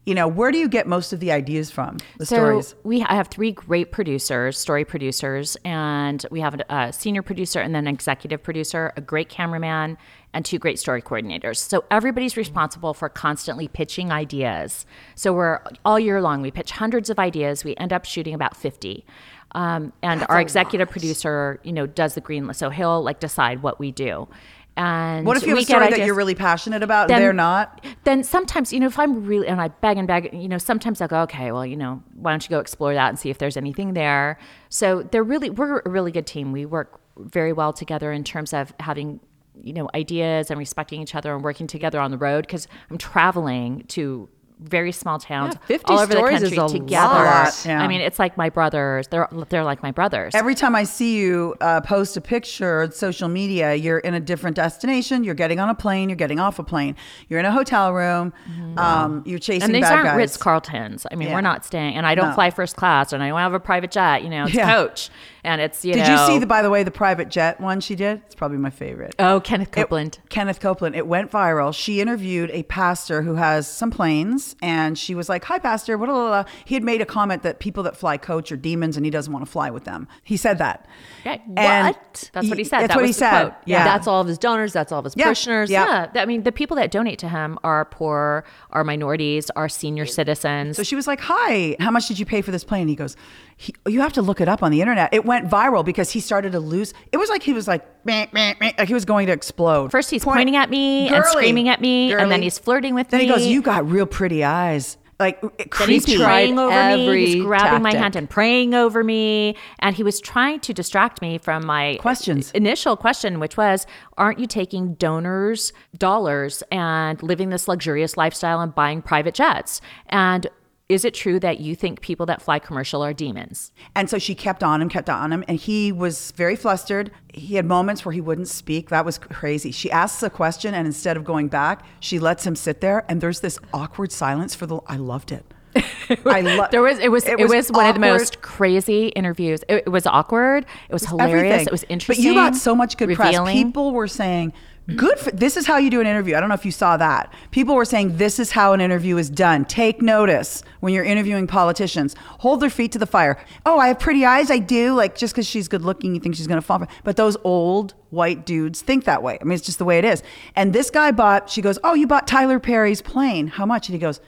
you 0.07 0.15
know, 0.15 0.29
where 0.29 0.51
do 0.51 0.59
you 0.59 0.69
get 0.69 0.87
most 0.87 1.13
of 1.13 1.21
the 1.21 1.33
ideas 1.33 1.71
from? 1.71 1.97
The 2.19 2.27
so 2.27 2.37
stories. 2.37 2.75
we 2.85 3.03
I 3.03 3.15
have 3.15 3.29
three 3.29 3.53
great 3.53 3.91
producers, 3.91 4.59
story 4.59 4.85
producers, 4.85 5.57
and 5.65 6.25
we 6.31 6.41
have 6.41 6.55
a, 6.55 6.65
a 6.69 6.93
senior 6.93 7.23
producer 7.23 7.61
and 7.61 7.75
then 7.75 7.87
an 7.87 7.95
executive 7.95 8.43
producer, 8.43 8.93
a 8.97 9.01
great 9.01 9.29
cameraman, 9.29 9.97
and 10.35 10.45
two 10.45 10.59
great 10.59 10.79
story 10.79 11.01
coordinators. 11.01 11.57
So 11.57 11.85
everybody's 11.91 12.37
responsible 12.37 12.93
for 12.93 13.09
constantly 13.09 13.67
pitching 13.67 14.13
ideas. 14.13 14.85
So 15.15 15.33
we're 15.33 15.61
all 15.85 15.99
year 15.99 16.21
long. 16.21 16.43
We 16.43 16.51
pitch 16.51 16.73
hundreds 16.73 17.09
of 17.09 17.19
ideas. 17.19 17.65
We 17.65 17.75
end 17.77 17.93
up 17.93 18.05
shooting 18.05 18.35
about 18.35 18.57
fifty. 18.57 19.07
Um, 19.53 19.93
and 20.03 20.27
our 20.29 20.41
executive 20.41 20.91
producer, 20.91 21.61
you 21.63 21.73
know, 21.73 21.87
does 21.87 22.15
the 22.15 22.21
green 22.21 22.47
list. 22.49 22.59
So 22.59 22.71
he'll 22.71 23.03
like 23.03 23.21
decide 23.21 23.63
what 23.63 23.79
we 23.79 23.93
do. 23.93 24.29
And 24.77 25.25
What 25.25 25.37
if 25.37 25.45
you 25.45 25.51
have 25.51 25.59
a 25.59 25.65
story 25.65 25.91
that 25.91 26.05
you're 26.05 26.17
really 26.17 26.35
passionate 26.35 26.83
about 26.83 27.09
then- 27.09 27.19
and 27.19 27.25
they're 27.25 27.33
not? 27.33 27.85
Then 28.03 28.25
sometimes, 28.25 28.73
you 28.73 28.81
know, 28.81 28.87
if 28.87 28.99
I'm 28.99 29.25
really 29.25 29.47
and 29.47 29.61
I 29.61 29.69
beg 29.69 29.99
and 29.99 30.09
beg, 30.09 30.31
you 30.33 30.49
know, 30.49 30.59
sometimes 30.59 31.01
I'll 31.01 31.09
go, 31.09 31.21
okay, 31.23 31.53
well, 31.53 31.65
you 31.65 31.77
know, 31.77 32.03
why 32.15 32.33
don't 32.33 32.43
you 32.43 32.51
go 32.51 32.59
explore 32.59 32.93
that 32.95 33.09
and 33.09 33.19
see 33.19 33.31
if 33.31 33.39
there's 33.39 33.57
anything 33.57 33.95
there. 33.95 34.39
So 34.71 35.03
they're 35.03 35.23
really 35.23 35.51
we're 35.51 35.81
a 35.85 35.91
really 35.91 36.11
good 36.11 36.27
team. 36.27 36.51
We 36.51 36.67
work 36.67 37.01
very 37.19 37.53
well 37.53 37.73
together 37.73 38.11
in 38.11 38.25
terms 38.25 38.53
of 38.53 38.75
having 38.81 39.21
you 39.63 39.73
know 39.73 39.89
ideas 39.95 40.51
and 40.51 40.59
respecting 40.59 41.01
each 41.01 41.15
other 41.15 41.33
and 41.33 41.45
working 41.45 41.69
together 41.69 42.01
on 42.01 42.11
the 42.11 42.19
road 42.19 42.45
because 42.45 42.67
I'm 42.91 42.99
traveling 42.99 43.85
to 43.89 44.29
very 44.69 44.93
small 44.93 45.19
towns 45.19 45.55
Yeah, 45.55 45.67
50 45.67 45.93
all 45.93 45.99
over 46.01 46.15
the 46.15 46.21
country 46.21 46.51
together. 46.81 47.15
lot, 47.15 47.63
yeah. 47.67 47.81
I 47.83 47.87
mean, 47.89 48.01
it's 48.01 48.19
like 48.19 48.37
my 48.37 48.49
brothers. 48.51 49.09
They're 49.09 49.29
they're 49.51 49.65
like 49.65 49.83
my 49.83 49.91
brothers. 49.93 50.35
Every 50.35 50.55
time 50.55 50.75
I 50.75 50.85
see 50.85 51.17
you 51.19 51.55
uh, 51.61 51.81
post 51.83 52.17
a 52.17 52.21
picture 52.21 52.83
on 52.83 52.93
social 52.93 53.29
media, 53.29 53.75
you're 53.75 53.99
in 53.99 54.15
a 54.15 54.21
different 54.21 54.57
destination. 54.57 55.23
You're 55.25 55.35
getting 55.35 55.61
on 55.61 55.69
a 55.69 55.75
plane. 55.75 56.09
You're 56.09 56.17
getting 56.17 56.41
off 56.41 56.59
a 56.59 56.65
plane. 56.65 56.97
You're 57.29 57.41
in 57.41 57.47
a 57.47 57.53
hotel 57.53 57.93
room. 57.93 58.33
Um, 58.77 59.23
you're 59.27 59.39
chasing 59.39 59.65
and 59.65 59.75
these 59.75 59.85
aren't. 59.91 60.17
Ritz 60.17 60.37
Carltons. 60.37 61.07
I 61.11 61.15
mean, 61.17 61.29
Yeah. 61.29 61.35
we're 61.35 61.41
not 61.41 61.65
staying, 61.65 61.95
and 61.97 62.07
I 62.07 62.15
don't 62.15 62.29
No. 62.31 62.35
fly 62.35 62.51
first 62.51 62.77
class, 62.77 63.13
and 63.13 63.23
I 63.23 63.29
don't 63.29 63.39
have 63.39 63.55
a 63.55 63.61
private 63.61 63.91
jet. 63.91 64.23
You 64.23 64.31
know, 64.31 64.45
it's 64.47 64.57
coach, 64.57 65.11
and 65.45 65.61
it's 65.61 65.85
you 65.85 65.93
Did 65.95 66.07
know. 66.07 66.13
you 66.21 66.27
see 66.27 66.39
the? 66.39 66.47
By 66.47 66.63
the 66.63 66.71
way, 66.71 66.83
the 66.83 66.91
private 66.91 67.29
jet 67.29 67.61
one 67.61 67.81
she 67.81 67.95
did. 67.95 68.23
It's 68.27 68.35
probably 68.35 68.59
my 68.59 68.71
favorite. 68.71 69.15
Oh, 69.19 69.41
Kenneth 69.41 69.69
It- 69.69 69.73
Copeland. 69.73 70.19
Kenneth 70.29 70.61
Copeland. 70.61 70.97
It 70.97 71.07
went 71.07 71.31
viral. 71.31 71.75
She 71.75 72.01
interviewed 72.01 72.51
a 72.53 72.63
pastor 72.65 73.23
who 73.23 73.35
has 73.37 73.67
some 73.69 73.91
planes, 73.91 74.57
and 74.63 74.99
she 74.99 75.15
was 75.15 75.29
like, 75.29 75.45
"Hi, 75.45 75.59
pastor." 75.59 75.97
Blah, 75.99 76.07
blah, 76.07 76.15
blah. 76.43 76.45
He 76.65 76.75
had 76.75 76.83
made 76.83 77.01
a 77.01 77.07
comment 77.07 77.43
that 77.43 77.59
people 77.61 77.83
that 77.85 77.97
fly 77.97 78.17
coach 78.17 78.51
are 78.53 78.57
demons, 78.57 78.97
and 78.97 79.05
he 79.05 79.11
doesn't 79.11 79.33
want 79.33 79.45
to 79.45 79.51
fly 79.51 79.71
with 79.71 79.85
them. 79.85 80.09
He 80.23 80.37
said 80.37 80.59
that. 80.59 80.87
Yeah. 81.25 81.39
And 81.57 81.89
What? 81.89 82.31
That's 82.33 82.49
what 82.49 82.59
he 82.59 82.65
said. 82.65 82.81
That's 82.81 82.89
That 82.89 82.97
what 82.97 83.07
he 83.07 83.13
said. 83.13 83.31
quote. 83.43 83.53
Yeah, 83.67 83.85
That's 83.85 84.07
all 84.07 84.21
of 84.21 84.27
his 84.27 84.39
donors. 84.39 84.73
That's 84.73 84.93
all 84.93 84.99
of 85.01 85.05
his 85.05 85.15
Yeah. 85.17 85.25
parishioners. 85.25 85.71
Yeah. 85.71 86.09
Yeah, 86.15 86.23
I 86.23 86.27
mean, 86.27 86.43
the 86.43 86.53
people 86.53 86.77
that 86.77 86.91
donate 86.91 87.19
to 87.21 87.29
him 87.29 87.59
are 87.65 87.85
poor, 87.85 88.45
are 88.71 88.85
minorities, 88.85 89.51
are 89.57 89.69
senior 89.69 90.07
citizens. 90.07 90.77
So 90.77 90.83
she 90.83 90.97
was 90.97 91.07
like, 91.07 91.21
"Hi, 91.23 91.77
how 91.81 91.91
much 91.91 92.09
did 92.09 92.19
you 92.19 92.27
pay 92.27 92.41
for 92.43 92.51
this 92.51 92.65
plane?" 92.65 92.89
He 92.89 92.95
goes, 92.95 93.17
he, 93.57 93.75
"You 93.87 94.01
have 94.01 94.13
to 94.15 94.23
look 94.23 94.41
it 94.41 94.49
up 94.49 94.63
on 94.63 94.71
the 94.71 94.81
internet." 94.81 95.13
It 95.13 95.25
went 95.25 95.34
viral 95.43 95.85
because 95.85 96.11
he 96.11 96.21
started 96.21 96.53
to 96.53 96.61
lose. 96.61 96.95
It 97.13 97.17
was 97.17 97.29
like 97.29 97.43
he 97.43 97.53
was 97.53 97.67
like, 97.69 97.85
meh, 98.07 98.27
meh, 98.33 98.55
meh, 98.61 98.73
like 98.79 98.89
he 98.89 98.95
was 98.95 99.05
going 99.05 99.27
to 99.27 99.33
explode. 99.33 99.91
First, 99.91 100.11
he's 100.11 100.25
Point- 100.25 100.37
pointing 100.37 100.57
at 100.57 100.71
me 100.71 101.09
and 101.09 101.25
screaming 101.27 101.69
at 101.69 101.81
me, 101.81 102.13
and 102.13 102.31
then 102.31 102.43
he's 102.43 102.59
flirting 102.59 102.95
with 102.95 103.09
Then 103.09 103.21
me. 103.21 103.27
Then 103.27 103.37
he 103.39 103.45
goes, 103.45 103.47
"You 103.53 103.61
got 103.63 103.89
real 103.91 104.07
pretty 104.07 104.45
eyes." 104.45 104.97
Like 105.21 105.41
Then 105.41 105.51
creepy. 105.71 105.93
he's 105.93 106.07
tried 106.07 106.25
praying 106.27 106.59
over 106.59 106.71
me. 106.97 107.05
every 107.07 107.27
He's 107.27 107.45
grabbing 107.45 107.83
my 107.83 107.95
hand 107.95 108.17
and 108.17 108.29
praying 108.29 108.75
over 108.75 109.05
me. 109.05 109.55
And 109.79 109.95
he 109.95 110.03
was 110.03 110.21
trying 110.21 110.59
to 110.61 110.75
distract 110.75 111.23
me 111.23 111.39
from 111.39 111.65
my 111.65 111.99
Questions. 112.01 112.51
Initial 112.51 112.97
question, 112.97 113.39
which 113.39 113.57
was, 113.57 113.87
"Aren't 114.19 114.41
you 114.41 114.49
taking 114.49 114.95
donors' 114.95 115.73
dollars 115.97 116.65
and 116.73 117.23
living 117.23 117.51
this 117.51 117.69
luxurious 117.69 118.17
lifestyle 118.17 118.61
and 118.61 118.75
buying 118.75 119.03
private 119.03 119.35
jets?" 119.35 119.81
And 120.09 120.49
is 120.89 121.05
it 121.05 121.15
true 121.15 121.41
that 121.41 121.61
you 121.61 121.75
think 121.75 122.03
people 122.03 122.27
that 122.27 122.43
fly 122.43 122.59
commercial 122.59 123.03
are 123.03 123.15
demons? 123.15 123.73
And 123.95 124.11
so 124.11 124.19
she 124.19 124.35
kept 124.35 124.63
on 124.63 124.83
him, 124.83 124.91
kept 124.91 125.09
on 125.09 125.33
him, 125.33 125.43
and 125.49 125.59
he 125.59 125.93
was 125.93 126.33
very 126.33 126.57
flustered. 126.57 127.11
He 127.33 127.55
had 127.55 127.65
moments 127.65 128.05
where 128.05 128.13
he 128.13 128.21
wouldn't 128.21 128.49
speak. 128.49 128.91
That 128.91 129.05
was 129.05 129.17
crazy. 129.17 129.71
She 129.71 129.91
asks 129.91 130.23
a 130.23 130.29
question, 130.29 130.75
and 130.75 130.87
instead 130.87 131.17
of 131.17 131.25
going 131.25 131.49
back, 131.49 131.87
she 132.01 132.19
lets 132.19 132.47
him 132.47 132.55
sit 132.55 132.83
there, 132.83 133.05
and 133.09 133.21
there's 133.21 133.41
this 133.41 133.59
awkward 133.73 134.13
silence 134.13 134.55
for 134.55 134.67
the. 134.67 134.79
I 134.87 134.97
loved 134.97 135.33
it. 135.33 135.47
I 136.27 136.43
love. 136.43 136.71
There 136.71 136.83
was 136.83 136.99
it 136.99 137.11
was 137.11 137.27
it, 137.27 137.49
was, 137.49 137.71
one 137.73 137.87
of 137.87 137.95
the 137.95 138.01
most 138.01 138.43
crazy 138.43 139.09
interviews. 139.09 139.65
It, 139.69 139.85
it 139.87 139.89
was 139.89 140.07
awkward. 140.07 140.67
It 140.89 140.93
was 140.93 141.07
hilarious. 141.07 141.35
Everything. 141.35 141.67
It 141.67 141.73
was 141.73 141.85
interesting. 141.89 142.25
But 142.25 142.29
you 142.29 142.35
got 142.35 142.55
so 142.55 142.75
much 142.75 142.97
good 142.97 143.15
press. 143.17 143.37
People 143.51 143.93
were 143.93 144.07
saying, 144.07 144.53
"Good 144.87 145.19
for 145.19 145.31
this 145.31 145.57
is 145.57 145.67
how 145.67 145.79
you 145.79 145.89
do 145.89 146.01
an 146.01 146.07
interview." 146.07 146.37
I 146.37 146.41
don't 146.41 146.51
know 146.51 146.55
if 146.55 146.67
you 146.67 146.71
saw 146.71 146.97
that. 146.99 147.33
People 147.51 147.75
were 147.75 147.85
saying, 147.85 148.19
"This 148.19 148.39
is 148.39 148.51
how 148.51 148.73
an 148.75 148.81
interview 148.81 149.17
is 149.17 149.31
done." 149.31 149.65
Take 149.65 150.03
notice 150.03 150.63
when 150.81 150.93
you're 150.93 151.05
interviewing 151.05 151.47
politicians. 151.47 152.15
Hold 152.41 152.61
their 152.61 152.71
feet 152.71 152.93
to 152.93 152.99
the 152.99 153.07
fire. 153.07 153.39
Oh, 153.65 153.79
I 153.79 153.89
have 153.89 153.99
pretty 153.99 154.27
eyes. 154.27 154.51
I 154.51 154.59
do. 154.59 154.93
Like 154.95 155.17
just 155.17 155.35
because 155.35 155.47
she's 155.47 155.69
good 155.69 155.83
looking, 155.83 156.15
you 156.15 156.21
think 156.21 156.35
she's 156.35 156.47
going 156.47 156.61
to 156.61 156.67
fall 156.67 156.81
for. 156.81 156.89
But 157.03 157.17
those 157.17 157.37
old 157.45 157.95
white 158.11 158.45
dudes 158.45 158.83
think 158.83 159.05
that 159.05 159.23
way. 159.23 159.39
I 159.41 159.45
mean, 159.45 159.55
it's 159.55 159.65
just 159.65 159.79
the 159.79 159.85
way 159.87 159.99
it 159.99 160.05
is. 160.05 160.23
And 160.55 160.73
this 160.73 160.91
guy 160.91 161.11
bought. 161.13 161.49
She 161.49 161.63
goes, 161.63 161.79
"Oh, 161.83 161.95
you 161.95 162.07
bought 162.07 162.27
Tyler 162.27 162.59
Perry's 162.59 163.01
plane. 163.01 163.47
How 163.47 163.65
much?" 163.65 163.89
And 163.89 163.95
he 163.95 163.99
goes. 163.99 164.21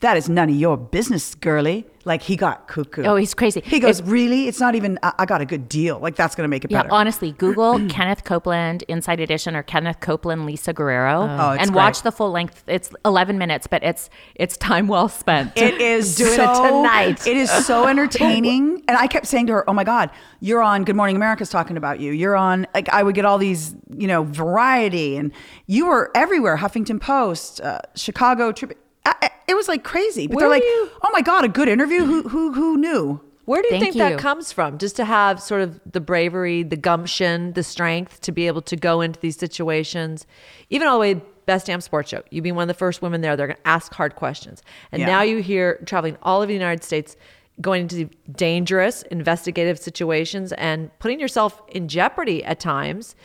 That 0.00 0.16
is 0.16 0.28
none 0.30 0.48
of 0.48 0.54
your 0.56 0.78
business, 0.78 1.34
girly. 1.34 1.86
Like 2.06 2.22
he 2.22 2.34
got 2.34 2.66
cuckoo. 2.66 3.02
Oh, 3.04 3.16
he's 3.16 3.34
crazy. 3.34 3.60
He 3.62 3.78
goes, 3.78 4.00
It- 4.00 4.06
really? 4.06 4.48
It's 4.48 4.58
not 4.58 4.74
even. 4.74 4.98
I, 5.02 5.12
I 5.18 5.26
got 5.26 5.42
a 5.42 5.44
good 5.44 5.68
deal. 5.68 5.98
Like 5.98 6.16
that's 6.16 6.34
going 6.34 6.44
to 6.44 6.48
make 6.48 6.64
it 6.64 6.70
Yeah, 6.70 6.84
better. 6.84 6.94
honestly, 6.94 7.32
Google 7.38 7.86
Kenneth 7.90 8.24
Copeland 8.24 8.82
Inside 8.88 9.20
Edition 9.20 9.54
or 9.54 9.62
Kenneth 9.62 10.00
Copeland 10.00 10.46
Lisa 10.46 10.72
Guerrero 10.72 11.28
Oh, 11.28 11.50
it's 11.50 11.62
and 11.66 11.74
watch 11.74 12.00
the 12.00 12.10
full 12.10 12.30
length. 12.30 12.64
It's 12.66 12.90
11 13.04 13.36
minutes, 13.36 13.66
but 13.66 13.82
it's 13.84 14.08
it's 14.34 14.56
time 14.56 14.88
well 14.88 15.10
spent. 15.10 15.52
It 15.58 15.78
is 15.82 16.14
Doing 16.16 16.32
it 16.32 16.36
so, 16.36 16.64
tonight. 16.78 17.26
It 17.26 17.36
is 17.36 17.50
so 17.50 17.86
entertaining. 18.20 18.82
and 18.88 18.96
I 18.96 19.06
kept 19.06 19.26
saying 19.26 19.48
to 19.48 19.52
her, 19.52 19.68
"Oh 19.68 19.74
my 19.74 19.84
God, 19.84 20.08
you're 20.40 20.62
on 20.62 20.84
Good 20.84 20.96
Morning 20.96 21.16
America's 21.16 21.50
talking 21.50 21.76
about 21.76 22.00
you. 22.00 22.12
You're 22.12 22.36
on." 22.36 22.66
Like 22.72 22.88
I 22.88 23.02
would 23.02 23.14
get 23.14 23.26
all 23.26 23.36
these, 23.36 23.74
you 23.94 24.06
know, 24.08 24.24
Variety, 24.24 25.18
and 25.18 25.32
you 25.66 25.84
were 25.86 26.10
everywhere. 26.14 26.56
Huffington 26.56 26.98
Post, 26.98 27.60
uh, 27.60 27.80
Chicago 27.94 28.52
Tribune. 28.52 28.79
I- 29.06 29.14
I- 29.22 29.30
It 29.48 29.54
was 29.56 29.66
like 29.68 29.82
crazy. 29.82 30.26
But 30.28 30.36
Where 30.36 30.42
they're 30.44 30.50
like, 30.50 30.62
you- 30.62 30.90
"Oh 31.02 31.10
my 31.12 31.22
God, 31.22 31.44
a 31.44 31.48
good 31.48 31.68
interview. 31.68 32.04
Who 32.04 32.28
who 32.28 32.52
who 32.52 32.76
knew?" 32.76 33.20
Where 33.46 33.62
do 33.62 33.66
you 33.68 33.80
Thank 33.80 33.94
think 33.94 33.96
that 33.96 34.18
comes 34.20 34.52
from? 34.52 34.78
Just 34.78 34.94
to 34.96 35.04
have 35.04 35.42
sort 35.42 35.62
of 35.62 35.80
the 35.90 36.00
bravery, 36.00 36.62
the 36.62 36.76
gumption, 36.76 37.52
the 37.54 37.64
strength 37.64 38.20
to 38.20 38.30
be 38.30 38.46
able 38.46 38.62
to 38.62 38.76
go 38.76 39.00
into 39.00 39.18
these 39.18 39.36
situations, 39.36 40.24
even 40.68 40.86
all 40.86 40.94
the 40.94 41.00
way 41.00 41.22
best 41.46 41.66
damn 41.66 41.80
sports 41.80 42.10
show. 42.10 42.22
You 42.30 42.42
being 42.42 42.54
one 42.54 42.62
of 42.62 42.68
the 42.68 42.74
first 42.78 43.02
women 43.02 43.22
there, 43.22 43.34
they're 43.36 43.48
going 43.48 43.56
to 43.56 43.66
ask 43.68 43.92
hard 43.92 44.14
questions, 44.14 44.62
and 44.92 45.00
Yeah. 45.00 45.06
now 45.06 45.22
you 45.22 45.38
hear 45.38 45.80
traveling 45.84 46.16
all 46.22 46.38
over 46.38 46.46
the 46.46 46.52
United 46.54 46.84
States, 46.84 47.16
going 47.60 47.82
into 47.82 48.08
dangerous 48.30 49.02
investigative 49.10 49.78
situations 49.80 50.52
and 50.52 50.96
putting 51.00 51.18
yourself 51.18 51.60
in 51.68 51.88
jeopardy 51.88 52.44
at 52.44 52.60
times. 52.60 53.16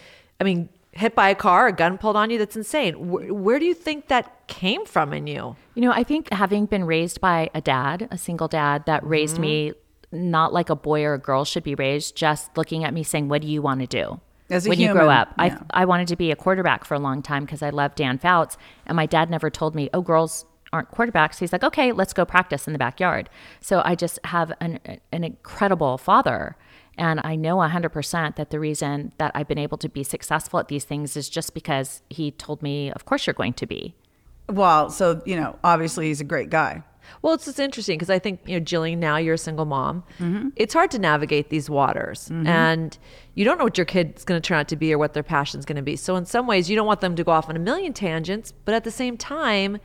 I 0.41 0.43
mean, 0.43 0.69
hit 0.95 1.13
by 1.13 1.29
a 1.29 1.35
car, 1.35 1.67
a 1.67 1.73
gun 1.73 1.97
pulled 1.97 2.15
on 2.15 2.29
you. 2.29 2.37
That's 2.37 2.55
insane. 2.55 3.09
Where, 3.09 3.33
where 3.33 3.59
do 3.59 3.65
you 3.65 3.73
think 3.73 4.07
that 4.07 4.47
came 4.47 4.85
from 4.85 5.13
in 5.13 5.27
you? 5.27 5.55
You 5.75 5.81
know, 5.81 5.91
I 5.91 6.03
think 6.03 6.31
having 6.31 6.65
been 6.65 6.85
raised 6.85 7.21
by 7.21 7.49
a 7.53 7.61
dad, 7.61 8.07
a 8.11 8.17
single 8.17 8.47
dad 8.47 8.85
that 8.85 9.05
raised 9.05 9.37
me 9.37 9.71
mm-hmm. 9.71 10.31
not 10.31 10.53
like 10.53 10.69
a 10.69 10.75
boy 10.75 11.03
or 11.03 11.13
a 11.13 11.19
girl 11.19 11.43
should 11.43 11.63
be 11.63 11.75
raised, 11.75 12.15
just 12.15 12.57
looking 12.57 12.83
at 12.83 12.93
me 12.93 13.03
saying, 13.03 13.27
"What 13.27 13.41
do 13.41 13.47
you 13.47 13.61
want 13.61 13.81
to 13.81 13.87
do?" 13.87 14.21
As 14.49 14.65
a 14.65 14.69
when 14.69 14.79
you 14.79 14.91
grow 14.91 15.09
up, 15.09 15.33
yeah. 15.37 15.59
I 15.73 15.81
I 15.81 15.85
wanted 15.85 16.07
to 16.07 16.15
be 16.15 16.31
a 16.31 16.35
quarterback 16.35 16.85
for 16.85 16.93
a 16.93 16.99
long 16.99 17.21
time 17.21 17.45
because 17.45 17.61
I 17.61 17.69
loved 17.71 17.95
Dan 17.95 18.17
Fouts, 18.17 18.57
and 18.85 18.95
my 18.95 19.05
dad 19.05 19.29
never 19.29 19.49
told 19.49 19.75
me, 19.75 19.89
"Oh, 19.93 20.01
girls 20.01 20.45
aren't 20.71 20.91
quarterbacks." 20.91 21.39
He's 21.39 21.51
like, 21.51 21.63
"Okay, 21.63 21.91
let's 21.91 22.13
go 22.13 22.25
practice 22.25 22.67
in 22.67 22.73
the 22.73 22.79
backyard." 22.79 23.29
So 23.59 23.81
I 23.83 23.95
just 23.95 24.19
have 24.23 24.53
an 24.61 24.79
an 25.11 25.23
incredible 25.25 25.97
father. 25.97 26.55
And 26.97 27.21
I 27.23 27.35
know 27.35 27.57
100% 27.57 28.35
that 28.35 28.49
the 28.49 28.59
reason 28.59 29.11
that 29.17 29.31
I've 29.35 29.47
been 29.47 29.57
able 29.57 29.77
to 29.79 29.89
be 29.89 30.03
successful 30.03 30.59
at 30.59 30.67
these 30.67 30.83
things 30.83 31.17
is 31.17 31.29
just 31.29 31.53
because 31.53 32.01
he 32.09 32.31
told 32.31 32.61
me, 32.61 32.91
of 32.91 33.05
course 33.05 33.27
you're 33.27 33.33
going 33.33 33.53
to 33.53 33.65
be. 33.65 33.95
Well, 34.49 34.89
so 34.89 35.21
you 35.25 35.35
know, 35.35 35.57
obviously 35.63 36.07
he's 36.07 36.21
a 36.21 36.25
great 36.25 36.49
guy. 36.49 36.83
Well, 37.21 37.33
it's 37.33 37.45
just 37.45 37.59
interesting 37.59 37.97
because 37.97 38.09
I 38.09 38.19
think, 38.19 38.41
you 38.45 38.59
know, 38.59 38.63
Jillian, 38.63 38.97
now 38.97 39.17
you're 39.17 39.35
a 39.35 39.37
single 39.37 39.65
mom. 39.65 40.03
Mm-hmm. 40.19 40.49
It's 40.55 40.73
hard 40.73 40.91
to 40.91 40.99
navigate 40.99 41.49
these 41.49 41.69
waters. 41.69 42.29
Mm-hmm. 42.29 42.47
And 42.47 42.97
you 43.35 43.45
don't 43.45 43.57
know 43.57 43.63
what 43.63 43.77
your 43.77 43.85
kid's 43.85 44.23
going 44.23 44.41
to 44.41 44.47
turn 44.47 44.59
out 44.59 44.67
to 44.69 44.75
be 44.75 44.93
or 44.93 44.97
what 44.97 45.13
their 45.13 45.23
passion's 45.23 45.65
going 45.65 45.75
to 45.75 45.81
be. 45.81 45.95
So, 45.95 46.15
in 46.15 46.25
some 46.25 46.47
ways, 46.47 46.69
you 46.69 46.75
don't 46.75 46.87
want 46.87 47.01
them 47.01 47.15
to 47.15 47.23
go 47.23 47.31
off 47.31 47.49
on 47.49 47.55
a 47.55 47.59
million 47.59 47.93
tangents. 47.93 48.53
But 48.65 48.75
at 48.75 48.83
the 48.83 48.91
same 48.91 49.17
time, 49.17 49.79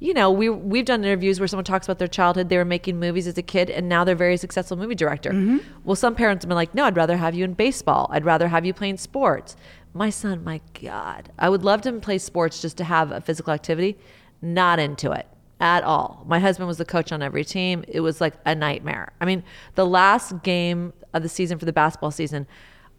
you 0.00 0.14
know, 0.14 0.30
we, 0.30 0.48
we've 0.48 0.86
done 0.86 1.04
interviews 1.04 1.38
where 1.38 1.46
someone 1.46 1.64
talks 1.64 1.86
about 1.86 1.98
their 1.98 2.08
childhood. 2.08 2.48
They 2.48 2.56
were 2.56 2.64
making 2.64 2.98
movies 2.98 3.26
as 3.26 3.36
a 3.36 3.42
kid 3.42 3.68
and 3.68 3.88
now 3.88 4.02
they're 4.02 4.14
a 4.14 4.18
very 4.18 4.38
successful 4.38 4.76
movie 4.78 4.94
director. 4.94 5.30
Mm-hmm. 5.30 5.58
Well, 5.84 5.94
some 5.94 6.14
parents 6.14 6.42
have 6.42 6.48
been 6.48 6.56
like, 6.56 6.74
no, 6.74 6.86
I'd 6.86 6.96
rather 6.96 7.18
have 7.18 7.34
you 7.34 7.44
in 7.44 7.52
baseball. 7.52 8.08
I'd 8.10 8.24
rather 8.24 8.48
have 8.48 8.64
you 8.64 8.72
playing 8.72 8.96
sports. 8.96 9.56
My 9.92 10.08
son, 10.08 10.42
my 10.42 10.62
God, 10.82 11.30
I 11.38 11.50
would 11.50 11.62
love 11.64 11.82
to 11.82 11.92
play 12.00 12.16
sports 12.16 12.62
just 12.62 12.78
to 12.78 12.84
have 12.84 13.12
a 13.12 13.20
physical 13.20 13.52
activity. 13.52 13.98
Not 14.40 14.78
into 14.78 15.12
it 15.12 15.26
at 15.60 15.84
all. 15.84 16.24
My 16.26 16.38
husband 16.38 16.66
was 16.66 16.78
the 16.78 16.86
coach 16.86 17.12
on 17.12 17.22
every 17.22 17.44
team. 17.44 17.84
It 17.86 18.00
was 18.00 18.22
like 18.22 18.34
a 18.46 18.54
nightmare. 18.54 19.12
I 19.20 19.26
mean, 19.26 19.44
the 19.74 19.84
last 19.84 20.42
game 20.42 20.94
of 21.12 21.22
the 21.22 21.28
season 21.28 21.58
for 21.58 21.66
the 21.66 21.72
basketball 21.74 22.10
season, 22.10 22.46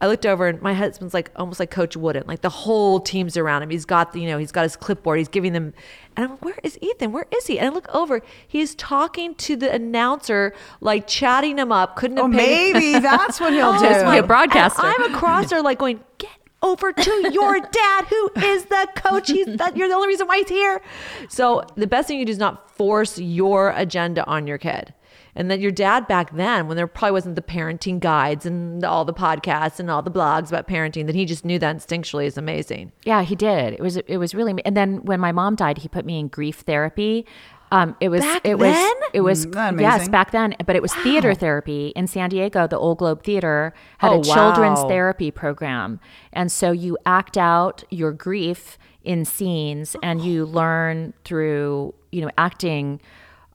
I 0.01 0.07
looked 0.07 0.25
over 0.25 0.47
and 0.47 0.59
my 0.61 0.73
husband's 0.73 1.13
like 1.13 1.29
almost 1.35 1.59
like 1.59 1.69
Coach 1.69 1.95
Wooden. 1.95 2.23
Like 2.25 2.41
the 2.41 2.49
whole 2.49 2.99
team's 2.99 3.37
around 3.37 3.61
him. 3.61 3.69
He's 3.69 3.85
got 3.85 4.11
the, 4.13 4.19
you 4.19 4.27
know, 4.27 4.39
he's 4.39 4.51
got 4.51 4.63
his 4.63 4.75
clipboard. 4.75 5.19
He's 5.19 5.27
giving 5.27 5.53
them, 5.53 5.73
and 6.17 6.25
I'm 6.25 6.31
like, 6.31 6.43
where 6.43 6.59
is 6.63 6.77
Ethan? 6.81 7.11
Where 7.11 7.27
is 7.33 7.45
he? 7.45 7.59
And 7.59 7.69
I 7.69 7.73
look 7.73 7.87
over. 7.93 8.21
He's 8.47 8.73
talking 8.75 9.35
to 9.35 9.55
the 9.55 9.71
announcer, 9.71 10.53
like 10.81 11.07
chatting 11.07 11.59
him 11.59 11.71
up. 11.71 11.95
Couldn't 11.95 12.17
oh, 12.17 12.23
have 12.23 12.33
Oh, 12.33 12.37
paid- 12.37 12.73
maybe 12.73 12.99
that's 12.99 13.39
what 13.39 13.53
he'll 13.53 13.67
oh, 13.75 13.79
do. 13.79 13.85
Just 13.85 14.11
be 14.11 14.17
a 14.17 14.23
broadcaster. 14.23 14.81
and 14.83 14.95
I'm 14.97 15.13
across 15.13 15.51
there, 15.51 15.61
like 15.61 15.77
going, 15.77 15.99
get 16.17 16.31
over 16.63 16.91
to 16.91 17.29
your 17.31 17.59
dad, 17.71 18.05
who 18.05 18.31
is 18.43 18.65
the 18.65 18.87
coach. 18.95 19.29
He's 19.29 19.45
that 19.57 19.77
you're 19.77 19.87
the 19.87 19.93
only 19.95 20.07
reason 20.07 20.27
why 20.27 20.37
he's 20.39 20.49
here. 20.49 20.81
So 21.29 21.63
the 21.75 21.87
best 21.87 22.07
thing 22.07 22.19
you 22.19 22.25
do 22.25 22.31
is 22.31 22.37
not 22.39 22.71
force 22.75 23.19
your 23.19 23.71
agenda 23.75 24.25
on 24.25 24.47
your 24.47 24.57
kid. 24.57 24.93
And 25.35 25.49
then 25.49 25.61
your 25.61 25.71
dad 25.71 26.07
back 26.07 26.33
then, 26.35 26.67
when 26.67 26.75
there 26.77 26.87
probably 26.87 27.13
wasn't 27.13 27.35
the 27.35 27.41
parenting 27.41 27.99
guides 27.99 28.45
and 28.45 28.83
all 28.83 29.05
the 29.05 29.13
podcasts 29.13 29.79
and 29.79 29.89
all 29.89 30.01
the 30.01 30.11
blogs 30.11 30.49
about 30.49 30.67
parenting, 30.67 31.05
that 31.05 31.15
he 31.15 31.25
just 31.25 31.45
knew 31.45 31.57
that 31.59 31.75
instinctually 31.77 32.25
is 32.25 32.37
amazing. 32.37 32.91
Yeah, 33.05 33.23
he 33.23 33.35
did. 33.35 33.73
It 33.73 33.79
was 33.81 33.97
it 33.97 34.17
was 34.17 34.35
really 34.35 34.61
and 34.65 34.75
then 34.75 35.03
when 35.05 35.19
my 35.19 35.31
mom 35.31 35.55
died, 35.55 35.79
he 35.79 35.87
put 35.87 36.05
me 36.05 36.19
in 36.19 36.27
grief 36.27 36.61
therapy. 36.61 37.25
Um, 37.73 37.95
it 38.01 38.09
was 38.09 38.19
Back 38.19 38.41
it 38.43 38.55
was 38.59 38.73
then? 38.75 38.91
it 39.13 39.21
was 39.21 39.45
Mm, 39.45 39.79
yes 39.79 40.09
back 40.09 40.31
then, 40.31 40.53
but 40.65 40.75
it 40.75 40.81
was 40.81 40.93
theater 40.95 41.33
therapy 41.33 41.93
in 41.95 42.05
San 42.05 42.29
Diego. 42.29 42.67
The 42.67 42.77
Old 42.77 42.97
Globe 42.97 43.23
Theater 43.23 43.73
had 43.99 44.11
Oh, 44.11 44.19
a 44.19 44.23
children's 44.25 44.81
wow. 44.81 44.89
therapy 44.89 45.31
program, 45.31 46.01
and 46.33 46.51
so 46.51 46.73
you 46.73 46.97
act 47.05 47.37
out 47.37 47.85
your 47.89 48.11
grief 48.11 48.77
in 49.05 49.23
scenes, 49.23 49.95
and 50.03 50.19
you 50.21 50.45
learn 50.45 51.13
through 51.23 51.93
you 52.11 52.19
know 52.19 52.31
acting 52.37 52.99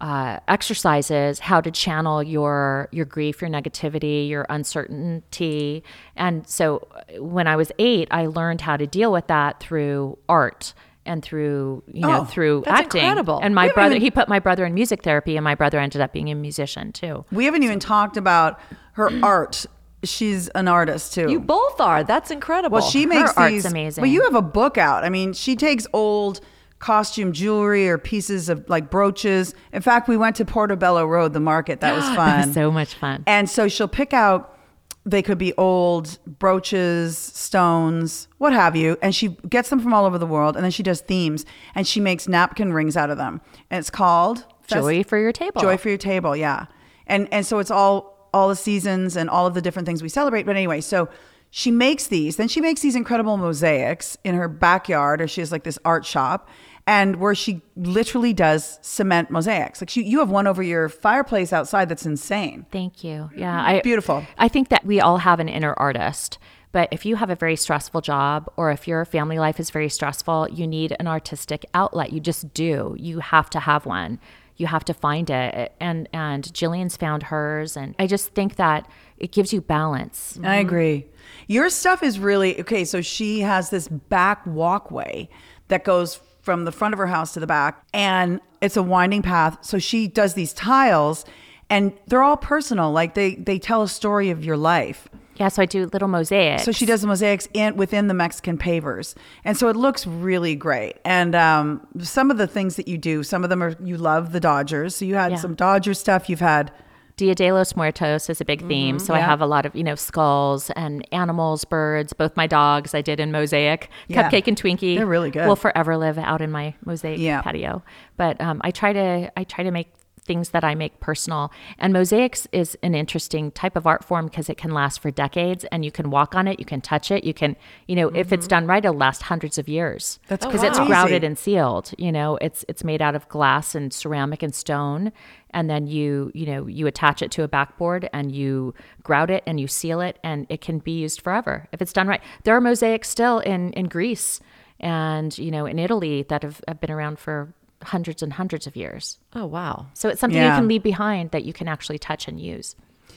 uh, 0.00 0.38
exercises 0.48 1.38
how 1.38 1.60
to 1.60 1.70
channel 1.70 2.22
your 2.22 2.88
your 2.92 3.04
grief, 3.06 3.40
your 3.40 3.50
negativity, 3.50 4.28
your 4.28 4.44
uncertainty. 4.50 5.82
And 6.16 6.46
so 6.48 6.86
uh, 6.94 7.22
when 7.22 7.46
I 7.46 7.56
was 7.56 7.72
eight, 7.78 8.08
I 8.10 8.26
learned 8.26 8.60
how 8.60 8.76
to 8.76 8.86
deal 8.86 9.10
with 9.12 9.26
that 9.28 9.60
through 9.60 10.18
art 10.28 10.74
and 11.04 11.22
through 11.22 11.82
you 11.92 12.00
know 12.02 12.20
Oh, 12.20 12.24
through 12.24 12.62
that's 12.66 12.80
acting. 12.80 13.00
incredible. 13.02 13.38
And 13.42 13.54
my 13.54 13.70
brother, 13.72 13.92
even- 13.96 14.02
he 14.02 14.10
put 14.10 14.28
my 14.28 14.38
brother 14.38 14.64
in 14.66 14.74
music 14.74 15.02
therapy, 15.02 15.36
and 15.36 15.44
my 15.44 15.54
brother 15.54 15.78
ended 15.78 16.00
up 16.00 16.12
being 16.12 16.30
a 16.30 16.34
musician 16.34 16.92
too. 16.92 17.24
We 17.32 17.44
haven't 17.44 17.62
even 17.62 17.80
talked 17.80 18.16
about 18.16 18.60
her 18.92 19.10
art. 19.22 19.66
She's 20.04 20.48
an 20.48 20.68
artist 20.68 21.14
too. 21.14 21.30
You 21.30 21.40
both 21.40 21.80
are. 21.80 22.04
That's 22.04 22.30
incredible. 22.30 22.78
well, 22.78 22.88
she 22.88 23.06
makes 23.06 23.32
art's 23.36 23.50
these. 23.52 23.64
amazing. 23.64 24.02
Well, 24.02 24.10
you 24.10 24.22
have 24.24 24.34
a 24.34 24.42
book 24.42 24.76
out. 24.78 25.04
I 25.04 25.08
mean, 25.08 25.32
she 25.32 25.56
takes 25.56 25.86
old 25.92 26.40
costume 26.78 27.32
jewelry 27.32 27.88
or 27.88 27.98
pieces 27.98 28.48
of 28.48 28.68
like 28.68 28.90
brooches. 28.90 29.54
In 29.72 29.82
fact, 29.82 30.08
we 30.08 30.16
went 30.16 30.36
to 30.36 30.44
Portobello 30.44 31.06
Road, 31.06 31.32
the 31.32 31.40
market. 31.40 31.80
That 31.80 31.94
was 31.94 32.04
fun. 32.04 32.16
That 32.16 32.46
was 32.46 32.54
so 32.54 32.70
much 32.70 32.94
fun. 32.94 33.24
And 33.26 33.48
so 33.48 33.68
she'll 33.68 33.88
pick 33.88 34.12
out, 34.12 34.58
they 35.04 35.22
could 35.22 35.38
be 35.38 35.52
old 35.54 36.18
brooches, 36.26 37.16
stones, 37.16 38.28
what 38.38 38.52
have 38.52 38.76
you. 38.76 38.98
And 39.00 39.14
she 39.14 39.28
gets 39.48 39.70
them 39.70 39.80
from 39.80 39.94
all 39.94 40.04
over 40.04 40.18
the 40.18 40.26
world. 40.26 40.56
And 40.56 40.64
then 40.64 40.70
she 40.70 40.82
does 40.82 41.00
themes 41.00 41.46
and 41.74 41.86
she 41.86 42.00
makes 42.00 42.28
napkin 42.28 42.72
rings 42.72 42.96
out 42.96 43.08
of 43.08 43.16
them. 43.16 43.40
And 43.70 43.78
it's 43.78 43.90
called 43.90 44.44
Fest- 44.62 44.74
Joy 44.82 45.02
for 45.04 45.18
your 45.18 45.32
table. 45.32 45.60
Joy 45.62 45.76
for 45.76 45.88
your 45.88 45.98
table. 45.98 46.36
Yeah. 46.36 46.66
And, 47.06 47.28
and 47.32 47.46
so 47.46 47.58
it's 47.58 47.70
all, 47.70 48.28
all 48.34 48.48
the 48.48 48.56
seasons 48.56 49.16
and 49.16 49.30
all 49.30 49.46
of 49.46 49.54
the 49.54 49.62
different 49.62 49.86
things 49.86 50.02
we 50.02 50.08
celebrate. 50.08 50.44
But 50.44 50.56
anyway, 50.56 50.80
so 50.80 51.08
she 51.50 51.70
makes 51.70 52.08
these, 52.08 52.36
then 52.36 52.48
she 52.48 52.60
makes 52.60 52.80
these 52.82 52.96
incredible 52.96 53.36
mosaics 53.36 54.18
in 54.24 54.34
her 54.34 54.48
backyard, 54.48 55.22
or 55.22 55.28
she 55.28 55.40
has 55.40 55.52
like 55.52 55.62
this 55.62 55.78
art 55.84 56.04
shop, 56.04 56.50
and 56.86 57.16
where 57.16 57.34
she 57.34 57.62
literally 57.74 58.32
does 58.32 58.78
cement 58.80 59.30
mosaics. 59.30 59.80
Like 59.80 59.90
she, 59.90 60.04
you 60.04 60.20
have 60.20 60.30
one 60.30 60.46
over 60.46 60.62
your 60.62 60.88
fireplace 60.88 61.52
outside 61.52 61.88
that's 61.88 62.06
insane. 62.06 62.66
Thank 62.70 63.02
you. 63.02 63.30
Yeah, 63.34 63.60
I 63.60 63.80
Beautiful. 63.80 64.24
I 64.38 64.48
think 64.48 64.68
that 64.68 64.84
we 64.84 65.00
all 65.00 65.18
have 65.18 65.40
an 65.40 65.48
inner 65.48 65.74
artist. 65.74 66.38
But 66.72 66.88
if 66.92 67.06
you 67.06 67.16
have 67.16 67.30
a 67.30 67.34
very 67.34 67.56
stressful 67.56 68.02
job 68.02 68.52
or 68.56 68.70
if 68.70 68.86
your 68.86 69.04
family 69.04 69.38
life 69.38 69.58
is 69.58 69.70
very 69.70 69.88
stressful, 69.88 70.48
you 70.50 70.66
need 70.66 70.94
an 71.00 71.06
artistic 71.06 71.64
outlet. 71.72 72.12
You 72.12 72.20
just 72.20 72.52
do. 72.52 72.94
You 72.98 73.20
have 73.20 73.48
to 73.50 73.60
have 73.60 73.86
one. 73.86 74.20
You 74.56 74.66
have 74.66 74.84
to 74.84 74.94
find 74.94 75.28
it. 75.30 75.74
And 75.80 76.08
and 76.12 76.44
Jillian's 76.44 76.96
found 76.96 77.24
hers 77.24 77.76
and 77.76 77.94
I 77.98 78.06
just 78.06 78.34
think 78.34 78.56
that 78.56 78.88
it 79.18 79.32
gives 79.32 79.52
you 79.52 79.60
balance. 79.60 80.38
I 80.38 80.40
mm-hmm. 80.40 80.66
agree. 80.66 81.06
Your 81.48 81.70
stuff 81.70 82.02
is 82.02 82.18
really 82.18 82.60
okay. 82.60 82.84
So 82.84 83.00
she 83.00 83.40
has 83.40 83.70
this 83.70 83.88
back 83.88 84.46
walkway 84.46 85.28
that 85.68 85.82
goes 85.84 86.20
from 86.46 86.64
the 86.64 86.72
front 86.72 86.94
of 86.94 86.98
her 86.98 87.08
house 87.08 87.34
to 87.34 87.40
the 87.40 87.46
back, 87.46 87.82
and 87.92 88.40
it's 88.60 88.76
a 88.76 88.82
winding 88.82 89.20
path. 89.22 89.58
So 89.62 89.78
she 89.80 90.06
does 90.06 90.34
these 90.34 90.52
tiles, 90.54 91.24
and 91.68 91.92
they're 92.06 92.22
all 92.22 92.36
personal. 92.38 92.92
Like 92.92 93.14
they 93.14 93.34
they 93.34 93.58
tell 93.58 93.82
a 93.82 93.88
story 93.88 94.30
of 94.30 94.44
your 94.44 94.56
life. 94.56 95.08
Yeah, 95.34 95.48
so 95.48 95.60
I 95.60 95.66
do 95.66 95.84
little 95.92 96.08
mosaics. 96.08 96.62
So 96.64 96.72
she 96.72 96.86
does 96.86 97.02
the 97.02 97.08
mosaics 97.08 97.46
in 97.52 97.76
within 97.76 98.06
the 98.06 98.14
Mexican 98.14 98.56
pavers, 98.56 99.14
and 99.44 99.56
so 99.58 99.68
it 99.68 99.76
looks 99.76 100.06
really 100.06 100.54
great. 100.54 100.94
And 101.04 101.34
um, 101.34 101.86
some 102.00 102.30
of 102.30 102.38
the 102.38 102.46
things 102.46 102.76
that 102.76 102.86
you 102.88 102.96
do, 102.96 103.22
some 103.24 103.42
of 103.44 103.50
them 103.50 103.60
are 103.62 103.74
you 103.82 103.98
love 103.98 104.30
the 104.32 104.40
Dodgers. 104.40 104.94
So 104.96 105.04
you 105.04 105.16
had 105.16 105.32
Yeah. 105.32 105.38
some 105.38 105.54
Dodger 105.54 105.92
stuff. 105.94 106.30
You've 106.30 106.40
had 106.40 106.70
Dia 107.16 107.34
de 107.34 107.50
los 107.50 107.74
Muertos 107.74 108.28
is 108.28 108.42
a 108.42 108.44
big 108.44 108.66
theme. 108.68 108.98
So 108.98 109.14
I 109.14 109.16
Mm-hmm. 109.16 109.22
yeah. 109.22 109.26
have 109.30 109.40
a 109.40 109.46
lot 109.46 109.64
of, 109.64 109.74
you 109.74 109.82
know, 109.82 109.94
skulls 109.94 110.68
and 110.76 111.06
animals, 111.12 111.64
birds, 111.64 112.12
both 112.12 112.36
my 112.36 112.46
dogs 112.46 112.94
I 112.94 113.00
did 113.00 113.20
in 113.20 113.32
mosaic. 113.32 113.88
Yeah. 114.08 114.28
Cupcake 114.30 114.46
and 114.46 114.54
Twinkie. 114.56 114.96
They're 114.98 115.06
really 115.06 115.30
good. 115.30 115.46
Will 115.48 115.56
forever 115.56 115.96
live 115.96 116.18
out 116.18 116.42
in 116.42 116.50
my 116.50 116.74
mosaic 116.84 117.18
Yeah. 117.18 117.40
patio. 117.40 117.82
But 118.18 118.38
um, 118.42 118.60
I 118.64 118.70
try 118.70 118.92
to 118.92 119.32
I 119.34 119.44
try 119.44 119.64
to 119.64 119.70
make 119.70 119.90
things 120.26 120.50
that 120.50 120.64
I 120.64 120.74
make 120.74 121.00
personal. 121.00 121.52
And 121.78 121.92
mosaics 121.92 122.46
is 122.52 122.76
an 122.82 122.94
interesting 122.94 123.50
type 123.52 123.76
of 123.76 123.86
art 123.86 124.04
form 124.04 124.26
because 124.26 124.48
it 124.48 124.58
can 124.58 124.72
last 124.72 125.00
for 125.00 125.10
decades 125.10 125.64
and 125.72 125.84
you 125.84 125.90
can 125.90 126.10
walk 126.10 126.34
on 126.34 126.46
it, 126.46 126.58
you 126.58 126.66
can 126.66 126.80
touch 126.80 127.10
it, 127.10 127.24
you 127.24 127.32
can, 127.32 127.56
you 127.86 127.96
know, 127.96 128.08
if 128.08 128.32
it's 128.32 128.46
done 128.46 128.66
right, 128.66 128.84
it'll 128.84 128.96
last 128.96 129.22
hundreds 129.22 129.56
of 129.58 129.68
years. 129.68 130.18
Mm-hmm. 130.18 130.26
That's 130.28 130.46
because 130.46 130.62
it's 130.62 130.78
grouted 130.78 131.24
and 131.24 131.38
sealed. 131.38 131.92
You 131.96 132.12
know, 132.12 132.36
it's 132.40 132.64
it's 132.68 132.84
made 132.84 133.00
out 133.00 133.14
of 133.14 133.28
glass 133.28 133.74
and 133.74 133.92
ceramic 133.92 134.42
and 134.42 134.54
stone, 134.54 135.12
and 135.50 135.70
then 135.70 135.86
you 135.86 136.30
you 136.34 136.46
know 136.46 136.66
you 136.66 136.86
attach 136.86 137.22
it 137.22 137.30
to 137.32 137.42
a 137.42 137.48
backboard 137.48 138.08
and 138.12 138.32
you 138.32 138.74
grout 139.02 139.30
it 139.30 139.42
and 139.46 139.60
you 139.60 139.68
seal 139.68 140.00
it, 140.00 140.18
and 140.22 140.46
it 140.48 140.60
can 140.60 140.78
be 140.78 140.98
used 140.98 141.20
forever 141.20 141.68
if 141.72 141.80
it's 141.80 141.92
done 141.92 142.08
right. 142.08 142.22
There 142.44 142.56
are 142.56 142.60
mosaics 142.60 143.08
still 143.08 143.38
in 143.38 143.72
in 143.72 143.86
Greece 143.86 144.40
and 144.80 145.36
you 145.38 145.50
know 145.50 145.66
in 145.66 145.78
Italy 145.78 146.22
that 146.24 146.42
have, 146.42 146.60
have 146.68 146.80
been 146.80 146.90
around 146.90 147.18
for 147.18 147.54
hundreds 147.86 148.22
and 148.22 148.32
hundreds 148.32 148.66
of 148.66 148.76
years. 148.76 149.18
Oh 149.34 149.46
wow. 149.46 149.86
So 149.94 150.08
it's 150.08 150.20
something 150.20 150.40
you 150.42 150.48
can 150.48 150.68
leave 150.68 150.82
behind 150.82 151.30
that 151.30 151.44
you 151.44 151.52
can 151.52 151.68
actually 151.68 151.98
touch 151.98 152.28
and 152.28 152.40
use. 152.40 152.76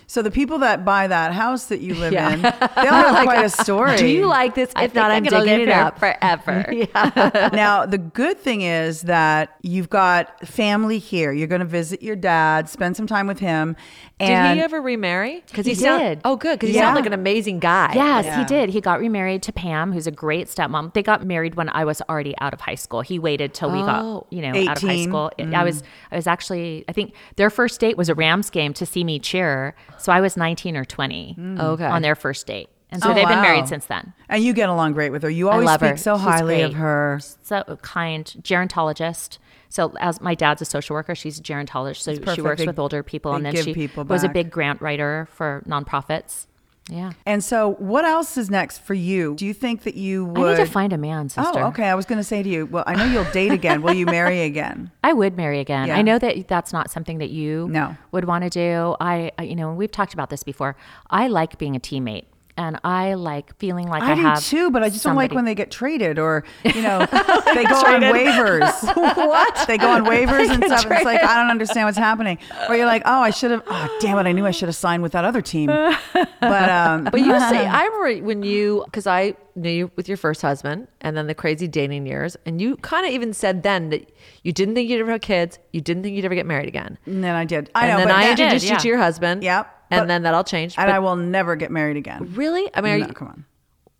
So 0.09 0.23
the 0.23 0.31
people 0.31 0.57
that 0.57 0.83
buy 0.83 1.05
that 1.05 1.33
house 1.33 1.65
that 1.65 1.81
you 1.81 1.93
live 1.93 2.13
in, 2.13 2.41
they'll 2.41 2.51
have 2.51 3.23
quite 3.25 3.45
a 3.45 3.49
story. 3.49 3.95
Do 3.95 4.07
you 4.07 4.25
like 4.25 4.55
this? 4.55 4.71
I 4.75 4.85
If 4.85 4.95
not, 4.95 5.11
I'm 5.11 5.23
think 5.23 5.35
I'm 5.35 5.41
gonna 5.41 5.51
digging 5.51 5.67
live 5.67 5.77
it 5.77 5.81
up. 5.81 5.99
forever. 5.99 6.65
Yeah. 6.79 7.49
now, 7.53 7.85
the 7.85 7.99
good 7.99 8.39
thing 8.39 8.61
is 8.61 9.03
that 9.03 9.55
you've 9.61 9.89
got 9.89 10.47
family 10.47 10.97
here. 10.97 11.31
You're 11.31 11.47
going 11.47 11.59
to 11.59 11.65
visit 11.67 12.01
your 12.01 12.15
dad, 12.15 12.69
spend 12.69 12.97
some 12.97 13.05
time 13.05 13.27
with 13.27 13.37
him. 13.39 13.75
Did 14.19 14.55
he 14.55 14.61
ever 14.61 14.81
remarry? 14.81 15.43
Because 15.47 15.65
He 15.67 15.75
sound- 15.75 16.01
did. 16.01 16.21
Oh, 16.25 16.35
good. 16.35 16.57
Because 16.59 16.69
he 16.69 16.75
Yeah. 16.75 16.81
sounds 16.85 16.95
like 16.95 17.05
an 17.05 17.13
amazing 17.13 17.59
guy. 17.59 17.91
Yes, 17.93 18.25
Yeah. 18.25 18.39
he 18.39 18.45
did. 18.45 18.69
He 18.69 18.81
got 18.81 18.99
remarried 18.99 19.43
to 19.43 19.53
Pam, 19.53 19.93
who's 19.93 20.07
a 20.07 20.11
great 20.11 20.47
stepmom. 20.47 20.93
They 20.93 21.03
got 21.03 21.23
married 21.25 21.55
when 21.55 21.69
I 21.69 21.85
was 21.85 22.01
already 22.09 22.33
out 22.41 22.53
of 22.53 22.61
high 22.61 22.75
school. 22.75 23.01
He 23.01 23.19
waited 23.19 23.53
till 23.53 23.69
we 23.71 23.79
Oh. 23.79 23.85
got, 23.85 24.25
you 24.31 24.41
know, 24.41 24.49
out 24.69 24.77
of 24.77 24.83
high 24.83 24.93
18. 24.93 25.09
school. 25.09 25.31
I 25.37 25.43
mm. 25.43 25.63
was 25.63 25.83
I 26.11 26.15
was 26.15 26.27
actually 26.27 26.83
I 26.89 26.93
think 26.93 27.13
their 27.35 27.49
first 27.49 27.79
date 27.79 27.95
was 27.97 28.09
a 28.09 28.15
Rams 28.15 28.49
game 28.49 28.73
to 28.73 28.85
see 28.85 29.03
me 29.03 29.19
cheer. 29.19 29.75
So 30.01 30.11
I 30.11 30.21
was 30.21 30.35
19 30.37 30.75
or 30.77 30.85
20 30.85 31.35
mm. 31.37 31.59
Okay. 31.61 31.85
on 31.85 32.01
their 32.01 32.15
first 32.15 32.47
date. 32.47 32.69
And 32.91 33.03
so 33.03 33.11
Oh, 33.11 33.13
they've 33.13 33.27
been 33.27 33.41
married 33.41 33.67
since 33.67 33.85
then. 33.85 34.13
and 34.29 34.43
you 34.43 34.51
get 34.53 34.67
along 34.69 34.93
great 34.93 35.11
with 35.11 35.21
her. 35.21 35.29
You 35.29 35.49
always 35.49 35.67
love 35.67 35.79
speak 35.79 35.91
her. 35.91 35.97
so 35.97 36.15
She's 36.17 36.23
highly 36.23 36.61
of 36.63 36.73
her. 36.73 37.19
So 37.43 37.63
kind, 37.83 38.25
gerontologist. 38.41 39.37
So 39.69 39.93
as 39.99 40.19
my 40.21 40.33
dad's 40.33 40.61
a 40.63 40.65
social 40.65 40.95
worker, 40.95 41.13
she's 41.13 41.39
a 41.39 41.43
gerontologist. 41.43 41.97
So 41.97 42.33
she 42.33 42.41
works 42.41 42.61
They- 42.61 42.65
with 42.67 42.79
older 42.79 43.03
people, 43.03 43.33
and 43.33 43.45
then 43.45 43.55
she 43.55 43.73
people 43.75 44.03
was 44.05 44.23
a 44.23 44.29
big 44.29 44.49
grant 44.49 44.81
writer 44.81 45.27
for 45.31 45.61
nonprofits. 45.67 46.47
Yeah, 46.89 47.11
And 47.25 47.43
so, 47.43 47.73
what 47.75 48.03
else 48.03 48.35
is 48.37 48.49
next 48.49 48.79
for 48.79 48.93
you? 48.95 49.35
Do 49.35 49.45
you 49.45 49.53
think 49.53 49.83
that 49.83 49.95
you 49.95 50.33
I 50.35 50.51
need 50.51 50.55
to 50.57 50.65
find 50.65 50.91
a 50.91 50.97
man, 50.97 51.25
oh, 51.37 51.43
sister. 51.43 51.59
oh, 51.59 51.67
okay. 51.67 51.85
I 51.87 51.93
was 51.95 52.05
going 52.05 52.17
to 52.17 52.23
say 52.23 52.41
to 52.41 52.49
you, 52.49 52.65
well, 52.65 52.83
I 52.87 52.95
know 52.95 53.05
you'll 53.05 53.31
date 53.31 53.51
again. 53.51 53.81
Will 53.81 53.93
you 53.93 54.05
marry 54.05 54.41
again? 54.51 54.89
I 55.03 55.13
would 55.13 55.37
marry 55.37 55.59
again. 55.59 55.87
Yeah. 55.89 55.97
I 55.97 56.01
know 56.01 56.17
that 56.17 56.47
that's 56.47 56.73
not 56.73 56.89
something 56.89 57.19
that 57.19 57.29
you 57.29 57.67
No. 57.69 57.95
would 58.11 58.25
want 58.25 58.43
to 58.43 58.49
do. 58.49 58.95
I- 58.99 59.31
you 59.41 59.55
know, 59.55 59.71
we've 59.73 59.91
talked 59.91 60.13
about 60.13 60.29
this 60.31 60.43
before. 60.43 60.75
I 61.09 61.27
like 61.27 61.57
being 61.59 61.75
a 61.75 61.79
teammate, 61.79 62.25
and 62.59 62.77
I 62.83 63.13
like 63.13 63.55
feeling 63.57 63.87
like 63.87 64.03
I, 64.03 64.11
I, 64.11 64.15
do 64.15 64.21
have 64.21 64.43
too, 64.43 64.69
but 64.69 64.83
I 64.83 64.89
just 64.89 65.05
don't 65.05 65.15
like 65.15 65.31
when 65.31 65.45
they 65.45 65.55
get 65.55 65.71
traded 65.71 66.19
or 66.19 66.43
you 66.65 66.81
know 66.81 66.99
they 67.09 67.63
go 67.63 67.75
on 67.75 68.01
waivers. 68.01 68.95
what? 68.95 69.67
They 69.67 69.77
go 69.77 69.89
on 69.89 70.03
waivers 70.05 70.49
and 70.49 70.63
stuff. 70.65 70.85
It's 70.91 71.05
like 71.05 71.23
I 71.23 71.37
don't 71.41 71.49
understand 71.49 71.85
what's 71.85 71.97
happening. 71.97 72.37
Or 72.67 72.75
you're 72.75 72.85
like, 72.85 73.03
oh, 73.05 73.21
I 73.21 73.29
should 73.29 73.51
have. 73.51 73.63
Oh, 73.65 73.97
damn 74.01 74.17
it! 74.17 74.27
I 74.29 74.33
knew 74.33 74.45
I 74.45 74.51
should 74.51 74.67
have 74.67 74.75
signed 74.75 75.01
with 75.01 75.13
that 75.13 75.23
other 75.23 75.41
team. 75.41 75.67
But 75.67 76.69
um, 76.69 77.05
But 77.05 77.21
you 77.21 77.39
say, 77.39 77.65
I 77.65 77.85
remember 77.85 78.25
when 78.25 78.43
you, 78.43 78.83
because 78.85 79.07
I 79.07 79.35
knew 79.55 79.69
you 79.69 79.91
with 79.95 80.09
your 80.09 80.17
first 80.17 80.41
husband 80.41 80.87
and 80.99 81.15
then 81.15 81.27
the 81.27 81.35
crazy 81.35 81.67
dating 81.67 82.07
years, 82.07 82.35
and 82.45 82.61
you 82.61 82.75
kind 82.77 83.05
of 83.05 83.13
even 83.13 83.33
said 83.33 83.63
then 83.63 83.89
that 83.89 84.11
you 84.43 84.51
didn't 84.51 84.75
think 84.75 84.89
you'd 84.89 84.99
ever 84.99 85.11
have 85.11 85.21
kids, 85.21 85.59
you 85.71 85.79
didn't 85.79 86.03
think 86.03 86.15
you'd 86.15 86.25
ever 86.25 86.35
get 86.35 86.45
married 86.45 86.67
again. 86.67 86.97
and 87.05 87.23
then 87.23 87.35
I 87.35 87.45
did. 87.45 87.69
I 87.73 87.87
and 87.87 87.91
know, 87.91 87.97
then 87.99 88.07
but 88.07 88.15
I 88.15 88.21
then- 88.23 88.31
introduced 88.31 88.65
did, 88.65 88.71
you 88.73 88.79
to 88.79 88.87
your 88.89 88.97
husband. 88.97 89.43
Yep, 89.43 89.78
And 89.91 90.01
but- 90.01 90.07
then 90.07 90.23
that'll 90.23 90.43
change. 90.43 90.75
and 90.77 90.87
But 90.87 90.93
I 90.95 90.99
will 90.99 91.15
never 91.15 91.55
get 91.55 91.71
married 91.71 91.97
again. 91.97 92.31
really? 92.35 92.69
I 92.73 92.81
mean, 92.81 92.99
No, 92.99 93.07
you, 93.07 93.13
come 93.13 93.27
on. 93.27 93.45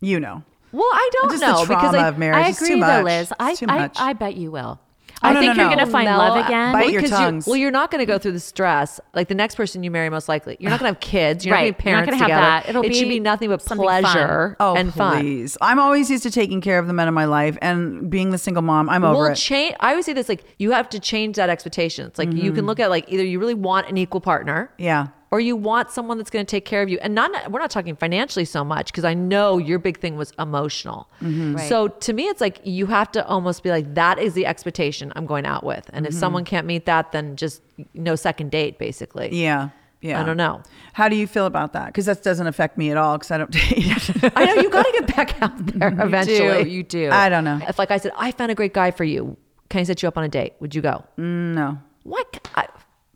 You 0.00 0.20
know. 0.20 0.42
well, 0.72 0.84
I 0.92 1.10
don't 1.14 1.30
Just 1.32 1.42
know 1.42 1.62
because 1.66 1.94
I, 1.94 2.08
of 2.08 2.16
marriage. 2.18 2.46
I 2.46 2.48
agree, 2.50 2.80
though. 2.80 3.02
Liz. 3.02 3.32
I, 3.38 3.56
I. 3.68 3.90
I 3.96 4.12
bet 4.14 4.36
you 4.36 4.50
will. 4.50 4.80
Oh, 5.22 5.28
I 5.28 5.32
no, 5.34 5.40
think 5.40 5.54
no, 5.54 5.62
you're 5.62 5.70
no. 5.70 5.76
going 5.76 5.86
to 5.86 5.92
find 5.92 6.06
love 6.06 6.34
uh, 6.38 6.44
again. 6.46 6.72
Bite 6.72 6.92
your 6.92 7.02
because 7.02 7.10
you- 7.18 7.26
tongues. 7.26 7.46
well, 7.46 7.56
you're 7.56 7.70
not 7.70 7.90
going 7.90 7.98
to 7.98 8.06
go 8.06 8.16
through 8.18 8.32
the 8.32 8.40
stress. 8.40 8.98
Like 9.12 9.28
the 9.28 9.34
next 9.34 9.54
person 9.56 9.82
you 9.82 9.90
marry, 9.90 10.08
most 10.08 10.30
likely, 10.30 10.56
you're 10.58 10.70
not 10.70 10.80
going 10.80 10.90
to 10.90 10.94
have 10.94 11.00
kids. 11.00 11.44
You're 11.44 11.54
Right. 11.54 11.76
not 11.76 11.84
You're 11.84 12.06
going 12.06 12.18
to 12.18 12.24
have 12.24 12.30
have 12.30 12.40
together. 12.40 12.40
that. 12.40 12.68
It'll 12.70 12.82
it 12.84 12.94
should 12.94 13.04
be 13.04 13.16
be 13.16 13.20
nothing 13.20 13.50
but 13.50 13.60
something 13.60 13.86
fun. 13.86 14.02
pleasure 14.02 14.56
Oh, 14.60 14.76
and 14.76 14.94
fun. 14.94 15.20
please. 15.20 15.58
I'm 15.60 15.78
always 15.78 16.08
used 16.10 16.22
to 16.22 16.30
taking 16.30 16.62
care 16.62 16.78
of 16.78 16.86
the 16.86 16.94
men 16.94 17.06
in 17.06 17.12
my 17.12 17.26
life 17.26 17.58
and 17.60 18.08
being 18.08 18.30
the 18.30 18.38
single 18.38 18.62
mom. 18.62 18.88
I'm 18.88 19.04
over 19.04 19.18
Well, 19.24 19.32
it. 19.32 19.34
change. 19.34 19.76
I 19.80 19.90
always 19.90 20.06
say 20.06 20.14
this: 20.14 20.30
like 20.30 20.42
you 20.58 20.70
have 20.70 20.88
to 20.90 20.98
change 20.98 21.36
that 21.36 21.50
expectation. 21.50 22.06
It's 22.06 22.18
like 22.18 22.32
you 22.32 22.52
can 22.52 22.60
mm-hmm. 22.60 22.66
look 22.68 22.80
at 22.80 22.88
like 22.88 23.04
either 23.12 23.24
you 23.24 23.38
really 23.40 23.52
want 23.52 23.90
an 23.90 23.98
equal 23.98 24.22
partner, 24.22 24.70
yeah. 24.78 25.08
Or 25.32 25.38
you 25.40 25.54
want 25.54 25.90
someone 25.90 26.18
that's 26.18 26.30
going 26.30 26.44
to 26.44 26.50
take 26.50 26.64
care 26.64 26.82
of 26.82 26.88
you. 26.88 26.98
And 27.00 27.14
not 27.14 27.50
we're 27.50 27.60
not 27.60 27.70
talking 27.70 27.94
financially 27.96 28.44
so 28.44 28.64
much 28.64 28.86
because 28.86 29.04
I 29.04 29.14
know 29.14 29.58
your 29.58 29.78
big 29.78 29.98
thing 30.00 30.16
was 30.16 30.32
emotional. 30.38 31.08
Mm-hmm. 31.22 31.56
Right. 31.56 31.68
So 31.68 31.88
to 31.88 32.12
me, 32.12 32.24
it's 32.28 32.40
like 32.40 32.60
you 32.64 32.86
have 32.86 33.12
to 33.12 33.26
almost 33.26 33.62
be 33.62 33.70
like 33.70 33.94
that 33.94 34.18
is 34.18 34.34
the 34.34 34.46
expectation 34.46 35.12
I'm 35.16 35.26
going 35.26 35.46
out 35.46 35.64
with, 35.64 35.88
and 35.92 36.04
if 36.06 36.12
Mm-hmm. 36.12 36.20
someone 36.20 36.44
can't 36.44 36.66
meet 36.66 36.86
that, 36.86 37.12
then 37.12 37.36
just 37.36 37.62
no 37.94 38.16
second 38.16 38.50
date, 38.50 38.78
basically. 38.78 39.28
Yeah. 39.32 39.70
Yeah. 40.02 40.18
I 40.20 40.24
don't 40.24 40.38
know. 40.38 40.62
How 40.94 41.10
do 41.10 41.14
you 41.16 41.26
feel 41.26 41.44
about 41.44 41.74
that? 41.74 41.86
Because 41.88 42.06
that 42.06 42.22
doesn't 42.22 42.46
affect 42.46 42.78
me 42.78 42.90
at 42.90 42.96
all 42.96 43.18
because 43.18 43.30
I 43.30 43.36
don't 43.36 43.50
date. 43.60 44.10
I 44.34 44.46
know 44.46 44.54
you 44.62 44.70
got 44.70 44.84
to 44.86 44.92
get 44.92 45.14
back 45.14 45.42
out 45.42 45.52
there 45.66 45.88
eventually. 45.88 46.70
You 46.70 46.82
do. 46.82 47.10
I 47.12 47.28
don't 47.28 47.44
know. 47.44 47.60
If 47.68 47.78
like 47.78 47.90
I 47.90 47.98
said, 47.98 48.12
I 48.16 48.32
found 48.32 48.50
a 48.50 48.54
great 48.54 48.72
guy 48.72 48.90
for 48.92 49.04
you. 49.04 49.36
Can 49.68 49.80
I 49.80 49.82
set 49.84 50.00
you 50.02 50.08
up 50.08 50.16
on 50.16 50.24
a 50.24 50.28
date? 50.28 50.54
Would 50.60 50.74
you 50.74 50.80
go? 50.80 51.04
No. 51.18 51.78
What? 52.04 52.48
I, 52.54 52.66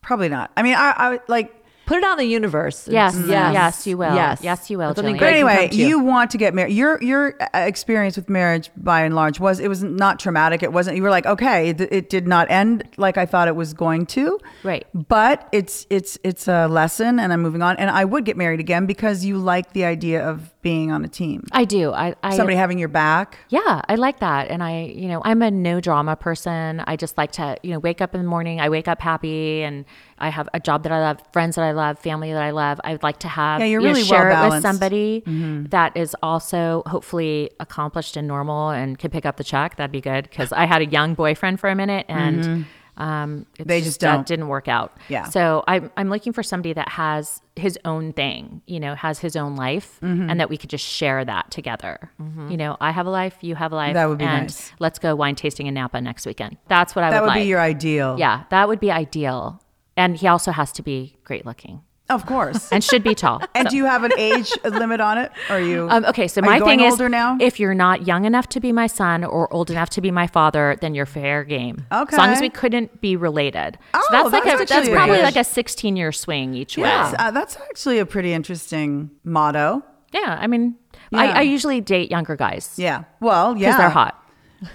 Probably 0.03 0.29
not. 0.29 0.53
I 0.59 0.63
mean, 0.63 0.75
I, 0.75 0.93
I 0.97 1.21
like. 1.27 1.55
Put 1.87 1.99
it 1.99 2.05
out 2.05 2.13
in 2.13 2.19
the 2.19 2.25
universe. 2.33 2.89
Yes, 2.89 3.15
yes, 3.15 3.53
yes, 3.53 3.87
you 3.87 3.99
will. 3.99 4.15
Yes, 4.15 4.41
Yes, 4.43 4.71
you 4.71 4.79
will, 4.79 4.95
Jillian. 4.95 5.13
But 5.13 5.19
great 5.19 5.35
anyway, 5.35 5.69
come 5.69 5.71
to 5.71 5.77
you. 5.77 5.99
want 6.01 6.31
to 6.31 6.39
get 6.39 6.55
married. 6.55 6.73
Your 6.75 7.03
your 7.03 7.35
uh, 7.41 7.59
experience 7.59 8.17
with 8.17 8.29
marriage, 8.29 8.71
by 8.77 9.03
and 9.03 9.15
large, 9.15 9.39
was 9.41 9.61
it 9.61 9.69
was 9.69 9.83
not 9.83 10.19
traumatic. 10.19 10.63
It 10.63 10.73
wasn't. 10.73 10.97
You 10.97 11.03
were 11.03 11.11
like, 11.11 11.27
okay, 11.27 11.73
th- 11.73 11.89
it 11.93 12.09
did 12.11 12.27
not 12.27 12.51
end 12.51 12.89
like 12.97 13.19
I 13.19 13.27
thought 13.27 13.49
it 13.49 13.57
was 13.57 13.75
going 13.75 14.07
to. 14.07 14.39
Right. 14.63 14.87
But 14.95 15.49
it's 15.53 15.87
it's 15.91 16.19
it's 16.25 16.49
a 16.49 16.67
lesson, 16.69 17.19
and 17.19 17.33
I'm 17.33 17.43
moving 17.43 17.63
on. 17.63 17.77
And 17.77 17.91
I 17.91 18.05
would 18.05 18.25
get 18.25 18.37
married 18.37 18.61
again 18.61 18.87
because 18.87 19.25
you 19.25 19.39
like 19.39 19.73
the 19.73 19.85
idea 19.85 20.27
of 20.27 20.51
being 20.63 20.91
on 20.91 21.05
a 21.05 21.09
team, 21.09 21.45
I 21.53 21.67
do. 21.67 21.93
I, 21.93 22.15
I 22.23 22.37
somebody 22.37 22.57
having 22.57 22.79
your 22.79 22.89
back. 22.89 23.39
Yeah, 23.51 23.83
I 23.87 23.97
like 23.97 24.21
that. 24.21 24.49
And 24.49 24.63
I, 24.63 24.85
you 24.85 25.09
know, 25.09 25.21
I'm 25.23 25.43
a 25.43 25.51
no 25.51 25.79
drama 25.79 26.17
person. 26.17 26.81
I 26.87 26.97
just 26.97 27.19
like 27.19 27.33
to, 27.33 27.59
you 27.63 27.73
know, 27.73 27.79
wake 27.79 28.01
up 28.01 28.15
in 28.15 28.23
the 28.23 28.27
morning. 28.27 28.63
I 28.63 28.71
wake 28.71 28.89
up 28.89 29.01
happy 29.03 29.63
and 29.63 29.85
I 30.19 30.29
have 30.29 30.49
a 30.55 30.61
job 30.61 30.83
that 30.85 30.93
I 30.93 31.01
love, 31.01 31.21
friends 31.33 31.57
that 31.57 31.63
I 31.65 31.73
love, 31.73 31.99
family 31.99 32.33
that 32.33 32.43
I 32.43 32.51
love. 32.51 32.81
I'd 32.85 33.03
like 33.03 33.19
to 33.21 33.29
have, 33.29 33.61
Yeah, 33.61 33.67
you're 33.67 33.81
you 33.81 33.87
know, 33.89 33.93
really 33.95 34.05
share 34.05 34.31
it 34.31 34.49
with 34.51 34.63
somebody 34.63 35.23
that 35.71 35.97
is 35.97 36.15
also 36.23 36.83
hopefully 36.87 37.51
accomplished 37.61 38.17
and 38.17 38.29
normal 38.29 38.71
and 38.71 38.99
can 38.99 39.11
pick 39.11 39.27
up 39.27 39.37
the 39.37 39.45
check. 39.45 39.77
That'd 39.77 39.93
be 39.93 40.01
good. 40.01 40.31
Cause 40.31 40.53
I 40.53 40.67
had 40.67 40.83
a 40.83 40.87
young 40.87 41.15
boyfriend 41.15 41.59
for 41.61 41.69
a 41.69 41.75
minute 41.75 42.07
and, 42.09 42.67
um, 42.97 43.45
it's 43.59 43.67
They 43.67 43.81
just 43.81 43.99
that 44.01 44.13
don't. 44.15 44.27
didn't 44.27 44.47
work 44.47 44.69
out. 44.69 44.97
Yeah. 45.09 45.25
So 45.25 45.65
I'm, 45.67 45.91
I'm 45.97 46.11
looking 46.11 46.33
for 46.33 46.45
somebody 46.45 46.73
that 46.75 46.89
has 46.91 47.43
his 47.57 47.77
own 47.85 48.13
thing, 48.13 48.63
you 48.69 48.79
know, 48.79 48.95
has 48.95 49.19
his 49.19 49.35
own 49.35 49.57
life 49.57 49.99
Mm-hmm. 50.01 50.31
and 50.31 50.39
that 50.39 50.49
we 50.49 50.57
could 50.57 50.71
just 50.71 50.85
share 50.87 51.25
that 51.25 51.51
together. 51.51 52.13
You 52.49 52.57
know, 52.57 52.77
I 52.81 52.93
have 52.93 53.07
a 53.07 53.11
life, 53.11 53.37
you 53.41 53.57
have 53.57 53.73
a 53.73 53.75
life. 53.75 53.95
That 53.95 54.09
would 54.09 54.19
be 54.19 54.25
and 54.25 54.45
nice. 54.45 54.71
Let's 54.79 55.01
go 55.01 55.17
wine 55.17 55.35
tasting 55.35 55.67
in 55.67 55.75
Napa 55.75 56.01
next 56.01 56.25
weekend. 56.25 56.57
That's 56.69 56.95
what 56.95 57.03
I 57.05 57.09
would 57.09 57.15
That 57.15 57.23
would 57.23 57.27
would, 57.35 57.41
be 57.41 57.47
your 57.49 57.61
ideal. 57.61 58.17
yeah, 58.19 58.45
that 58.51 58.69
would 58.69 58.79
be 58.81 58.93
ideal. 58.93 59.61
And 59.97 60.17
he 60.17 60.27
also 60.27 60.51
has 60.53 60.73
to 60.73 60.83
be 60.83 61.17
great 61.25 61.47
looking 61.47 61.83
of 62.11 62.27
course. 62.27 62.71
and 62.71 62.85
should 62.85 63.03
be 63.03 63.15
tall. 63.15 63.41
And 63.55 63.67
So- 63.67 63.71
do 63.71 63.77
you 63.79 63.87
have 63.87 64.05
an 64.05 64.13
age 64.19 64.53
limit 64.63 65.01
on 65.01 65.17
it? 65.17 65.33
Or 65.49 65.57
are 65.57 65.61
you? 65.61 65.89
um, 65.91 66.05
okay, 66.05 66.29
so 66.29 66.43
my 66.43 66.59
thing 66.61 66.81
is, 66.81 66.99
now. 66.99 67.39
if 67.41 67.59
you're 67.59 67.73
not 67.75 68.07
young 68.07 68.25
enough 68.27 68.47
to 68.51 68.61
be 68.61 68.73
my 68.73 68.87
son 68.87 69.25
or 69.25 69.51
old 69.53 69.71
enough 69.71 69.89
to 69.91 70.01
be 70.03 70.11
my 70.11 70.27
father, 70.27 70.77
then 70.83 70.95
you're 70.95 71.07
fair 71.07 71.45
game. 71.45 71.87
Okay, 71.91 72.15
as 72.15 72.19
long 72.19 72.29
as 72.31 72.41
we 72.43 72.51
couldn't 72.51 73.01
be 73.01 73.17
related. 73.17 73.79
Oh, 73.95 74.01
so 74.07 74.13
that's 74.13 74.33
like 74.33 74.45
that's 74.45 74.59
a, 74.61 74.63
actually 74.63 74.77
that's 74.77 74.89
probably 74.91 75.23
like 75.23 75.37
a 75.37 75.45
16 75.45 75.97
year 75.97 76.13
swing 76.13 76.55
each 76.55 76.77
Yes, 76.77 77.13
way. 77.13 77.17
uh, 77.19 77.31
that's 77.31 77.57
actually 77.57 77.99
a 78.01 78.07
pretty 78.07 78.33
interesting 78.35 79.11
motto. 79.25 79.83
Yeah, 80.13 80.37
I 80.39 80.47
mean, 80.47 80.77
Yeah. 81.11 81.21
I, 81.21 81.27
I 81.27 81.41
usually 81.43 81.81
date 81.81 82.11
younger 82.11 82.37
guys 82.37 82.75
Yeah. 82.77 83.05
Well, 83.21 83.57
yeah. 83.57 83.69
because 83.71 83.79
they're 83.79 83.89
hot. 83.89 84.21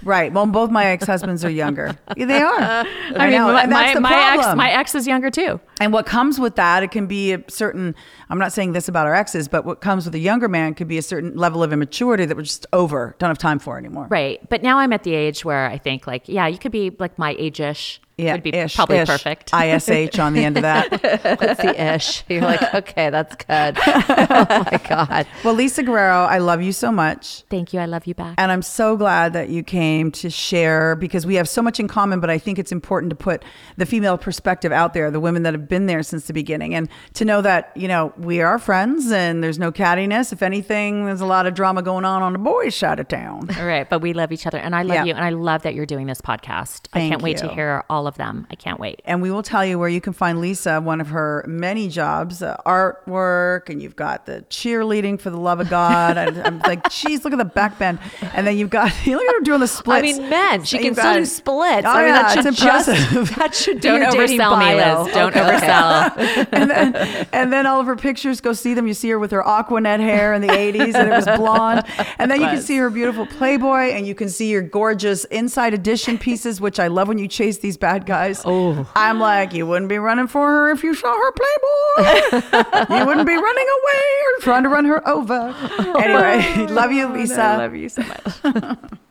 Right. 0.02 0.32
Well, 0.32 0.46
both 0.46 0.70
my 0.70 0.86
ex-husbands 0.86 1.44
are 1.44 1.50
younger. 1.50 1.96
Yeah, 2.16 2.26
they 2.26 2.40
are. 2.40 2.60
Uh, 2.60 2.84
I, 2.84 3.14
I 3.16 3.30
mean, 3.30 3.38
know. 3.38 3.52
my, 3.52 3.66
that's 3.66 3.70
my, 3.70 3.94
the 3.94 4.00
my 4.00 4.34
ex, 4.34 4.56
my 4.56 4.70
ex 4.70 4.94
is 4.94 5.06
younger 5.06 5.30
too. 5.30 5.60
and 5.80 5.92
what 5.92 6.06
comes 6.06 6.38
with 6.38 6.56
that, 6.56 6.82
it 6.82 6.90
can 6.90 7.06
be 7.06 7.32
a 7.32 7.44
certain. 7.48 7.94
I'm 8.28 8.38
not 8.38 8.52
saying 8.52 8.72
this 8.72 8.88
about 8.88 9.06
our 9.06 9.14
exes, 9.14 9.48
but 9.48 9.64
what 9.64 9.80
comes 9.80 10.04
with 10.04 10.14
a 10.14 10.18
younger 10.18 10.48
man 10.48 10.74
could 10.74 10.88
be 10.88 10.98
a 10.98 11.02
certain 11.02 11.36
level 11.36 11.62
of 11.62 11.72
immaturity 11.72 12.24
that 12.26 12.36
we're 12.36 12.42
just 12.42 12.66
over, 12.72 13.14
don't 13.18 13.28
have 13.28 13.38
time 13.38 13.58
for 13.58 13.78
anymore. 13.78 14.06
Right. 14.10 14.46
But 14.48 14.62
now 14.62 14.78
I'm 14.78 14.92
at 14.92 15.02
the 15.02 15.14
age 15.14 15.44
where 15.44 15.66
I 15.66 15.78
think 15.78 16.06
like, 16.06 16.28
yeah, 16.28 16.46
you 16.46 16.58
could 16.58 16.72
be 16.72 16.90
like 16.98 17.18
my 17.18 17.34
age-ish. 17.38 18.00
Yeah. 18.24 18.32
Would 18.34 18.42
be 18.42 18.54
ish, 18.54 18.74
probably 18.76 18.98
ish. 18.98 19.08
perfect. 19.08 19.50
Ish 19.54 20.18
on 20.18 20.32
the 20.34 20.44
end 20.44 20.56
of 20.56 20.62
that. 20.62 20.90
That's 21.02 21.62
the 21.62 21.94
ish. 21.94 22.24
You're 22.28 22.42
like, 22.42 22.74
okay, 22.74 23.10
that's 23.10 23.34
good. 23.36 23.78
oh 23.86 24.64
my 24.70 24.80
god. 24.88 25.26
well, 25.44 25.54
Lisa 25.54 25.82
Guerrero, 25.82 26.24
I 26.24 26.38
love 26.38 26.62
you 26.62 26.72
so 26.72 26.90
much. 26.92 27.42
Thank 27.50 27.72
you. 27.72 27.80
I 27.80 27.86
love 27.86 28.06
you 28.06 28.14
back. 28.14 28.34
And 28.38 28.50
I'm 28.52 28.62
so 28.62 28.96
glad 28.96 29.32
that 29.32 29.48
you 29.48 29.62
came 29.62 30.10
to 30.12 30.30
share 30.30 30.96
because 30.96 31.26
we 31.26 31.34
have 31.36 31.48
so 31.48 31.62
much 31.62 31.80
in 31.80 31.88
common, 31.88 32.20
but 32.20 32.30
I 32.30 32.38
think 32.38 32.58
it's 32.58 32.72
important 32.72 33.10
to 33.10 33.16
put 33.16 33.44
the 33.76 33.86
female 33.86 34.18
perspective 34.18 34.72
out 34.72 34.94
there, 34.94 35.10
the 35.10 35.20
women 35.20 35.42
that 35.44 35.54
have 35.54 35.68
been 35.68 35.86
there 35.86 36.02
since 36.02 36.26
the 36.26 36.32
beginning, 36.32 36.74
and 36.74 36.88
to 37.14 37.24
know 37.24 37.40
that, 37.42 37.72
you 37.76 37.88
know, 37.88 38.12
we 38.16 38.40
are 38.40 38.58
friends 38.58 39.10
and 39.10 39.42
there's 39.42 39.58
no 39.58 39.72
cattiness. 39.72 40.32
If 40.32 40.42
anything, 40.42 41.06
there's 41.06 41.20
a 41.20 41.26
lot 41.26 41.46
of 41.46 41.54
drama 41.54 41.82
going 41.82 42.04
on 42.04 42.22
on 42.22 42.32
the 42.32 42.38
boys' 42.38 42.74
side 42.74 43.00
of 43.00 43.08
town. 43.08 43.48
All 43.58 43.66
right. 43.66 43.88
But 43.88 44.00
we 44.00 44.12
love 44.12 44.32
each 44.32 44.46
other. 44.46 44.58
And 44.58 44.74
I 44.74 44.82
love 44.82 44.94
Yeah. 44.96 45.04
you. 45.04 45.14
And 45.14 45.24
I 45.24 45.30
love 45.30 45.62
that 45.62 45.74
you're 45.74 45.86
doing 45.86 46.06
this 46.06 46.20
podcast. 46.20 46.88
I 46.92 47.00
can't 47.08 47.22
wait 47.22 47.38
to 47.38 47.48
hear 47.48 47.84
all 47.90 48.06
of 48.06 48.09
them. 48.16 48.46
I 48.50 48.54
can't 48.54 48.78
wait. 48.80 49.00
And 49.04 49.22
we 49.22 49.30
will 49.30 49.42
tell 49.42 49.64
you 49.64 49.78
where 49.78 49.88
you 49.88 50.00
can 50.00 50.12
find 50.12 50.40
Lisa, 50.40 50.80
one 50.80 51.00
of 51.00 51.08
her 51.08 51.44
many 51.48 51.88
jobs, 51.88 52.42
uh, 52.42 52.56
artwork, 52.66 53.68
and 53.68 53.82
you've 53.82 53.96
got 53.96 54.26
the 54.26 54.44
cheerleading 54.50 55.20
for 55.20 55.30
the 55.30 55.36
love 55.38 55.60
of 55.60 55.68
God. 55.70 56.16
and 56.18 56.38
I'm 56.42 56.58
like, 56.66 56.88
geez, 56.90 57.24
look 57.24 57.32
at 57.32 57.38
the 57.38 57.44
back 57.44 57.78
bend. 57.78 57.98
And 58.34 58.46
then 58.46 58.56
you've 58.56 58.70
got, 58.70 58.92
you 59.06 59.16
look 59.16 59.26
at 59.28 59.34
her 59.34 59.40
doing 59.40 59.60
the 59.60 59.68
splits. 59.68 59.98
I 60.16 60.20
mean, 60.20 60.30
men, 60.30 60.64
she 60.64 60.76
And 60.78 60.86
can 60.86 60.94
still 60.94 61.14
do 61.14 61.24
splits. 61.24 61.86
Oh, 61.86 61.90
I 61.90 62.04
mean, 62.04 62.14
yeah, 62.14 62.22
that 62.22 62.34
should 62.34 62.46
it's 62.46 62.60
just, 62.60 62.88
impressive. 62.88 63.36
that 63.36 63.54
should 63.54 63.80
Don't 63.80 64.02
oversell 64.02 64.58
me, 64.58 64.74
bio. 64.76 65.02
Liz. 65.04 65.14
Don't 65.14 65.30
Okay. 65.30 65.40
oversell. 65.40 66.48
and 66.52 66.70
then 66.70 66.96
and 67.32 67.52
then 67.52 67.66
all 67.66 67.80
of 67.80 67.86
her 67.86 67.94
pictures 67.96 68.40
go 68.40 68.52
see 68.52 68.74
them 68.74 68.86
you 68.86 68.94
see 68.94 69.08
her 69.10 69.18
with 69.18 69.30
her 69.30 69.46
Aqua 69.46 69.80
Net 69.80 70.00
hair 70.00 70.34
in 70.34 70.42
the 70.42 70.48
80s 70.48 70.94
and 70.94 71.08
it 71.08 71.14
was 71.14 71.24
blonde 71.38 71.84
and 72.18 72.30
then 72.30 72.40
you 72.40 72.46
can 72.48 72.60
see 72.60 72.76
her 72.78 72.90
beautiful 72.90 73.26
playboy 73.26 73.90
and 73.92 74.06
you 74.06 74.14
can 74.14 74.28
see 74.28 74.50
your 74.50 74.62
gorgeous 74.62 75.24
inside 75.26 75.72
edition 75.74 76.18
pieces 76.18 76.60
which 76.60 76.80
i 76.80 76.88
love 76.88 77.08
when 77.08 77.18
you 77.18 77.28
chase 77.28 77.58
these 77.58 77.76
bad 77.76 77.99
guys. 78.06 78.42
Oh. 78.44 78.90
I'm 78.94 79.18
like 79.18 79.52
you 79.52 79.66
wouldn't 79.66 79.88
be 79.88 79.98
running 79.98 80.26
for 80.26 80.46
her 80.46 80.70
if 80.70 80.82
you 80.82 80.94
saw 80.94 81.14
her 81.14 81.32
playboy. 81.32 82.96
You 82.96 83.06
wouldn't 83.06 83.26
be 83.26 83.36
running 83.36 83.66
away 83.82 84.04
or 84.26 84.42
trying 84.42 84.62
to 84.64 84.68
run 84.68 84.84
her 84.84 85.06
over. 85.08 85.54
Oh. 85.80 85.98
Anyway 85.98 86.66
love 86.72 86.92
you 86.92 87.08
oh, 87.08 87.12
lisa. 87.12 87.42
I 87.42 87.56
love 87.56 87.74
you 87.74 87.88
so 87.88 88.02
much. 88.02 88.76